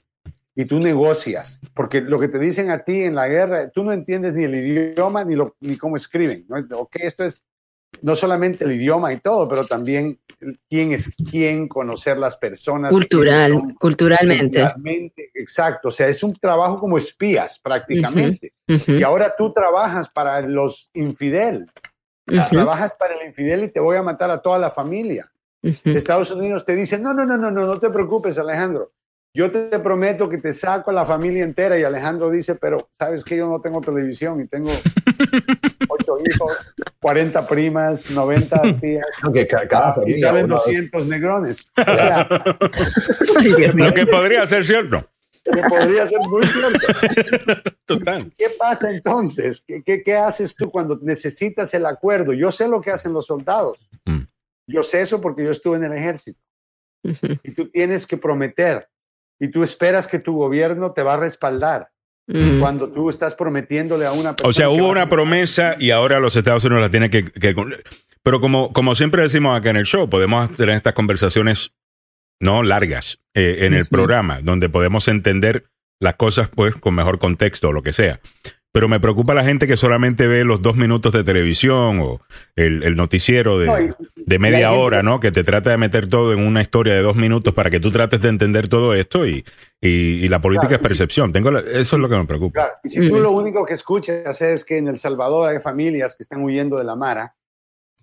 y 0.58 0.64
tú 0.64 0.80
negocias, 0.80 1.60
porque 1.74 2.00
lo 2.00 2.18
que 2.18 2.28
te 2.28 2.38
dicen 2.38 2.70
a 2.70 2.82
ti 2.82 3.02
en 3.02 3.14
la 3.14 3.28
guerra, 3.28 3.68
tú 3.68 3.84
no 3.84 3.92
entiendes 3.92 4.32
ni 4.32 4.44
el 4.44 4.54
idioma 4.54 5.22
ni, 5.22 5.36
lo, 5.36 5.54
ni 5.60 5.76
cómo 5.76 5.96
escriben. 5.96 6.46
¿no? 6.48 6.56
Ok, 6.78 6.96
esto 6.96 7.24
es 7.24 7.44
no 8.00 8.14
solamente 8.14 8.64
el 8.64 8.72
idioma 8.72 9.12
y 9.12 9.18
todo, 9.18 9.46
pero 9.48 9.66
también 9.66 10.18
quién 10.68 10.92
es 10.92 11.14
quién, 11.30 11.68
conocer 11.68 12.16
las 12.16 12.38
personas. 12.38 12.90
Cultural, 12.90 13.74
culturalmente. 13.78 15.30
Exacto, 15.34 15.88
o 15.88 15.90
sea, 15.90 16.08
es 16.08 16.22
un 16.22 16.34
trabajo 16.34 16.80
como 16.80 16.96
espías 16.96 17.58
prácticamente. 17.58 18.54
Y 18.66 19.02
ahora 19.02 19.34
tú 19.36 19.52
trabajas 19.52 20.08
para 20.08 20.40
los 20.40 20.88
infidel, 20.94 21.70
trabajas 22.50 22.96
para 22.98 23.14
el 23.14 23.28
infidel 23.28 23.64
y 23.64 23.68
te 23.68 23.80
voy 23.80 23.98
a 23.98 24.02
matar 24.02 24.30
a 24.30 24.40
toda 24.40 24.58
la 24.58 24.70
familia. 24.70 25.30
Estados 25.62 26.30
Unidos 26.30 26.64
te 26.64 26.74
dice, 26.74 26.98
no, 26.98 27.12
no, 27.12 27.26
no, 27.26 27.36
no, 27.36 27.50
no, 27.50 27.66
no 27.66 27.78
te 27.78 27.90
preocupes, 27.90 28.38
Alejandro 28.38 28.92
yo 29.36 29.52
te 29.52 29.78
prometo 29.80 30.30
que 30.30 30.38
te 30.38 30.54
saco 30.54 30.90
a 30.90 30.94
la 30.94 31.04
familia 31.04 31.44
entera 31.44 31.78
y 31.78 31.82
Alejandro 31.82 32.30
dice, 32.30 32.54
pero 32.54 32.88
sabes 32.98 33.22
que 33.22 33.36
yo 33.36 33.46
no 33.46 33.60
tengo 33.60 33.82
televisión 33.82 34.40
y 34.40 34.46
tengo 34.46 34.70
ocho 35.90 36.16
hijos, 36.24 36.52
40 37.00 37.46
primas, 37.46 38.10
90 38.10 38.62
tías. 38.80 39.04
Okay, 39.28 39.44
cada 39.68 39.92
familia, 39.92 40.40
y 40.40 40.46
200 40.46 41.06
negrones. 41.06 41.68
O 41.76 41.96
sea, 41.96 42.26
lo 43.74 43.92
que 43.92 44.06
podría 44.06 44.46
ser 44.46 44.64
cierto. 44.64 45.06
Que 45.44 45.62
podría 45.68 46.06
ser 46.06 46.20
muy 46.20 46.46
cierto. 46.46 47.70
Total. 47.84 48.32
¿Qué 48.38 48.46
pasa 48.58 48.88
entonces? 48.88 49.62
¿Qué, 49.66 49.82
¿Qué, 49.82 50.02
qué, 50.02 50.16
haces 50.16 50.56
tú 50.56 50.70
cuando 50.70 50.98
necesitas 51.02 51.74
el 51.74 51.84
acuerdo? 51.84 52.32
Yo 52.32 52.50
sé 52.50 52.68
lo 52.68 52.80
que 52.80 52.90
hacen 52.90 53.12
los 53.12 53.26
soldados. 53.26 53.86
Mm. 54.06 54.22
Yo 54.66 54.82
sé 54.82 55.02
eso 55.02 55.20
porque 55.20 55.44
yo 55.44 55.50
estuve 55.50 55.76
en 55.76 55.84
el 55.84 55.92
ejército. 55.92 56.40
Y 57.42 57.50
tú 57.52 57.68
tienes 57.70 58.06
que 58.06 58.16
prometer 58.16 58.88
y 59.38 59.48
tú 59.48 59.62
esperas 59.62 60.06
que 60.06 60.18
tu 60.18 60.34
gobierno 60.34 60.92
te 60.92 61.02
va 61.02 61.14
a 61.14 61.18
respaldar. 61.18 61.90
Mm. 62.28 62.58
Cuando 62.58 62.90
tú 62.90 63.08
estás 63.08 63.34
prometiéndole 63.34 64.04
a 64.04 64.12
una 64.12 64.34
persona. 64.34 64.50
O 64.50 64.52
sea, 64.52 64.68
hubo 64.68 64.88
una 64.88 65.08
promesa 65.08 65.76
y 65.78 65.92
ahora 65.92 66.18
los 66.18 66.34
Estados 66.34 66.64
Unidos 66.64 66.82
la 66.82 66.90
tienen 66.90 67.10
que. 67.10 67.24
pero 68.22 68.40
como, 68.40 68.72
como 68.72 68.94
siempre 68.96 69.22
decimos 69.22 69.56
acá 69.56 69.70
en 69.70 69.76
el 69.76 69.86
show, 69.86 70.10
podemos 70.10 70.50
tener 70.56 70.74
estas 70.74 70.94
conversaciones 70.94 71.72
no 72.40 72.62
largas 72.62 73.20
eh, 73.34 73.58
en 73.60 73.74
el 73.74 73.86
programa, 73.86 74.40
donde 74.42 74.68
podemos 74.68 75.08
entender 75.08 75.64
las 76.00 76.16
cosas 76.16 76.48
pues 76.48 76.74
con 76.74 76.94
mejor 76.94 77.18
contexto 77.18 77.68
o 77.68 77.72
lo 77.72 77.82
que 77.82 77.92
sea. 77.92 78.20
Pero 78.76 78.88
me 78.88 79.00
preocupa 79.00 79.32
la 79.32 79.42
gente 79.42 79.66
que 79.66 79.78
solamente 79.78 80.26
ve 80.26 80.44
los 80.44 80.60
dos 80.60 80.76
minutos 80.76 81.10
de 81.14 81.24
televisión 81.24 81.98
o 81.98 82.20
el, 82.56 82.94
noticiero 82.94 83.58
de, 83.58 84.38
media 84.38 84.72
hora, 84.72 85.02
¿no? 85.02 85.18
Que 85.18 85.32
te 85.32 85.44
trata 85.44 85.70
de 85.70 85.78
meter 85.78 86.10
todo 86.10 86.34
en 86.34 86.40
una 86.40 86.60
historia 86.60 86.92
de 86.92 87.00
dos 87.00 87.16
minutos 87.16 87.54
para 87.54 87.70
que 87.70 87.80
tú 87.80 87.90
trates 87.90 88.20
de 88.20 88.28
entender 88.28 88.68
todo 88.68 88.92
esto 88.92 89.26
y, 89.26 89.42
y, 89.80 90.28
la 90.28 90.42
política 90.42 90.74
es 90.74 90.82
percepción. 90.82 91.32
Tengo 91.32 91.56
eso 91.56 91.96
es 91.96 92.02
lo 92.02 92.06
que 92.06 92.16
me 92.16 92.26
preocupa. 92.26 92.52
Claro. 92.52 92.74
Y 92.84 92.90
si 92.90 93.08
tú 93.08 93.18
lo 93.18 93.30
único 93.30 93.64
que 93.64 93.72
escuchas 93.72 94.42
es 94.42 94.62
que 94.62 94.76
en 94.76 94.88
El 94.88 94.98
Salvador 94.98 95.48
hay 95.48 95.58
familias 95.58 96.14
que 96.14 96.22
están 96.22 96.44
huyendo 96.44 96.76
de 96.76 96.84
la 96.84 96.96
Mara 96.96 97.34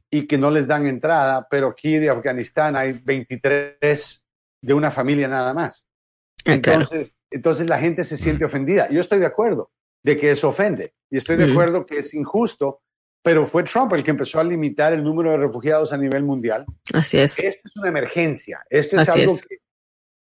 y 0.10 0.26
que 0.26 0.40
no 0.40 0.50
les 0.50 0.66
dan 0.66 0.88
entrada, 0.88 1.46
pero 1.52 1.68
aquí 1.68 2.00
de 2.00 2.10
Afganistán 2.10 2.76
hay 2.76 2.94
23 2.94 4.24
de 4.60 4.74
una 4.74 4.90
familia 4.90 5.28
nada 5.28 5.54
más. 5.54 5.86
Ah, 6.48 6.56
entonces, 6.56 7.16
entonces 7.30 7.70
la 7.70 7.78
gente 7.78 8.04
se 8.04 8.18
siente 8.18 8.44
ofendida. 8.44 8.90
Yo 8.90 9.02
estoy 9.02 9.20
de 9.20 9.28
acuerdo 9.28 9.70
de 10.04 10.18
que 10.18 10.32
eso 10.32 10.50
ofende. 10.50 10.94
Y 11.10 11.18
estoy 11.18 11.38
de 11.38 11.52
acuerdo 11.52 11.86
que 11.86 12.00
es 12.00 12.14
injusto, 12.14 12.82
pero 13.22 13.48
fue 13.48 13.64
Trump 13.64 13.94
el 13.94 14.04
que 14.04 14.12
empezó 14.12 14.40
a 14.40 14.44
limitar 14.44 14.94
el 14.94 15.04
número 15.04 15.32
de 15.32 15.38
refugiados 15.38 15.94
a 15.94 15.98
nivel 15.98 16.24
mundial. 16.24 16.66
Así 16.94 17.18
es. 17.18 17.40
Esto 17.40 17.62
es 17.66 17.78
una 17.78 17.90
emergencia. 17.90 18.62
Esto 18.70 19.00
es 19.00 19.10
algo 19.10 19.38
que 19.38 19.63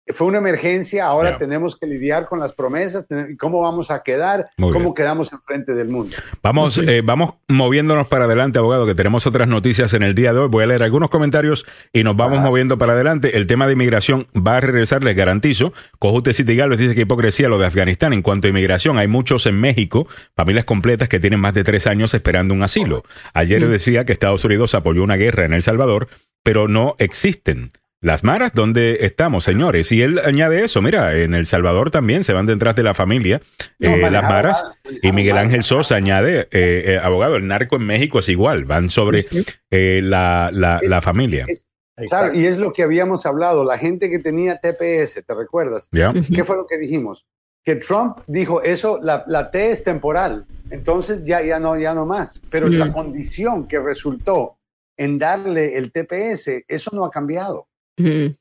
fue 0.07 0.27
una 0.27 0.39
emergencia, 0.39 1.05
ahora 1.05 1.37
tenemos 1.37 1.77
que 1.77 1.87
lidiar 1.87 2.25
con 2.25 2.39
las 2.39 2.51
promesas, 2.51 3.07
cómo 3.39 3.61
vamos 3.61 3.89
a 3.89 4.03
quedar, 4.03 4.49
cómo 4.57 4.93
quedamos 4.93 5.31
enfrente 5.31 5.73
del 5.73 5.87
mundo. 5.87 6.15
Vamos, 6.41 6.77
eh, 6.77 7.01
vamos 7.03 7.35
moviéndonos 7.47 8.07
para 8.07 8.25
adelante, 8.25 8.59
abogado, 8.59 8.85
que 8.85 8.95
tenemos 8.95 9.25
otras 9.27 9.47
noticias 9.47 9.93
en 9.93 10.03
el 10.03 10.13
día 10.13 10.33
de 10.33 10.39
hoy. 10.39 10.49
Voy 10.49 10.63
a 10.63 10.67
leer 10.67 10.83
algunos 10.83 11.09
comentarios 11.09 11.65
y 11.93 12.03
nos 12.03 12.17
vamos 12.17 12.41
moviendo 12.41 12.77
para 12.77 12.93
adelante. 12.93 13.37
El 13.37 13.47
tema 13.47 13.65
de 13.65 13.73
inmigración 13.73 14.27
va 14.35 14.57
a 14.57 14.61
regresar, 14.61 15.03
les 15.03 15.15
garantizo. 15.15 15.73
Cojute 15.99 16.33
City 16.33 16.55
les 16.55 16.77
dice 16.77 16.95
que 16.95 17.01
hipocresía 17.01 17.47
lo 17.47 17.57
de 17.57 17.67
Afganistán. 17.67 18.13
En 18.13 18.21
cuanto 18.21 18.47
a 18.47 18.49
inmigración, 18.49 18.97
hay 18.97 19.07
muchos 19.07 19.45
en 19.45 19.59
México, 19.59 20.07
familias 20.35 20.65
completas 20.65 21.07
que 21.07 21.19
tienen 21.19 21.39
más 21.39 21.53
de 21.53 21.63
tres 21.63 21.87
años 21.87 22.13
esperando 22.13 22.53
un 22.53 22.63
asilo. 22.63 23.03
Ayer 23.33 23.65
decía 23.67 24.05
que 24.05 24.13
Estados 24.13 24.43
Unidos 24.43 24.75
apoyó 24.75 25.03
una 25.03 25.15
guerra 25.15 25.45
en 25.45 25.53
El 25.53 25.63
Salvador, 25.63 26.09
pero 26.43 26.67
no 26.67 26.95
existen. 26.99 27.71
Las 28.03 28.25
maras, 28.25 28.51
¿dónde 28.53 28.97
estamos, 29.05 29.45
señores? 29.45 29.89
Y 29.93 30.01
él 30.01 30.19
añade 30.19 30.65
eso, 30.65 30.81
mira, 30.81 31.15
en 31.15 31.33
El 31.33 31.47
Salvador 31.47 31.89
también 31.89 32.25
se 32.25 32.33
van 32.33 32.45
detrás 32.45 32.75
de 32.75 32.83
la 32.83 32.93
familia, 32.93 33.41
eh, 33.79 33.97
las 34.11 34.23
maras, 34.23 34.65
y 35.01 35.13
Miguel 35.13 35.37
Ángel 35.37 35.63
Sosa 35.63 35.95
añade, 35.95 36.41
eh, 36.41 36.47
eh, 36.51 36.99
abogado, 37.01 37.37
el 37.37 37.47
narco 37.47 37.77
en 37.77 37.83
México 37.83 38.19
es 38.19 38.27
igual, 38.27 38.65
van 38.65 38.89
sobre 38.89 39.25
la, 39.71 40.49
la, 40.51 41.01
familia. 41.01 41.45
y 42.33 42.45
es 42.45 42.57
lo 42.57 42.73
que 42.73 42.83
habíamos 42.83 43.25
hablado, 43.25 43.63
la 43.63 43.77
gente 43.77 44.09
que 44.09 44.19
tenía 44.19 44.57
TPS, 44.57 45.23
¿te 45.25 45.33
recuerdas? 45.33 45.89
¿Qué 45.89 46.43
fue 46.43 46.57
lo 46.57 46.65
que 46.65 46.77
dijimos? 46.77 47.25
Que 47.63 47.77
Trump 47.77 48.17
dijo, 48.27 48.61
eso, 48.61 48.99
la, 49.01 49.23
la 49.27 49.49
T 49.49 49.71
es 49.71 49.81
temporal, 49.81 50.45
entonces 50.71 51.23
ya, 51.23 51.41
ya, 51.41 51.57
no, 51.57 51.79
ya 51.79 51.93
no 51.93 52.05
más, 52.05 52.41
pero 52.49 52.67
la 52.67 52.91
condición 52.91 53.65
que 53.65 53.79
resultó 53.79 54.57
en 54.97 55.17
darle 55.17 55.77
el 55.77 55.93
TPS, 55.93 56.65
eso 56.67 56.91
no 56.93 57.05
ha 57.05 57.09
cambiado. 57.09 57.69
El 57.95 58.37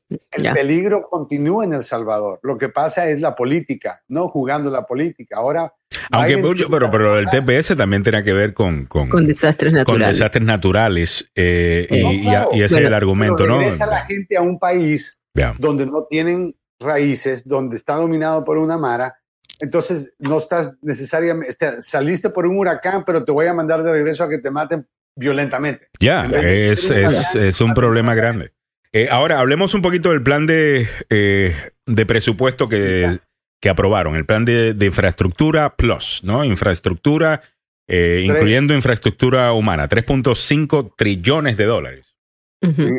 peligro 0.53 1.05
continúa 1.07 1.63
en 1.63 1.73
El 1.73 1.83
Salvador. 1.83 2.39
Lo 2.43 2.57
que 2.57 2.69
pasa 2.69 3.07
es 3.07 3.21
la 3.21 3.35
política, 3.35 4.01
no 4.07 4.27
jugando 4.27 4.69
la 4.69 4.85
política. 4.85 5.37
Ahora. 5.37 5.73
Aunque 6.11 6.37
mucho, 6.37 6.67
pero, 6.69 6.89
pero 6.89 7.19
el 7.19 7.29
TPS 7.29 7.75
también 7.77 8.01
tiene 8.01 8.23
que 8.23 8.33
ver 8.33 8.53
con, 8.53 8.85
con, 8.85 9.09
desastres 9.27 9.73
naturales. 9.73 10.07
Con 10.07 10.13
desastres 10.13 10.43
naturales. 10.43 11.29
Eh, 11.35 11.87
y, 11.89 12.61
ese 12.61 12.79
es 12.79 12.85
el 12.85 12.93
argumento, 12.93 13.45
¿no? 13.45 13.59
Regresa 13.59 13.85
la 13.85 14.05
gente 14.05 14.35
a 14.37 14.41
un 14.41 14.57
país 14.57 15.19
donde 15.59 15.85
no 15.85 16.05
tienen 16.05 16.55
raíces, 16.79 17.47
donde 17.47 17.75
está 17.75 17.95
dominado 17.95 18.43
por 18.43 18.57
una 18.57 18.77
mara. 18.77 19.15
Entonces, 19.59 20.15
no 20.17 20.39
estás 20.39 20.75
necesariamente. 20.81 21.51
Este, 21.51 21.81
saliste 21.81 22.31
por 22.31 22.47
un 22.47 22.57
huracán, 22.57 23.03
pero 23.05 23.23
te 23.23 23.31
voy 23.31 23.45
a 23.45 23.53
mandar 23.53 23.83
de 23.83 23.91
regreso 23.91 24.23
a 24.23 24.29
que 24.29 24.39
te 24.39 24.49
maten 24.49 24.87
violentamente. 25.15 25.87
Ya, 25.99 26.25
es, 26.25 26.89
es, 26.89 27.35
es 27.35 27.61
un 27.61 27.75
problema 27.75 28.15
grande. 28.15 28.51
Eh, 28.93 29.07
ahora, 29.09 29.39
hablemos 29.39 29.73
un 29.73 29.81
poquito 29.81 30.11
del 30.11 30.21
plan 30.21 30.45
de, 30.45 30.87
eh, 31.09 31.55
de 31.87 32.05
presupuesto 32.05 32.69
que, 32.69 33.19
que 33.59 33.69
aprobaron, 33.69 34.15
el 34.15 34.25
plan 34.25 34.45
de, 34.45 34.75
de 34.75 34.85
infraestructura 34.85 35.75
plus, 35.75 36.21
¿no? 36.23 36.45
Infraestructura, 36.45 37.41
eh, 37.87 38.23
incluyendo 38.23 38.75
infraestructura 38.75 39.51
humana, 39.53 39.89
3.5 39.89 40.93
trillones 40.95 41.57
de 41.57 41.65
dólares. 41.65 42.15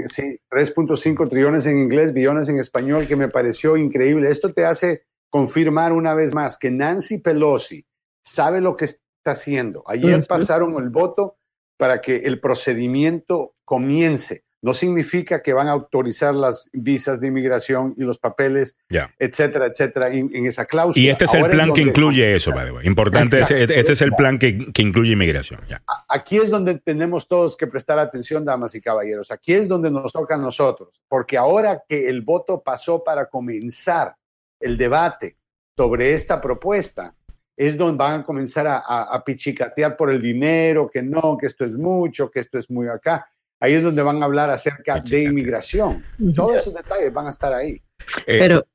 Sí, 0.06 0.38
3.5 0.50 1.30
trillones 1.30 1.64
en 1.64 1.78
inglés, 1.78 2.12
billones 2.12 2.50
en 2.50 2.58
español, 2.58 3.06
que 3.06 3.16
me 3.16 3.28
pareció 3.28 3.78
increíble. 3.78 4.30
Esto 4.30 4.52
te 4.52 4.66
hace 4.66 5.04
confirmar 5.30 5.92
una 5.92 6.12
vez 6.12 6.34
más 6.34 6.58
que 6.58 6.70
Nancy 6.70 7.18
Pelosi 7.18 7.86
sabe 8.22 8.60
lo 8.60 8.76
que 8.76 8.84
está 8.84 9.30
haciendo. 9.30 9.82
Ayer 9.86 10.26
pasaron 10.26 10.74
el 10.82 10.90
voto 10.90 11.38
para 11.78 12.00
que 12.00 12.16
el 12.16 12.40
procedimiento 12.40 13.54
comience. 13.64 14.44
No 14.64 14.72
significa 14.72 15.42
que 15.42 15.52
van 15.52 15.68
a 15.68 15.72
autorizar 15.72 16.34
las 16.34 16.70
visas 16.72 17.20
de 17.20 17.26
inmigración 17.28 17.92
y 17.98 18.02
los 18.04 18.18
papeles, 18.18 18.76
Ya. 18.88 19.12
etcétera, 19.18 19.66
etcétera, 19.66 20.08
en, 20.08 20.30
en 20.34 20.46
esa 20.46 20.64
cláusula. 20.64 21.04
Y 21.04 21.10
este 21.10 21.26
es 21.26 21.34
el 21.34 21.50
plan 21.50 21.72
que 21.74 21.82
incluye 21.82 22.34
eso, 22.34 22.50
by 22.52 22.64
the 22.64 22.72
way. 22.72 22.86
Importante, 22.86 23.40
Exacto. 23.40 23.56
este, 23.56 23.78
este 23.78 23.92
es 23.92 24.00
el 24.00 24.12
plan 24.14 24.38
que, 24.38 24.72
que 24.72 24.80
incluye 24.82 25.12
inmigración. 25.12 25.60
Aquí 26.08 26.38
es 26.38 26.48
donde 26.48 26.78
tenemos 26.78 27.28
todos 27.28 27.56
que 27.58 27.66
prestar 27.66 27.98
atención, 27.98 28.44
damas 28.44 28.74
y 28.74 28.80
caballeros. 28.80 29.30
Aquí 29.30 29.52
es 29.52 29.68
donde 29.68 29.90
nos 29.90 30.12
toca 30.12 30.36
a 30.36 30.38
nosotros, 30.38 31.00
porque 31.08 31.36
ahora 31.36 31.82
que 31.86 32.08
el 32.08 32.22
voto 32.22 32.62
pasó 32.62 33.04
para 33.04 33.26
comenzar 33.26 34.16
el 34.60 34.78
debate 34.78 35.36
sobre 35.76 36.14
esta 36.14 36.40
propuesta, 36.40 37.14
es 37.56 37.76
donde 37.76 37.98
van 38.02 38.20
a 38.20 38.24
comenzar 38.24 38.66
a, 38.66 38.78
a- 38.78 39.14
a 39.14 39.22
pichicatear 39.22 39.96
por 39.96 40.10
el 40.10 40.22
dinero, 40.22 40.90
que 40.90 41.02
no, 41.02 41.36
que 41.38 41.46
esto 41.46 41.64
es 41.64 41.74
mucho, 41.74 42.30
que 42.30 42.40
esto 42.40 42.58
es 42.58 42.70
muy 42.70 42.88
acá. 42.88 43.28
Ahí 43.60 43.74
es 43.74 43.82
donde 43.82 44.02
van 44.02 44.22
a 44.22 44.26
hablar 44.26 44.50
acerca 44.50 45.00
de 45.00 45.24
inmigración. 45.24 46.04
Todos 46.34 46.56
esos 46.56 46.74
detalles 46.74 47.12
van 47.12 47.26
a 47.26 47.30
estar 47.30 47.52
ahí. 47.52 47.80
Eh, 48.26 48.38
Pero, 48.38 48.66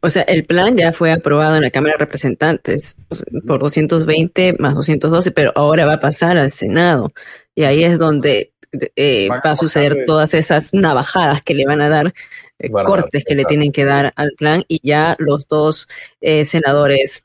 o 0.00 0.10
sea, 0.10 0.22
el 0.22 0.44
plan 0.44 0.76
ya 0.76 0.92
fue 0.92 1.12
aprobado 1.12 1.56
en 1.56 1.62
la 1.62 1.70
Cámara 1.70 1.94
de 1.94 2.04
Representantes 2.04 2.96
por 3.46 3.60
220 3.60 4.56
más 4.58 4.74
212, 4.74 5.30
pero 5.30 5.52
ahora 5.54 5.86
va 5.86 5.94
a 5.94 6.00
pasar 6.00 6.36
al 6.36 6.50
Senado. 6.50 7.12
Y 7.54 7.64
ahí 7.64 7.84
es 7.84 7.98
donde 7.98 8.52
eh, 8.96 9.28
va 9.28 9.52
a 9.52 9.56
suceder 9.56 10.04
todas 10.04 10.34
esas 10.34 10.72
navajadas 10.72 11.42
que 11.42 11.54
le 11.54 11.66
van 11.66 11.80
a 11.80 11.88
dar, 11.88 12.14
eh, 12.58 12.70
cortes 12.70 13.24
que 13.24 13.34
le 13.34 13.44
tienen 13.44 13.72
que 13.72 13.84
dar 13.84 14.12
al 14.16 14.32
plan. 14.36 14.64
Y 14.68 14.80
ya 14.82 15.16
los 15.18 15.46
dos 15.48 15.88
eh, 16.20 16.44
senadores 16.44 17.24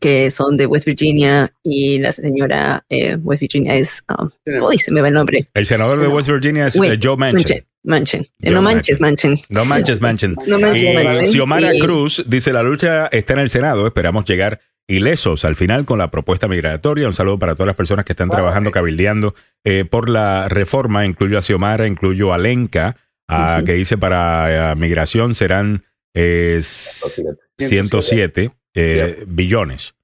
que 0.00 0.30
son 0.30 0.56
de 0.56 0.66
West 0.66 0.86
Virginia 0.86 1.52
y 1.62 1.98
la 1.98 2.12
señora 2.12 2.84
eh, 2.88 3.16
West 3.16 3.40
Virginia 3.40 3.74
es, 3.74 4.02
um, 4.18 4.28
uy, 4.62 4.78
se 4.78 4.90
me 4.92 5.00
va 5.00 5.08
el 5.08 5.14
nombre. 5.14 5.44
El 5.54 5.66
senador 5.66 6.00
de 6.00 6.08
West 6.08 6.28
Virginia 6.28 6.66
es 6.66 6.76
Joe 7.02 7.16
Manchin. 7.16 7.64
Manchin. 7.84 8.26
Joe 8.42 8.52
no 8.52 8.62
manches, 8.62 9.00
Manchin. 9.00 9.38
No 9.48 9.64
manches, 9.64 10.00
Manchin. 10.00 10.34
No 10.46 10.58
manches, 10.58 10.92
Manchin. 10.94 11.26
Xiomara 11.30 11.72
Y- 11.74 11.78
Cruz 11.78 12.24
dice, 12.26 12.52
la 12.52 12.62
lucha 12.64 13.06
está 13.06 13.34
en 13.34 13.38
el 13.40 13.48
Senado, 13.50 13.86
esperamos 13.86 14.24
llegar 14.24 14.60
ilesos 14.88 15.44
al 15.44 15.54
final 15.54 15.84
con 15.84 15.98
la 15.98 16.10
propuesta 16.10 16.48
migratoria. 16.48 17.06
Un 17.06 17.12
saludo 17.14 17.38
para 17.38 17.54
todas 17.54 17.68
las 17.68 17.76
personas 17.76 18.04
que 18.04 18.12
están 18.12 18.26
Wow. 18.28 18.36
trabajando, 18.38 18.70
cabildeando 18.72 19.34
eh, 19.64 19.84
por 19.88 20.08
la 20.08 20.48
reforma. 20.48 21.04
Incluyo 21.06 21.38
a 21.38 21.42
Xiomara, 21.42 21.86
incluyo 21.86 22.32
a 22.32 22.38
Lenca, 22.38 22.96
a- 23.28 23.56
Ujú. 23.58 23.66
que 23.66 23.72
dice 23.74 23.96
para 23.98 24.72
eh, 24.72 24.74
migración 24.76 25.34
serán 25.36 25.84
eh, 26.14 26.60
107 27.58 28.50
eh, 28.76 29.24
billones. 29.26 29.94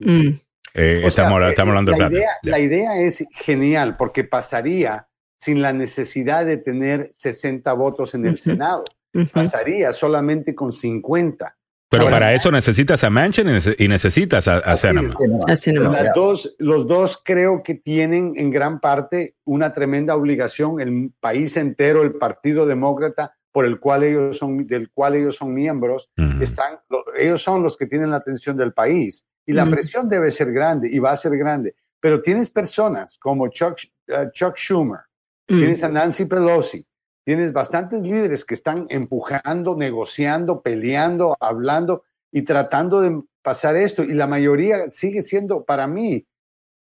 Mm. 0.00 0.28
Eh, 0.76 0.96
O 1.06 1.10
sea, 1.10 1.24
estamos, 1.26 1.42
eh, 1.42 1.48
estamos 1.50 1.70
hablando 1.70 1.92
de 1.92 1.98
la 1.98 2.08
plata. 2.08 2.16
idea, 2.16 2.30
la 2.42 2.58
idea 2.58 3.00
es 3.00 3.24
genial 3.32 3.96
porque 3.96 4.24
pasaría 4.24 5.06
sin 5.38 5.62
la 5.62 5.72
necesidad 5.72 6.44
de 6.46 6.56
tener 6.56 7.10
60 7.16 7.72
votos 7.74 8.14
en 8.14 8.26
el. 8.26 8.38
Senado. 8.38 8.84
Pasaría 9.32 9.92
solamente 9.92 10.54
con 10.56 10.72
50. 10.72 11.56
Pero 11.88 12.02
Ahora, 12.04 12.16
para 12.16 12.32
eso 12.34 12.50
necesitas 12.50 13.04
a 13.04 13.10
Manchin 13.10 13.46
y 13.48 13.52
nece- 13.52 13.76
y 13.78 13.86
necesitas 13.86 14.48
a, 14.48 14.56
a. 14.58 14.74
Las 15.92 16.14
dos, 16.14 16.56
los 16.58 16.88
dos 16.88 17.20
creo 17.24 17.62
que 17.62 17.74
tienen 17.76 18.32
en 18.34 18.50
gran 18.50 18.80
parte 18.80 19.36
una 19.44 19.72
tremenda 19.72 20.16
obligación, 20.16 20.80
el 20.80 21.12
país 21.20 21.56
entero, 21.56 22.02
el 22.02 22.14
Partido 22.14 22.66
Demócrata, 22.66 23.36
por 23.54 23.64
el 23.66 23.78
cual 23.78 24.02
ellos 24.02 24.36
son, 24.36 24.66
del 24.66 24.90
cual 24.90 25.14
ellos 25.14 25.36
son 25.36 25.54
miembros, 25.54 26.10
están, 26.42 26.80
lo- 26.88 27.04
ellos 27.16 27.40
son 27.40 27.62
los 27.62 27.76
que 27.76 27.86
tienen 27.86 28.10
la 28.10 28.16
atención 28.16 28.56
del 28.56 28.72
país. 28.72 29.24
Y 29.46 29.52
la 29.52 29.64
presión 29.70 30.08
debe 30.08 30.32
ser 30.32 30.52
grande 30.52 30.88
y 30.90 30.98
va 30.98 31.12
a 31.12 31.16
ser 31.16 31.36
grande. 31.38 31.76
Pero 32.00 32.20
tienes 32.20 32.50
personas 32.50 33.16
como 33.16 33.46
Chuck, 33.48 33.78
eh, 34.08 34.28
Chuck 34.32 34.56
Schumer, 34.56 35.02
tienes 35.46 35.84
a 35.84 35.88
Nancy 35.88 36.24
Pelosi, 36.24 36.84
tienes 37.24 37.52
bastantes 37.52 38.02
líderes 38.02 38.44
que 38.44 38.54
están 38.54 38.86
empujando, 38.88 39.76
negociando, 39.76 40.60
peleando, 40.60 41.36
hablando 41.38 42.02
y 42.32 42.42
tratando 42.42 43.00
de 43.00 43.22
pasar 43.40 43.76
esto. 43.76 44.02
Y 44.02 44.14
la 44.14 44.26
mayoría 44.26 44.88
sigue 44.88 45.22
siendo, 45.22 45.64
para 45.64 45.86
mí, 45.86 46.26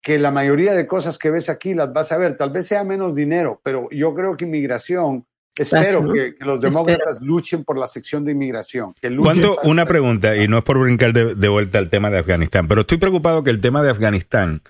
que 0.00 0.20
la 0.20 0.30
mayoría 0.30 0.74
de 0.74 0.86
cosas 0.86 1.18
que 1.18 1.30
ves 1.30 1.48
aquí 1.48 1.74
las 1.74 1.92
vas 1.92 2.12
a 2.12 2.18
ver. 2.18 2.36
Tal 2.36 2.50
vez 2.50 2.66
sea 2.68 2.84
menos 2.84 3.14
dinero, 3.16 3.60
pero 3.64 3.88
yo 3.90 4.14
creo 4.14 4.36
que 4.36 4.44
inmigración, 4.44 5.26
espero 5.62 6.02
¿no? 6.02 6.12
que, 6.12 6.34
que 6.34 6.44
los 6.44 6.54
Espero. 6.58 6.84
demócratas 6.84 7.20
luchen 7.22 7.64
por 7.64 7.78
la 7.78 7.86
sección 7.86 8.24
de 8.24 8.32
inmigración. 8.32 8.94
Que 9.00 9.14
¿Cuánto, 9.16 9.58
una 9.64 9.86
pregunta, 9.86 10.36
y 10.36 10.48
no 10.48 10.58
es 10.58 10.64
por 10.64 10.78
brincar 10.78 11.12
de, 11.12 11.34
de 11.34 11.48
vuelta 11.48 11.78
al 11.78 11.88
tema 11.90 12.10
de 12.10 12.18
Afganistán, 12.18 12.66
pero 12.68 12.80
estoy 12.82 12.98
preocupado 12.98 13.42
que 13.44 13.50
el 13.50 13.60
tema 13.60 13.82
de 13.82 13.90
Afganistán, 13.90 14.62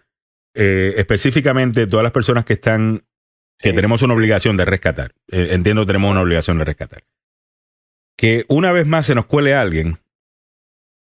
eh, 0.55 0.95
específicamente 0.99 1.87
todas 1.87 2.03
las 2.05 2.13
personas 2.13 2.45
que 2.45 2.53
están, 2.55 3.03
que 3.59 3.71
Sí. 3.71 3.75
tenemos 3.77 4.03
una 4.03 4.15
obligación 4.15 4.57
de 4.57 4.65
rescatar, 4.65 5.13
eh, 5.31 5.49
entiendo 5.53 5.83
que 5.83 5.87
tenemos 5.87 6.11
una 6.11 6.21
obligación 6.23 6.59
de 6.59 6.65
rescatar, 6.65 7.03
que 8.17 8.45
una 8.49 8.73
vez 8.73 8.87
más 8.87 9.07
se 9.07 9.15
nos 9.15 9.27
cuele 9.27 9.55
alguien 9.55 9.99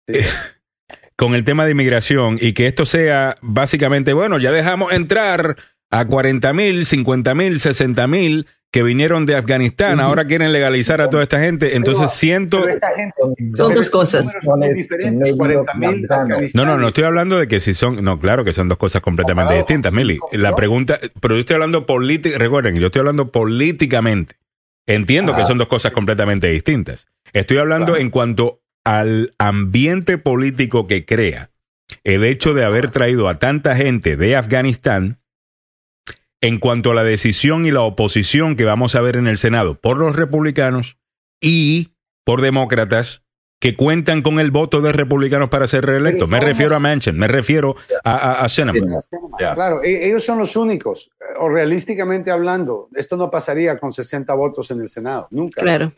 eh, 0.09 0.27
con 1.17 1.35
el 1.35 1.45
tema 1.45 1.65
de 1.65 1.73
inmigración 1.73 2.39
y 2.41 2.53
que 2.53 2.67
esto 2.67 2.85
sea 2.87 3.37
básicamente, 3.43 4.13
bueno, 4.13 4.39
ya 4.39 4.51
dejamos 4.53 4.93
entrar 4.93 5.57
a 5.91 6.05
40 6.05 6.53
mil, 6.53 6.85
50 6.85 7.35
mil, 7.35 7.59
60 7.61 8.07
mil 8.09 8.47
que 8.71 8.83
vinieron 8.83 9.25
de 9.25 9.35
Afganistán, 9.35 9.99
ahora 9.99 10.27
quieren 10.27 10.53
legalizar 10.53 11.01
a 11.01 11.09
toda 11.09 11.23
esta 11.23 11.41
gente, 11.41 11.75
entonces 11.77 12.03
Pero- 12.03 12.11
siento... 12.11 12.57
Pero 12.59 12.69
esta 12.71 12.91
gente, 12.91 13.15
Son 13.55 13.75
dos 13.75 13.89
cosas. 13.89 14.27
estos 14.27 14.45
números 14.45 14.45
son 14.45 14.59
muy 14.61 14.75
diferentes, 14.75 15.33
40,000 15.35 16.51
No, 16.55 16.65
no, 16.67 16.77
no 16.77 16.89
estoy 16.89 17.05
hablando 17.05 17.39
de 17.39 17.47
que 17.47 17.61
si 17.61 17.73
son, 17.73 18.05
no, 18.05 18.21
claro 18.21 18.45
que 18.45 18.53
son 18.53 18.69
dos 18.69 18.77
cosas 18.77 19.01
completamente 19.01 19.55
Comparado 19.55 19.67
distintas, 19.67 19.93
Mili. 19.93 20.19
La 20.33 20.55
pregunta, 20.55 20.99
pero 21.21 21.35
yo 21.35 21.41
estoy 21.41 21.55
hablando 21.55 21.87
política, 21.87 22.37
recuerden, 22.39 22.77
yo 22.77 22.87
estoy 22.87 23.01
hablando 23.01 23.33
políticamente. 23.33 24.37
Entiendo 24.87 25.35
que 25.35 25.45
son 25.45 25.59
dos 25.59 25.69
cosas 25.69 25.93
completamente 25.93 26.49
distintas. 26.49 27.07
Estoy 27.33 27.59
hablando 27.59 27.87
Claro. 27.93 28.01
en 28.01 28.11
cuanto 28.11 28.61
al 28.85 29.35
ambiente 29.39 30.19
político 30.19 30.87
que 30.87 31.05
crea 31.05 31.51
el 32.05 32.25
hecho 32.25 32.53
de 32.55 32.65
haber 32.65 32.89
traído 32.91 33.29
a 33.29 33.39
tanta 33.39 33.77
gente 33.77 34.17
de 34.17 34.37
Afganistán 34.37 35.19
en 36.41 36.59
cuanto 36.59 36.91
a 36.91 36.95
la 36.95 37.05
decisión 37.05 37.67
y 37.67 37.71
la 37.71 37.83
oposición 37.83 38.57
que 38.57 38.65
vamos 38.65 38.95
a 38.95 39.01
ver 39.01 39.17
en 39.17 39.27
el 39.27 39.39
Senado 39.39 39.75
por 39.81 39.99
los 39.99 40.15
republicanos 40.17 40.97
y 41.41 41.91
por 42.25 42.41
demócratas 42.43 43.23
que 43.61 43.75
cuentan 43.75 44.23
con 44.23 44.39
el 44.39 44.53
voto 44.53 44.81
de 44.81 44.93
republicanos 44.93 45.49
para 45.51 45.67
ser 45.67 45.85
reelectos. 45.85 46.29
Me 46.29 46.39
refiero 46.39 46.77
a 46.77 46.79
Manchin, 46.79 47.19
me 47.19 47.27
refiero 47.27 47.75
a, 48.05 48.13
a, 48.13 48.45
a 48.45 48.49
Sinema. 48.49 49.01
Ya. 49.41 49.55
Claro, 49.57 49.83
e- 49.83 50.07
ellos 50.07 50.25
son 50.25 50.39
los 50.39 50.55
únicos. 50.55 51.11
O 51.41 51.49
realísticamente 51.49 52.31
hablando, 52.31 52.89
esto 52.95 53.17
no 53.17 53.33
pasaría 53.33 53.77
con 53.79 53.93
60 53.93 54.33
votos 54.35 54.71
en 54.71 54.81
el 54.81 54.89
Senado, 54.89 55.27
nunca. 55.33 55.61
Claro, 55.61 55.93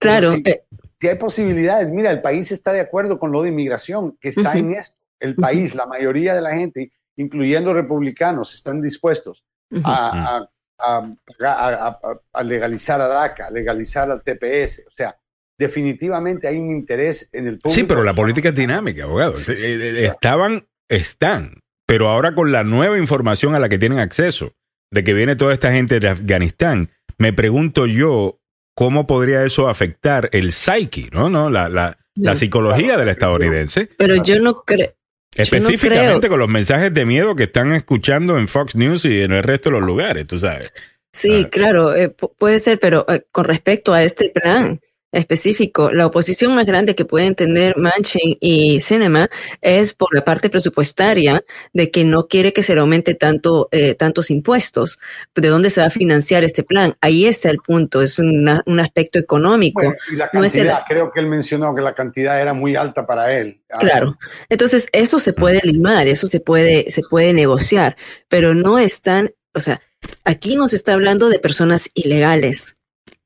claro. 0.00 0.32
Sí. 0.32 0.42
eh, 0.44 0.64
Si 1.00 1.06
hay 1.06 1.16
posibilidades, 1.16 1.92
mira, 1.92 2.10
el 2.10 2.20
país 2.20 2.50
está 2.50 2.72
de 2.72 2.80
acuerdo 2.80 3.16
con 3.20 3.30
lo 3.30 3.42
de 3.42 3.50
inmigración, 3.50 4.16
que 4.20 4.30
está 4.30 4.50
en 4.58 4.72
esto. 4.72 4.96
El 5.20 5.36
país, 5.36 5.76
la 5.76 5.86
mayoría 5.86 6.34
de 6.34 6.40
la 6.40 6.50
gente, 6.56 6.90
incluyendo 7.16 7.72
republicanos, 7.72 8.54
están 8.54 8.80
dispuestos. 8.80 9.44
A, 9.84 10.36
a- 10.36 10.48
a- 10.78 11.16
a- 11.40 11.88
a- 11.88 12.20
a 12.32 12.42
legalizar 12.42 13.00
a 13.00 13.08
DACA, 13.08 13.50
legalizar 13.50 14.10
al 14.10 14.22
TPS. 14.22 14.84
O 14.86 14.90
sea, 14.90 15.16
definitivamente 15.58 16.48
hay 16.48 16.58
un 16.58 16.70
interés 16.70 17.28
en 17.32 17.46
el 17.46 17.58
público. 17.58 17.70
Sí, 17.74 17.84
pero 17.84 18.02
la 18.04 18.14
política 18.14 18.48
es 18.50 18.54
dinámica, 18.54 19.04
abogado. 19.04 19.36
Eh, 19.38 19.44
eh, 19.48 20.06
Estaban, 20.06 20.66
están, 20.88 21.60
pero 21.86 22.08
ahora 22.08 22.34
con 22.34 22.52
la 22.52 22.64
nueva 22.64 22.98
información 22.98 23.54
a 23.54 23.58
la 23.58 23.68
que 23.68 23.78
tienen 23.78 23.98
acceso, 23.98 24.52
de 24.92 25.04
que 25.04 25.14
viene 25.14 25.36
toda 25.36 25.52
esta 25.54 25.72
gente 25.72 25.98
de 26.00 26.08
Afganistán, 26.08 26.90
me 27.18 27.32
pregunto 27.32 27.86
yo 27.86 28.40
cómo 28.76 29.06
podría 29.06 29.44
eso 29.44 29.68
afectar 29.68 30.28
el 30.32 30.52
psyche, 30.52 31.08
¿no? 31.12 31.28
¿No? 31.30 31.48
La, 31.50 31.68
la, 31.68 31.96
la 32.16 32.34
psicología 32.34 32.96
del 32.96 33.08
estadounidense, 33.08 33.88
Pero 33.98 34.22
yo 34.22 34.40
no 34.40 34.62
creo. 34.62 34.92
Específicamente 35.36 36.28
con 36.28 36.38
los 36.38 36.48
mensajes 36.48 36.92
de 36.92 37.04
miedo 37.06 37.34
que 37.36 37.44
están 37.44 37.72
escuchando 37.72 38.38
en 38.38 38.48
Fox 38.48 38.76
News 38.76 39.04
y 39.04 39.20
en 39.22 39.32
el 39.32 39.42
resto 39.42 39.70
de 39.70 39.76
los 39.78 39.86
lugares, 39.86 40.26
tú 40.26 40.38
sabes. 40.38 40.72
Sí, 41.12 41.42
Ah. 41.44 41.48
claro, 41.50 41.94
eh, 41.94 42.14
pu- 42.14 42.32
puede 42.38 42.58
ser, 42.58 42.78
pero 42.80 43.06
eh, 43.08 43.24
con 43.30 43.44
respecto 43.44 43.92
a 43.92 44.02
este 44.02 44.30
plan, 44.30 44.80
específico. 45.14 45.90
La 45.92 46.06
oposición 46.06 46.54
más 46.54 46.66
grande 46.66 46.94
que 46.94 47.04
pueden 47.04 47.34
tener 47.34 47.76
Manchin 47.76 48.36
y 48.40 48.80
Cinema 48.80 49.28
es 49.60 49.94
por 49.94 50.14
la 50.14 50.24
parte 50.24 50.50
presupuestaria 50.50 51.42
de 51.72 51.90
que 51.90 52.04
no 52.04 52.26
quiere 52.26 52.52
que 52.52 52.62
se 52.62 52.74
le 52.74 52.80
aumente 52.80 53.14
tanto, 53.14 53.68
eh, 53.72 53.94
tantos 53.94 54.30
impuestos. 54.30 54.98
¿De 55.34 55.48
dónde 55.48 55.70
se 55.70 55.80
va 55.80 55.86
a 55.86 55.90
financiar 55.90 56.44
este 56.44 56.62
plan? 56.62 56.96
Ahí 57.00 57.26
está 57.26 57.50
el 57.50 57.58
punto, 57.58 58.02
es 58.02 58.18
una- 58.18 58.62
un 58.66 58.80
aspecto 58.80 59.18
económico. 59.18 59.80
Bueno, 59.82 59.96
y 60.12 60.16
la 60.16 60.30
No 60.32 60.44
es 60.44 60.54
el- 60.56 60.66
cantidad, 60.66 60.84
creo 60.86 61.10
que 61.12 61.20
él 61.20 61.26
mencionó 61.26 61.74
que 61.74 61.82
la 61.82 61.94
cantidad 61.94 62.40
era 62.40 62.52
muy 62.54 62.76
alta 62.76 63.06
para 63.06 63.32
él. 63.32 63.60
Ah, 63.72 63.78
Claro. 63.78 64.18
Entonces, 64.48 64.88
eso 64.92 65.18
se 65.18 65.32
puede 65.32 65.60
limar, 65.64 66.06
eso 66.08 66.26
se 66.26 66.40
puede, 66.40 66.90
se 66.90 67.02
puede 67.08 67.32
negociar, 67.32 67.96
pero 68.28 68.54
no 68.54 68.78
están, 68.78 69.32
o 69.54 69.60
sea, 69.60 69.80
aquí 70.24 70.56
nos 70.56 70.72
está 70.72 70.94
hablando 70.94 71.28
de 71.28 71.38
personas 71.38 71.88
ilegales. 71.94 72.76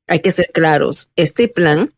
Hay 0.09 0.19
que 0.21 0.31
ser 0.31 0.49
claros. 0.53 1.11
Este 1.15 1.47
plan 1.47 1.93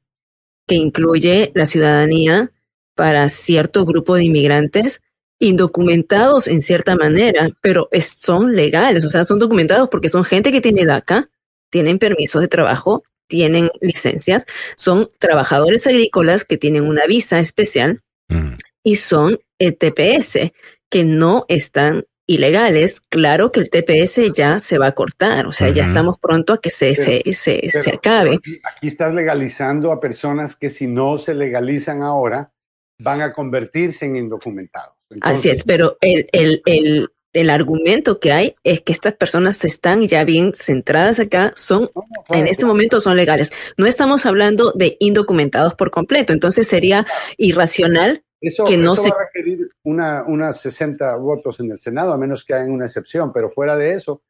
que 0.68 0.76
incluye 0.76 1.52
la 1.56 1.66
ciudadanía 1.66 2.52
para 2.96 3.28
cierto 3.30 3.86
grupo 3.86 4.16
de 4.16 4.26
inmigrantes 4.26 5.02
indocumentados 5.40 6.48
en 6.48 6.62
cierta 6.62 6.96
manera, 6.96 7.50
pero 7.62 7.88
es- 7.92 8.10
son 8.20 8.56
legales, 8.56 9.04
o 9.06 9.10
sea, 9.10 9.24
son 9.26 9.40
documentados 9.40 9.90
porque 9.90 10.10
son 10.10 10.24
gente 10.24 10.52
que 10.52 10.62
tiene 10.62 10.86
DACA, 10.86 11.30
tienen 11.72 11.98
permisos 12.00 12.42
de 12.42 12.48
trabajo, 12.48 13.04
tienen 13.28 13.70
licencias, 13.82 14.46
son 14.78 15.10
trabajadores 15.18 15.88
agrícolas 15.88 16.46
que 16.46 16.58
tienen 16.58 16.84
una 16.84 17.06
visa 17.08 17.40
especial 17.40 18.02
Mm. 18.30 18.54
y 18.84 18.96
son 18.96 19.40
eh, 19.60 19.72
TPS 19.72 20.54
que 20.90 21.04
no 21.06 21.46
están 21.48 22.06
ilegales. 22.34 23.02
Claro 23.10 23.52
que 23.52 23.60
el 23.60 23.70
TPS 23.70 24.32
ya 24.34 24.60
se 24.60 24.78
va 24.78 24.88
a 24.88 24.92
cortar, 24.94 25.48
o 25.48 25.52
sea, 25.52 25.70
ya 25.70 25.84
estamos 25.84 26.18
pronto 26.20 26.54
a 26.54 26.62
que 26.62 26.70
se, 26.70 26.94
Pero- 26.96 27.22
se, 27.24 27.34
se, 27.34 27.70
se 27.70 27.90
acabe. 27.92 28.36
Aquí, 28.36 28.60
aquí 28.64 28.88
estás 28.88 29.14
legalizando 29.14 29.92
a 29.92 30.00
personas 30.00 30.56
que 30.56 30.70
si 30.70 30.88
no 30.88 31.18
se 31.18 31.34
legalizan 31.34 32.04
ahora 32.04 32.52
van 33.00 33.22
a 33.22 33.34
convertirse 33.34 34.06
en 34.06 34.16
indocumentados. 34.16 34.96
Así 35.22 35.50
es, 35.50 35.64
pero 35.66 35.98
el, 36.00 36.28
el, 36.32 36.62
el, 36.66 37.10
el 37.34 37.50
argumento 37.50 38.20
que 38.20 38.32
hay 38.32 38.56
es 38.64 38.82
que 38.82 38.94
estas 38.94 39.14
personas 39.14 39.64
están 39.66 40.08
ya 40.08 40.24
bien 40.24 40.54
centradas 40.54 41.20
acá, 41.20 41.52
son 41.56 41.82
no, 41.82 41.90
no, 41.96 42.24
claro, 42.24 42.42
en 42.42 42.48
este 42.48 42.62
claro. 42.62 42.74
momento 42.74 43.02
son 43.02 43.18
legales. 43.18 43.52
No 43.78 43.86
estamos 43.88 44.26
hablando 44.26 44.72
de 44.74 44.98
indocumentados 45.00 45.74
por 45.76 45.92
completo, 45.92 46.32
entonces 46.34 46.68
sería 46.68 47.06
irracional 47.38 48.24
Eso, 48.42 48.66
que 48.66 48.76
no 48.78 48.94
eso 48.94 49.04
se- 49.04 49.10
va 49.12 49.18
a 49.22 49.26
requerir 49.26 49.70
una, 49.84 50.24
unas 50.28 50.60
60 50.62 51.16
votos 51.18 51.60
en 51.60 51.72
el 51.72 51.78
Senado, 51.80 52.12
a 52.12 52.18
menos 52.18 52.44
que 52.44 52.54
hagan 52.56 52.72
una 52.72 52.86
excepción, 52.88 53.32
pero 53.32 53.50
fuera 53.50 53.78
de 53.78 53.94
eso, 53.94 54.24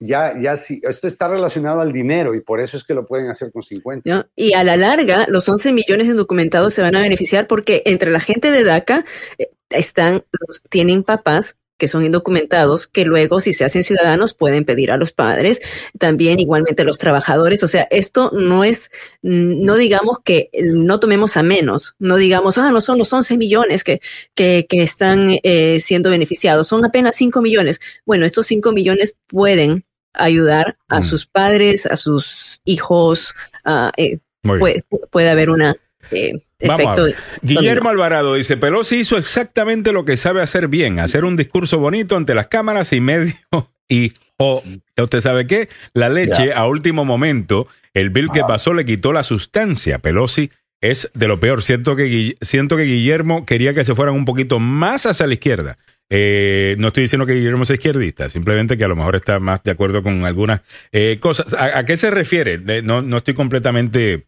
ya, 0.00 0.34
ya 0.40 0.56
sí, 0.56 0.80
esto 0.82 1.06
está 1.06 1.28
relacionado 1.28 1.80
al 1.80 1.92
dinero 1.92 2.34
y 2.34 2.40
por 2.40 2.58
eso 2.58 2.76
es 2.76 2.82
que 2.82 2.92
lo 2.92 3.06
pueden 3.06 3.28
hacer 3.28 3.52
con 3.52 3.62
50. 3.62 4.10
¿no? 4.10 4.26
Y 4.34 4.52
a 4.54 4.64
la 4.64 4.76
larga, 4.76 5.26
los 5.28 5.48
11 5.48 5.72
millones 5.72 6.08
de 6.08 6.10
indocumentados 6.12 6.74
se 6.74 6.82
van 6.82 6.96
a 6.96 7.00
beneficiar 7.02 7.46
porque 7.46 7.82
entre 7.86 8.10
la 8.10 8.18
gente 8.18 8.50
de 8.50 8.64
DACA 8.64 9.04
eh, 9.38 9.52
están, 9.70 10.24
los- 10.40 10.60
tienen 10.68 11.04
papás 11.04 11.56
que 11.82 11.88
son 11.88 12.04
indocumentados, 12.04 12.86
que 12.86 13.04
luego, 13.04 13.40
si 13.40 13.52
se 13.52 13.64
hacen 13.64 13.82
ciudadanos, 13.82 14.34
pueden 14.34 14.64
pedir 14.64 14.92
a 14.92 14.96
los 14.96 15.10
padres, 15.10 15.60
también 15.98 16.38
igualmente 16.38 16.84
los 16.84 16.96
trabajadores. 16.96 17.64
O 17.64 17.66
sea, 17.66 17.88
esto 17.90 18.30
no 18.32 18.62
es, 18.62 18.92
no 19.20 19.74
digamos 19.74 20.18
que 20.22 20.48
no 20.62 21.00
tomemos 21.00 21.36
a 21.36 21.42
menos, 21.42 21.96
no 21.98 22.14
digamos, 22.14 22.56
ah, 22.56 22.70
no 22.70 22.80
son 22.80 22.98
los 22.98 23.12
11 23.12 23.36
millones 23.36 23.82
que, 23.82 24.00
que, 24.36 24.64
que 24.68 24.84
están 24.84 25.40
eh, 25.42 25.80
siendo 25.80 26.08
beneficiados, 26.08 26.68
son 26.68 26.84
apenas 26.84 27.16
5 27.16 27.42
millones. 27.42 27.80
Bueno, 28.06 28.26
estos 28.26 28.46
5 28.46 28.70
millones 28.70 29.18
pueden 29.26 29.84
ayudar 30.12 30.76
a 30.86 31.00
Mm. 31.00 31.02
sus 31.02 31.26
padres, 31.26 31.86
a 31.86 31.96
sus 31.96 32.60
hijos, 32.64 33.34
a, 33.64 33.90
eh, 33.96 34.20
puede, 34.42 34.84
puede 35.10 35.30
haber 35.30 35.50
una 35.50 35.74
eh, 36.12 36.32
efecto. 36.58 37.06
Guillermo 37.42 37.88
Alvarado 37.88 38.34
dice, 38.34 38.56
Pelosi 38.56 39.00
hizo 39.00 39.16
exactamente 39.18 39.92
lo 39.92 40.04
que 40.04 40.16
sabe 40.16 40.42
hacer 40.42 40.68
bien, 40.68 40.98
hacer 40.98 41.24
un 41.24 41.36
discurso 41.36 41.78
bonito 41.78 42.16
ante 42.16 42.34
las 42.34 42.48
cámaras 42.48 42.92
y 42.92 43.00
medio 43.00 43.34
y, 43.88 44.12
o, 44.36 44.62
¿ya 44.96 45.04
usted 45.04 45.20
sabe 45.20 45.46
qué? 45.46 45.68
La 45.94 46.08
leche 46.08 46.52
a 46.54 46.66
último 46.66 47.04
momento, 47.04 47.66
el 47.94 48.10
bill 48.10 48.30
que 48.32 48.42
pasó 48.42 48.74
le 48.74 48.84
quitó 48.84 49.12
la 49.12 49.24
sustancia. 49.24 49.98
Pelosi 49.98 50.50
es 50.80 51.10
de 51.14 51.28
lo 51.28 51.40
peor. 51.40 51.62
Siento 51.62 51.96
que, 51.96 52.36
siento 52.40 52.76
que 52.76 52.84
Guillermo 52.84 53.46
quería 53.46 53.74
que 53.74 53.84
se 53.84 53.94
fueran 53.94 54.14
un 54.14 54.24
poquito 54.24 54.58
más 54.58 55.06
hacia 55.06 55.26
la 55.26 55.34
izquierda. 55.34 55.78
Eh, 56.14 56.74
no 56.78 56.88
estoy 56.88 57.04
diciendo 57.04 57.24
que 57.24 57.32
Guillermo 57.32 57.62
es 57.62 57.70
izquierdista, 57.70 58.28
simplemente 58.28 58.76
que 58.76 58.84
a 58.84 58.88
lo 58.88 58.96
mejor 58.96 59.16
está 59.16 59.38
más 59.38 59.62
de 59.62 59.70
acuerdo 59.70 60.02
con 60.02 60.26
algunas 60.26 60.60
eh, 60.90 61.16
cosas. 61.20 61.54
¿A, 61.54 61.78
a 61.78 61.84
qué 61.86 61.96
se 61.96 62.10
refiere? 62.10 62.60
Eh, 62.66 62.82
No, 62.82 63.00
no 63.00 63.16
estoy 63.16 63.32
completamente 63.32 64.26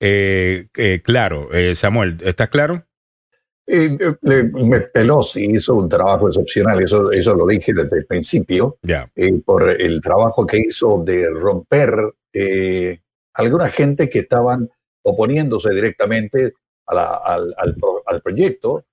eh, 0.00 0.66
eh, 0.76 1.00
claro. 1.02 1.52
Eh, 1.52 1.74
Samuel, 1.74 2.18
¿estás 2.24 2.48
claro? 2.48 2.84
Pelosi 4.92 5.44
hizo 5.44 5.74
un 5.76 5.88
trabajo 5.88 6.28
excepcional, 6.28 6.80
eso, 6.82 7.10
eso 7.12 7.34
lo 7.34 7.46
dije 7.46 7.72
desde 7.72 7.98
el 7.98 8.06
principio, 8.06 8.78
por 9.44 9.68
el 9.70 10.00
trabajo 10.00 10.46
que 10.46 10.58
hizo 10.58 11.02
de 11.04 11.28
romper 11.30 11.90
alguna 13.34 13.68
gente 13.68 14.08
que 14.08 14.20
estaban 14.20 14.68
oponiéndose 15.04 15.70
directamente 15.70 16.52
a 16.86 16.94
la- 16.94 17.20
al, 17.24 17.54
al 17.56 17.74
pro- 17.76 18.02
al 18.06 18.20
proyecto, 18.20 18.84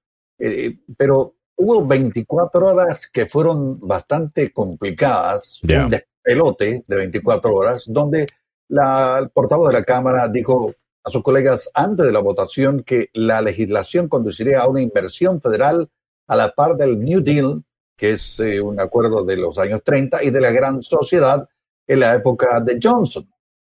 pero 0.97 1.35
hubo 1.57 1.85
24 1.87 2.67
horas 2.67 3.07
que 3.11 3.25
fueron 3.25 3.79
bastante 3.79 4.51
complicadas, 4.51 5.59
un 5.85 5.89
despelote 5.89 6.83
de 6.87 6.95
24 6.95 7.53
horas, 7.55 7.85
donde 7.89 8.27
la, 8.69 9.17
el 9.19 9.29
portavoz 9.29 9.69
de 9.71 9.79
la 9.79 9.83
Cámara 9.83 10.27
dijo 10.27 10.73
a 11.03 11.09
sus 11.09 11.23
colegas 11.23 11.69
antes 11.73 12.05
de 12.05 12.11
la 12.11 12.19
votación 12.19 12.83
que 12.83 13.09
la 13.13 13.41
legislación 13.41 14.07
conduciría 14.09 14.61
a 14.61 14.67
una 14.67 14.81
inversión 14.81 15.41
federal 15.41 15.89
a 16.27 16.35
la 16.35 16.51
par 16.53 16.75
del 16.75 16.99
New 16.99 17.21
Deal, 17.21 17.63
que 17.95 18.11
es 18.11 18.39
eh, 18.41 18.59
un 18.59 18.79
acuerdo 18.81 19.23
de 19.23 19.37
los 19.37 19.57
años 19.57 19.81
30 19.83 20.23
y 20.23 20.29
de 20.31 20.41
la 20.41 20.51
gran 20.51 20.81
sociedad 20.81 21.47
en 21.87 21.99
la 22.01 22.13
época 22.15 22.59
de 22.59 22.77
Johnson. 22.81 23.29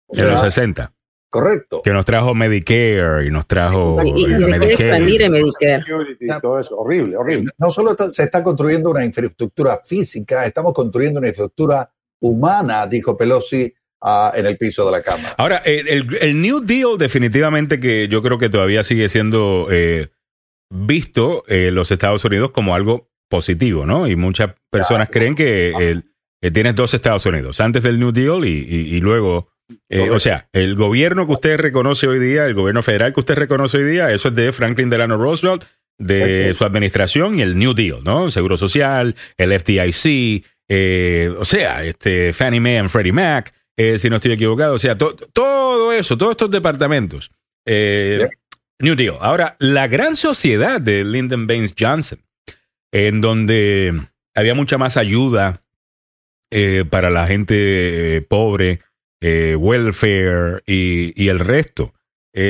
O 0.07 0.15
En 0.17 0.29
los 0.29 0.41
sea, 0.41 0.51
60. 0.51 0.93
correcto. 1.29 1.81
Que 1.81 1.91
nos 1.91 2.03
trajo 2.03 2.33
Medicare 2.35 3.25
y 3.25 3.31
nos 3.31 3.47
trajo 3.47 3.97
Y, 4.03 4.25
y 4.25 4.35
se 4.35 4.43
quiere 4.43 4.73
expandir 4.73 5.21
en 5.21 5.31
Medicare. 5.31 5.83
Todo 6.41 6.59
eso, 6.59 6.77
horrible, 6.77 7.15
horrible. 7.15 7.51
No 7.57 7.71
solo 7.71 7.91
está- 7.91 8.11
se 8.11 8.23
está 8.23 8.43
construyendo 8.43 8.89
una 8.91 9.05
infraestructura 9.05 9.77
física, 9.77 10.45
estamos 10.45 10.73
construyendo 10.73 11.19
una 11.19 11.29
infraestructura 11.29 11.89
humana, 12.19 12.85
dijo 12.87 13.15
Pelosi 13.15 13.73
ah, 14.01 14.31
en 14.35 14.45
el 14.45 14.57
piso 14.57 14.85
de 14.85 14.91
la 14.91 15.01
Cámara. 15.01 15.35
Ahora, 15.37 15.61
eh, 15.65 15.83
el, 15.87 16.17
el 16.21 16.41
New 16.41 16.61
Deal 16.61 16.97
definitivamente 16.97 17.79
que 17.79 18.07
yo 18.07 18.21
creo 18.21 18.37
que 18.39 18.49
todavía 18.49 18.83
sigue 18.83 19.09
siendo 19.09 19.67
eh, 19.71 20.09
visto 20.69 21.43
en 21.47 21.75
los 21.75 21.91
Estados 21.91 22.23
Unidos 22.25 22.51
como 22.51 22.75
algo 22.75 23.09
positivo, 23.29 23.85
¿no? 23.85 24.07
Y 24.07 24.15
muchas 24.15 24.51
personas 24.69 25.09
creen 25.09 25.35
que 25.35 25.69
el- 25.71 26.03
eh, 26.43 26.51
tienes 26.51 26.75
dos 26.75 26.93
Estados 26.93 27.25
Unidos, 27.25 27.59
antes 27.61 27.83
del 27.83 27.99
New 27.99 28.11
Deal 28.11 28.45
y, 28.45 28.49
y- 28.67 28.95
y 28.95 28.99
luego, 28.99 29.49
eh, 29.89 30.09
o 30.09 30.19
sea, 30.19 30.49
el 30.53 30.75
gobierno 30.75 31.27
que 31.27 31.33
usted 31.33 31.57
reconoce 31.59 32.07
hoy 32.07 32.19
día, 32.19 32.45
el 32.45 32.55
gobierno 32.55 32.81
federal 32.81 33.13
que 33.13 33.19
usted 33.19 33.35
reconoce 33.35 33.77
hoy 33.77 33.83
día, 33.91 34.11
eso 34.11 34.29
es 34.29 34.35
de 34.35 34.51
Franklin 34.51 34.89
Delano 34.89 35.17
Roosevelt, 35.17 35.63
de 35.99 36.55
su 36.57 36.63
administración 36.65 37.37
y 37.37 37.43
el 37.43 37.59
New 37.59 37.75
Deal, 37.75 38.03
¿no? 38.03 38.25
El 38.25 38.31
Seguro 38.31 38.57
Social, 38.57 39.13
el 39.37 39.51
FDIC, 39.59 40.43
eh, 40.67 41.31
o 41.37 41.45
sea, 41.45 41.83
este 41.83 42.33
Fannie 42.33 42.59
Mae 42.59 42.79
and 42.79 42.89
Freddie 42.89 43.11
Mac, 43.11 43.53
eh, 43.81 43.97
si 43.97 44.09
no 44.09 44.17
estoy 44.17 44.33
equivocado, 44.33 44.73
o 44.75 44.79
sea, 44.79 44.95
to- 44.95 45.15
todo 45.15 45.91
eso, 45.93 46.17
todos 46.17 46.31
estos 46.31 46.51
departamentos. 46.51 47.31
eh. 47.65 48.27
New 48.79 48.95
Deal. 48.95 49.15
Ahora, 49.21 49.55
la 49.59 49.87
gran 49.87 50.15
sociedad 50.15 50.81
de 50.81 51.03
Lyndon 51.03 51.45
Baines 51.45 51.75
Johnson, 51.79 52.17
en 52.91 53.21
donde 53.21 53.93
había 54.33 54.55
mucha 54.55 54.79
más 54.79 54.97
ayuda 54.97 55.61
eh, 56.49 56.83
para 56.89 57.11
la 57.11 57.27
gente 57.27 58.15
eh, 58.17 58.21
pobre, 58.21 58.79
welfare 59.21 60.63
y, 60.65 61.13
y 61.15 61.29
el 61.29 61.37
resto. 61.39 61.93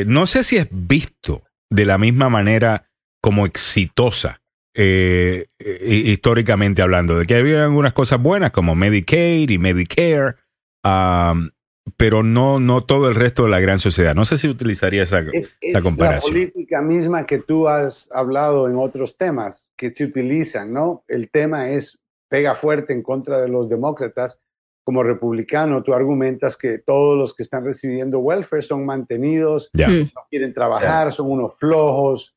No 0.05 0.25
sé 0.25 0.43
si 0.45 0.55
es 0.55 0.67
visto 0.71 1.43
de 1.69 1.83
la 1.85 1.97
misma 1.97 2.29
manera 2.29 2.89
como 3.21 3.45
exitosa, 3.45 4.41
eh, 4.73 5.47
históricamente 5.85 6.81
hablando, 6.81 7.17
de 7.19 7.25
que 7.25 7.35
había 7.35 7.63
algunas 7.63 7.91
cosas 7.91 8.21
buenas 8.21 8.51
como 8.51 8.73
Medicaid 8.73 9.49
y 9.49 9.57
Medicare, 9.57 10.35
um, 10.83 11.49
pero 11.97 12.23
no, 12.23 12.59
no 12.59 12.83
todo 12.83 13.09
el 13.09 13.15
resto 13.15 13.43
de 13.43 13.49
la 13.49 13.59
gran 13.59 13.79
sociedad. 13.79 14.15
No 14.15 14.25
sé 14.25 14.37
si 14.37 14.47
utilizaría 14.47 15.03
esa, 15.03 15.19
Es, 15.19 15.53
es 15.61 15.73
la 15.73 15.79
la 15.79 15.83
comparación. 15.83 16.33
política 16.33 16.81
misma 16.81 17.25
que 17.25 17.39
tú 17.39 17.67
has 17.67 18.07
hablado 18.13 18.69
en 18.69 18.75
otros 18.77 19.17
temas 19.17 19.67
que 19.75 19.91
se 19.91 20.05
utilizan, 20.05 20.73
¿no? 20.73 21.03
El 21.07 21.29
tema 21.29 21.69
es 21.69 21.99
pega 22.29 22.55
fuerte 22.55 22.93
en 22.93 23.01
contra 23.01 23.41
de 23.41 23.49
los 23.49 23.67
demócratas. 23.69 24.39
Como 24.83 25.03
republicano, 25.03 25.83
tú 25.83 25.93
argumentas 25.93 26.57
que 26.57 26.79
todos 26.79 27.15
los 27.17 27.35
que 27.35 27.43
están 27.43 27.63
recibiendo 27.63 28.19
welfare 28.19 28.61
son 28.63 28.85
mantenidos, 28.85 29.69
Ya. 29.73 29.87
Mm. 29.89 29.99
no 30.15 30.21
quieren 30.29 30.53
trabajar, 30.53 31.11
son 31.11 31.29
unos 31.29 31.57
flojos, 31.59 32.35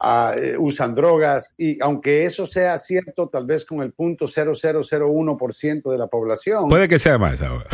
ah, 0.00 0.34
eh, 0.36 0.56
usan 0.58 0.94
drogas. 0.94 1.54
Y 1.56 1.82
aunque 1.82 2.24
eso 2.24 2.46
sea 2.46 2.78
cierto, 2.78 3.28
tal 3.28 3.46
vez 3.46 3.64
con 3.64 3.82
el 3.82 3.92
punto 3.92 4.26
0001% 4.26 5.90
de 5.90 5.98
la 5.98 6.06
población, 6.06 6.68
Puede 6.68 6.88
que 6.88 6.98
sea 6.98 7.18
más 7.18 7.40
ahora. 7.42 7.66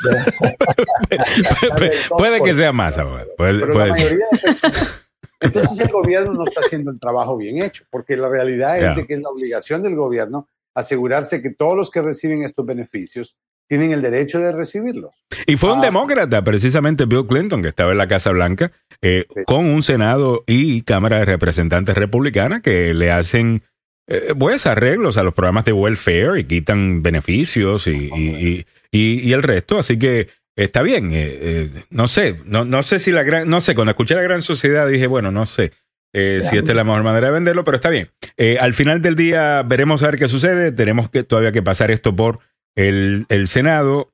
puede 2.08 2.42
que 2.42 2.54
sea 2.54 2.72
más, 2.72 2.98
abogado. 2.98 3.28
Puede, 3.36 3.60
Pero 3.60 3.72
puede 3.72 3.88
la 3.88 3.94
ser. 3.94 4.04
mayoría 4.04 4.26
de 4.30 4.38
personas. 4.38 5.04
Entonces 5.40 5.80
el 5.80 5.92
gobierno 5.92 6.34
no 6.34 6.44
está 6.44 6.60
haciendo 6.60 6.90
el 6.90 6.98
trabajo 6.98 7.36
bien 7.36 7.62
hecho, 7.62 7.84
porque 7.90 8.16
la 8.16 8.28
realidad 8.28 8.78
es 8.78 8.96
de 8.96 9.06
que 9.06 9.14
es 9.14 9.20
la 9.20 9.28
obligación 9.28 9.82
del 9.82 9.94
gobierno 9.94 10.48
asegurarse 10.74 11.42
que 11.42 11.50
todos 11.50 11.76
los 11.76 11.90
que 11.90 12.02
reciben 12.02 12.42
estos 12.42 12.64
beneficios 12.64 13.36
tienen 13.68 13.92
el 13.92 14.02
derecho 14.02 14.38
de 14.40 14.50
recibirlos. 14.52 15.14
Y 15.46 15.56
fue 15.56 15.72
un 15.72 15.78
Ah. 15.80 15.82
demócrata, 15.82 16.42
precisamente 16.42 17.04
Bill 17.06 17.26
Clinton, 17.26 17.62
que 17.62 17.68
estaba 17.68 17.92
en 17.92 17.98
la 17.98 18.08
Casa 18.08 18.30
Blanca, 18.32 18.72
eh, 19.02 19.26
con 19.46 19.66
un 19.66 19.82
Senado 19.82 20.42
y 20.46 20.82
Cámara 20.82 21.18
de 21.18 21.24
Representantes 21.26 21.94
republicana 21.96 22.60
que 22.62 22.92
le 22.94 23.10
hacen 23.12 23.62
eh, 24.10 24.32
pues 24.38 24.66
arreglos 24.66 25.18
a 25.18 25.22
los 25.22 25.34
programas 25.34 25.66
de 25.66 25.72
welfare 25.74 26.40
y 26.40 26.44
quitan 26.44 27.02
beneficios 27.02 27.86
y, 27.86 27.90
y, 27.90 28.28
y- 28.30 28.66
y- 28.90 29.20
y 29.28 29.32
el 29.34 29.42
resto. 29.42 29.78
Así 29.78 29.98
que 29.98 30.28
está 30.56 30.80
bien. 30.80 31.10
eh, 31.12 31.38
eh, 31.40 31.70
no 31.90 32.08
sé, 32.08 32.36
no, 32.46 32.64
no 32.64 32.82
sé 32.82 33.00
si 33.00 33.12
la 33.12 33.22
gran, 33.22 33.48
no 33.50 33.60
sé, 33.60 33.74
cuando 33.74 33.90
escuché 33.90 34.14
la 34.14 34.22
gran 34.22 34.40
sociedad 34.40 34.88
dije, 34.88 35.06
bueno, 35.06 35.30
no 35.30 35.44
sé. 35.44 35.72
eh, 36.14 36.40
si 36.42 36.56
esta 36.56 36.72
es 36.72 36.76
la 36.76 36.84
mejor 36.84 37.02
manera 37.02 37.26
de 37.26 37.34
venderlo, 37.34 37.64
pero 37.64 37.76
está 37.76 37.90
bien. 37.90 38.08
Eh, 38.38 38.56
al 38.58 38.72
final 38.72 39.02
del 39.02 39.14
día 39.14 39.62
veremos 39.62 40.02
a 40.02 40.06
ver 40.06 40.18
qué 40.18 40.26
sucede. 40.26 40.72
Tenemos 40.72 41.10
que 41.10 41.22
todavía 41.22 41.52
que 41.52 41.60
pasar 41.62 41.90
esto 41.90 42.16
por 42.16 42.38
el, 42.76 43.26
el 43.28 43.48
Senado. 43.48 44.12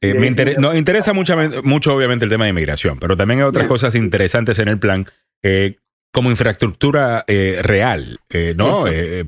Eh, 0.00 0.14
me 0.14 0.26
inter- 0.26 0.58
nos 0.58 0.76
interesa 0.76 1.12
mucho, 1.12 1.36
mucho, 1.62 1.94
obviamente, 1.94 2.24
el 2.24 2.30
tema 2.30 2.44
de 2.44 2.50
inmigración, 2.50 2.98
pero 2.98 3.16
también 3.16 3.40
hay 3.40 3.46
otras 3.46 3.66
cosas 3.66 3.94
interesantes 3.94 4.58
en 4.58 4.68
el 4.68 4.78
plan, 4.78 5.06
eh, 5.42 5.76
como 6.10 6.30
infraestructura 6.30 7.24
eh, 7.26 7.58
real, 7.62 8.18
eh, 8.30 8.54
¿no? 8.56 8.84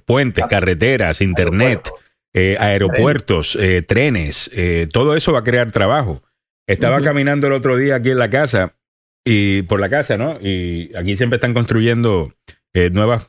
Puentes, 0.07 0.47
carreteras, 0.47 1.21
internet, 1.21 1.91
aeropuertos, 2.59 3.59
trenes, 3.87 4.51
eh, 4.55 4.89
todo 4.91 5.17
eso 5.17 5.33
va 5.33 5.41
a 5.41 5.45
crear 5.45 5.73
trabajo. 5.73 6.23
Estaba 6.67 7.03
caminando 7.03 7.49
el 7.49 7.53
otro 7.53 7.77
día 7.77 7.97
aquí 7.97 8.11
en 8.11 8.19
la 8.19 8.31
casa, 8.31 8.75
y 9.25 9.63
por 9.63 9.81
la 9.81 9.89
casa, 9.89 10.17
¿no? 10.17 10.39
Y 10.41 10.91
aquí 10.97 11.17
siempre 11.17 11.37
están 11.37 11.53
construyendo 11.53 12.33
nuevas 12.93 13.29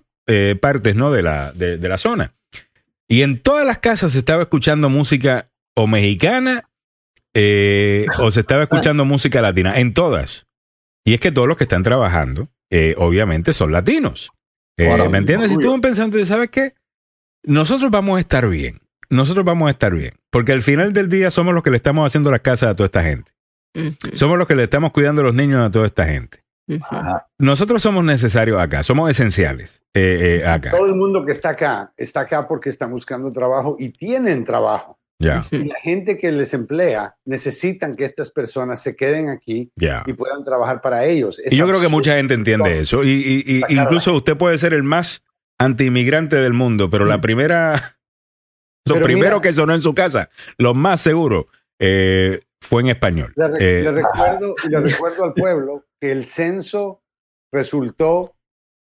partes, 0.62 0.96
¿no? 0.96 1.12
De 1.12 1.24
la, 1.24 1.52
de, 1.52 1.78
de 1.78 1.90
la 1.90 1.98
zona. 1.98 2.34
Y 3.10 3.22
en 3.22 3.40
todas 3.40 3.66
las 3.66 3.80
casas 3.80 4.12
se 4.12 4.20
estaba 4.20 4.44
escuchando 4.44 4.90
música 4.90 5.50
o 5.76 5.88
mexicana 5.88 6.64
eh, 7.34 8.06
o 8.20 8.32
se 8.32 8.42
estaba 8.42 8.64
escuchando 8.64 9.06
música 9.06 9.42
latina. 9.42 9.80
En 9.80 9.94
todas. 9.94 10.46
Y 11.06 11.14
es 11.14 11.20
que 11.20 11.32
todos 11.32 11.48
los 11.48 11.56
que 11.58 11.64
están 11.64 11.84
trabajando, 11.84 12.50
eh, 12.70 12.96
obviamente, 12.98 13.54
son 13.54 13.72
latinos. 13.72 14.32
Eh, 14.78 14.88
Bueno, 14.88 15.10
¿Me 15.10 15.20
entiendes? 15.20 15.52
Y 15.52 15.56
obvio. 15.56 15.72
tú 15.76 15.82
pensando, 15.82 16.26
¿sabes 16.26 16.50
qué? 16.50 16.74
Nosotros 17.44 17.90
vamos 17.92 18.18
a 18.18 18.20
estar 18.20 18.48
bien. 18.50 18.82
Nosotros 19.10 19.46
vamos 19.46 19.68
a 19.68 19.72
estar 19.72 19.94
bien. 19.94 20.14
Porque 20.30 20.52
al 20.52 20.62
final 20.62 20.92
del 20.92 21.08
día 21.08 21.32
somos 21.32 21.54
los 21.54 21.64
que 21.64 21.70
le 21.72 21.78
estamos 21.78 22.06
haciendo 22.06 22.30
las 22.30 22.42
casas 22.42 22.70
a 22.70 22.76
toda 22.76 22.86
esta 22.86 23.04
gente. 23.04 23.32
Somos 24.14 24.38
los 24.38 24.48
que 24.48 24.56
le 24.56 24.64
estamos 24.64 24.92
cuidando 24.92 25.22
a 25.22 25.26
los 25.26 25.34
niños 25.36 25.66
a 25.66 25.72
toda 25.72 25.86
esta 25.86 26.06
gente. 26.06 26.44
Ajá. 26.82 27.28
Nosotros 27.40 27.82
somos 27.82 28.04
necesarios 28.04 28.60
acá, 28.62 28.84
somos 28.84 29.10
esenciales 29.10 29.84
eh, 29.94 30.42
eh, 30.42 30.48
acá. 30.48 30.72
Todo 30.72 30.86
el 30.88 30.96
mundo 30.96 31.26
que 31.26 31.32
está 31.32 31.50
acá 31.50 31.94
está 31.96 32.22
acá 32.22 32.48
porque 32.48 32.70
están 32.70 32.92
buscando 32.92 33.32
trabajo 33.32 33.76
y 33.80 33.90
tienen 33.90 34.44
trabajo. 34.44 35.00
Ya, 35.20 35.44
Y 35.50 35.64
la 35.64 35.80
gente 35.80 36.16
que 36.16 36.32
les 36.32 36.54
emplea 36.54 37.16
necesitan 37.26 37.96
que 37.96 38.04
estas 38.06 38.30
personas 38.30 38.84
se 38.84 38.96
queden 38.96 39.30
aquí 39.30 39.72
ya. 39.76 40.04
y 40.06 40.14
puedan 40.14 40.44
trabajar 40.44 40.80
para 40.80 41.06
ellos. 41.06 41.40
Es 41.40 41.52
Y 41.52 41.56
yo 41.56 41.68
creo 41.68 41.82
que 41.82 41.88
mucha 41.88 42.16
gente 42.18 42.36
entiende 42.36 42.80
eso. 42.82 43.04
Y, 43.04 43.10
y- 43.48 43.64
y 43.68 43.80
incluso 43.80 44.14
usted 44.14 44.38
puede 44.38 44.60
ser 44.60 44.74
el 44.76 44.84
más 44.84 45.24
anti-inmigrante 45.58 46.36
del 46.36 46.54
mundo, 46.54 46.92
pero 46.92 47.06
la 47.06 47.20
primera, 47.20 47.98
lo 48.86 48.94
Pero 48.94 49.06
primero 49.06 49.38
mira- 49.38 49.42
que 49.42 49.54
sonó 49.54 49.74
en 49.74 49.82
su 49.82 49.96
casa, 49.96 50.30
lo 50.60 50.76
más 50.76 51.02
seguro, 51.02 51.48
eh, 51.80 52.42
fue 52.62 52.84
en 52.84 52.90
español. 52.90 53.34
Le, 53.36 53.46
Eh, 53.80 53.84
le 53.86 53.92
recuerdo, 53.94 54.54
y 54.68 54.70
le 54.70 54.80
recuerdo 54.82 55.24
al 55.24 55.34
pueblo 55.34 55.84
que 56.00 56.12
el 56.12 56.26
censo 56.26 57.02
resultó 57.52 58.36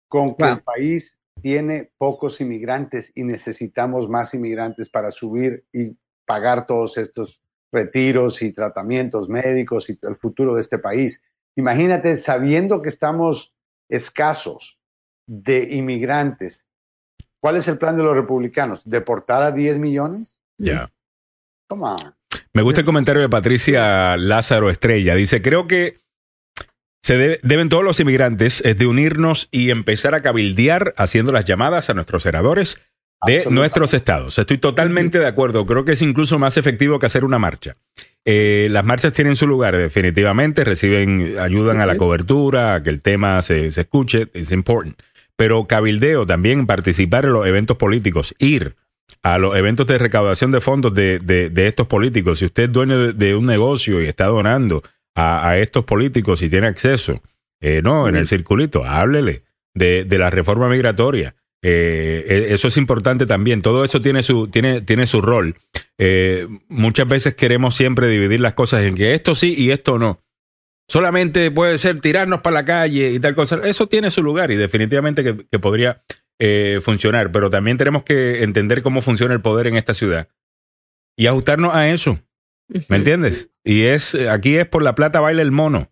con 0.09 0.35
que 0.35 0.45
el 0.45 0.63
país 0.63 1.19
tiene 1.43 1.93
pocos 1.99 2.41
inmigrantes 2.41 3.13
y 3.15 3.25
necesitamos 3.25 4.09
más 4.09 4.35
inmigrantes 4.35 4.89
para 4.89 5.11
subir 5.11 5.65
y 5.73 5.97
pagar 6.25 6.67
todos 6.67 6.97
estos 6.97 7.41
retiros 7.73 8.41
y 8.43 8.53
tratamientos 8.53 9.29
médicos 9.29 9.91
y 9.91 9.99
el 10.03 10.17
futuro 10.17 10.55
de 10.55 10.61
este 10.61 10.79
país. 10.79 11.23
Imagínate, 11.57 12.17
sabiendo 12.17 12.81
que 12.81 12.89
estamos 12.89 13.53
escasos 13.89 14.79
de 15.27 15.75
inmigrantes, 15.75 16.67
¿cuál 17.41 17.57
es 17.57 17.69
el 17.69 17.79
plan 17.79 17.97
de 17.97 18.05
los 18.05 18.15
republicanos? 18.15 18.89
¿Deportar 18.89 19.43
a 19.43 19.51
10 19.51 19.79
millones? 19.79 20.39
ya. 20.59 20.91
Come 21.69 21.85
on. 21.85 22.15
Me 22.53 22.63
gusta 22.63 22.83
el 22.83 22.87
comentario 22.87 23.21
de 23.21 23.29
Patricia 23.29 24.17
Lázaro 24.17 24.71
Estrella. 24.71 25.15
Dice, 25.15 25.43
creo 25.43 25.67
que 25.67 26.04
se 27.05 27.19
debe- 27.19 27.41
deben 27.43 27.69
todos 27.69 27.85
los 27.85 28.01
inmigrantes 28.01 28.63
eh, 28.65 28.75
de 28.75 28.87
unirnos 28.87 29.49
y 29.51 29.71
empezar 29.71 30.15
a 30.15 30.23
cabildear 30.23 30.95
haciendo 30.97 31.33
las 31.33 31.45
llamadas 31.45 31.91
a 31.91 31.95
nuestros 31.95 32.23
senadores 32.23 32.79
de 33.27 33.35
nuestros 33.51 33.93
estados. 33.95 34.39
Estoy 34.39 34.59
totalmente 34.59 35.19
de 35.19 35.27
acuerdo. 35.27 35.67
Creo 35.67 35.85
que 35.85 35.93
es 35.93 36.03
incluso 36.03 36.39
más 36.39 36.57
efectivo 36.57 36.99
que 36.99 37.07
hacer 37.07 37.25
una 37.25 37.39
marcha. 37.39 37.77
Eh, 38.25 38.69
las 38.71 38.85
marchas 38.85 39.13
tienen 39.13 39.37
su 39.37 39.47
lugar, 39.47 39.77
definitivamente. 39.77 40.65
Reciben, 40.65 41.37
ayudan 41.39 41.81
a 41.81 41.87
la 41.87 41.97
cobertura, 41.99 42.75
a 42.75 42.83
que 42.83 42.91
el 42.91 43.01
tema 43.03 43.41
se, 43.43 43.71
se 43.71 43.83
escuche. 43.83 44.29
Es 44.35 44.51
important. 44.51 44.99
Pero 45.37 45.67
cabildeo 45.67 46.25
también, 46.27 46.67
participar 46.67 47.25
en 47.27 47.33
los 47.35 47.47
eventos 47.47 47.77
políticos, 47.77 48.35
ir 48.39 48.77
a 49.23 49.37
los 49.39 49.57
eventos 49.57 49.87
de 49.87 49.99
recaudación 49.99 50.51
de 50.53 50.61
fondos 50.61 50.95
de, 50.95 51.19
de- 51.19 51.51
de 51.51 51.67
estos 51.67 51.87
políticos. 51.87 52.39
Si 52.39 52.47
usted 52.47 52.65
es 52.65 52.73
dueño 52.73 52.99
de, 52.99 53.13
de 53.13 53.35
un 53.35 53.45
negocio 53.47 54.01
y 54.03 54.07
está 54.07 54.27
donando 54.27 54.83
a, 55.15 55.49
a 55.49 55.59
estos 55.59 55.85
políticos 55.85 56.43
y 56.43 56.51
tiene 56.51 56.67
acceso, 56.67 57.23
eh, 57.61 57.81
no, 57.83 58.09
en 58.09 58.17
el 58.17 58.27
circulito, 58.27 58.85
háblele 58.85 59.45
de, 59.75 60.05
de 60.05 60.19
la 60.19 60.31
reforma 60.31 60.69
migratoria. 60.69 61.35
Eh, 61.63 62.27
eh, 62.29 62.47
eso 62.51 62.69
es 62.69 62.77
importante 62.77 63.25
también. 63.25 63.63
Todo 63.63 63.85
eso 63.85 63.99
tiene 63.99 64.23
su, 64.23 64.49
tiene, 64.49 64.83
tiene 64.83 65.07
su 65.07 65.23
rol. 65.23 65.57
Eh, 65.97 66.47
muchas 66.69 67.09
veces 67.09 67.35
queremos 67.35 67.75
siempre 67.75 68.09
dividir 68.09 68.41
las 68.41 68.53
cosas 68.53 68.85
en 68.85 68.95
que 68.95 69.15
esto 69.15 69.35
sí 69.35 69.55
y 69.57 69.71
esto 69.71 69.99
no. 69.99 70.21
Solamente 70.89 71.51
puede 71.51 71.79
ser 71.79 72.01
tirarnos 72.01 72.43
para 72.43 72.55
la 72.55 72.65
calle 72.67 73.13
y 73.13 73.19
tal 73.19 73.35
cosa. 73.35 73.61
Eso 73.65 73.87
tiene 73.87 74.11
su 74.11 74.23
lugar 74.23 74.51
y 74.51 74.57
definitivamente 74.57 75.25
que, 75.25 75.47
que 75.51 75.59
podría 75.59 76.03
eh, 76.39 76.81
funcionar, 76.83 77.33
pero 77.33 77.49
también 77.49 77.79
tenemos 77.79 78.03
que 78.03 78.43
entender 78.43 78.83
cómo 78.83 79.01
funciona 79.01 79.33
el 79.33 79.41
poder 79.41 79.67
en 79.67 79.77
esta 79.77 79.95
ciudad 79.95 80.29
y 81.17 81.29
ajustarnos 81.29 81.73
a 81.73 81.89
eso. 81.89 82.19
¿Me 82.89 82.97
entiendes? 82.97 83.51
Y 83.63 83.83
es 83.83 84.15
eh, 84.15 84.29
aquí 84.31 84.57
es 84.57 84.67
por 84.67 84.83
la 84.83 84.95
plata 84.95 85.21
baila 85.21 85.43
el 85.43 85.53
mono. 85.53 85.91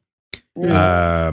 Ah, 0.69 1.33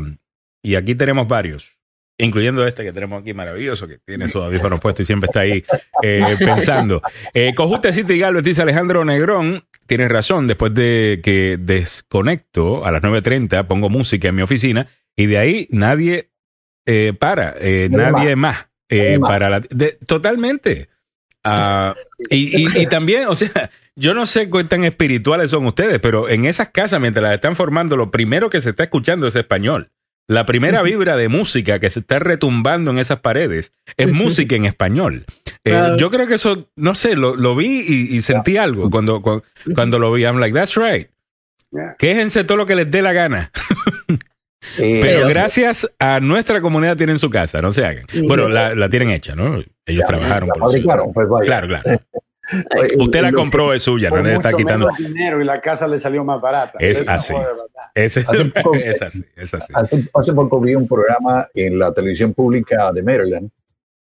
y 0.64 0.76
aquí 0.76 0.96
tenemos 0.96 1.28
varios, 1.28 1.78
incluyendo 2.18 2.66
este 2.68 2.84
que 2.84 2.92
tenemos 2.94 3.22
aquí 3.22 3.34
maravilloso, 3.34 3.88
que 3.88 3.98
tiene 4.00 4.26
sus 4.28 4.42
audífonos 4.44 4.80
puestos 4.80 5.04
y 5.04 5.06
siempre 5.06 5.28
está 5.28 5.42
ahí 5.42 5.64
eh, 6.04 6.24
pensando. 6.40 7.02
Eh, 7.34 7.54
Cojuste 7.56 7.92
y 8.08 8.20
Galvez 8.20 8.44
dice 8.44 8.62
Alejandro 8.62 9.04
Negrón, 9.06 9.64
tienes 9.88 10.10
razón, 10.10 10.48
después 10.48 10.74
de 10.74 11.20
que 11.24 11.58
desconecto 11.60 12.86
a 12.86 12.92
las 12.92 13.02
9.30, 13.02 13.66
pongo 13.68 13.90
música 13.90 14.28
en 14.30 14.36
mi 14.36 14.42
oficina 14.42 14.88
y 15.16 15.26
de 15.28 15.38
ahí 15.38 15.68
nadie 15.72 16.32
eh, 16.86 17.14
para, 17.18 17.56
eh, 17.60 17.88
Nadie 17.92 18.36
más. 18.36 18.68
eh, 18.90 18.98
Nadie 18.98 19.20
más. 19.20 19.30
para 19.30 19.50
la, 19.50 19.60
de- 19.62 19.98
totalmente. 20.08 20.90
Ah, 21.44 21.94
y, 22.30 22.62
y- 22.64 22.82
y 22.82 22.86
también, 22.88 23.28
o 23.28 23.36
sea, 23.36 23.70
yo 23.96 24.14
no 24.14 24.26
sé 24.26 24.50
qué 24.50 24.64
tan 24.66 24.84
espirituales 24.84 25.52
son 25.52 25.66
ustedes, 25.66 26.00
pero 26.00 26.30
en 26.30 26.46
esas 26.46 26.70
casas, 26.70 27.00
mientras 27.02 27.24
las 27.24 27.34
están 27.34 27.56
formando, 27.56 27.96
lo 27.98 28.12
primero 28.12 28.50
que 28.50 28.62
se 28.62 28.72
está 28.72 28.84
escuchando 28.84 29.28
es 29.28 29.36
español. 29.36 29.90
La 30.28 30.46
primera 30.46 30.84
vibra 30.84 31.18
de 31.18 31.28
música 31.28 31.80
que 31.80 31.90
se 31.90 32.02
está 32.02 32.20
retumbando 32.20 32.92
en 32.92 33.00
esas 33.00 33.20
paredes 33.22 33.74
es 33.98 34.12
música 34.14 34.56
en 34.56 34.66
español. 34.66 35.26
Eh. 35.64 35.94
Yo 35.98 36.12
creo 36.12 36.28
que 36.28 36.36
eso, 36.36 36.70
no 36.76 36.94
sé, 36.94 37.16
lo, 37.16 37.36
lo 37.36 37.56
vi 37.56 37.84
y, 37.88 38.16
y 38.16 38.22
sentí 38.22 38.56
algo 38.58 38.92
cuando, 38.92 39.24
cuando, 39.24 39.44
cuando 39.74 39.98
lo 39.98 40.12
vi. 40.14 40.26
I'm 40.26 40.38
like, 40.40 40.54
that's 40.54 40.76
right. 40.76 41.08
Quéjense 41.98 42.44
todo 42.44 42.58
lo 42.58 42.66
que 42.68 42.76
les 42.76 42.92
dé 42.92 43.02
la 43.02 43.14
gana. 43.14 43.52
Eh, 44.78 45.00
Pero 45.02 45.18
Pero- 45.20 45.28
gracias 45.30 45.90
a 46.00 46.20
nuestra 46.20 46.62
comunidad 46.62 46.98
tienen 46.98 47.18
su 47.20 47.30
casa, 47.30 47.60
no 47.62 47.72
se 47.72 47.86
hagan. 47.86 48.06
Bueno, 48.28 48.50
la, 48.50 48.76
la 48.76 48.90
tienen 48.90 49.12
hecha, 49.12 49.36
¿no? 49.36 49.62
Ellos 49.86 50.06
trabajaron 50.08 50.50
la 50.50 50.54
por 50.56 50.64
fabricaron, 50.64 51.14
pues 51.14 51.28
vaya. 51.28 51.46
Claro, 51.46 51.68
claro. 51.68 51.84
Eh, 52.52 52.98
Usted 52.98 53.22
la 53.22 53.32
compró, 53.32 53.76
es 53.76 53.84
suya, 53.84 54.10
no 54.10 54.24
le 54.24 54.34
está 54.36 54.52
quitando. 54.54 54.90
dinero 54.98 55.40
y 55.40 55.46
la 55.46 55.62
casa 55.62 55.88
le 55.88 56.00
salió 56.00 56.24
más 56.24 56.42
barata. 56.42 56.80
Es 56.80 57.08
así. 57.08 57.36
Es, 57.94 58.18
Hace 58.18 58.46
poco- 58.46 58.74
es 58.84 59.00
así, 59.04 59.24
es 59.36 59.54
así. 59.54 59.72
Hace, 59.76 60.10
hace 60.16 60.34
poco 60.34 60.60
vi 60.60 60.74
un 60.74 60.88
programa 60.88 61.46
en 61.54 61.78
la 61.78 61.94
televisión 61.94 62.34
pública 62.34 62.92
de 62.92 63.04
Maryland 63.04 63.52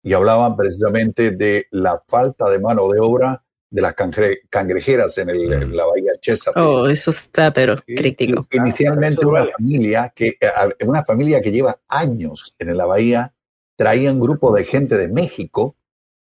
y 0.03 0.11
hablaban 0.11 0.57
precisamente 0.57 1.31
de 1.31 1.67
la 1.71 2.01
falta 2.05 2.49
de 2.49 2.59
mano 2.59 2.89
de 2.89 2.99
obra 2.99 3.41
de 3.73 3.81
las 3.81 3.95
cangre- 3.95 4.41
cangrejeras 4.51 5.17
en, 5.17 5.29
el- 5.31 5.51
en 5.51 5.75
la 5.75 5.85
bahía 5.85 6.11
Chesapeake. 6.21 6.63
Oh, 6.63 6.87
eso 6.87 7.09
está, 7.09 7.51
pero 7.51 7.75
crítico. 7.83 8.47
Inicialmente 8.51 9.21
Eso 9.21 9.29
una 9.29 9.45
familia 9.47 10.13
que 10.15 10.27
eh, 10.39 10.85
una 10.85 11.03
familia 11.03 11.41
que 11.41 11.51
lleva 11.51 11.81
años 11.87 12.55
en 12.59 12.77
la 12.77 12.85
bahía 12.85 13.33
traía 13.75 14.11
un 14.11 14.19
grupo 14.19 14.53
de 14.55 14.63
gente 14.63 14.95
de 14.95 15.07
México 15.07 15.75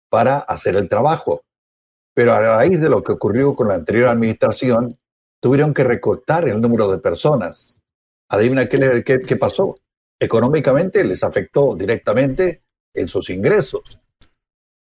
para 0.09 0.39
hacer 0.39 0.75
el 0.75 0.89
trabajo. 0.89 1.43
Pero 2.15 2.33
a 2.33 2.39
raíz 2.39 2.81
de 2.81 2.89
lo 2.89 3.03
que 3.03 3.11
ocurrió 3.11 3.53
con 3.53 3.67
la 3.67 3.75
anterior 3.75 4.07
administración, 4.07 4.97
tuvieron 5.39 5.71
que 5.71 5.83
recortar 5.83 6.47
el 6.49 6.59
número 6.59 6.91
de 6.91 6.97
personas. 6.97 7.79
Adivina 8.29 8.65
qué, 8.67 9.03
qué- 9.05 9.19
qué 9.19 9.35
pasó. 9.35 9.75
Económicamente 10.19 11.03
les 11.03 11.23
afectó 11.23 11.75
directamente 11.75 12.63
en 12.95 13.07
sus 13.07 13.29
ingresos. 13.29 13.99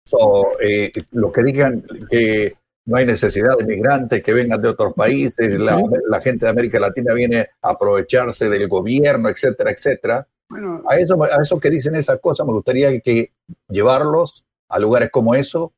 So, 0.05 0.59
eh, 0.61 0.93
lo 1.13 1.31
que 1.31 1.43
digan 1.43 1.85
que 2.11 2.55
no 2.87 2.97
hay 2.97 3.07
necesidad 3.07 3.57
de 3.59 3.65
migrantes 3.65 4.23
que 4.23 4.33
vengan 4.33 4.61
de 4.61 4.69
otros 4.69 4.95
países, 4.95 5.59
la, 5.59 5.81
la 6.09 6.21
gente 6.21 6.47
de 6.47 6.51
América 6.51 6.81
Latina 6.81 7.15
viene 7.15 7.49
a 7.63 7.71
aprovecharse 7.71 8.49
del 8.49 8.67
gobierno, 8.69 9.29
etcétera, 9.29 9.71
etcétera. 9.71 10.27
Bueno, 10.49 10.83
A 10.89 10.97
eso, 10.99 11.23
a 11.23 11.41
eso 11.41 11.61
que 11.61 11.71
dicen 11.71 11.95
esas 11.95 12.19
cosas 12.21 12.45
me 12.47 12.53
gustaría 12.53 12.99
que 13.01 13.33
llevarlos 13.69 14.47
a 14.69 14.79
lugares 14.81 15.11
como 15.11 15.35
eso 15.35 15.73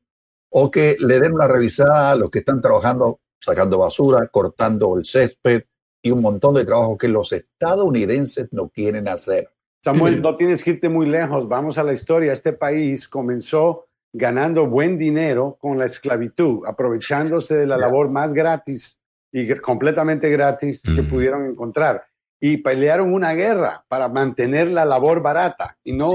o 0.48 0.70
que 0.70 0.96
le 0.98 1.20
den 1.20 1.34
una 1.34 1.48
revisada 1.48 2.12
a 2.12 2.16
los 2.16 2.30
que 2.30 2.38
están 2.38 2.60
trabajando 2.60 3.20
sacando 3.42 3.78
basura, 3.78 4.28
cortando 4.28 4.96
el 4.96 5.04
césped 5.04 5.64
y 6.00 6.10
un 6.10 6.22
montón 6.22 6.54
de 6.54 6.64
trabajo 6.64 6.96
que 6.96 7.08
los 7.08 7.32
estadounidenses 7.32 8.52
no 8.52 8.68
quieren 8.68 9.08
hacer. 9.08 9.48
Samuel, 9.82 10.22
no 10.22 10.36
tienes 10.36 10.62
que 10.62 10.70
irte 10.70 10.88
muy 10.88 11.06
lejos. 11.06 11.48
Vamos 11.48 11.76
a 11.76 11.82
la 11.84 11.92
historia. 11.92 12.32
Este 12.32 12.52
país 12.52 13.08
comenzó 13.08 13.86
ganando 14.12 14.66
buen 14.66 14.98
dinero 14.98 15.56
con 15.60 15.78
la 15.78 15.86
esclavitud, 15.86 16.64
aprovechándose 16.66 17.54
de 17.54 17.66
la 17.66 17.76
labor 17.76 18.10
más 18.10 18.34
gratis 18.34 18.98
y 19.32 19.48
completamente 19.56 20.28
gratis 20.28 20.82
que 20.82 21.02
Mm. 21.02 21.08
pudieron 21.08 21.46
encontrar. 21.46 22.04
Y 22.38 22.58
pelearon 22.58 23.14
una 23.14 23.32
guerra 23.34 23.84
para 23.88 24.08
mantener 24.08 24.68
la 24.68 24.84
labor 24.84 25.22
barata. 25.22 25.78
Y 25.84 25.92
no 25.92 26.08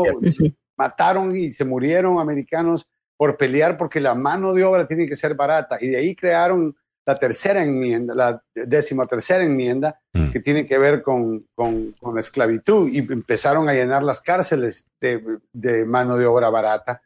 mataron 0.77 1.35
y 1.35 1.51
se 1.51 1.65
murieron 1.65 2.19
americanos 2.19 2.85
por 3.15 3.35
pelear 3.37 3.77
porque 3.77 3.99
la 3.99 4.13
mano 4.13 4.53
de 4.53 4.63
obra 4.63 4.85
tiene 4.87 5.07
que 5.07 5.15
ser 5.15 5.33
barata. 5.35 5.77
Y 5.81 5.87
de 5.87 5.97
ahí 5.97 6.15
crearon 6.15 6.75
la 7.05 7.15
tercera 7.15 7.63
enmienda, 7.63 8.13
la 8.13 8.43
décima 8.53 9.05
tercera 9.05 9.43
enmienda, 9.43 9.99
Mm. 10.13 10.31
que 10.31 10.39
tiene 10.39 10.65
que 10.65 10.77
ver 10.77 11.01
con, 11.01 11.47
con, 11.55 11.93
con 11.93 12.13
la 12.15 12.19
esclavitud 12.21 12.89
y 12.91 12.99
empezaron 12.99 13.69
a 13.69 13.73
llenar 13.73 14.03
las 14.03 14.21
cárceles 14.21 14.87
de, 14.99 15.23
de 15.53 15.85
mano 15.85 16.17
de 16.17 16.25
obra 16.25 16.49
barata. 16.49 17.01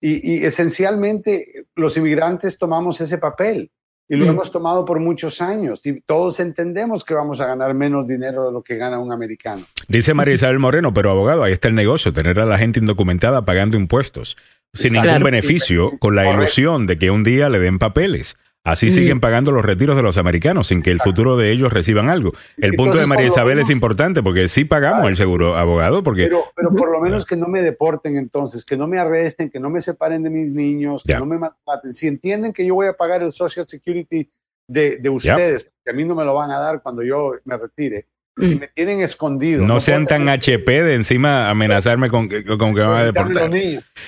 Y, 0.00 0.34
y 0.38 0.44
esencialmente 0.44 1.44
los 1.74 1.96
inmigrantes 1.96 2.58
tomamos 2.58 3.00
ese 3.00 3.18
papel 3.18 3.70
y 4.08 4.16
lo 4.16 4.24
Mm. 4.24 4.28
hemos 4.30 4.50
tomado 4.50 4.84
por 4.84 4.98
muchos 4.98 5.40
años 5.40 5.84
y 5.86 6.00
todos 6.00 6.40
entendemos 6.40 7.04
que 7.04 7.14
vamos 7.14 7.40
a 7.40 7.46
ganar 7.46 7.74
menos 7.74 8.06
dinero 8.06 8.46
de 8.46 8.52
lo 8.52 8.62
que 8.62 8.76
gana 8.76 8.98
un 8.98 9.12
americano. 9.12 9.66
Dice 9.88 10.14
María 10.14 10.34
Isabel 10.34 10.58
Moreno, 10.58 10.92
pero 10.94 11.10
abogado, 11.10 11.44
ahí 11.44 11.52
está 11.52 11.68
el 11.68 11.74
negocio, 11.74 12.12
tener 12.12 12.40
a 12.40 12.46
la 12.46 12.58
gente 12.58 12.80
indocumentada 12.80 13.44
pagando 13.44 13.76
impuestos 13.76 14.36
sin 14.72 14.88
Exacto. 14.94 15.08
ningún 15.10 15.24
beneficio, 15.24 15.90
con 16.00 16.14
la 16.16 16.30
ilusión 16.30 16.86
de 16.86 16.96
que 16.96 17.10
un 17.10 17.22
día 17.24 17.48
le 17.48 17.58
den 17.58 17.78
papeles. 17.78 18.36
Así 18.62 18.86
Mm. 18.88 18.90
siguen 18.90 19.20
pagando 19.20 19.52
los 19.52 19.64
retiros 19.64 19.96
de 19.96 20.02
los 20.02 20.18
americanos 20.18 20.66
sin 20.68 20.82
que 20.82 20.90
el 20.90 21.00
futuro 21.00 21.36
de 21.38 21.50
ellos 21.50 21.72
reciban 21.72 22.10
algo. 22.10 22.32
El 22.58 22.74
punto 22.74 22.98
de 22.98 23.06
María 23.06 23.26
Isabel 23.26 23.54
menos- 23.56 23.70
es 23.70 23.74
importante 23.74 24.22
porque 24.22 24.48
sí 24.48 24.64
pagamos 24.66 24.98
Claro, 24.98 25.08
el 25.08 25.16
seguro, 25.16 25.56
abogado, 25.56 26.02
porque 26.02 26.24
Pero, 26.24 26.44
pero 26.54 26.68
por 26.70 26.92
lo 26.92 27.00
menos 27.00 27.24
que 27.24 27.36
no 27.36 27.48
me 27.48 27.62
deporten 27.62 28.18
entonces, 28.18 28.64
que 28.66 28.76
no 28.76 28.86
me 28.86 28.98
arresten, 28.98 29.48
que 29.48 29.58
no 29.60 29.70
me 29.70 29.80
separen 29.80 30.22
de 30.22 30.28
mis 30.28 30.52
niños, 30.52 31.02
que 31.06 31.16
no 31.16 31.24
me 31.24 31.38
maten. 31.38 31.94
Si 31.94 32.06
entienden 32.06 32.52
que 32.52 32.66
yo 32.66 32.74
voy 32.74 32.86
a 32.88 32.92
pagar 32.92 33.22
el 33.22 33.32
Social 33.32 33.64
Security 33.66 34.30
de, 34.68 34.98
de 34.98 35.08
ustedes, 35.08 35.64
porque 35.64 35.90
a 35.90 35.92
mí 35.94 36.04
no 36.04 36.14
me 36.14 36.24
lo 36.26 36.34
van 36.34 36.50
a 36.50 36.58
dar 36.58 36.82
cuando 36.82 37.02
yo 37.02 37.32
me 37.44 37.56
retire, 37.56 38.08
Mm. 38.46 38.58
me 38.60 38.68
tienen 38.68 39.00
escondido. 39.00 39.64
no 39.64 39.80
sean 39.80 40.06
tan 40.06 40.24
tener- 40.24 40.34
HP 40.40 40.82
de 40.82 40.94
encima 40.94 41.50
amenazarme 41.50 42.08
con, 42.08 42.28
que- 42.28 42.44
con 42.44 42.58
que 42.74 42.80
me 42.80 42.86
van 42.86 42.98
a 42.98 43.04
deportar. 43.04 43.50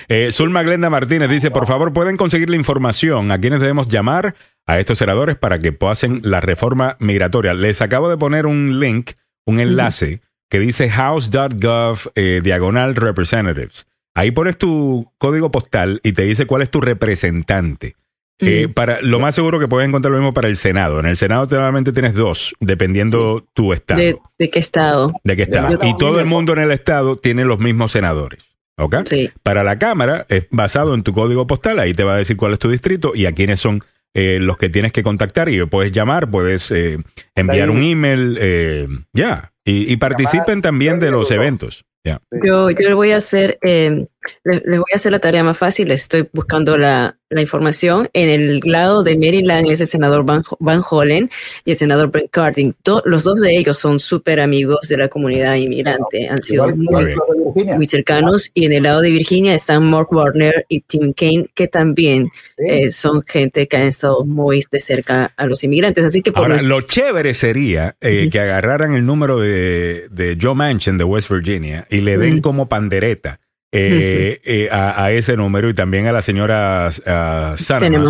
Eh, 0.07 0.29
Zulma 0.31 0.63
Glenda 0.63 0.89
Martínez 0.89 1.29
dice, 1.29 1.51
por 1.51 1.67
favor, 1.67 1.93
¿pueden 1.93 2.17
conseguir 2.17 2.49
la 2.49 2.55
información 2.55 3.31
a 3.31 3.39
quienes 3.39 3.59
debemos 3.59 3.87
llamar 3.89 4.35
a 4.65 4.79
estos 4.79 4.97
senadores 4.97 5.35
para 5.35 5.59
que 5.59 5.71
pasen 5.71 6.21
la 6.23 6.39
reforma 6.41 6.95
migratoria? 6.99 7.53
Les 7.53 7.81
acabo 7.81 8.09
de 8.09 8.17
poner 8.17 8.45
un 8.45 8.79
link, 8.79 9.11
un 9.45 9.59
enlace 9.59 10.21
que 10.49 10.59
dice 10.59 10.89
house.gov 10.89 12.11
eh, 12.15 12.39
diagonal 12.43 12.95
representatives. 12.95 13.87
Ahí 14.15 14.29
pones 14.31 14.57
tu 14.57 15.11
código 15.17 15.51
postal 15.51 15.99
y 16.03 16.11
te 16.13 16.21
dice 16.23 16.45
cuál 16.45 16.61
es 16.61 16.69
tu 16.69 16.79
representante. 16.81 17.95
Eh, 18.39 18.67
para 18.67 19.01
Lo 19.01 19.19
más 19.19 19.35
seguro 19.35 19.59
que 19.59 19.67
puedes 19.67 19.87
encontrar 19.87 20.11
lo 20.11 20.17
mismo 20.17 20.33
para 20.33 20.47
el 20.47 20.57
Senado. 20.57 20.99
En 20.99 21.05
el 21.05 21.17
Senado 21.17 21.47
normalmente 21.49 21.91
tienes 21.91 22.13
dos, 22.13 22.55
dependiendo 22.59 23.45
tu 23.53 23.73
estado. 23.73 23.99
¿De, 23.99 24.17
de 24.37 24.49
qué 24.49 24.59
estado? 24.59 25.13
de 25.23 25.35
qué 25.35 25.43
estado. 25.43 25.79
Y 25.83 25.97
todo 25.97 26.19
el 26.19 26.25
mundo 26.25 26.53
en 26.53 26.59
el 26.59 26.71
estado 26.71 27.15
tiene 27.15 27.45
los 27.45 27.59
mismos 27.59 27.91
senadores. 27.91 28.43
¿Ok? 28.77 28.95
Sí. 29.05 29.29
Para 29.43 29.63
la 29.63 29.77
Cámara 29.77 30.25
es 30.29 30.47
basado 30.49 30.95
en 30.95 31.03
tu 31.03 31.13
código 31.13 31.45
postal, 31.45 31.79
ahí 31.79 31.93
te 31.93 32.03
va 32.03 32.15
a 32.15 32.17
decir 32.17 32.37
cuál 32.37 32.53
es 32.53 32.59
tu 32.59 32.69
distrito 32.69 33.13
y 33.13 33.27
a 33.27 33.31
quiénes 33.31 33.59
son 33.59 33.83
eh, 34.15 34.39
los 34.41 34.57
que 34.57 34.69
tienes 34.69 34.91
que 34.91 35.03
contactar 35.03 35.49
y 35.49 35.63
puedes 35.65 35.91
llamar, 35.91 36.29
puedes 36.29 36.71
eh, 36.71 36.97
enviar 37.35 37.69
un 37.69 37.81
email, 37.83 38.37
eh, 38.39 38.87
ya, 39.13 39.53
y, 39.63 39.91
y 39.91 39.97
participen 39.97 40.61
también 40.61 40.99
de 40.99 41.11
los 41.11 41.31
eventos. 41.31 41.85
Ya. 42.03 42.19
Yo, 42.43 42.69
yo 42.69 42.95
voy 42.95 43.11
a 43.11 43.17
hacer, 43.17 43.57
eh, 43.61 44.07
les, 44.43 44.61
les 44.65 44.77
voy 44.79 44.89
a 44.93 44.97
hacer 44.97 45.11
la 45.11 45.19
tarea 45.19 45.43
más 45.43 45.57
fácil. 45.57 45.91
Estoy 45.91 46.27
buscando 46.33 46.77
la, 46.77 47.17
la 47.29 47.41
información. 47.41 48.09
En 48.13 48.29
el 48.29 48.59
lado 48.63 49.03
de 49.03 49.15
Maryland 49.17 49.69
es 49.69 49.81
el 49.81 49.87
senador 49.87 50.25
Van, 50.25 50.43
Van 50.59 50.81
Hollen 50.89 51.29
y 51.65 51.71
el 51.71 51.77
senador 51.77 52.09
Brent 52.11 52.29
Cardin. 52.31 52.75
To- 52.83 53.01
los 53.05 53.23
dos 53.23 53.39
de 53.41 53.55
ellos 53.57 53.77
son 53.77 53.99
súper 53.99 54.39
amigos 54.39 54.87
de 54.87 54.97
la 54.97 55.07
comunidad 55.07 55.55
inmigrante. 55.55 56.27
Han 56.27 56.41
sido 56.41 56.69
Igual- 56.69 56.77
muy, 56.77 57.61
igual 57.63 57.87
cercanos. 57.87 58.49
Y 58.53 58.65
en 58.65 58.73
el 58.73 58.83
lado 58.83 59.01
de 59.01 59.11
Virginia 59.11 59.53
están 59.55 59.83
Mark 59.89 60.07
Warner 60.11 60.65
y 60.69 60.81
Tim 60.81 61.13
Kaine, 61.13 61.47
que 61.53 61.67
también 61.67 62.29
eh, 62.57 62.89
son 62.91 63.21
gente 63.23 63.67
que 63.67 63.77
han 63.77 63.87
estado 63.87 64.25
muy 64.25 64.63
de 64.71 64.79
cerca 64.79 65.33
a 65.35 65.45
los 65.45 65.63
inmigrantes. 65.63 66.03
Así 66.03 66.21
que 66.21 66.31
por 66.31 66.39
Ahora, 66.41 66.49
nuestra- 66.55 66.69
lo 66.69 66.81
chévere 66.81 67.33
sería 67.33 67.95
eh, 68.01 68.29
que 68.31 68.39
agarraran 68.39 68.93
el 68.93 69.05
número 69.05 69.39
de, 69.39 70.07
de 70.11 70.37
Joe 70.41 70.55
Manchin 70.55 70.97
de 70.97 71.03
West 71.03 71.29
Virginia 71.29 71.85
y 71.89 72.01
le 72.01 72.17
den 72.17 72.41
como 72.41 72.67
pandereta 72.67 73.39
eh, 73.73 74.41
eh, 74.43 74.69
a, 74.71 75.03
a 75.05 75.11
ese 75.11 75.35
número 75.35 75.69
y 75.69 75.73
también 75.73 76.07
a 76.07 76.11
la 76.11 76.21
señora. 76.21 76.89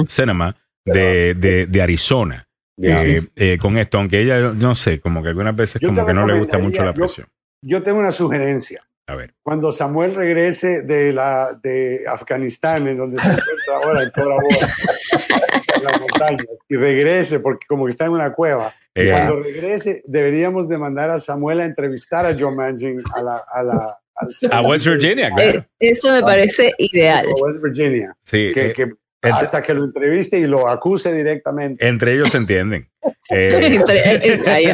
Sinema 0.08 0.56
de, 0.86 1.34
de, 1.36 1.66
de 1.68 1.82
Arizona. 1.82 2.48
Ya. 2.76 3.04
eh, 3.06 3.22
eh, 3.36 3.58
con 3.60 3.78
esto, 3.78 4.00
aunque 4.00 4.20
ella, 4.22 4.40
no 4.40 4.74
sé, 4.74 5.00
como 5.00 5.22
que 5.22 5.30
algunas 5.30 5.56
veces 5.56 5.80
Yo 5.80 5.90
como 5.90 6.06
que 6.08 6.14
no 6.14 6.26
le 6.26 6.40
gusta 6.40 6.58
mucho 6.58 6.84
la 6.84 6.92
recomendaría- 6.92 6.96
yo- 6.96 7.06
presión. 7.06 7.28
Yo 7.62 7.84
tengo 7.84 8.00
una 8.00 8.12
sugerencia. 8.12 8.82
A 9.08 9.16
ver. 9.16 9.34
Cuando 9.44 9.72
Samuel 9.72 10.16
regrese 10.16 10.82
de, 10.82 11.14
la, 11.14 11.58
de 11.62 12.04
Afganistán, 12.08 12.88
en 12.88 12.98
donde 12.98 13.20
se 13.20 13.28
encuentra 13.30 13.76
ahora 13.76 14.04
en 14.04 14.12
Bora, 14.16 14.38
en 15.78 15.84
las 15.84 16.00
montañas, 16.02 16.48
y 16.68 16.76
regrese, 16.76 17.40
porque 17.40 17.68
como 17.68 17.86
que 17.86 17.92
está 17.92 18.06
en 18.06 18.12
una 18.14 18.34
cueva, 18.34 18.74
cuando 18.96 19.42
regrese, 19.44 20.02
deberíamos 20.06 20.68
de 20.68 20.78
mandar 20.78 21.10
a 21.12 21.20
Samuel 21.20 21.62
a 21.62 21.66
entrevistar 21.66 22.26
a 22.26 22.36
Joe 22.38 22.54
Manchin 22.56 23.02
a 23.14 23.22
la... 23.22 23.44
A, 23.54 23.64
la, 23.64 23.86
a 24.52 24.62
West 24.62 24.86
Virginia, 24.88 25.28
Eh, 25.30 25.32
claro. 25.36 25.66
eso 25.80 26.12
me 26.14 26.22
parece 26.22 26.72
ideal. 26.78 27.26
a 27.26 27.44
West 27.44 27.62
Virginia. 27.64 28.16
Sí, 28.24 28.52
Que, 28.54 28.66
eh, 28.68 28.74
que 28.74 28.90
hasta 29.22 29.62
que 29.62 29.74
lo 29.74 29.86
entreviste 29.86 30.38
y 30.40 30.48
lo 30.48 30.68
acuse 30.68 31.14
directamente. 31.14 31.88
entre 31.88 32.14
ellos 32.14 32.30
se 32.32 32.38
entienden. 32.38 32.90
Eh, 33.30 33.80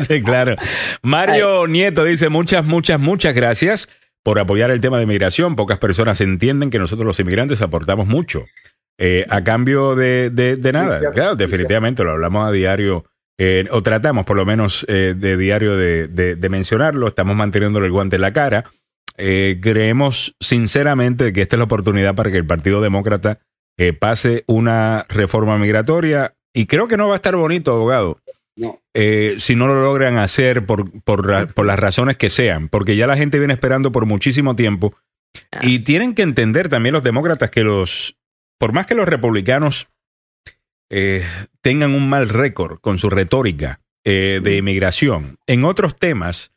eh, 0.10 0.22
claro. 0.26 0.56
Mario 1.02 1.68
Nieto 1.68 2.04
dice 2.04 2.30
muchas, 2.30 2.66
muchas, 2.66 3.00
muchas 3.00 3.34
gracias 3.36 3.90
por 4.24 4.40
apoyar 4.40 4.72
el 4.72 4.82
tema 4.82 5.00
de 5.00 5.06
migración. 5.06 5.56
Pocas 5.56 5.78
personas 5.78 6.20
entienden 6.22 6.70
que 6.70 6.80
nosotros 6.80 7.06
los 7.06 7.20
inmigrantes 7.20 7.62
aportamos 7.62 8.08
mucho 8.08 8.46
eh, 8.98 9.26
a 9.30 9.44
cambio 9.44 9.96
de, 9.96 10.30
de- 10.32 10.56
de 10.58 10.72
nada. 10.74 11.00
Claro, 11.12 11.36
definitivamente 11.36 12.04
lo 12.04 12.12
hablamos 12.12 12.48
a 12.48 12.52
diario. 12.52 13.06
eh, 13.38 13.66
o 13.72 13.82
tratamos 13.84 14.26
por 14.26 14.36
lo 14.36 14.46
menos 14.46 14.84
eh, 14.90 15.14
de 15.16 15.38
diario 15.38 15.78
de, 15.78 16.08
de- 16.08 16.36
de 16.36 16.50
mencionarlo, 16.50 17.08
estamos 17.08 17.36
manteniéndole 17.36 17.86
el 17.86 17.92
guante 17.94 18.16
en 18.18 18.22
la 18.24 18.34
cara. 18.34 18.66
Eh, 19.20 19.60
creemos 19.62 20.36
sinceramente 20.40 21.34
que 21.34 21.42
esta 21.42 21.56
es 21.56 21.60
la 21.60 21.66
oportunidad 21.66 22.16
para 22.16 22.32
que 22.32 22.38
el 22.38 22.46
Partido 22.48 22.82
Demócrata 22.82 23.40
eh, 23.78 23.94
pase 23.94 24.44
una 24.48 25.06
reforma 25.10 25.58
migratoria 25.58 26.36
y 26.54 26.66
creo 26.66 26.88
que 26.88 26.98
no 26.98 27.08
va 27.08 27.14
a 27.14 27.18
estar 27.18 27.36
bonito, 27.36 27.74
abogado, 27.74 28.20
No. 28.56 28.82
eh, 28.94 29.36
si 29.40 29.56
no 29.56 29.68
lo 29.68 29.82
logran 29.82 30.18
hacer 30.18 30.66
por, 30.66 30.90
por, 31.04 31.66
las 31.66 31.80
razones 31.80 32.18
que 32.18 32.30
sean, 32.30 32.70
porque 32.70 32.96
ya 32.96 33.08
la 33.08 33.18
gente 33.18 33.40
viene 33.40 33.54
esperando 33.54 33.92
por 33.92 34.06
muchísimo 34.06 34.56
tiempo 34.56 34.96
Ah. 35.52 35.60
y 35.62 35.80
tienen 35.80 36.16
que 36.16 36.24
entender 36.24 36.70
también 36.70 36.94
los 36.94 37.04
demócratas 37.04 37.52
que 37.52 37.64
los, 37.64 38.18
por 38.58 38.74
más 38.74 38.86
que 38.86 38.96
los 38.96 39.08
republicanos 39.08 39.88
eh, 40.90 41.24
tengan 41.62 41.94
un 41.94 42.10
mal 42.10 42.30
récord 42.30 42.80
con 42.80 43.00
su 43.00 43.10
retórica 43.10 43.80
eh, 44.04 44.40
de 44.42 44.58
inmigración, 44.58 45.38
en 45.46 45.66
otros 45.66 45.98
temas, 45.98 46.52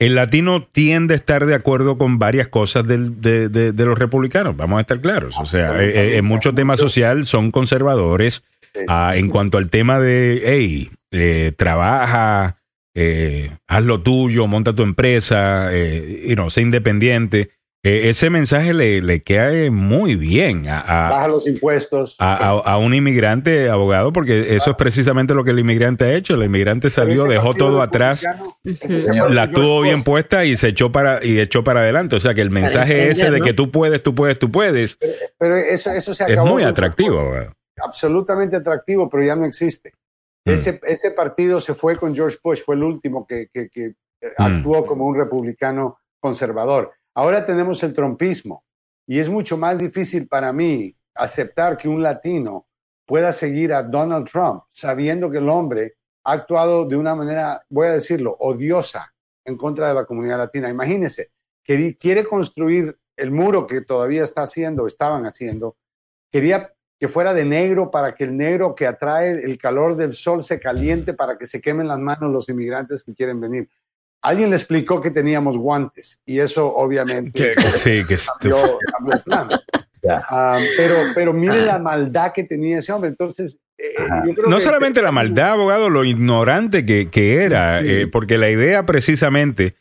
el 0.00 0.16
latino 0.16 0.66
tiende 0.72 1.14
a 1.14 1.16
estar 1.16 1.46
de 1.46 1.54
acuerdo 1.54 1.96
con 1.98 2.18
varias 2.18 2.48
cosas 2.48 2.84
del- 2.86 3.20
de, 3.20 3.48
de- 3.48 3.70
de 3.72 3.84
los 3.84 3.96
republicanos, 3.98 4.56
vamos 4.56 4.78
a 4.78 4.80
estar 4.80 4.98
claros. 5.00 5.38
O 5.38 5.46
sea, 5.46 5.80
eh, 5.80 5.90
eh, 6.14 6.16
en 6.16 6.24
muchos 6.24 6.54
temas 6.56 6.80
social 6.80 7.26
son 7.26 7.50
conservadores. 7.52 8.42
Ah, 8.88 9.12
en 9.16 9.28
cuanto 9.28 9.58
al 9.58 9.68
tema 9.68 9.98
de, 10.00 10.42
hey, 10.44 10.90
eh, 11.12 11.52
trabaja, 11.56 12.56
eh, 12.94 13.50
haz 13.68 13.84
lo 13.84 14.00
tuyo, 14.02 14.46
monta 14.46 14.74
tu 14.74 14.82
empresa, 14.82 15.68
eh, 15.72 16.24
you 16.28 16.34
know, 16.34 16.50
sé 16.50 16.60
independiente. 16.62 17.50
Eh, 17.82 18.10
ese 18.10 18.28
mensaje 18.28 18.74
le, 18.74 19.00
le 19.00 19.22
queda 19.22 19.70
muy 19.70 20.14
bien 20.16 20.68
a, 20.68 20.80
a- 20.80 21.10
Baja 21.10 21.28
los 21.28 21.46
impuestos. 21.46 22.14
a- 22.18 22.34
a- 22.50 22.72
a 22.72 22.76
un 22.78 22.92
inmigrante 22.92 23.70
abogado, 23.70 24.12
porque 24.12 24.54
eso 24.56 24.70
es 24.72 24.76
precisamente 24.76 25.32
lo 25.34 25.44
que 25.44 25.52
el 25.52 25.58
inmigrante 25.60 26.04
ha 26.04 26.14
hecho. 26.14 26.34
El 26.34 26.42
inmigrante 26.44 26.90
salió, 26.90 27.24
dejó 27.24 27.54
todo 27.54 27.80
atrás, 27.80 28.26
es 28.64 29.06
la 29.30 29.48
tuvo 29.48 29.80
bien 29.80 30.02
puesta 30.04 30.44
y 30.44 30.56
se 30.56 30.68
echó 30.68 30.92
para 30.92 31.24
y 31.24 31.38
echó 31.40 31.64
para 31.64 31.80
adelante. 31.80 32.16
O 32.16 32.20
sea 32.20 32.34
que 32.34 32.42
el 32.42 32.50
mensaje 32.50 32.92
entender, 33.04 33.10
ese 33.12 33.30
de 33.30 33.38
¿no? 33.38 33.44
que 33.44 33.54
tú 33.54 33.70
puedes, 33.70 34.02
tú 34.02 34.14
puedes, 34.14 34.38
tú 34.38 34.50
puedes. 34.50 34.98
Pero 35.38 35.56
eso, 35.56 35.90
eso 35.90 36.12
se 36.12 36.24
es 36.24 36.30
acabó. 36.32 36.48
muy 36.48 36.62
con 36.62 36.70
atractivo. 36.72 37.16
George 37.16 37.26
Bush. 37.28 37.36
abogado. 37.38 37.56
Absolutamente 37.82 38.56
atractivo, 38.56 39.08
pero 39.08 39.24
ya 39.24 39.36
no 39.36 39.46
existe. 39.46 39.92
Mm. 40.44 40.50
Ese, 40.50 40.80
ese 40.84 41.10
partido 41.12 41.60
se 41.60 41.72
fue 41.74 41.96
con 41.96 42.14
George 42.14 42.36
Bush, 42.44 42.60
fue 42.64 42.74
el 42.74 42.82
último 42.82 43.26
que, 43.26 43.48
que- 43.52 43.68
que, 43.70 43.84
eh, 43.86 43.94
Mm. 44.38 44.42
actuó 44.42 44.84
como 44.84 45.06
un 45.06 45.16
republicano 45.16 45.98
conservador. 46.20 46.92
Ahora 47.14 47.44
tenemos 47.44 47.82
el 47.82 47.92
trompismo 47.92 48.64
y 49.06 49.18
es 49.18 49.28
mucho 49.28 49.56
más 49.56 49.78
difícil 49.78 50.28
para 50.28 50.52
mí 50.52 50.96
aceptar 51.14 51.76
que 51.76 51.88
un 51.88 52.02
latino 52.02 52.66
pueda 53.04 53.32
seguir 53.32 53.72
a 53.72 53.82
Donald 53.82 54.28
Trump 54.30 54.62
sabiendo 54.70 55.30
que 55.30 55.38
el 55.38 55.48
hombre 55.48 55.96
ha 56.24 56.32
actuado 56.32 56.84
de 56.84 56.96
una 56.96 57.14
manera, 57.14 57.64
voy 57.68 57.88
a 57.88 57.92
decirlo, 57.92 58.36
odiosa 58.38 59.12
en 59.44 59.56
contra 59.56 59.88
de 59.88 59.94
la 59.94 60.04
comunidad 60.04 60.38
latina. 60.38 60.68
Imagínense, 60.68 61.30
que 61.62 61.96
quiere 61.96 62.24
construir 62.24 62.96
el 63.16 63.30
muro 63.30 63.66
que 63.66 63.80
todavía 63.80 64.22
está 64.22 64.42
haciendo, 64.42 64.86
estaban 64.86 65.26
haciendo, 65.26 65.76
quería 66.30 66.72
que 66.98 67.08
fuera 67.08 67.32
de 67.32 67.44
negro 67.44 67.90
para 67.90 68.14
que 68.14 68.24
el 68.24 68.36
negro 68.36 68.74
que 68.74 68.86
atrae 68.86 69.44
el 69.44 69.56
calor 69.58 69.96
del 69.96 70.12
sol 70.12 70.44
se 70.44 70.60
caliente 70.60 71.14
para 71.14 71.38
que 71.38 71.46
se 71.46 71.60
quemen 71.60 71.88
las 71.88 71.98
manos 71.98 72.30
los 72.30 72.48
inmigrantes 72.48 73.02
que 73.02 73.14
quieren 73.14 73.40
venir. 73.40 73.68
Alguien 74.22 74.50
le 74.50 74.56
explicó 74.56 75.00
que 75.00 75.10
teníamos 75.10 75.56
guantes 75.56 76.20
y 76.26 76.40
eso 76.40 76.74
obviamente 76.74 77.54
Sí, 77.78 78.04
que 78.06 78.18
cambió, 78.40 78.78
cambió 78.92 79.14
el 79.14 79.22
plan. 79.22 79.48
Ah, 80.08 80.58
pero, 80.78 80.96
pero 81.14 81.32
mire 81.34 81.60
Ah. 81.60 81.64
la 81.66 81.78
maldad 81.78 82.32
que 82.32 82.44
tenía 82.44 82.78
ese 82.78 82.90
hombre. 82.90 83.10
Entonces, 83.10 83.58
eh, 83.76 83.92
creo 84.34 84.48
No 84.48 84.56
que- 84.56 84.62
solamente 84.62 85.02
la 85.02 85.12
maldad, 85.12 85.50
abogado, 85.52 85.90
lo 85.90 86.06
ignorante 86.06 86.86
que, 86.86 87.10
que 87.10 87.42
era, 87.44 87.82
eh, 87.82 88.06
porque 88.06 88.38
la 88.38 88.48
idea 88.48 88.86
precisamente, 88.86 89.74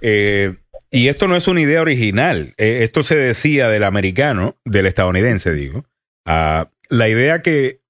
eh, 0.00 0.56
y 0.90 1.08
esto 1.08 1.28
no 1.28 1.36
es 1.36 1.48
una 1.48 1.60
idea 1.60 1.82
original, 1.82 2.54
eh, 2.56 2.78
esto 2.82 3.02
se 3.02 3.16
decía 3.16 3.68
del 3.68 3.84
americano, 3.84 4.56
del 4.64 4.86
estadounidense, 4.86 5.52
digo, 5.52 5.84
ah, 6.24 6.70
la 6.88 7.10
idea 7.10 7.42
que, 7.42 7.82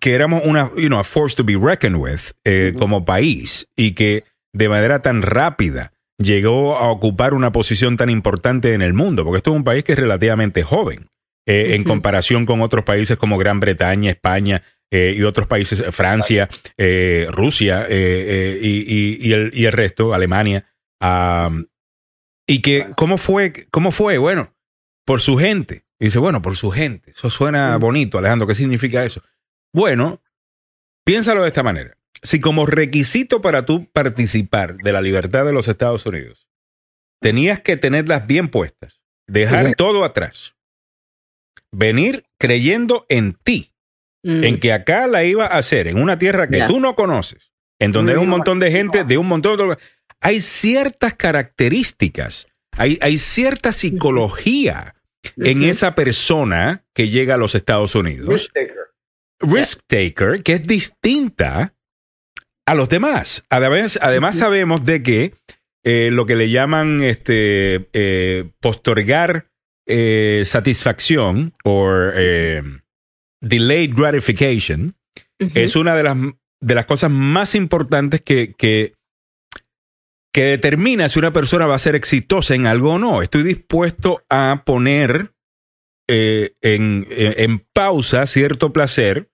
que 0.00 0.14
éramos 0.14 0.42
una, 0.44 0.70
you 0.76 0.86
know, 0.86 1.00
a 1.00 1.04
force 1.04 1.34
to 1.34 1.42
be 1.42 1.56
reckoned 1.60 1.98
with 1.98 2.20
eh, 2.44 2.74
como 2.78 3.04
país 3.04 3.68
y 3.74 3.94
que 3.94 4.22
de 4.56 4.68
manera 4.68 5.00
tan 5.00 5.22
rápida 5.22 5.92
llegó 6.18 6.76
a 6.78 6.90
ocupar 6.90 7.34
una 7.34 7.52
posición 7.52 7.96
tan 7.96 8.08
importante 8.10 8.72
en 8.72 8.82
el 8.82 8.94
mundo, 8.94 9.24
porque 9.24 9.38
esto 9.38 9.50
es 9.50 9.56
un 9.56 9.64
país 9.64 9.84
que 9.84 9.92
es 9.92 9.98
relativamente 9.98 10.62
joven 10.62 11.08
eh, 11.46 11.74
en 11.74 11.84
comparación 11.84 12.46
con 12.46 12.62
otros 12.62 12.84
países 12.84 13.18
como 13.18 13.36
Gran 13.38 13.60
Bretaña, 13.60 14.10
España 14.10 14.62
eh, 14.90 15.14
y 15.16 15.22
otros 15.24 15.46
países, 15.46 15.78
eh, 15.80 15.92
Francia, 15.92 16.48
eh, 16.78 17.26
Rusia 17.30 17.86
y, 17.90 17.94
y- 17.94 19.18
y 19.20 19.32
el, 19.32 19.50
y 19.54 19.64
el 19.66 19.72
resto, 19.72 20.14
Alemania. 20.14 20.64
Y 22.48 22.62
que, 22.62 22.86
¿cómo 22.96 23.18
fue? 23.18 23.52
¿Cómo 23.70 23.90
fue? 23.90 24.18
Bueno, 24.18 24.54
por 25.04 25.20
su 25.20 25.36
gente. 25.36 25.84
Y 25.98 26.06
dice, 26.06 26.18
bueno, 26.18 26.42
por 26.42 26.56
su 26.56 26.70
gente. 26.70 27.10
Eso 27.10 27.30
suena 27.30 27.76
bonito, 27.78 28.18
Alejandro. 28.18 28.46
¿Qué 28.46 28.54
significa 28.54 29.04
eso? 29.04 29.22
Bueno, 29.74 30.20
piénsalo 31.04 31.42
de 31.42 31.48
esta 31.48 31.62
manera. 31.62 31.96
Si 32.22 32.40
como 32.40 32.66
requisito 32.66 33.40
para 33.42 33.64
tú 33.66 33.86
participar 33.92 34.76
de 34.78 34.92
la 34.92 35.00
libertad 35.00 35.44
de 35.44 35.52
los 35.52 35.68
Estados 35.68 36.06
Unidos, 36.06 36.46
tenías 37.20 37.60
que 37.60 37.76
tenerlas 37.76 38.26
bien 38.26 38.48
puestas, 38.48 39.00
dejar 39.26 39.66
Sí. 39.66 39.72
todo 39.76 40.04
atrás, 40.04 40.54
venir 41.72 42.24
creyendo 42.38 43.06
en 43.08 43.34
ti, 43.34 43.72
Mm. 44.24 44.44
en 44.44 44.60
que 44.60 44.72
acá 44.72 45.06
la 45.06 45.22
iba 45.24 45.44
a 45.46 45.58
hacer, 45.58 45.86
en 45.86 46.00
una 46.00 46.18
tierra 46.18 46.48
que 46.48 46.62
tú 46.66 46.80
no 46.80 46.96
conoces, 46.96 47.52
en 47.78 47.92
donde 47.92 48.12
hay 48.12 48.18
un 48.18 48.28
montón 48.28 48.58
de 48.58 48.70
gente, 48.72 49.04
de 49.04 49.18
un 49.18 49.26
montón 49.28 49.56
de... 49.56 49.76
Hay 50.20 50.40
ciertas 50.40 51.14
características, 51.14 52.48
hay, 52.72 52.98
hay 53.00 53.18
cierta 53.18 53.70
psicología 53.72 54.96
en 55.36 55.62
esa 55.62 55.94
persona 55.94 56.84
que 56.92 57.08
llega 57.08 57.34
a 57.34 57.38
los 57.38 57.54
Estados 57.54 57.94
Unidos, 57.94 58.26
Risk 58.28 58.52
taker. 58.52 58.84
risk 59.40 59.80
taker, 59.86 60.42
que 60.42 60.54
es 60.54 60.62
distinta 60.66 61.74
a 62.66 62.74
los 62.74 62.88
demás. 62.88 63.44
Además, 63.48 63.98
además 64.02 64.36
sabemos 64.38 64.84
de 64.84 65.02
que 65.02 65.34
eh, 65.84 66.10
lo 66.12 66.26
que 66.26 66.34
le 66.36 66.50
llaman 66.50 67.02
este 67.02 67.88
eh, 67.92 68.50
postergar 68.60 69.48
eh, 69.86 70.42
satisfacción 70.44 71.54
o 71.64 71.88
delayed 73.40 73.94
gratification 73.94 74.96
es 75.54 75.76
una 75.76 75.94
de 75.94 76.02
las, 76.02 76.16
de 76.60 76.74
las 76.74 76.86
cosas 76.86 77.10
más 77.10 77.54
importantes 77.54 78.20
que, 78.22 78.54
que, 78.54 78.94
que 80.32 80.44
determina 80.44 81.08
si 81.08 81.18
una 81.18 81.32
persona 81.32 81.66
va 81.66 81.76
a 81.76 81.78
ser 81.78 81.94
exitosa 81.94 82.54
en 82.54 82.66
algo 82.66 82.94
o 82.94 82.98
no. 82.98 83.22
Estoy 83.22 83.42
dispuesto 83.44 84.24
a 84.28 84.62
poner 84.66 85.32
en, 86.08 86.52
en- 86.62 87.06
en 87.10 87.58
pausa 87.72 88.26
cierto 88.26 88.72
placer 88.72 89.28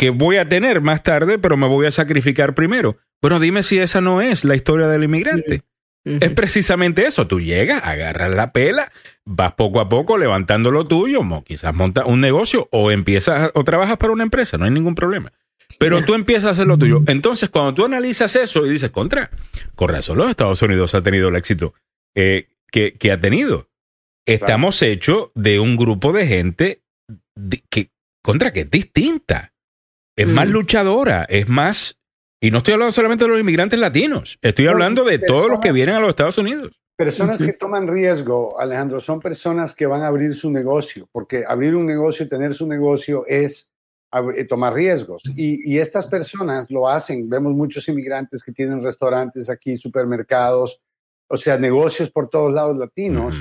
que 0.00 0.08
voy 0.08 0.38
a 0.38 0.48
tener 0.48 0.80
más 0.80 1.02
tarde, 1.02 1.38
pero 1.38 1.58
me 1.58 1.68
voy 1.68 1.84
a 1.84 1.90
sacrificar 1.90 2.54
primero. 2.54 2.96
Bueno, 3.20 3.38
dime 3.38 3.62
si 3.62 3.78
esa 3.78 4.00
no 4.00 4.22
es 4.22 4.46
la 4.46 4.56
historia 4.56 4.88
del 4.88 5.04
inmigrante. 5.04 5.60
Es 6.06 6.32
precisamente 6.32 7.04
eso. 7.04 7.26
Tú 7.26 7.38
llegas, 7.38 7.82
agarras 7.84 8.30
la 8.30 8.50
pela, 8.50 8.90
vas 9.26 9.52
poco 9.52 9.78
a 9.78 9.90
poco 9.90 10.16
levantando 10.16 10.70
lo 10.70 10.86
tuyo, 10.86 11.20
quizás 11.44 11.74
montas 11.74 12.06
un 12.06 12.22
negocio 12.22 12.66
o 12.72 12.90
empiezas 12.90 13.50
o 13.52 13.62
trabajas 13.62 13.98
para 13.98 14.14
una 14.14 14.22
empresa, 14.22 14.56
no 14.56 14.64
hay 14.64 14.70
ningún 14.70 14.94
problema. 14.94 15.34
Pero 15.78 16.02
tú 16.02 16.14
empiezas 16.14 16.46
a 16.46 16.50
hacer 16.52 16.66
lo 16.66 16.78
tuyo. 16.78 17.02
Entonces, 17.06 17.50
cuando 17.50 17.74
tú 17.74 17.84
analizas 17.84 18.34
eso 18.36 18.64
y 18.64 18.70
dices, 18.70 18.88
contra, 18.88 19.30
con 19.74 19.90
razón 19.90 20.16
los 20.16 20.30
Estados 20.30 20.62
Unidos 20.62 20.94
ha 20.94 21.02
tenido 21.02 21.28
el 21.28 21.36
éxito 21.36 21.74
eh, 22.14 22.48
que, 22.72 22.94
que 22.94 23.12
ha 23.12 23.20
tenido. 23.20 23.68
Estamos 24.24 24.80
hechos 24.80 25.28
de 25.34 25.60
un 25.60 25.76
grupo 25.76 26.14
de 26.14 26.26
gente 26.26 26.84
que, 27.68 27.90
contra, 28.22 28.50
que 28.50 28.60
es 28.60 28.70
distinta. 28.70 29.52
Es 30.20 30.26
Mm. 30.26 30.32
más 30.32 30.48
luchadora, 30.48 31.24
es 31.28 31.48
más... 31.48 31.96
Y 32.42 32.50
no 32.50 32.58
estoy 32.58 32.74
hablando 32.74 32.92
solamente 32.92 33.24
de 33.24 33.28
los 33.30 33.40
inmigrantes 33.40 33.78
latinos, 33.78 34.38
estoy 34.40 34.64
No, 34.64 34.70
hablando 34.72 35.04
de 35.04 35.18
todos 35.18 35.50
los 35.50 35.60
que 35.60 35.72
vienen 35.72 35.94
a 35.96 36.00
los 36.00 36.08
Estados 36.10 36.38
Unidos. 36.38 36.72
Personas 36.96 37.42
que 37.42 37.52
toman 37.54 37.86
riesgo, 37.88 38.58
Alejandro, 38.60 39.00
son 39.00 39.20
personas 39.20 39.74
que 39.74 39.86
van 39.86 40.02
a 40.02 40.06
abrir 40.06 40.34
su 40.34 40.50
negocio, 40.50 41.06
porque 41.12 41.44
abrir 41.46 41.74
un 41.74 41.86
negocio 41.86 42.24
y 42.24 42.28
tener 42.28 42.52
su 42.54 42.66
negocio 42.66 43.24
es 43.26 43.68
eh, 44.34 44.44
tomar 44.44 44.74
riesgos. 44.74 45.22
Y, 45.36 45.70
y 45.70 45.78
estas 45.78 46.06
personas 46.06 46.70
lo 46.70 46.88
hacen. 46.88 47.28
Vemos 47.28 47.52
muchos 47.54 47.88
inmigrantes 47.88 48.42
que 48.42 48.52
tienen 48.52 48.82
restaurantes 48.82 49.48
aquí, 49.48 49.76
supermercados, 49.76 50.80
o 51.28 51.36
sea, 51.36 51.58
negocios 51.58 52.10
por 52.10 52.28
todos 52.28 52.52
lados 52.52 52.76
latinos. 52.76 53.36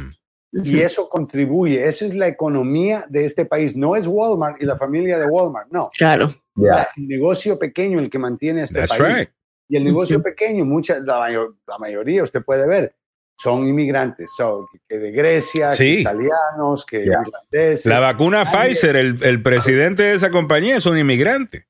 Y 0.52 0.80
eso 0.80 1.08
contribuye, 1.10 1.88
esa 1.88 2.06
es 2.06 2.16
la 2.16 2.28
economía 2.28 3.06
de 3.08 3.24
este 3.26 3.46
país. 3.46 3.76
No 3.76 3.96
es 3.96 4.08
Walmart 4.08 4.62
y 4.62 4.66
la 4.66 4.76
familia 4.78 5.20
de 5.20 5.28
Walmart, 5.28 5.72
no. 5.72 5.90
Claro. 5.96 6.34
Ya. 6.56 6.88
El 6.98 7.08
negocio 7.08 7.60
pequeño 7.60 8.00
el 8.00 8.10
que 8.10 8.18
mantiene 8.20 8.62
a 8.62 8.64
este 8.64 8.80
That's 8.80 8.98
país. 8.98 9.18
right. 9.20 9.30
Y 9.68 9.78
el 9.78 9.84
negocio 9.84 10.22
pequeño, 10.24 10.66
mucha, 10.66 11.00
la, 11.00 11.20
mayor- 11.20 11.56
la 11.68 11.78
mayoría, 11.78 12.24
usted 12.24 12.42
puede 12.44 12.68
ver, 12.68 12.96
son 13.38 13.68
inmigrantes, 13.68 14.32
son 14.36 14.66
que 14.88 14.98
de 14.98 15.12
Grecia, 15.12 15.70
que 15.72 15.76
Sí. 15.78 16.00
italianos, 16.02 16.84
que 16.86 17.06
Ya. 17.06 17.22
irlandeses. 17.26 17.86
La 17.86 18.00
vacuna 18.00 18.44
Pfizer, 18.46 18.96
el, 18.96 19.24
el 19.24 19.44
presidente 19.44 20.02
de 20.04 20.14
esa 20.16 20.32
compañía 20.32 20.78
es 20.78 20.86
un 20.88 20.98
inmigrante. 20.98 21.68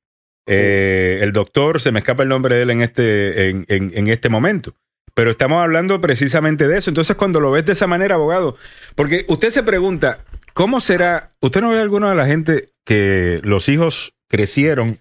Eh, 0.47 1.19
el 1.21 1.33
doctor, 1.33 1.81
se 1.81 1.91
me 1.91 1.99
escapa 1.99 2.23
el 2.23 2.29
nombre 2.29 2.55
de 2.55 2.61
él 2.63 2.69
en 2.69 2.81
este, 2.81 3.49
en, 3.49 3.65
en- 3.67 3.91
en 3.93 4.07
este 4.07 4.29
momento. 4.29 4.73
Pero 5.19 5.31
estamos 5.31 5.61
hablando 5.61 5.99
precisamente 5.99 6.65
de 6.65 6.77
eso. 6.77 6.89
Entonces, 6.89 7.17
cuando 7.17 7.41
lo 7.41 7.51
ves 7.51 7.65
de 7.65 7.73
esa 7.73 7.87
manera, 7.87 8.15
abogado, 8.15 8.55
porque 8.95 9.25
usted 9.27 9.49
se 9.49 9.63
pregunta, 9.63 10.19
¿cómo 10.53 10.79
será? 10.79 11.33
¿Usted 11.41 11.59
no 11.59 11.71
ve 11.71 11.81
alguna 11.81 12.09
de 12.11 12.15
la 12.15 12.25
gente 12.25 12.69
que 12.85 13.41
los 13.43 13.67
hijos 13.67 14.13
crecieron, 14.29 14.99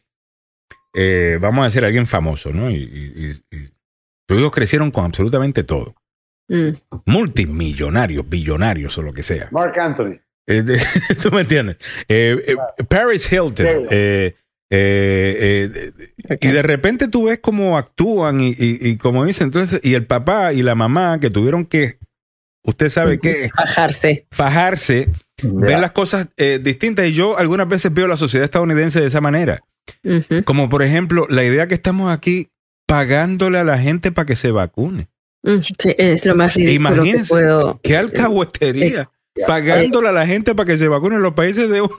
eh, 0.92 1.38
vamos 1.40 1.62
a 1.62 1.66
decir, 1.66 1.84
alguien 1.84 2.08
famoso, 2.08 2.50
¿no? 2.50 2.68
Y, 2.68 2.78
y- 2.82 3.26
y- 3.52 3.56
y 3.56 3.68
sus 4.28 4.40
hijos 4.40 4.50
crecieron 4.50 4.90
con 4.90 5.04
absolutamente 5.04 5.62
todo. 5.62 5.94
Mm. 6.48 6.70
Multimillonarios, 7.06 8.28
billonarios 8.28 8.98
o 8.98 9.02
lo 9.02 9.12
que 9.12 9.22
sea. 9.22 9.48
Mark 9.52 9.78
Anthony. 9.78 10.18
Eh, 10.48 10.62
de- 10.62 10.80
¿Tú 11.22 11.30
me 11.30 11.42
entiendes? 11.42 11.76
Eh, 12.08 12.42
eh, 12.44 12.56
Paris 12.88 13.30
Hilton. 13.32 13.86
Eh, 14.70 15.70
eh, 16.28 16.38
y 16.40 16.48
de 16.48 16.62
repente 16.62 17.08
tú 17.08 17.24
ves 17.24 17.38
cómo 17.40 17.78
actúan 17.78 18.40
y, 18.40 18.48
y, 18.50 18.78
y 18.80 18.96
como 18.98 19.24
dicen, 19.24 19.46
entonces, 19.46 19.80
y 19.82 19.94
el 19.94 20.06
papá 20.06 20.52
y 20.52 20.62
la 20.62 20.74
mamá 20.74 21.18
que 21.20 21.30
tuvieron 21.30 21.64
que, 21.64 21.98
usted 22.64 22.90
sabe 22.90 23.18
qué, 23.18 23.50
Bajarse. 23.56 24.26
fajarse, 24.30 25.08
ven 25.42 25.70
Ya. 25.70 25.78
las 25.80 25.92
cosas 25.92 26.28
eh, 26.36 26.60
distintas. 26.62 27.06
Y 27.06 27.12
yo 27.14 27.38
algunas 27.38 27.66
veces 27.68 27.94
veo 27.94 28.06
la 28.08 28.16
sociedad 28.18 28.44
estadounidense 28.44 29.00
de 29.00 29.06
esa 29.06 29.20
manera. 29.22 29.60
Como 30.44 30.68
por 30.68 30.82
ejemplo, 30.82 31.26
la 31.30 31.44
idea 31.44 31.66
que 31.66 31.74
estamos 31.74 32.12
aquí 32.12 32.48
pagándole 32.86 33.58
a 33.58 33.64
la 33.64 33.78
gente 33.78 34.12
para 34.12 34.26
que 34.26 34.36
se 34.36 34.50
vacune. 34.50 35.08
Mm, 35.44 35.60
sí, 35.60 35.74
es 35.96 36.26
lo 36.26 36.34
más 36.34 36.52
ridículo 36.54 36.90
Imagínense, 36.96 37.22
que 37.22 37.28
puedo. 37.28 37.80
qué 37.82 37.96
alcahuetería, 37.96 39.08
pagándole 39.46 40.08
a 40.08 40.12
la 40.12 40.26
gente 40.26 40.54
para 40.54 40.66
que 40.66 40.76
se 40.76 40.88
vacune 40.88 41.16
en 41.16 41.22
los 41.22 41.32
países 41.34 41.70
de 41.70 41.80
uno. 41.80 41.96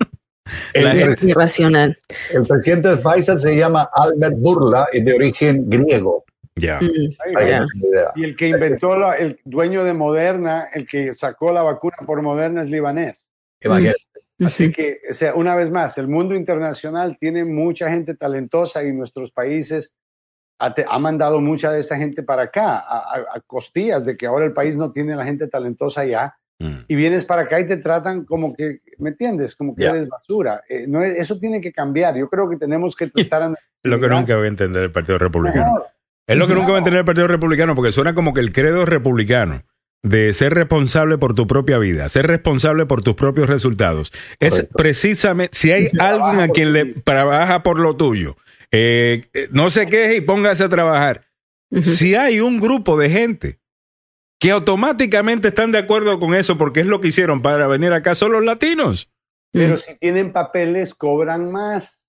El, 0.74 1.00
Es 1.00 1.24
irracional. 1.24 1.98
el 2.34 2.44
presidente 2.48 2.90
de 2.90 2.98
Pfizer 2.98 3.38
se 3.40 3.56
llama 3.58 3.90
Albert 3.94 4.36
Burla, 4.38 4.86
es 4.92 5.04
de 5.06 5.14
origen 5.14 5.70
griego. 5.70 6.26
Ya. 6.56 6.80
Mm, 6.82 7.10
Ya. 7.36 7.46
tengan 7.46 7.68
idea. 7.76 8.12
Y 8.16 8.24
el 8.26 8.36
que 8.36 8.48
inventó, 8.50 8.98
la- 8.98 9.14
el 9.16 9.40
dueño 9.46 9.84
de 9.84 9.94
Moderna, 9.94 10.68
el 10.74 10.86
que 10.86 11.14
sacó 11.14 11.52
la 11.54 11.62
vacuna 11.64 11.96
por 12.06 12.22
Moderna 12.22 12.62
es 12.64 12.70
libanés. 12.70 13.30
Imagínate. 13.64 13.98
Así 14.42 14.66
ujú. 14.68 14.74
que, 14.76 14.98
o 15.10 15.14
sea, 15.14 15.34
una 15.36 15.54
vez 15.56 15.70
más, 15.70 15.98
el 15.98 16.08
mundo 16.08 16.34
internacional 16.36 17.18
tiene 17.20 17.44
mucha 17.46 17.90
gente 17.90 18.16
talentosa 18.16 18.84
y 18.84 18.94
nuestros 18.94 19.32
países 19.32 19.94
ha, 20.60 20.74
te- 20.74 20.86
ha 20.90 20.98
mandado 21.00 21.40
mucha 21.42 21.72
de 21.72 21.80
esa 21.82 21.98
gente 21.98 22.24
para 22.24 22.44
acá, 22.44 22.78
a, 22.78 23.16
a- 23.16 23.26
a 23.36 23.40
costillas 23.46 24.06
de 24.06 24.16
que 24.18 24.26
ahora 24.28 24.46
el 24.46 24.54
país 24.54 24.76
no 24.78 24.92
tiene 24.92 25.16
la 25.16 25.26
gente 25.26 25.48
talentosa 25.48 26.04
ya. 26.06 26.36
Mm. 26.60 26.80
Y 26.88 26.96
vienes 26.96 27.24
para 27.26 27.44
acá 27.44 27.60
y 27.60 27.66
te 27.66 27.78
tratan 27.78 28.26
como 28.26 28.54
que, 28.54 28.80
¿me 28.98 29.10
entiendes? 29.12 29.56
Como 29.56 29.76
que 29.76 29.86
eres 29.86 30.08
basura. 30.10 30.62
Eh, 30.70 30.86
no 30.88 31.02
es- 31.02 31.18
eso 31.18 31.40
tiene 31.40 31.62
que 31.62 31.72
cambiar. 31.72 32.18
Yo 32.18 32.30
creo 32.30 32.50
que 32.50 32.58
tenemos 32.58 32.96
que 32.96 33.08
tratar 33.08 33.44
a 33.44 33.54
Lo 33.84 34.00
que 34.00 34.08
nunca 34.10 34.36
voy 34.36 34.46
a 34.46 34.50
entender 34.50 34.84
el 34.84 34.92
Partido 34.92 35.18
Republicano. 35.18 35.64
mejor. 35.66 35.86
Es 36.28 36.38
lo 36.38 36.46
que 36.46 36.48
Claro. 36.48 36.62
nunca 36.62 36.72
va 36.74 36.78
a 36.78 36.80
entender 36.80 37.00
el 37.00 37.06
Partido 37.06 37.28
Republicano, 37.28 37.76
porque 37.76 37.92
suena 37.94 38.14
como 38.14 38.34
que 38.34 38.42
el 38.42 38.52
credo 38.52 38.86
republicano 38.86 39.64
de 40.04 40.32
ser 40.34 40.54
responsable 40.54 41.18
por 41.18 41.34
tu 41.34 41.48
propia 41.48 41.78
vida, 41.78 42.08
ser 42.10 42.28
responsable 42.28 42.86
por 42.86 43.04
tus 43.04 43.16
propios 43.16 43.50
resultados, 43.50 44.12
es 44.40 44.52
Correcto. 44.52 44.78
precisamente, 44.78 45.58
si 45.58 45.72
hay 45.72 45.90
alguien 46.00 46.40
a 46.42 46.48
quien 46.50 46.72
le 46.74 46.86
trabaja 47.04 47.64
por 47.64 47.80
lo 47.80 47.96
tuyo, 47.98 48.36
eh, 48.72 49.26
eh, 49.34 49.48
no 49.52 49.70
se 49.70 49.88
queje 49.88 50.18
y 50.18 50.22
póngase 50.22 50.66
a 50.66 50.70
trabajar. 50.70 51.26
Si 51.82 52.16
hay 52.16 52.40
un 52.42 52.60
grupo 52.60 52.98
de 52.98 53.10
gente 53.10 53.59
que 54.40 54.52
automáticamente 54.52 55.50
están 55.50 55.72
de 55.72 55.78
acuerdo 55.80 56.18
con 56.20 56.34
eso 56.34 56.58
porque 56.58 56.80
es 56.80 56.86
lo 56.86 57.02
que 57.02 57.10
hicieron 57.10 57.42
para 57.42 57.68
venir 57.68 57.92
acá, 57.94 58.16
son 58.16 58.32
los 58.32 58.44
latinos. 58.44 59.12
Pero 59.52 59.74
Mm, 59.74 59.78
si 59.78 59.98
tienen 60.00 60.32
papeles, 60.32 60.94
cobran 60.96 61.52
más. 61.52 62.04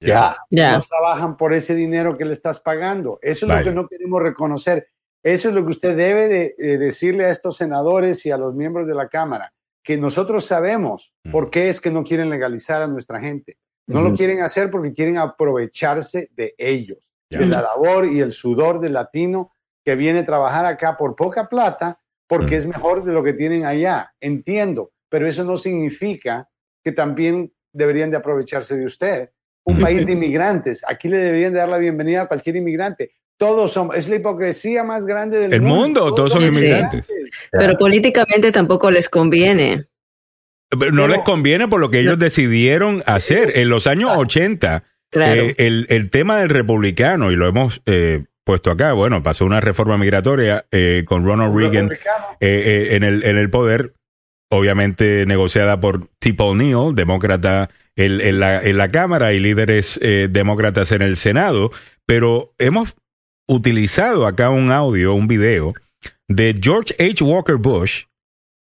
Ya. 0.00 0.36
Ya. 0.50 0.76
no 0.78 0.82
trabajan 0.84 1.36
por 1.38 1.54
ese 1.54 1.74
dinero 1.74 2.18
que 2.18 2.24
le 2.26 2.32
estás 2.34 2.60
pagando. 2.60 3.18
Eso 3.22 3.46
es 3.46 3.48
Vaya. 3.50 3.60
lo 3.62 3.66
que 3.68 3.74
no 3.74 3.88
queremos 3.88 4.22
reconocer. 4.22 4.88
Eso 5.22 5.48
es 5.48 5.54
lo 5.54 5.62
que 5.64 5.70
usted 5.70 5.96
debe 5.96 6.28
de, 6.28 6.54
de 6.58 6.78
decirle 6.78 7.24
a 7.24 7.30
estos 7.30 7.56
senadores 7.56 8.24
y 8.26 8.30
a 8.30 8.36
los 8.36 8.54
miembros 8.54 8.86
de 8.86 8.94
la 8.94 9.08
Cámara, 9.08 9.50
que 9.82 9.96
nosotros 9.96 10.44
sabemos 10.44 11.12
Mm. 11.24 11.30
por 11.30 11.50
qué 11.50 11.68
es 11.68 11.80
que 11.80 11.90
no 11.90 12.04
quieren 12.04 12.28
legalizar 12.30 12.82
a 12.82 12.86
nuestra 12.88 13.20
gente. 13.20 13.56
No 13.88 14.00
lo 14.02 14.08
Ujú. 14.08 14.16
quieren 14.18 14.40
hacer 14.42 14.70
porque 14.70 14.92
quieren 14.92 15.16
aprovecharse 15.18 16.28
de 16.34 16.54
ellos, 16.58 16.98
Ya. 17.30 17.38
de 17.40 17.46
la 17.46 17.62
labor 17.62 18.06
y 18.06 18.20
el 18.20 18.32
sudor 18.32 18.80
del 18.80 18.92
latino 18.94 19.52
que 19.86 19.94
viene 19.96 20.18
a 20.18 20.24
trabajar 20.24 20.66
acá 20.66 20.96
por 20.96 21.14
poca 21.14 21.48
plata 21.48 22.00
porque 22.28 22.56
Mm. 22.56 22.58
es 22.58 22.66
mejor 22.66 23.04
de 23.04 23.12
lo 23.12 23.22
que 23.22 23.32
tienen 23.32 23.64
allá. 23.64 24.12
Entiendo, 24.20 24.90
pero 25.08 25.28
eso 25.28 25.44
no 25.44 25.56
significa 25.56 26.48
que 26.84 26.90
también 26.90 27.52
deberían 27.72 28.10
de 28.10 28.16
aprovecharse 28.16 28.76
de 28.76 28.84
usted. 28.84 29.30
Un 29.64 29.78
país 29.78 30.04
de 30.04 30.12
inmigrantes. 30.18 30.82
Aquí 30.88 31.08
le 31.08 31.18
deberían 31.18 31.52
de 31.52 31.60
dar 31.60 31.68
la 31.68 31.78
bienvenida 31.78 32.22
a 32.22 32.26
cualquier 32.26 32.56
inmigrante. 32.56 33.12
Todos 33.38 33.72
son, 33.72 33.90
es 33.94 34.08
la 34.08 34.16
hipocresía 34.16 34.82
más 34.82 35.06
grande 35.06 35.38
del 35.38 35.52
El 35.52 35.62
mundo, 35.62 36.12
todos 36.14 36.32
son 36.32 36.42
inmigrantes. 36.42 37.06
Pero 37.52 37.78
políticamente 37.78 38.50
tampoco 38.50 38.90
les 38.90 39.08
conviene. 39.08 39.84
Pero 40.68 40.90
No 40.90 41.02
Pero- 41.02 41.08
les 41.14 41.22
conviene 41.22 41.68
por 41.68 41.80
lo 41.80 41.90
que 41.90 42.00
ellos 42.00 42.18
decidieron 42.18 43.04
hacer. 43.06 43.52
En 43.58 43.68
los 43.68 43.86
años 43.86 44.10
80, 44.16 44.82
Claro. 45.12 45.40
Eh, 45.42 45.54
el, 45.58 45.86
el 45.90 46.10
tema 46.10 46.40
del 46.40 46.48
republicano, 46.48 47.30
y 47.30 47.36
lo 47.36 47.46
hemos 47.46 47.80
eh, 47.86 48.24
puesto 48.46 48.70
acá, 48.70 48.92
bueno, 48.92 49.24
pasó 49.24 49.44
una 49.44 49.60
reforma 49.60 49.98
migratoria 49.98 50.66
eh, 50.70 51.02
con 51.04 51.24
Ronald 51.24 51.54
Reagan 51.54 51.90
eh, 51.90 51.98
eh, 52.40 52.88
en, 52.94 53.02
el, 53.02 53.24
en 53.24 53.36
el 53.36 53.50
poder, 53.50 53.94
obviamente 54.50 55.26
negociada 55.26 55.80
por 55.80 56.08
Tip 56.20 56.40
O'Neill, 56.40 56.94
demócrata 56.94 57.70
en, 57.96 58.20
en 58.20 58.38
la, 58.38 58.62
en 58.62 58.76
la 58.76 58.88
Cámara 58.88 59.32
y 59.32 59.40
líderes 59.40 59.98
eh, 60.00 60.28
demócratas 60.30 60.92
en 60.92 61.02
el 61.02 61.16
Senado, 61.16 61.72
pero 62.06 62.54
hemos 62.58 62.94
utilizado 63.48 64.28
acá 64.28 64.48
un 64.48 64.70
audio, 64.70 65.12
un 65.14 65.26
video 65.26 65.74
de 66.28 66.56
George 66.62 66.94
H. 67.00 67.24
Walker 67.24 67.56
Bush 67.56 68.04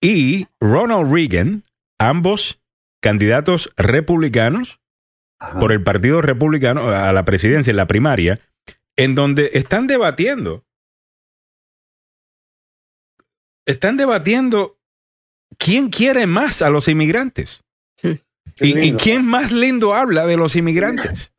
y 0.02 0.48
Ronald 0.62 1.12
Reagan, 1.14 1.66
ambos 2.00 2.62
candidatos 3.02 3.70
republicanos 3.76 4.80
Ajá. 5.42 5.60
por 5.60 5.74
el 5.74 5.84
Partido 5.84 6.22
Republicano 6.22 6.90
a 6.92 7.12
la 7.12 7.26
presidencia 7.26 7.72
en 7.72 7.78
la 7.78 7.88
primaria, 7.88 8.40
en 8.96 9.16
donde 9.16 9.52
están 9.54 9.88
debatiendo. 9.88 10.66
Están 13.66 13.98
debatiendo 13.98 14.78
quién 15.58 15.90
quiere 15.90 16.28
más 16.28 16.62
a 16.62 16.70
los 16.70 16.88
inmigrantes. 16.88 17.64
Sí. 17.98 18.20
Y, 18.60 18.94
quién 18.94 19.26
más 19.26 19.52
lindo 19.52 19.94
habla 19.94 20.26
de 20.26 20.38
los 20.38 20.56
inmigrantes. 20.56 21.34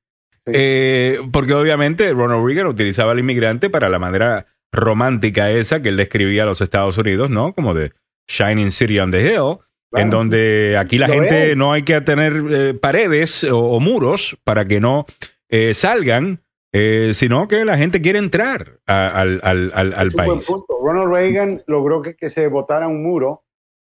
Sí. 0.44 0.52
Eh, 0.52 1.20
porque 1.32 1.54
obviamente 1.54 2.12
Ronald 2.12 2.44
Reagan 2.44 2.66
utilizaba 2.66 3.12
al 3.12 3.18
inmigrante 3.18 3.70
para 3.70 3.88
la 3.88 3.98
manera 3.98 4.46
romántica 4.72 5.50
esa 5.50 5.80
que 5.80 5.88
él 5.88 5.96
describía 5.96 6.42
a 6.42 6.46
los 6.46 6.60
Estados 6.60 6.98
Unidos, 6.98 7.30
¿no? 7.30 7.52
Como 7.54 7.74
de 7.74 7.92
Shining 8.28 8.70
City 8.70 8.98
on 8.98 9.10
the 9.10 9.22
Hill, 9.22 9.58
en 9.92 10.10
donde 10.10 10.76
aquí 10.78 10.98
la 10.98 11.08
Lo 11.08 11.14
gente 11.14 11.52
es. 11.52 11.56
no 11.56 11.72
hay 11.72 11.82
que 11.82 12.00
tener 12.00 12.42
eh, 12.50 12.74
paredes 12.74 13.44
o, 13.44 13.58
o 13.58 13.80
muros 13.80 14.36
para 14.44 14.64
que 14.66 14.80
no 14.80 15.06
eh, 15.48 15.74
salgan, 15.74 16.42
eh, 16.76 17.14
sino 17.14 17.48
que 17.48 17.64
la 17.64 17.78
gente 17.78 18.00
quiere 18.02 18.18
entrar 18.18 18.78
a- 18.86 19.08
al, 19.08 19.40
al- 19.42 19.72
al- 19.74 19.92
al 19.94 20.06
Es 20.08 20.14
un 20.14 20.24
buen 20.24 20.36
país. 20.38 20.46
punto. 20.46 20.78
Ronald 20.82 21.12
Reagan 21.12 21.62
logró 21.66 22.02
que, 22.02 22.14
que 22.14 22.28
se 22.30 22.48
botara 22.48 22.86
un 22.88 23.02
muro 23.02 23.44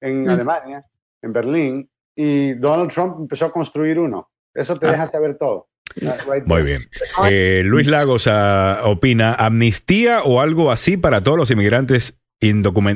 en 0.01 0.23
Mm. 0.23 0.30
Alemania, 0.30 0.81
en 1.22 1.34
Berlín, 1.34 1.89
y 2.15 2.53
Donald 2.55 2.91
Trump 2.91 3.15
empezó 3.22 3.45
a 3.45 3.51
construir 3.51 3.97
uno. 3.99 4.30
Eso 4.53 4.77
te 4.77 4.88
Ah. 4.88 4.91
deja 4.91 5.05
saber 5.05 5.38
todo. 5.38 5.69
Right 5.95 6.45
Muy 6.45 6.64
bien. 6.64 6.81
Eh, 7.30 7.61
Luis 7.65 7.88
Lagos 7.88 8.27
ah, 8.27 8.81
opina, 8.85 9.34
amnistía 9.34 10.23
o 10.23 10.41
algo 10.41 10.72
así 10.72 10.97
para 10.97 11.22
todos 11.22 11.38
los 11.38 11.51
inmigrantes 11.51 12.22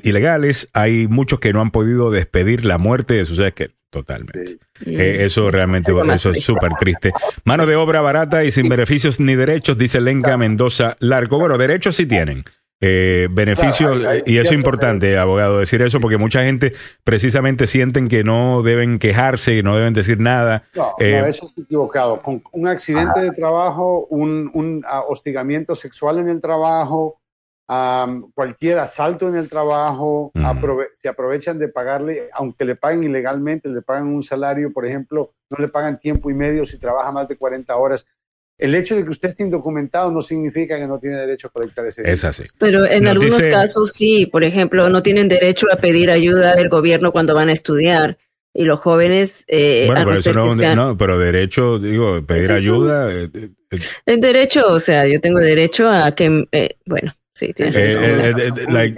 ilegales. 0.04 0.70
Hay 0.74 1.08
muchos 1.08 1.40
que 1.40 1.54
no 1.54 1.62
han 1.62 1.72
podido 1.72 2.12
despedir 2.12 2.66
la 2.66 2.78
muerte 2.78 3.14
de 3.16 3.26
sus 3.26 3.38
seres 3.38 3.54
totalmente. 4.00 4.46
Sí. 4.48 4.96
Eh, 4.96 5.26
eso 5.26 5.50
realmente 5.52 5.92
eso 6.14 6.32
es 6.32 6.44
súper 6.44 6.72
triste. 6.80 7.12
Mano 7.44 7.66
de 7.66 7.76
obra 7.76 8.02
barata 8.02 8.44
y 8.44 8.52
sin 8.52 8.70
beneficios 8.70 9.20
ni 9.20 9.36
derechos, 9.36 9.78
dice 9.78 10.02
Lenca 10.02 10.38
Mendoza 10.38 10.96
Larco. 11.00 11.40
Bueno, 11.40 11.58
derechos 11.58 11.96
sí 11.96 12.06
tienen. 12.06 12.44
Eh, 12.80 13.28
beneficios, 13.32 13.92
Claro, 13.96 14.10
hay- 14.10 14.22
hay 14.24 14.34
y 14.36 14.38
eso 14.38 14.50
es 14.52 14.56
importante, 14.56 15.18
abogado, 15.18 15.58
decir 15.58 15.82
eso, 15.82 16.00
porque 16.00 16.18
mucha 16.18 16.44
gente 16.44 16.74
precisamente 17.04 17.66
sienten 17.66 18.08
que 18.08 18.24
no 18.24 18.62
deben 18.62 19.00
quejarse 19.00 19.58
y 19.58 19.64
no 19.64 19.76
deben 19.76 19.96
decir 19.96 20.20
nada. 20.20 20.62
No, 20.76 20.92
Eh, 21.00 21.20
no, 21.20 21.26
eso 21.26 21.48
es 21.48 21.58
equivocado. 21.58 22.22
Con 22.22 22.44
un 22.52 22.68
accidente 22.68 23.20
de 23.22 23.32
trabajo, 23.32 24.06
un, 24.12 24.52
un, 24.54 24.86
hostigamiento 25.08 25.74
sexual 25.74 26.20
en 26.20 26.28
el 26.28 26.40
trabajo, 26.40 27.20
am, 27.68 28.32
cualquier 28.34 28.78
asalto 28.80 29.28
en 29.28 29.36
el 29.36 29.50
trabajo, 29.50 30.32
Ujú. 30.34 30.46
aprove- 30.46 30.88
se 31.02 31.10
aprovechan 31.10 31.60
de 31.60 31.68
pagarle, 31.70 32.30
aunque 32.34 32.64
le 32.66 32.76
paguen 32.76 33.04
ilegalmente, 33.04 33.70
le 33.70 33.82
pagan 33.82 34.08
un 34.08 34.24
salario, 34.24 34.72
por 34.72 34.86
ejemplo, 34.86 35.34
no 35.50 35.58
le 35.60 35.68
pagan 35.68 35.98
tiempo 35.98 36.30
y 36.30 36.34
medio 36.34 36.66
si 36.66 36.78
trabaja 36.78 37.12
más 37.12 37.28
de 37.28 37.36
40 37.38 37.76
horas. 37.76 38.06
El 38.58 38.74
hecho 38.74 38.96
de 38.96 39.04
que 39.04 39.10
usted 39.12 39.30
esté 39.30 39.44
indocumentado 39.44 40.12
no 40.12 40.22
significa 40.22 40.78
que 40.80 40.88
no 40.88 40.98
tiene 40.98 41.18
derecho 41.18 41.48
a 41.48 41.52
colectar 41.52 41.86
ese 41.86 42.02
dinero. 42.02 42.14
Es 42.16 42.24
así. 42.24 42.44
Pero 42.58 42.86
en 42.86 43.04
Nos 43.04 43.12
algunos 43.12 43.38
dice- 43.38 43.50
casos 43.50 43.92
sí, 43.94 44.26
por 44.26 44.44
ejemplo, 44.44 44.90
no 44.90 45.04
tienen 45.04 45.28
derecho 45.28 45.68
a 45.72 45.76
pedir 45.76 46.10
ayuda 46.10 46.56
del 46.56 46.70
gobierno 46.70 47.12
cuando 47.12 47.36
van 47.36 47.50
a 47.50 47.54
estudiar. 47.54 48.18
Y 48.54 48.64
los 48.64 48.80
jóvenes, 48.80 49.44
eh, 49.48 49.84
Bueno, 49.86 50.02
a 50.02 50.04
pero 50.06 50.14
no 50.16 50.20
eso 50.20 50.34
no, 50.34 50.48
que 50.48 50.56
sean- 50.56 50.76
no, 50.76 50.98
pero 50.98 51.20
derecho, 51.20 51.78
digo, 51.78 52.26
pedir 52.26 52.52
ayuda. 52.52 53.14
eh, 53.14 53.30
eh, 53.32 53.50
eh, 53.70 53.78
el 54.08 54.20
derecho, 54.20 54.66
o 54.70 54.80
sea, 54.80 55.06
yo 55.06 55.22
tengo 55.22 55.38
derecho 55.40 55.88
a 55.88 56.16
que, 56.16 56.48
eh, 56.52 56.78
bueno, 56.88 57.12
sí, 57.38 57.54
tienes 57.54 57.76
Eh, 57.76 58.00
razón. 58.02 58.22
eh, 58.26 58.34
eh, 58.48 58.66
like- 58.72 58.96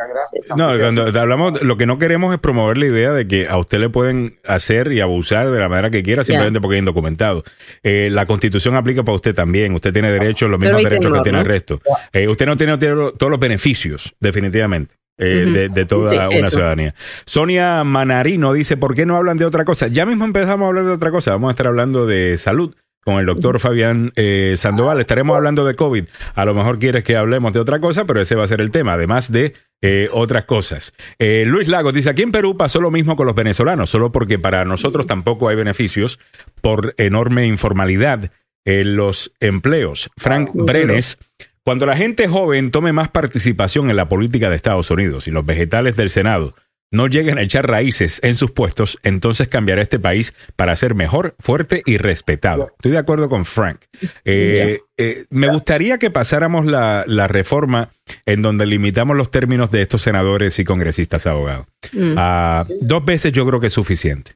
No, 0.56 0.70
cuando 0.80 1.20
hablamos, 1.20 1.62
lo 1.62 1.76
que 1.78 1.86
no 1.86 1.98
queremos 1.98 2.34
es 2.34 2.40
promover 2.40 2.78
la 2.78 2.86
idea 2.86 3.12
de 3.12 3.28
que 3.28 3.48
a 3.48 3.58
usted 3.58 3.80
le 3.80 3.90
pueden 3.90 4.36
hacer 4.46 4.92
y 4.92 5.02
abusar 5.02 5.52
de 5.52 5.60
la 5.60 5.68
manera 5.70 5.90
que 5.90 6.02
quiera 6.04 6.24
simplemente 6.24 6.62
porque 6.62 6.78
es 6.78 6.80
indocumentado. 6.80 7.44
Eh, 7.84 8.10
la 8.12 8.26
constitución 8.26 8.76
aplica 8.76 9.04
para 9.04 9.16
usted 9.16 9.36
también. 9.36 9.74
Usted 9.74 9.92
tiene 9.94 10.12
derechos, 10.12 10.50
los 10.50 10.60
mismos 10.60 10.84
derechos 10.84 11.14
que 11.14 11.22
tiene 11.22 11.40
el 11.40 11.46
resto. 11.46 11.82
Eh, 12.14 12.28
usted 12.28 12.46
no 12.46 12.56
tiene, 12.58 12.78
tiene 12.78 12.96
todos 13.18 13.30
los 13.30 13.40
beneficios, 13.40 14.14
definitivamente. 14.20 14.96
eh, 15.22 15.46
de, 15.52 15.68
de 15.68 15.86
toda 15.86 16.12
Sí, 16.12 16.16
una 16.16 16.30
eso. 16.48 16.50
ciudadanía. 16.52 16.96
Sonia 17.26 17.84
Manarino 17.84 18.54
dice, 18.54 18.78
¿por 18.78 18.96
qué 18.96 19.06
no 19.06 19.18
hablan 19.18 19.38
de 19.38 19.44
otra 19.44 19.66
cosa? 19.66 19.88
Ya 19.88 20.06
mismo 20.06 20.24
empezamos 20.24 20.64
a 20.64 20.68
hablar 20.70 20.86
de 20.86 20.92
otra 20.92 21.12
cosa. 21.12 21.32
Vamos 21.32 21.50
a 21.50 21.52
estar 21.52 21.68
hablando 21.68 22.06
de 22.08 22.38
salud 22.38 22.74
con 23.04 23.20
el 23.20 23.26
doctor 23.26 23.60
Fabián 23.60 24.12
eh, 24.16 24.56
Sandoval. 24.58 25.00
Estaremos 25.00 25.36
hablando 25.36 25.66
de 25.66 25.76
COVID. 25.76 26.06
A 26.36 26.46
lo 26.46 26.54
mejor 26.54 26.80
quieres 26.80 27.04
que 27.04 27.16
hablemos 27.16 27.54
de 27.54 27.60
otra 27.60 27.80
cosa, 27.80 28.06
pero 28.06 28.22
ese 28.22 28.36
va 28.36 28.44
a 28.44 28.48
ser 28.48 28.62
el 28.62 28.72
tema, 28.72 28.94
además 28.94 29.32
de 29.32 29.54
eh, 29.82 30.08
otras 30.14 30.46
cosas. 30.46 30.94
Eh, 31.18 31.44
Luis 31.46 31.68
Lagos 31.68 31.94
dice, 31.94 32.10
aquí 32.10 32.24
en 32.24 32.32
Perú 32.32 32.58
pasó 32.58 32.82
lo 32.82 32.92
mismo 32.92 33.16
con 33.16 33.26
los 33.26 33.36
venezolanos, 33.36 33.90
solo 33.90 34.12
porque 34.12 34.40
para 34.40 34.66
nosotros 34.66 35.08
tampoco 35.08 35.50
hay 35.50 35.56
beneficios 35.56 36.20
por 36.62 36.94
enorme 36.98 37.46
informalidad 37.46 38.32
en 38.66 38.96
los 38.96 39.34
empleos. 39.40 40.10
Frank 40.18 40.50
Ah, 40.50 40.64
Brenes 40.66 41.18
Cuando 41.64 41.86
la 41.86 41.96
gente 41.96 42.28
joven 42.28 42.72
tome 42.72 42.94
más 42.94 43.10
participación 43.10 43.90
en 43.90 43.96
la 43.96 44.10
política 44.10 44.50
de 44.50 44.56
Estados 44.56 44.92
Unidos 44.92 45.28
y 45.28 45.32
los 45.32 45.46
vegetales 45.46 45.96
del 45.96 46.10
Senado 46.10 46.54
no 46.92 47.08
lleguen 47.08 47.38
a 47.38 47.44
echar 47.44 47.68
raíces 47.68 48.20
en 48.24 48.36
sus 48.36 48.52
puestos, 48.52 48.98
entonces 49.04 49.48
cambiará 49.48 49.82
este 49.82 50.00
país 50.00 50.34
para 50.56 50.76
ser 50.76 50.96
mejor, 50.96 51.36
fuerte 51.40 51.84
y 51.86 51.98
respetado. 51.98 52.72
Estoy 52.78 52.92
de 52.92 52.98
acuerdo 52.98 53.30
con 53.30 53.46
Frank. 53.46 53.82
Eh, 54.26 54.80
eh, 54.98 55.26
me 55.30 55.50
gustaría 55.50 55.98
que 55.98 56.10
pasáramos 56.10 56.66
la, 56.66 57.04
la, 57.08 57.28
reforma 57.28 57.90
en 58.26 58.42
donde 58.42 58.66
limitamos 58.66 59.16
los 59.16 59.32
términos 59.32 59.72
de 59.72 59.82
estos 59.82 60.02
senadores 60.02 60.58
y 60.60 60.64
congresistas 60.64 61.28
abogados. 61.28 61.68
Mm. 61.94 62.16
Ah, 62.18 62.66
Dos 62.82 63.06
veces 63.06 63.32
yo 63.32 63.46
creo 63.46 63.60
que 63.60 63.68
es 63.68 63.74
suficiente. 63.74 64.34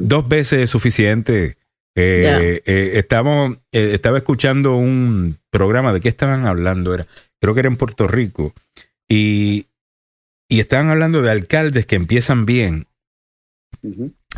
Dos 0.00 0.28
veces 0.28 0.60
es 0.60 0.70
suficiente. 0.70 1.56
Eh, 1.96 2.62
eh, 2.64 2.92
estamos, 2.94 3.56
eh, 3.72 3.90
estaba 3.92 4.18
escuchando 4.18 4.76
un 4.76 5.38
programa, 5.50 5.92
¿de 5.92 6.00
qué 6.00 6.08
estaban 6.08 6.46
hablando? 6.46 6.92
Era, 6.94 7.06
creo 7.40 7.54
que 7.54 7.60
era 7.60 7.68
en 7.68 7.76
Puerto 7.76 8.08
Rico. 8.08 8.52
Y, 9.08 9.66
y 10.54 10.60
estaban 10.60 10.88
hablando 10.88 11.20
de 11.20 11.32
alcaldes 11.32 11.84
que 11.84 11.96
empiezan 11.96 12.46
bien. 12.46 12.86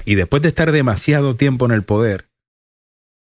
Y 0.07 0.15
después 0.15 0.43
de 0.43 0.49
estar 0.49 0.73
demasiado 0.73 1.37
tiempo 1.37 1.67
en 1.67 1.73
el 1.73 1.83
poder, 1.83 2.31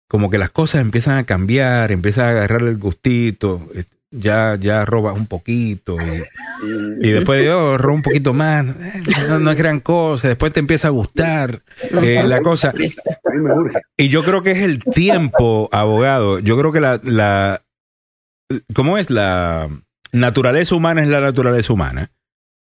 como 0.08 0.30
que 0.30 0.38
las 0.38 0.48
cosas 0.48 0.80
empiezan 0.80 1.18
a 1.18 1.26
cambiar, 1.26 1.92
empiezan 1.92 2.24
a 2.24 2.30
agarrar 2.30 2.62
el 2.62 2.78
gustito, 2.78 3.66
eh, 3.74 3.84
ya, 4.10 4.56
ya 4.58 4.86
robas 4.86 5.14
un 5.14 5.26
poquito 5.26 5.94
y, 5.94 7.06
y 7.06 7.12
después 7.12 7.42
de 7.42 7.50
oh, 7.50 7.76
robo 7.76 7.96
un 7.96 8.02
poquito 8.02 8.32
más, 8.32 8.64
eh, 8.64 9.02
no, 9.28 9.38
no 9.38 9.50
es 9.50 9.58
gran 9.58 9.80
cosa, 9.80 10.28
después 10.28 10.54
te 10.54 10.60
empieza 10.60 10.88
a 10.88 10.92
gustar 10.92 11.62
eh, 12.02 12.22
la 12.24 12.40
cosa. 12.40 12.72
Y 13.98 14.08
yo 14.08 14.22
creo 14.22 14.42
que 14.42 14.52
es 14.52 14.62
el 14.62 14.82
tiempo, 14.82 15.68
abogado, 15.70 16.38
yo 16.38 16.58
creo 16.58 16.72
que 16.72 16.80
la, 16.80 16.98
la 17.04 17.62
¿cómo 18.74 18.96
es? 18.96 19.10
La 19.10 19.68
naturaleza 20.12 20.74
humana 20.74 21.02
es 21.02 21.10
la 21.10 21.20
naturaleza 21.20 21.74
humana 21.74 22.10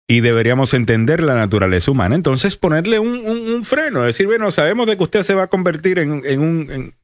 y 0.09 0.21
deberíamos 0.21 0.73
entender 0.73 1.21
la 1.23 1.35
naturaleza 1.35 1.91
humana. 1.91 2.15
Entonces, 2.15 2.57
ponerle 2.57 2.97
un, 2.97 3.09
un, 3.09 3.53
un 3.53 3.63
freno, 3.63 4.01
decir, 4.01 4.25
bueno, 4.25 4.49
sabemos 4.49 4.87
de 4.87 4.97
que 4.97 5.03
usted 5.03 5.21
se 5.21 5.35
va 5.35 5.43
a 5.43 5.47
convertir 5.47 5.99
en, 5.99 6.23
en 6.25 6.41
un, 6.41 6.71
en, 6.71 6.95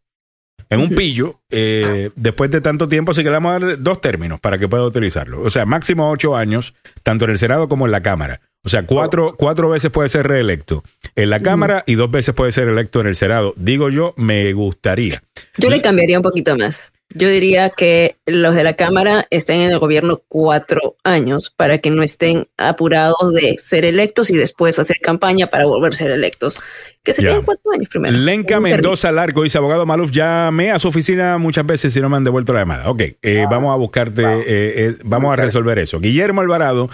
en 0.72 0.80
un 0.80 0.90
pillo 0.90 1.40
eh, 1.52 2.10
después 2.16 2.50
de 2.50 2.62
tanto 2.62 2.88
tiempo, 2.88 3.12
así 3.12 3.22
que 3.22 3.30
le 3.30 3.36
vamos 3.36 3.52
a 3.52 3.60
dar 3.60 3.80
dos 3.80 4.02
términos 4.02 4.40
para 4.40 4.58
que 4.58 4.68
pueda 4.68 4.84
utilizarlo. 4.84 5.44
O 5.44 5.52
sea, 5.52 5.68
máximo 5.68 6.10
ocho 6.10 6.36
años, 6.36 6.74
tanto 7.04 7.26
en 7.26 7.32
el 7.32 7.38
Senado 7.38 7.70
como 7.70 7.86
en 7.86 7.92
la 7.92 8.02
Cámara. 8.02 8.42
O 8.64 8.70
sea, 8.70 8.88
cuatro, 8.88 9.36
cuatro 9.38 9.70
veces 9.70 9.92
puede 9.92 10.10
ser 10.10 10.28
reelecto 10.28 10.84
en 11.16 11.30
la 11.30 11.42
Cámara 11.42 11.84
y 11.86 11.94
dos 11.94 12.10
veces 12.10 12.34
puede 12.34 12.52
ser 12.52 12.68
electo 12.68 13.02
en 13.02 13.06
el 13.06 13.16
Senado. 13.16 13.54
Digo 13.56 13.92
yo, 13.92 14.16
me 14.18 14.52
gustaría. 14.54 15.22
Yo 15.60 15.70
le 15.70 15.80
cambiaría 15.80 16.18
un 16.18 16.24
poquito 16.24 16.58
más. 16.58 16.92
Yo 17.18 17.30
diría 17.30 17.70
que 17.70 18.18
los 18.26 18.54
de 18.56 18.64
la 18.66 18.76
Cámara 18.76 19.26
estén 19.30 19.62
en 19.62 19.72
el 19.72 19.80
gobierno 19.80 20.22
cuatro 20.28 20.98
años 21.06 21.50
para 21.56 21.78
que 21.78 21.90
no 21.90 22.04
estén 22.04 22.48
apurados 22.58 23.34
de 23.34 23.56
ser 23.58 23.86
electos 23.86 24.30
y 24.30 24.36
después 24.36 24.78
hacer 24.80 24.98
campaña 25.02 25.48
para 25.48 25.66
volver 25.66 25.94
a 25.94 25.96
ser 25.96 26.12
electos. 26.12 26.60
Que 27.04 27.14
se 27.14 27.24
Ya. 27.24 27.30
queden 27.30 27.44
cuatro 27.44 27.72
años 27.72 27.88
primero. 27.88 28.18
Lenca 28.18 28.60
Mendoza 28.60 29.12
Largo 29.12 29.44
dice, 29.44 29.58
abogado 29.58 29.86
Maluf, 29.86 30.12
llamé 30.12 30.72
a 30.72 30.80
su 30.80 30.90
oficina 30.90 31.38
muchas 31.38 31.66
veces 31.66 31.96
y 31.96 32.02
no 32.02 32.10
me 32.10 32.18
han 32.18 32.24
devuelto 32.26 32.52
la 32.52 32.60
llamada. 32.60 32.90
Ok, 32.90 33.02
eh, 33.22 33.46
vamos 33.50 33.72
a 33.74 33.78
buscarte, 33.78 34.22
eh, 34.24 34.44
eh, 34.48 34.96
vamos 35.04 35.32
a 35.32 35.36
resolver 35.42 35.80
eso. 35.80 36.00
Guillermo 36.00 36.42
Alvarado, 36.42 36.90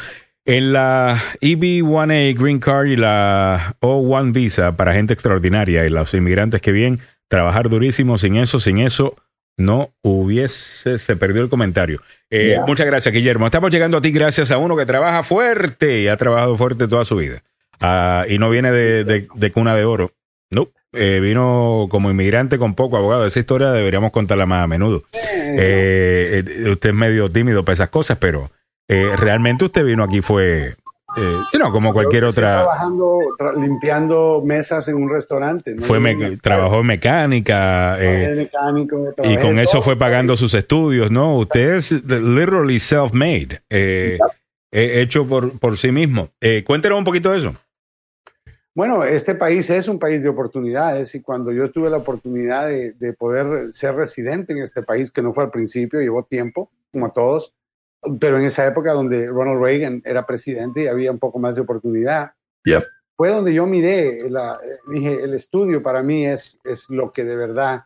en 0.45 0.73
la 0.73 1.17
EB1A 1.41 2.33
Green 2.39 2.59
Card 2.59 2.87
y 2.87 2.95
la 2.95 3.75
O1 3.79 4.33
Visa 4.33 4.75
para 4.75 4.93
gente 4.93 5.13
extraordinaria 5.13 5.85
y 5.85 5.89
los 5.89 6.13
inmigrantes 6.13 6.61
que 6.61 6.71
vienen, 6.71 6.99
trabajar 7.27 7.69
durísimo, 7.69 8.17
sin 8.17 8.35
eso, 8.35 8.59
sin 8.59 8.79
eso, 8.79 9.15
no 9.57 9.93
hubiese, 10.01 10.97
se 10.97 11.15
perdió 11.15 11.41
el 11.41 11.49
comentario. 11.49 12.01
Eh. 12.29 12.57
Muchas 12.65 12.85
gracias, 12.87 13.13
Guillermo. 13.13 13.45
Estamos 13.45 13.71
llegando 13.71 13.97
a 13.97 14.01
ti 14.01 14.11
gracias 14.11 14.51
a 14.51 14.57
uno 14.57 14.75
que 14.77 14.85
trabaja 14.85 15.23
fuerte 15.23 15.99
y 16.01 16.07
ha 16.07 16.17
trabajado 16.17 16.57
fuerte 16.57 16.87
toda 16.87 17.05
su 17.05 17.15
vida. 17.15 17.43
Ah, 17.79 18.25
y 18.29 18.37
no 18.37 18.49
viene 18.49 18.71
de, 18.71 19.03
de- 19.03 19.27
de 19.33 19.51
cuna 19.51 19.75
de 19.75 19.85
oro. 19.85 20.13
No, 20.49 20.69
eh, 20.93 21.19
vino 21.21 21.87
como 21.89 22.11
inmigrante 22.11 22.57
con 22.57 22.75
poco 22.75 22.97
abogado. 22.97 23.25
Esa 23.25 23.39
historia 23.39 23.71
deberíamos 23.71 24.11
contarla 24.11 24.45
más 24.45 24.63
a 24.63 24.67
menudo. 24.67 25.03
Eh, 25.13 26.43
eh, 26.45 26.69
usted 26.69 26.89
es 26.89 26.95
medio 26.95 27.29
tímido 27.31 27.63
para 27.63 27.73
esas 27.73 27.89
cosas, 27.89 28.17
pero 28.19 28.51
eh, 28.87 29.11
realmente 29.17 29.65
usted 29.65 29.85
vino 29.85 30.03
aquí 30.03 30.21
fue, 30.21 30.75
eh, 31.17 31.57
know, 31.57 31.71
como 31.71 31.91
cualquier 31.93 32.23
otra. 32.25 32.53
trabajando, 32.53 33.19
tra- 33.37 33.55
limpiando 33.59 34.41
mesas 34.45 34.87
en 34.87 34.95
un 34.95 35.09
restaurante. 35.09 35.75
¿no? 35.75 35.81
Fue 35.81 35.99
me- 35.99 36.37
trabajó 36.37 36.79
en 36.79 36.85
mecánica. 36.87 37.97
eh, 37.99 38.33
mecánico, 38.35 39.13
y 39.23 39.37
con 39.37 39.59
eso 39.59 39.73
todo. 39.73 39.81
fue 39.81 39.95
pagando 39.97 40.35
sus 40.37 40.53
estudios, 40.53 41.11
¿no? 41.11 41.37
Usted 41.37 41.75
es 41.75 41.91
literally 41.91 42.79
self-made, 42.79 43.61
eh, 43.69 44.17
eh, 44.71 45.01
hecho 45.01 45.27
por, 45.27 45.59
por 45.59 45.77
sí 45.77 45.91
mismo. 45.91 46.29
Eh, 46.39 46.63
cuéntenos 46.65 46.97
un 46.97 47.03
poquito 47.03 47.31
de 47.31 47.39
eso. 47.39 47.53
Bueno, 48.73 49.03
este 49.03 49.35
país 49.35 49.69
es 49.69 49.89
un 49.89 49.99
país 49.99 50.23
de 50.23 50.29
oportunidades 50.29 51.13
y 51.15 51.21
cuando 51.21 51.51
yo 51.51 51.69
tuve 51.71 51.89
la 51.89 51.97
oportunidad 51.97 52.67
de, 52.69 52.93
de 52.93 53.11
poder 53.11 53.73
ser 53.73 53.95
residente 53.95 54.53
en 54.53 54.59
este 54.59 54.81
país, 54.81 55.11
que 55.11 55.21
no 55.21 55.33
fue 55.33 55.43
al 55.43 55.51
principio, 55.51 55.99
llevó 55.99 56.23
tiempo, 56.23 56.71
como 56.89 57.07
a 57.07 57.09
todos, 57.13 57.53
pero 58.19 58.37
en 58.39 58.45
esa 58.45 58.65
época 58.65 58.93
donde 58.93 59.27
Ronald 59.27 59.61
Reagan 59.61 60.01
era 60.05 60.25
presidente 60.25 60.83
y 60.83 60.87
había 60.87 61.11
un 61.11 61.19
poco 61.19 61.39
más 61.39 61.55
de 61.55 61.61
oportunidad, 61.61 62.31
Yep. 62.65 62.83
fue 63.17 63.29
donde 63.29 63.53
yo 63.53 63.65
miré, 63.67 64.29
la, 64.29 64.59
dije, 64.91 65.23
el 65.23 65.33
estudio 65.33 65.81
para 65.83 66.01
mí 66.03 66.25
es, 66.25 66.59
es 66.63 66.89
lo 66.89 67.11
que 67.11 67.23
de 67.23 67.35
verdad 67.35 67.83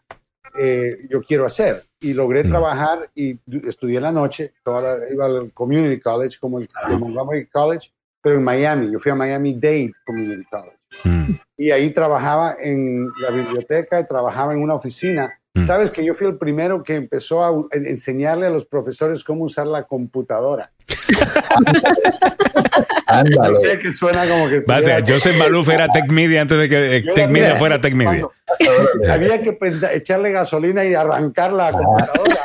eh, 0.58 0.98
yo 1.10 1.22
quiero 1.22 1.46
hacer. 1.46 1.86
Y 2.00 2.14
logré 2.14 2.44
Mm. 2.46 2.50
trabajar 2.50 3.10
y 3.14 3.38
estudié 3.68 3.98
en 3.98 4.04
la 4.04 4.12
noche, 4.14 4.54
toda 4.64 4.98
la- 5.00 5.10
iba 5.14 5.26
al 5.26 5.52
Community 5.54 6.00
College, 6.00 6.38
como 6.40 6.60
el, 6.60 6.68
el 6.90 7.00
Montgomery 7.00 7.48
College, 7.48 7.92
pero 8.22 8.38
en 8.38 8.44
Miami. 8.44 8.90
Yo 8.92 9.00
fui 9.00 9.12
a 9.12 9.16
Miami 9.16 9.54
Dade 9.56 9.92
Community 10.06 10.46
College 10.50 10.78
Mm. 11.04 11.28
y 11.58 11.72
ahí 11.72 11.90
trabajaba 11.90 12.56
en 12.58 13.10
la 13.20 13.32
biblioteca 13.32 14.06
trabajaba 14.06 14.54
en 14.54 14.62
una 14.62 14.76
oficina. 14.76 15.38
Mm. 15.56 15.66
Sabes 15.66 15.90
que 15.90 16.04
yo 16.06 16.14
fui 16.14 16.28
el 16.28 16.38
primero 16.38 16.84
que 16.84 16.96
empezó 16.96 17.44
a 17.44 17.52
enseñarle 17.72 18.46
a 18.48 18.50
los 18.50 18.66
profesores 18.66 19.24
cómo 19.24 19.46
usar 19.46 19.66
la 19.68 19.84
computadora. 19.84 20.72
Ándale. 23.08 23.54
Yo 23.54 23.56
sé 23.56 23.80
que 23.80 23.92
suena 23.94 24.28
como 24.28 24.50
que 24.50 24.60
Va 24.70 24.78
a 24.78 24.82
ser, 24.82 25.04
Joseph 25.08 25.38
Maluf 25.38 25.70
era 25.70 25.88
Tech 25.90 26.08
Media 26.10 26.42
antes 26.42 26.58
de 26.58 26.68
que 26.70 26.98
eh, 26.98 27.04
Yo 27.06 27.14
Tech 27.14 27.30
Media 27.30 27.56
fuera 27.56 27.80
Tech 27.80 27.94
Media. 27.94 28.28
Cuando 28.60 29.14
había 29.14 29.42
que 29.42 29.58
echarle 29.94 30.32
gasolina 30.32 30.84
y 30.84 30.94
arrancar 30.94 31.54
la 31.54 31.72
computadora. 31.72 32.36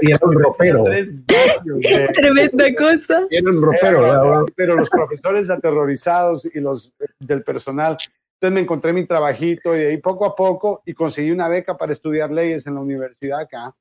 Tiene 0.00 0.18
un 0.22 0.34
ropero. 0.42 0.84
De- 0.84 2.06
Tremenda 2.14 2.64
cosa. 2.76 3.22
Tiene 3.28 3.50
un 3.50 3.62
ropero. 3.62 4.46
pero 4.54 4.76
los 4.76 4.88
profesores 4.90 5.50
aterrorizados 5.50 6.44
y 6.54 6.60
los 6.60 6.92
eh, 7.00 7.06
del 7.18 7.42
personal. 7.42 7.96
Entonces 8.40 8.54
me 8.54 8.60
encontré 8.60 8.94
mi 8.94 9.04
trabajito 9.04 9.76
y 9.76 9.80
de 9.80 9.86
ahí 9.88 9.96
poco 9.98 10.24
a 10.24 10.34
poco 10.34 10.82
y 10.86 10.94
conseguí 10.94 11.30
una 11.30 11.46
beca 11.46 11.76
para 11.76 11.92
estudiar 11.92 12.30
leyes 12.30 12.66
en 12.66 12.74
la 12.74 12.80
universidad 12.80 13.40
acá. 13.40 13.76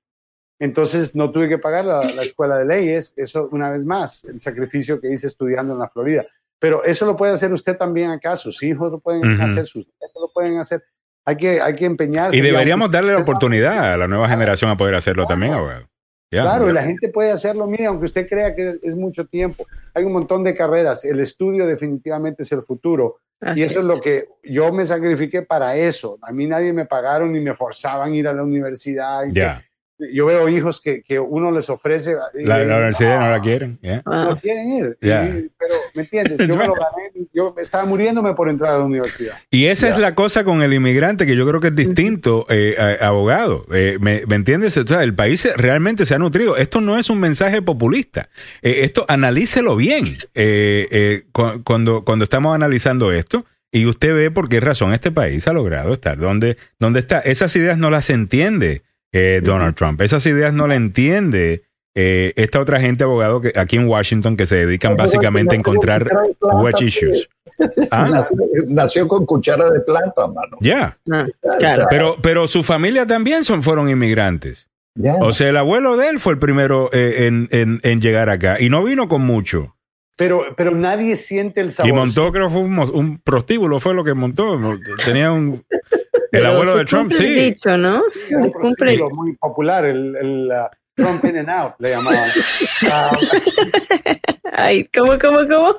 Entonces 0.60 1.16
no 1.16 1.32
tuve 1.32 1.48
que 1.48 1.58
pagar 1.58 1.86
la, 1.86 2.02
la 2.02 2.22
escuela 2.22 2.58
de 2.58 2.66
leyes, 2.66 3.14
eso 3.16 3.48
una 3.54 3.70
vez 3.70 3.86
más, 3.86 4.22
el 4.26 4.42
sacrificio 4.42 5.00
que 5.00 5.10
hice 5.10 5.28
estudiando 5.28 5.72
en 5.72 5.80
la 5.80 5.88
Florida. 5.88 6.26
Pero 6.60 6.84
eso 6.84 7.06
lo 7.06 7.16
puede 7.16 7.32
hacer 7.32 7.54
usted 7.54 7.78
también 7.78 8.10
acá, 8.10 8.36
sus 8.36 8.62
hijos 8.64 8.92
lo 8.92 9.00
pueden 9.00 9.36
Ujú. 9.36 9.44
hacer, 9.44 9.66
sus 9.66 9.88
nietos 9.88 10.22
lo 10.22 10.30
pueden 10.34 10.58
hacer. 10.58 10.84
Hay 11.24 11.38
que, 11.38 11.62
hay 11.62 11.76
que 11.76 11.86
empeñarse. 11.86 12.36
Y 12.36 12.42
deberíamos 12.42 12.92
darle 12.92 13.14
la 13.14 13.20
oportunidad 13.20 13.94
a 13.94 13.98
la 13.98 14.10
nueva 14.10 14.28
generación 14.28 14.70
a 14.70 14.76
poder 14.76 14.96
hacerlo 14.96 15.26
también, 15.26 15.54
abogado. 15.54 15.88
Ya. 16.32 16.42
Claro, 16.42 16.70
y 16.70 16.74
la 16.74 16.84
gente 16.84 17.08
puede 17.10 17.32
hacerlo, 17.32 17.66
mire, 17.66 17.86
aunque 17.86 18.06
usted 18.06 18.28
crea 18.28 18.54
que 18.54 18.76
es 18.82 18.96
mucho 18.96 19.26
tiempo. 19.26 19.66
Hay 19.94 20.04
un 20.04 20.12
montón 20.12 20.44
de 20.44 20.54
carreras. 20.54 21.06
El 21.06 21.20
estudio 21.22 21.66
definitivamente 21.66 22.44
es 22.44 22.52
el 22.52 22.62
futuro. 22.62 23.20
Así 23.42 23.62
y 23.62 23.64
eso 23.64 23.80
es. 23.80 23.86
lo 23.86 24.02
que 24.02 24.28
yo 24.44 24.72
me 24.74 24.86
sacrifiqué 24.86 25.42
para 25.42 25.76
eso. 25.76 26.18
A 26.22 26.32
mí 26.32 26.46
nadie 26.46 26.74
me 26.74 26.86
pagaron 26.86 27.32
ni 27.32 27.40
me 27.40 27.54
forzaban 27.54 28.12
a 28.12 28.16
ir 28.16 28.28
a 28.28 28.34
la 28.34 28.44
universidad. 28.44 29.24
Yo 30.14 30.26
veo 30.26 30.48
hijos 30.50 30.80
que, 30.82 31.02
que 31.02 31.20
uno 31.20 31.52
les 31.52 31.70
ofrece. 31.70 32.16
y 32.40 32.46
La, 32.46 32.58
universidad 32.64 33.20
no 33.20 33.26
"Ah, 33.26 33.30
la 33.32 33.42
quieren. 33.42 33.80
ya. 33.82 33.98
No 33.98 34.02
Ah, 34.32 34.38
quieren 34.42 34.68
ir. 34.72 34.98
Y- 35.02 35.50
pero, 35.58 35.74
¿me 35.94 36.02
entiendes? 36.04 36.38
Yo 36.48 36.56
me 36.56 36.68
lo 36.68 36.74
gané. 36.74 37.28
Yo 37.34 37.54
estaba 37.58 37.86
muriéndome 37.86 38.34
por 38.34 38.50
entrar 38.50 38.74
a 38.76 38.78
la 38.80 38.86
universidad. 38.86 39.36
Y 39.52 39.66
esa 39.66 39.90
es 39.90 40.00
la 40.00 40.16
cosa 40.16 40.44
con 40.44 40.62
el 40.64 40.74
inmigrante 40.74 41.26
que 41.26 41.36
yo 41.36 41.48
creo 41.48 41.60
que 41.62 41.68
es 41.68 41.76
distinto, 41.76 42.46
eh, 42.50 42.76
a- 43.02 43.08
abogado. 43.08 43.66
Eh, 43.74 43.98
¿me, 44.00 44.24
me 44.28 44.36
entiendes? 44.36 44.76
O 44.78 44.88
sea, 44.88 45.04
el 45.04 45.14
país 45.14 45.48
realmente 45.58 46.06
se 46.06 46.16
ha 46.16 46.18
nutrido. 46.20 46.58
Esto 46.58 46.82
no 46.82 46.98
es 46.98 47.10
un 47.10 47.20
mensaje 47.20 47.62
populista. 47.62 48.30
Eh, 48.62 48.80
esto 48.84 49.06
analícelo 49.08 49.76
bien 49.76 50.06
eh, 50.34 50.88
eh, 50.92 51.24
cu- 51.32 51.62
cuando, 51.64 52.04
cuando 52.06 52.24
estamos 52.24 52.56
analizando 52.56 53.12
esto. 53.12 53.46
Y 53.72 53.86
usted 53.86 54.16
ve 54.16 54.32
por 54.32 54.50
qué 54.50 54.60
razón 54.60 54.94
este 54.94 55.12
país 55.12 55.48
ha 55.48 55.54
logrado 55.54 55.94
estar 55.94 56.18
donde, 56.18 56.58
donde 56.80 57.02
está. 57.02 57.20
Esas 57.20 57.56
ideas 57.56 57.78
no 57.78 57.92
las 57.92 58.10
entiende 58.10 58.82
eh, 59.12 59.42
Donald 59.44 59.76
Trump. 59.76 60.02
Esas 60.02 60.26
ideas 60.26 60.54
no 60.54 60.68
las 60.68 60.78
entiende 60.78 61.64
eh, 61.96 62.34
esta 62.36 62.60
otra 62.60 62.80
gente 62.80 63.04
abogado 63.04 63.42
que 63.42 63.52
aquí 63.56 63.76
en 63.78 63.88
Washington 63.88 64.38
que 64.38 64.46
se 64.46 64.56
dedican 64.56 64.94
básicamente 64.96 65.56
a 65.56 65.60
encontrar 65.60 66.08
wedge 66.62 66.84
issues. 66.86 67.28
Ah, 67.92 68.08
Nació, 68.10 68.38
nació 68.68 69.08
con 69.08 69.26
cuchara 69.26 69.70
de 69.72 69.80
plata, 69.82 70.28
mano. 70.28 70.58
ya. 70.62 70.96
ah, 71.12 71.26
claro. 71.58 71.86
Pero, 71.90 72.18
pero 72.22 72.48
su 72.48 72.64
familia 72.64 73.06
también 73.08 73.44
son, 73.44 73.64
fueron 73.64 73.90
inmigrantes. 73.90 74.68
O 75.22 75.34
sea, 75.34 75.50
el 75.50 75.58
abuelo 75.58 75.98
de 75.98 76.10
él 76.10 76.20
fue 76.20 76.34
el 76.34 76.40
primero 76.40 76.90
eh, 76.94 77.26
en, 77.28 77.48
en- 77.52 77.80
en 77.84 78.02
llegar 78.02 78.30
acá 78.30 78.58
y 78.60 78.70
no 78.70 78.84
vino 78.84 79.08
con 79.08 79.22
mucho. 79.22 79.76
Pero, 80.18 80.44
pero 80.58 80.72
nadie 80.76 81.16
siente 81.16 81.62
el 81.62 81.72
sabor. 81.72 81.90
Y 81.90 81.94
montó, 81.94 82.32
creo 82.34 82.48
que 82.48 82.54
fue 82.54 82.62
un, 82.62 83.18
prostíbulo, 83.24 83.80
fue 83.80 83.94
lo 83.94 84.04
que 84.04 84.14
montó. 84.14 84.56
Tenía 85.06 85.32
un. 85.32 85.64
El 86.32 86.46
abuelo 86.46 86.78
de 86.78 86.86
Trump, 86.86 87.10
cumple 87.12 87.28
el 87.28 87.34
sí. 87.36 87.42
dicho, 87.54 87.78
¿no? 87.78 88.04
Se 88.08 88.52
cumple. 88.52 88.98
Muy 89.12 89.36
popular, 89.38 89.86
el, 89.86 90.16
el 90.16 90.48
uh, 90.52 90.68
Trump 90.96 91.24
in 91.26 91.38
and 91.38 91.50
out, 91.50 91.74
le 91.80 91.90
llamaban. 91.90 92.30
Ah, 92.92 93.12
Ay, 94.54 94.90
¿cómo, 94.94 95.18
cómo, 95.20 95.40
cómo? 95.48 95.76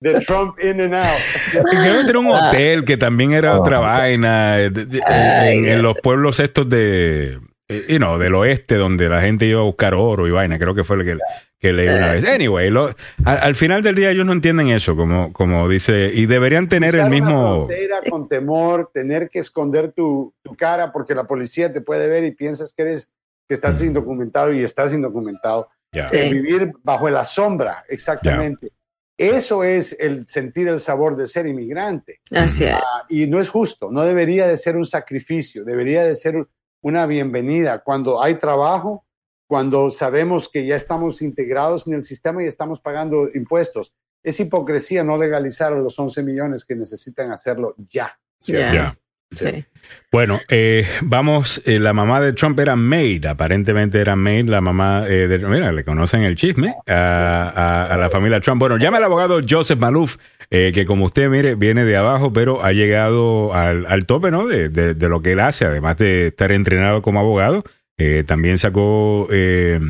the 0.00 0.20
Trump 0.26 0.56
in 0.62 0.80
and 0.80 0.94
out. 0.94 1.06
Creo 1.50 1.64
que 1.64 2.04
tenía 2.04 2.18
un 2.20 2.26
hotel 2.30 2.84
que 2.84 2.96
también 2.96 3.32
era 3.32 3.58
otra 3.58 3.78
vaina. 3.78 4.60
eh, 4.60 4.70
de- 4.70 5.00
en, 5.08 5.66
en 5.66 5.82
los 5.82 5.96
pueblos 6.02 6.38
estos 6.38 6.68
de. 6.68 7.38
eh, 7.68 7.86
you 7.88 7.96
know, 7.98 8.18
del 8.18 8.34
oeste, 8.34 8.74
donde 8.76 9.08
la 9.08 9.20
gente 9.22 9.46
iba 9.46 9.60
a 9.60 9.64
buscar 9.64 9.94
oro 9.94 10.26
y 10.26 10.30
vaina. 10.30 10.58
Creo 10.58 10.74
que 10.74 10.84
fue 10.84 10.96
lo 10.98 11.04
que, 11.04 11.16
que 11.58 11.72
leí 11.72 11.88
una 11.88 12.12
vez. 12.12 12.24
Anyway, 12.24 12.70
lo- 12.70 12.88
al, 13.24 13.38
al 13.38 13.54
final 13.54 13.82
del 13.82 13.94
día 13.94 14.10
ellos 14.10 14.26
no 14.26 14.32
entienden 14.32 14.68
eso, 14.68 14.94
como, 14.96 15.32
como 15.32 15.68
dice. 15.68 16.10
Y 16.12 16.26
deberían 16.26 16.68
tener 16.68 16.94
el 16.94 17.02
Cruzar 17.02 17.06
una 17.06 17.14
mismo. 17.26 17.54
frontera 17.66 18.00
con 18.10 18.28
temor, 18.28 18.90
tener 18.92 19.28
que 19.30 19.38
esconder 19.38 19.92
tu, 19.92 20.34
tu 20.42 20.54
cara 20.54 20.92
porque 20.92 21.14
la 21.14 21.24
policía 21.24 21.72
te 21.72 21.80
puede 21.80 22.08
ver 22.08 22.24
y 22.24 22.32
piensas 22.32 22.72
que 22.74 22.82
eres 22.82 23.10
que 23.48 23.54
estás 23.54 23.80
indocumentado 23.82 24.52
y 24.52 24.62
estás 24.64 24.92
indocumentado. 24.92 25.68
Ya. 25.92 26.06
Sí. 26.06 26.18
Vivir 26.30 26.72
bajo 26.82 27.08
la 27.08 27.24
sombra, 27.24 27.84
exactamente. 27.88 28.72
Eso 29.16 29.64
es 29.64 29.96
el 29.98 30.26
sentir 30.26 30.68
el 30.68 30.78
sabor 30.78 31.16
de 31.16 31.26
ser 31.26 31.46
inmigrante. 31.46 32.20
Así 32.32 32.64
es. 32.64 32.72
Ah, 32.74 32.82
y 33.08 33.26
no 33.26 33.40
es 33.40 33.48
justo, 33.48 33.88
no 33.90 34.02
debería 34.02 34.46
de 34.46 34.58
ser 34.58 34.76
un 34.76 34.84
sacrificio, 34.84 35.64
debería 35.64 36.04
de 36.04 36.14
ser 36.14 36.46
una 36.82 37.06
bienvenida. 37.06 37.78
Cuando 37.82 38.22
hay 38.22 38.34
trabajo, 38.34 39.05
cuando 39.46 39.90
sabemos 39.90 40.48
que 40.48 40.66
ya 40.66 40.76
estamos 40.76 41.22
integrados 41.22 41.86
en 41.86 41.94
el 41.94 42.02
sistema 42.02 42.42
y 42.42 42.46
estamos 42.46 42.80
pagando 42.80 43.28
impuestos. 43.34 43.94
Es 44.22 44.40
hipocresía 44.40 45.04
no 45.04 45.16
legalizar 45.16 45.72
a 45.72 45.76
los 45.78 45.98
11 45.98 46.22
millones 46.22 46.64
que 46.64 46.74
necesitan 46.74 47.30
hacerlo 47.30 47.74
ya. 47.88 48.18
Ya. 48.46 48.72
Ya. 48.74 48.98
Sí. 49.34 49.64
Bueno, 50.12 50.40
eh, 50.48 50.86
vamos, 51.02 51.60
eh, 51.64 51.80
la 51.80 51.92
mamá 51.92 52.20
de 52.20 52.32
Trump 52.32 52.58
era 52.60 52.76
Maid, 52.76 53.26
aparentemente 53.26 54.00
era 54.00 54.14
Maid, 54.14 54.48
la 54.48 54.60
mamá 54.60 55.04
eh, 55.08 55.26
de 55.26 55.38
Mira, 55.38 55.72
le 55.72 55.84
conocen 55.84 56.22
el 56.22 56.36
chisme 56.36 56.74
a, 56.86 57.52
a- 57.54 57.86
a 57.92 57.96
la 57.96 58.08
familia 58.08 58.40
Trump. 58.40 58.60
Bueno, 58.60 58.76
llama 58.78 58.98
al 58.98 59.04
abogado 59.04 59.40
Joseph 59.48 59.78
Maluf, 59.80 60.16
eh, 60.50 60.70
que 60.72 60.86
como 60.86 61.04
usted 61.06 61.28
mire, 61.28 61.56
viene 61.56 61.84
de 61.84 61.96
abajo, 61.96 62.32
pero 62.32 62.64
ha 62.64 62.72
llegado 62.72 63.52
al, 63.52 63.84
al 63.86 64.06
tope, 64.06 64.30
¿no? 64.30 64.46
De, 64.46 64.68
de- 64.68 64.94
de 64.94 65.08
lo 65.08 65.20
que 65.22 65.32
él 65.32 65.40
hace, 65.40 65.64
además 65.64 65.96
de 65.98 66.28
estar 66.28 66.52
entrenado 66.52 67.02
como 67.02 67.18
abogado. 67.20 67.64
Eh, 67.98 68.24
también 68.26 68.58
sacó, 68.58 69.26
eh, 69.30 69.80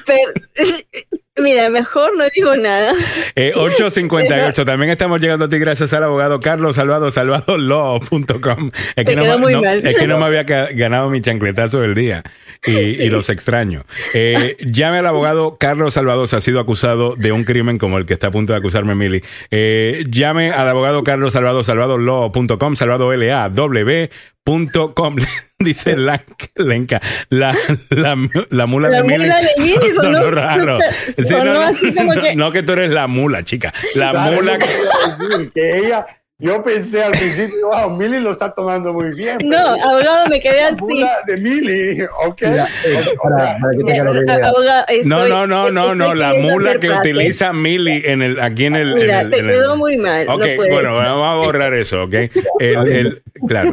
Pero- 0.07 0.33
mira, 1.43 1.69
mejor 1.69 2.17
no 2.17 2.23
digo 2.33 2.55
nada. 2.55 2.93
Eh, 3.35 3.51
858, 3.55 4.65
también 4.65 4.89
estamos 4.89 5.19
llegando 5.21 5.45
a 5.45 5.49
ti 5.49 5.59
gracias 5.59 5.93
al 5.93 6.03
abogado 6.03 6.39
Carlos 6.39 6.75
Salvado, 6.75 7.11
salvadolaw.com. 7.11 8.71
Es 8.95 9.05
que, 9.05 9.15
no, 9.15 9.21
no- 9.37 9.63
es 9.87 9.97
que 9.97 10.07
no 10.07 10.17
me 10.17 10.25
había 10.39 10.43
ganado 10.43 11.09
mi 11.09 11.21
chancletazo 11.21 11.81
del 11.81 11.93
día 11.93 12.23
y, 12.65 12.71
y 12.75 13.09
los 13.09 13.29
extraño. 13.29 13.85
Eh, 14.15 14.57
llame 14.65 14.97
al 14.99 15.05
abogado 15.07 15.57
Carlos 15.59 15.93
Salvador, 15.93 16.27
se 16.27 16.37
ha 16.37 16.41
sido 16.41 16.59
acusado 16.59 17.15
de 17.15 17.31
un 17.31 17.43
crimen 17.43 17.77
como 17.77 17.97
el 17.99 18.05
que 18.05 18.13
está 18.13 18.27
a 18.27 18.31
punto 18.31 18.53
de 18.53 18.59
acusarme 18.59 18.95
Mili. 18.95 19.23
Eh, 19.51 20.03
llame 20.09 20.51
al 20.51 20.67
abogado 20.67 21.03
Carlos 21.03 21.33
Salvador, 21.33 21.63
salvadolaw.com, 21.63 22.75
salvadolaw.com. 24.47 25.15
Dice 25.59 25.97
la, 25.97 26.23
Lenca, 26.55 27.01
la, 27.29 27.55
la, 27.89 28.15
la 28.51 28.65
mula 28.67 28.89
La 28.89 28.97
de 28.97 29.03
Mili. 29.07 29.23
mula 29.23 29.39
de 29.41 29.49
Mili 29.63 29.93
sonó 30.01 30.29
raro. 30.31 30.77
súper- 30.79 31.13
Sí, 31.27 31.33
no, 31.33 31.43
no, 31.45 31.61
así 31.61 31.95
como 31.95 32.13
no, 32.13 32.21
que- 32.21 32.35
no 32.35 32.51
que 32.51 32.63
tú 32.63 32.73
eres 32.73 32.91
la 32.91 33.07
mula, 33.07 33.43
chica. 33.43 33.73
La 33.95 34.11
Claro, 34.11 34.35
mula 34.35 34.59
que 35.53 35.77
ella, 35.79 36.05
yo 36.39 36.63
pensé 36.63 37.03
al 37.03 37.11
principio, 37.13 37.67
wow, 37.67 37.89
Millie 37.89 38.19
lo 38.19 38.29
está 38.31 38.53
tomando 38.53 38.93
muy 38.93 39.11
bien. 39.15 39.39
No, 39.43 39.57
abogado, 39.57 40.27
me 40.29 40.39
quedé 40.39 40.61
así. 40.61 40.77
de 41.25 41.37
Millie, 41.37 42.07
ok. 42.25 42.41
No, 42.41 42.65
estoy- 44.87 45.07
no, 45.29 45.47
no, 45.47 45.71
no, 45.71 45.95
no, 45.95 46.13
la 46.13 46.33
mula 46.35 46.77
que 46.79 46.89
pases. 46.89 47.15
utiliza 47.15 47.53
Millie 47.53 48.11
en 48.11 48.21
el, 48.21 48.39
aquí 48.39 48.65
en 48.65 48.75
el. 48.75 48.89
en 48.91 48.95
Mira, 48.97 49.21
el- 49.21 49.29
te 49.31 49.41
quedó 49.41 49.77
muy 49.77 49.97
mal. 49.97 50.29
Ok, 50.29 50.43
bueno, 50.69 50.95
vamos 50.95 51.27
a 51.27 51.33
borrar 51.45 51.73
eso, 51.73 52.03
ok. 52.03 52.13
El, 52.59 52.87
el, 52.87 53.23
claro. 53.47 53.71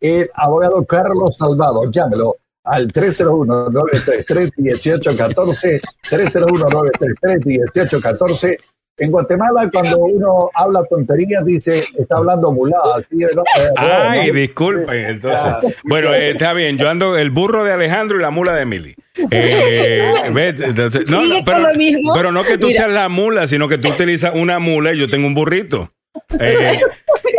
El 0.00 0.30
abogado 0.34 0.84
Carlos 0.84 1.36
Salvado, 1.36 1.90
llámelo 1.90 2.36
al 2.64 2.92
301-933-1814, 2.92 5.80
301-933-1814. 6.10 8.58
En 8.98 9.10
Guatemala, 9.10 9.68
cuando 9.70 9.98
uno 9.98 10.48
habla 10.54 10.80
tonterías, 10.88 11.44
dice, 11.44 11.84
está 11.98 12.16
hablando 12.16 12.50
mulada. 12.52 12.96
Así, 12.98 13.14
¿no? 13.16 13.26
Eh, 13.26 13.68
Ay, 13.76 14.28
¿no? 14.28 14.34
disculpen, 14.34 14.96
entonces. 15.06 15.74
Bueno, 15.84 16.14
eh, 16.14 16.30
está 16.30 16.54
bien, 16.54 16.78
yo 16.78 16.88
ando 16.88 17.16
el 17.16 17.30
burro 17.30 17.62
de 17.64 17.72
Alejandro 17.72 18.18
y 18.18 18.22
la 18.22 18.30
mula 18.30 18.54
de 18.54 18.64
Millie. 18.64 18.96
Eh, 19.30 20.10
no, 20.30 20.90
Sigue 20.90 21.04
no, 21.10 21.34
con 21.36 21.44
pero, 21.44 21.58
lo 21.60 21.74
mismo. 21.74 22.12
pero 22.14 22.32
no 22.32 22.42
que 22.42 22.56
tú 22.58 22.68
Mira. 22.68 22.80
seas 22.84 22.92
la 22.92 23.08
mula, 23.10 23.46
sino 23.48 23.68
que 23.68 23.76
tú 23.78 23.88
utilizas 23.88 24.32
una 24.34 24.58
mula 24.58 24.94
y 24.94 24.98
yo 24.98 25.08
tengo 25.08 25.26
un 25.26 25.34
burrito. 25.34 25.92
Eh, 26.40 26.80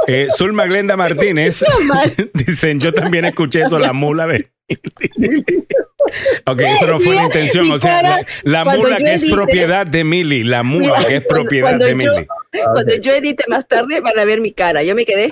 eh, 0.07 0.27
Zulma 0.35 0.65
Glenda 0.65 0.97
Martínez 0.97 1.63
dicen, 2.33 2.79
yo 2.79 2.93
también 2.93 3.25
escuché 3.25 3.61
eso, 3.63 3.77
la 3.79 3.93
mula 3.93 4.27
de... 4.27 4.49
ok, 6.45 6.59
eso 6.65 6.87
no 6.87 6.99
fue 6.99 7.15
la 7.15 7.23
intención, 7.23 7.71
o 7.71 7.77
sea, 7.79 8.01
cara, 8.01 8.25
la, 8.43 8.65
mula 8.65 8.97
que 8.97 9.13
es 9.13 9.29
propiedad 9.29 9.85
de 9.85 10.03
Millie, 10.03 10.43
la 10.43 10.63
mula 10.63 10.95
Mira, 10.97 11.07
que 11.07 11.15
es 11.17 11.25
propiedad 11.25 11.69
cuando 11.69 11.85
de 11.85 11.91
yo- 11.91 11.97
Millie. 11.97 12.27
Cuando 12.73 12.95
yo 12.95 13.13
edite 13.13 13.43
más 13.49 13.67
tarde 13.67 13.99
van 13.99 14.17
a 14.17 14.25
ver 14.25 14.41
mi 14.41 14.51
cara. 14.51 14.81
Yo 14.81 14.95
me 14.95 15.05
quedé. 15.05 15.31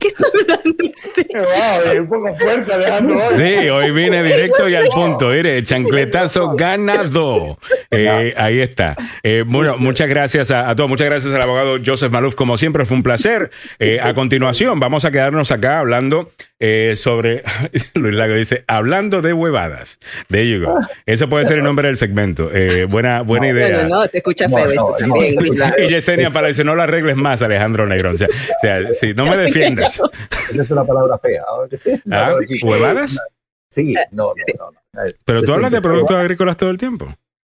¿Qué 0.00 0.08
está 0.08 0.24
hablando 0.32 0.74
usted? 0.82 1.26
Wow, 1.34 1.92
es 1.92 2.00
un 2.00 2.08
poco 2.08 2.34
fuerte, 2.36 2.72
Alejandro. 2.72 3.18
hoy. 3.18 3.34
Sí, 3.36 3.68
hoy 3.68 3.90
vine 3.90 4.22
directo 4.22 4.68
y 4.68 4.74
al 4.74 4.86
punto. 4.86 5.28
Mire, 5.28 5.62
chancletazo 5.62 6.54
ganado. 6.56 7.58
Eh, 7.90 8.34
ahí 8.36 8.60
está. 8.60 8.96
Eh, 9.22 9.44
bueno, 9.46 9.76
muchas 9.78 10.08
gracias 10.08 10.50
a, 10.50 10.70
a 10.70 10.74
todos. 10.74 10.88
Muchas 10.88 11.06
gracias 11.06 11.34
al 11.34 11.42
abogado 11.42 11.76
Joseph 11.84 12.10
Maluf. 12.10 12.34
Como 12.34 12.56
siempre, 12.56 12.84
fue 12.86 12.96
un 12.96 13.02
placer. 13.02 13.50
Eh, 13.78 13.98
a 14.02 14.14
continuación, 14.14 14.80
vamos 14.80 15.04
a 15.04 15.10
quedarnos 15.10 15.50
acá 15.50 15.80
hablando 15.80 16.30
eh, 16.58 16.94
sobre. 16.96 17.42
Luis 17.94 18.14
Lago 18.14 18.34
dice: 18.34 18.64
hablando 18.66 19.20
de 19.22 19.32
huevadas. 19.34 19.98
There 20.28 20.48
you 20.48 20.64
go. 20.64 20.76
Ese 21.04 21.26
puede 21.26 21.44
ser 21.46 21.58
el 21.58 21.64
nombre 21.64 21.88
del 21.88 21.96
segmento. 21.98 22.50
Eh, 22.52 22.86
buena, 22.86 23.20
buena 23.22 23.48
idea. 23.48 23.82
No, 23.82 24.00
no, 24.00 24.06
se 24.06 24.18
escucha 24.18 24.48
No, 24.48 24.56
feo 24.56 24.66
no, 24.66 24.72
eso 24.72 24.96
también. 24.98 25.36
Y 25.78 25.88
Yesenia 25.88 26.30
para 26.30 26.46
decir, 26.48 26.64
no 26.64 26.74
la 26.74 26.84
arregles 26.84 27.16
más, 27.16 27.42
Alejandro 27.42 27.86
Negrón. 27.86 28.14
O 28.14 28.18
sea, 28.18 28.28
o 28.28 28.60
sea, 28.62 28.80
sí, 28.98 29.12
no 29.14 29.26
me 29.26 29.36
defiendas. 29.36 29.89
Esa 29.90 30.10
es 30.62 30.70
una 30.70 30.84
palabra 30.84 31.18
fea. 31.18 31.42
¿Ah? 32.12 32.32
No, 32.32 32.46
sí. 32.46 32.60
¿Huevadas? 32.64 33.16
Sí, 33.68 33.94
no, 34.12 34.32
no, 34.34 34.34
no. 34.58 34.70
no. 35.04 35.10
Pero 35.24 35.42
tú 35.42 35.52
hablas 35.52 35.70
de 35.72 35.80
productos 35.80 36.16
agrícolas 36.16 36.56
todo 36.56 36.70
el 36.70 36.78
tiempo. 36.78 37.12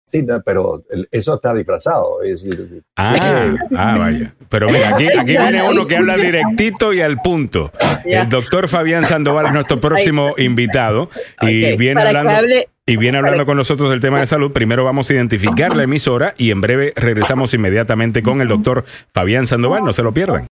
Sí, 0.07 0.21
no, 0.21 0.39
pero 0.45 0.83
eso 1.11 1.33
está 1.33 1.51
disfrazado. 1.55 2.21
Es, 2.21 2.47
Ah, 2.95 3.51
ah, 3.75 3.97
vaya. 3.97 4.35
Pero 4.49 4.69
mira, 4.69 4.89
aquí, 4.89 5.07
aquí 5.07 5.31
viene 5.31 5.67
uno 5.67 5.87
que 5.87 5.97
habla 5.97 6.15
directito 6.15 6.93
y 6.93 7.01
al 7.01 7.17
punto. 7.21 7.71
El 8.05 8.29
doctor 8.29 8.67
Fabián 8.69 9.03
Sandoval 9.03 9.47
es 9.47 9.53
nuestro 9.53 9.81
próximo 9.81 10.35
invitado 10.37 11.09
y 11.41 11.75
viene 11.75 12.01
hablando. 12.03 12.31
hable- 12.31 12.67
Y 12.85 12.97
viene 12.97 13.17
hablando 13.17 13.47
con 13.47 13.57
nosotros 13.57 13.89
del 13.89 13.99
tema 13.99 14.19
de 14.19 14.27
salud. 14.27 14.51
Primero 14.51 14.83
vamos 14.83 15.09
a 15.09 15.13
identificar 15.13 15.75
la 15.75 15.81
emisora 15.83 16.35
y 16.37 16.51
en 16.51 16.61
breve 16.61 16.93
regresamos 16.95 17.55
inmediatamente 17.55 18.21
con 18.21 18.41
el 18.41 18.47
doctor 18.47 18.85
Fabián 19.11 19.47
Sandoval. 19.47 19.83
No 19.83 19.91
se 19.91 20.03
lo 20.03 20.13
pierdan. 20.13 20.43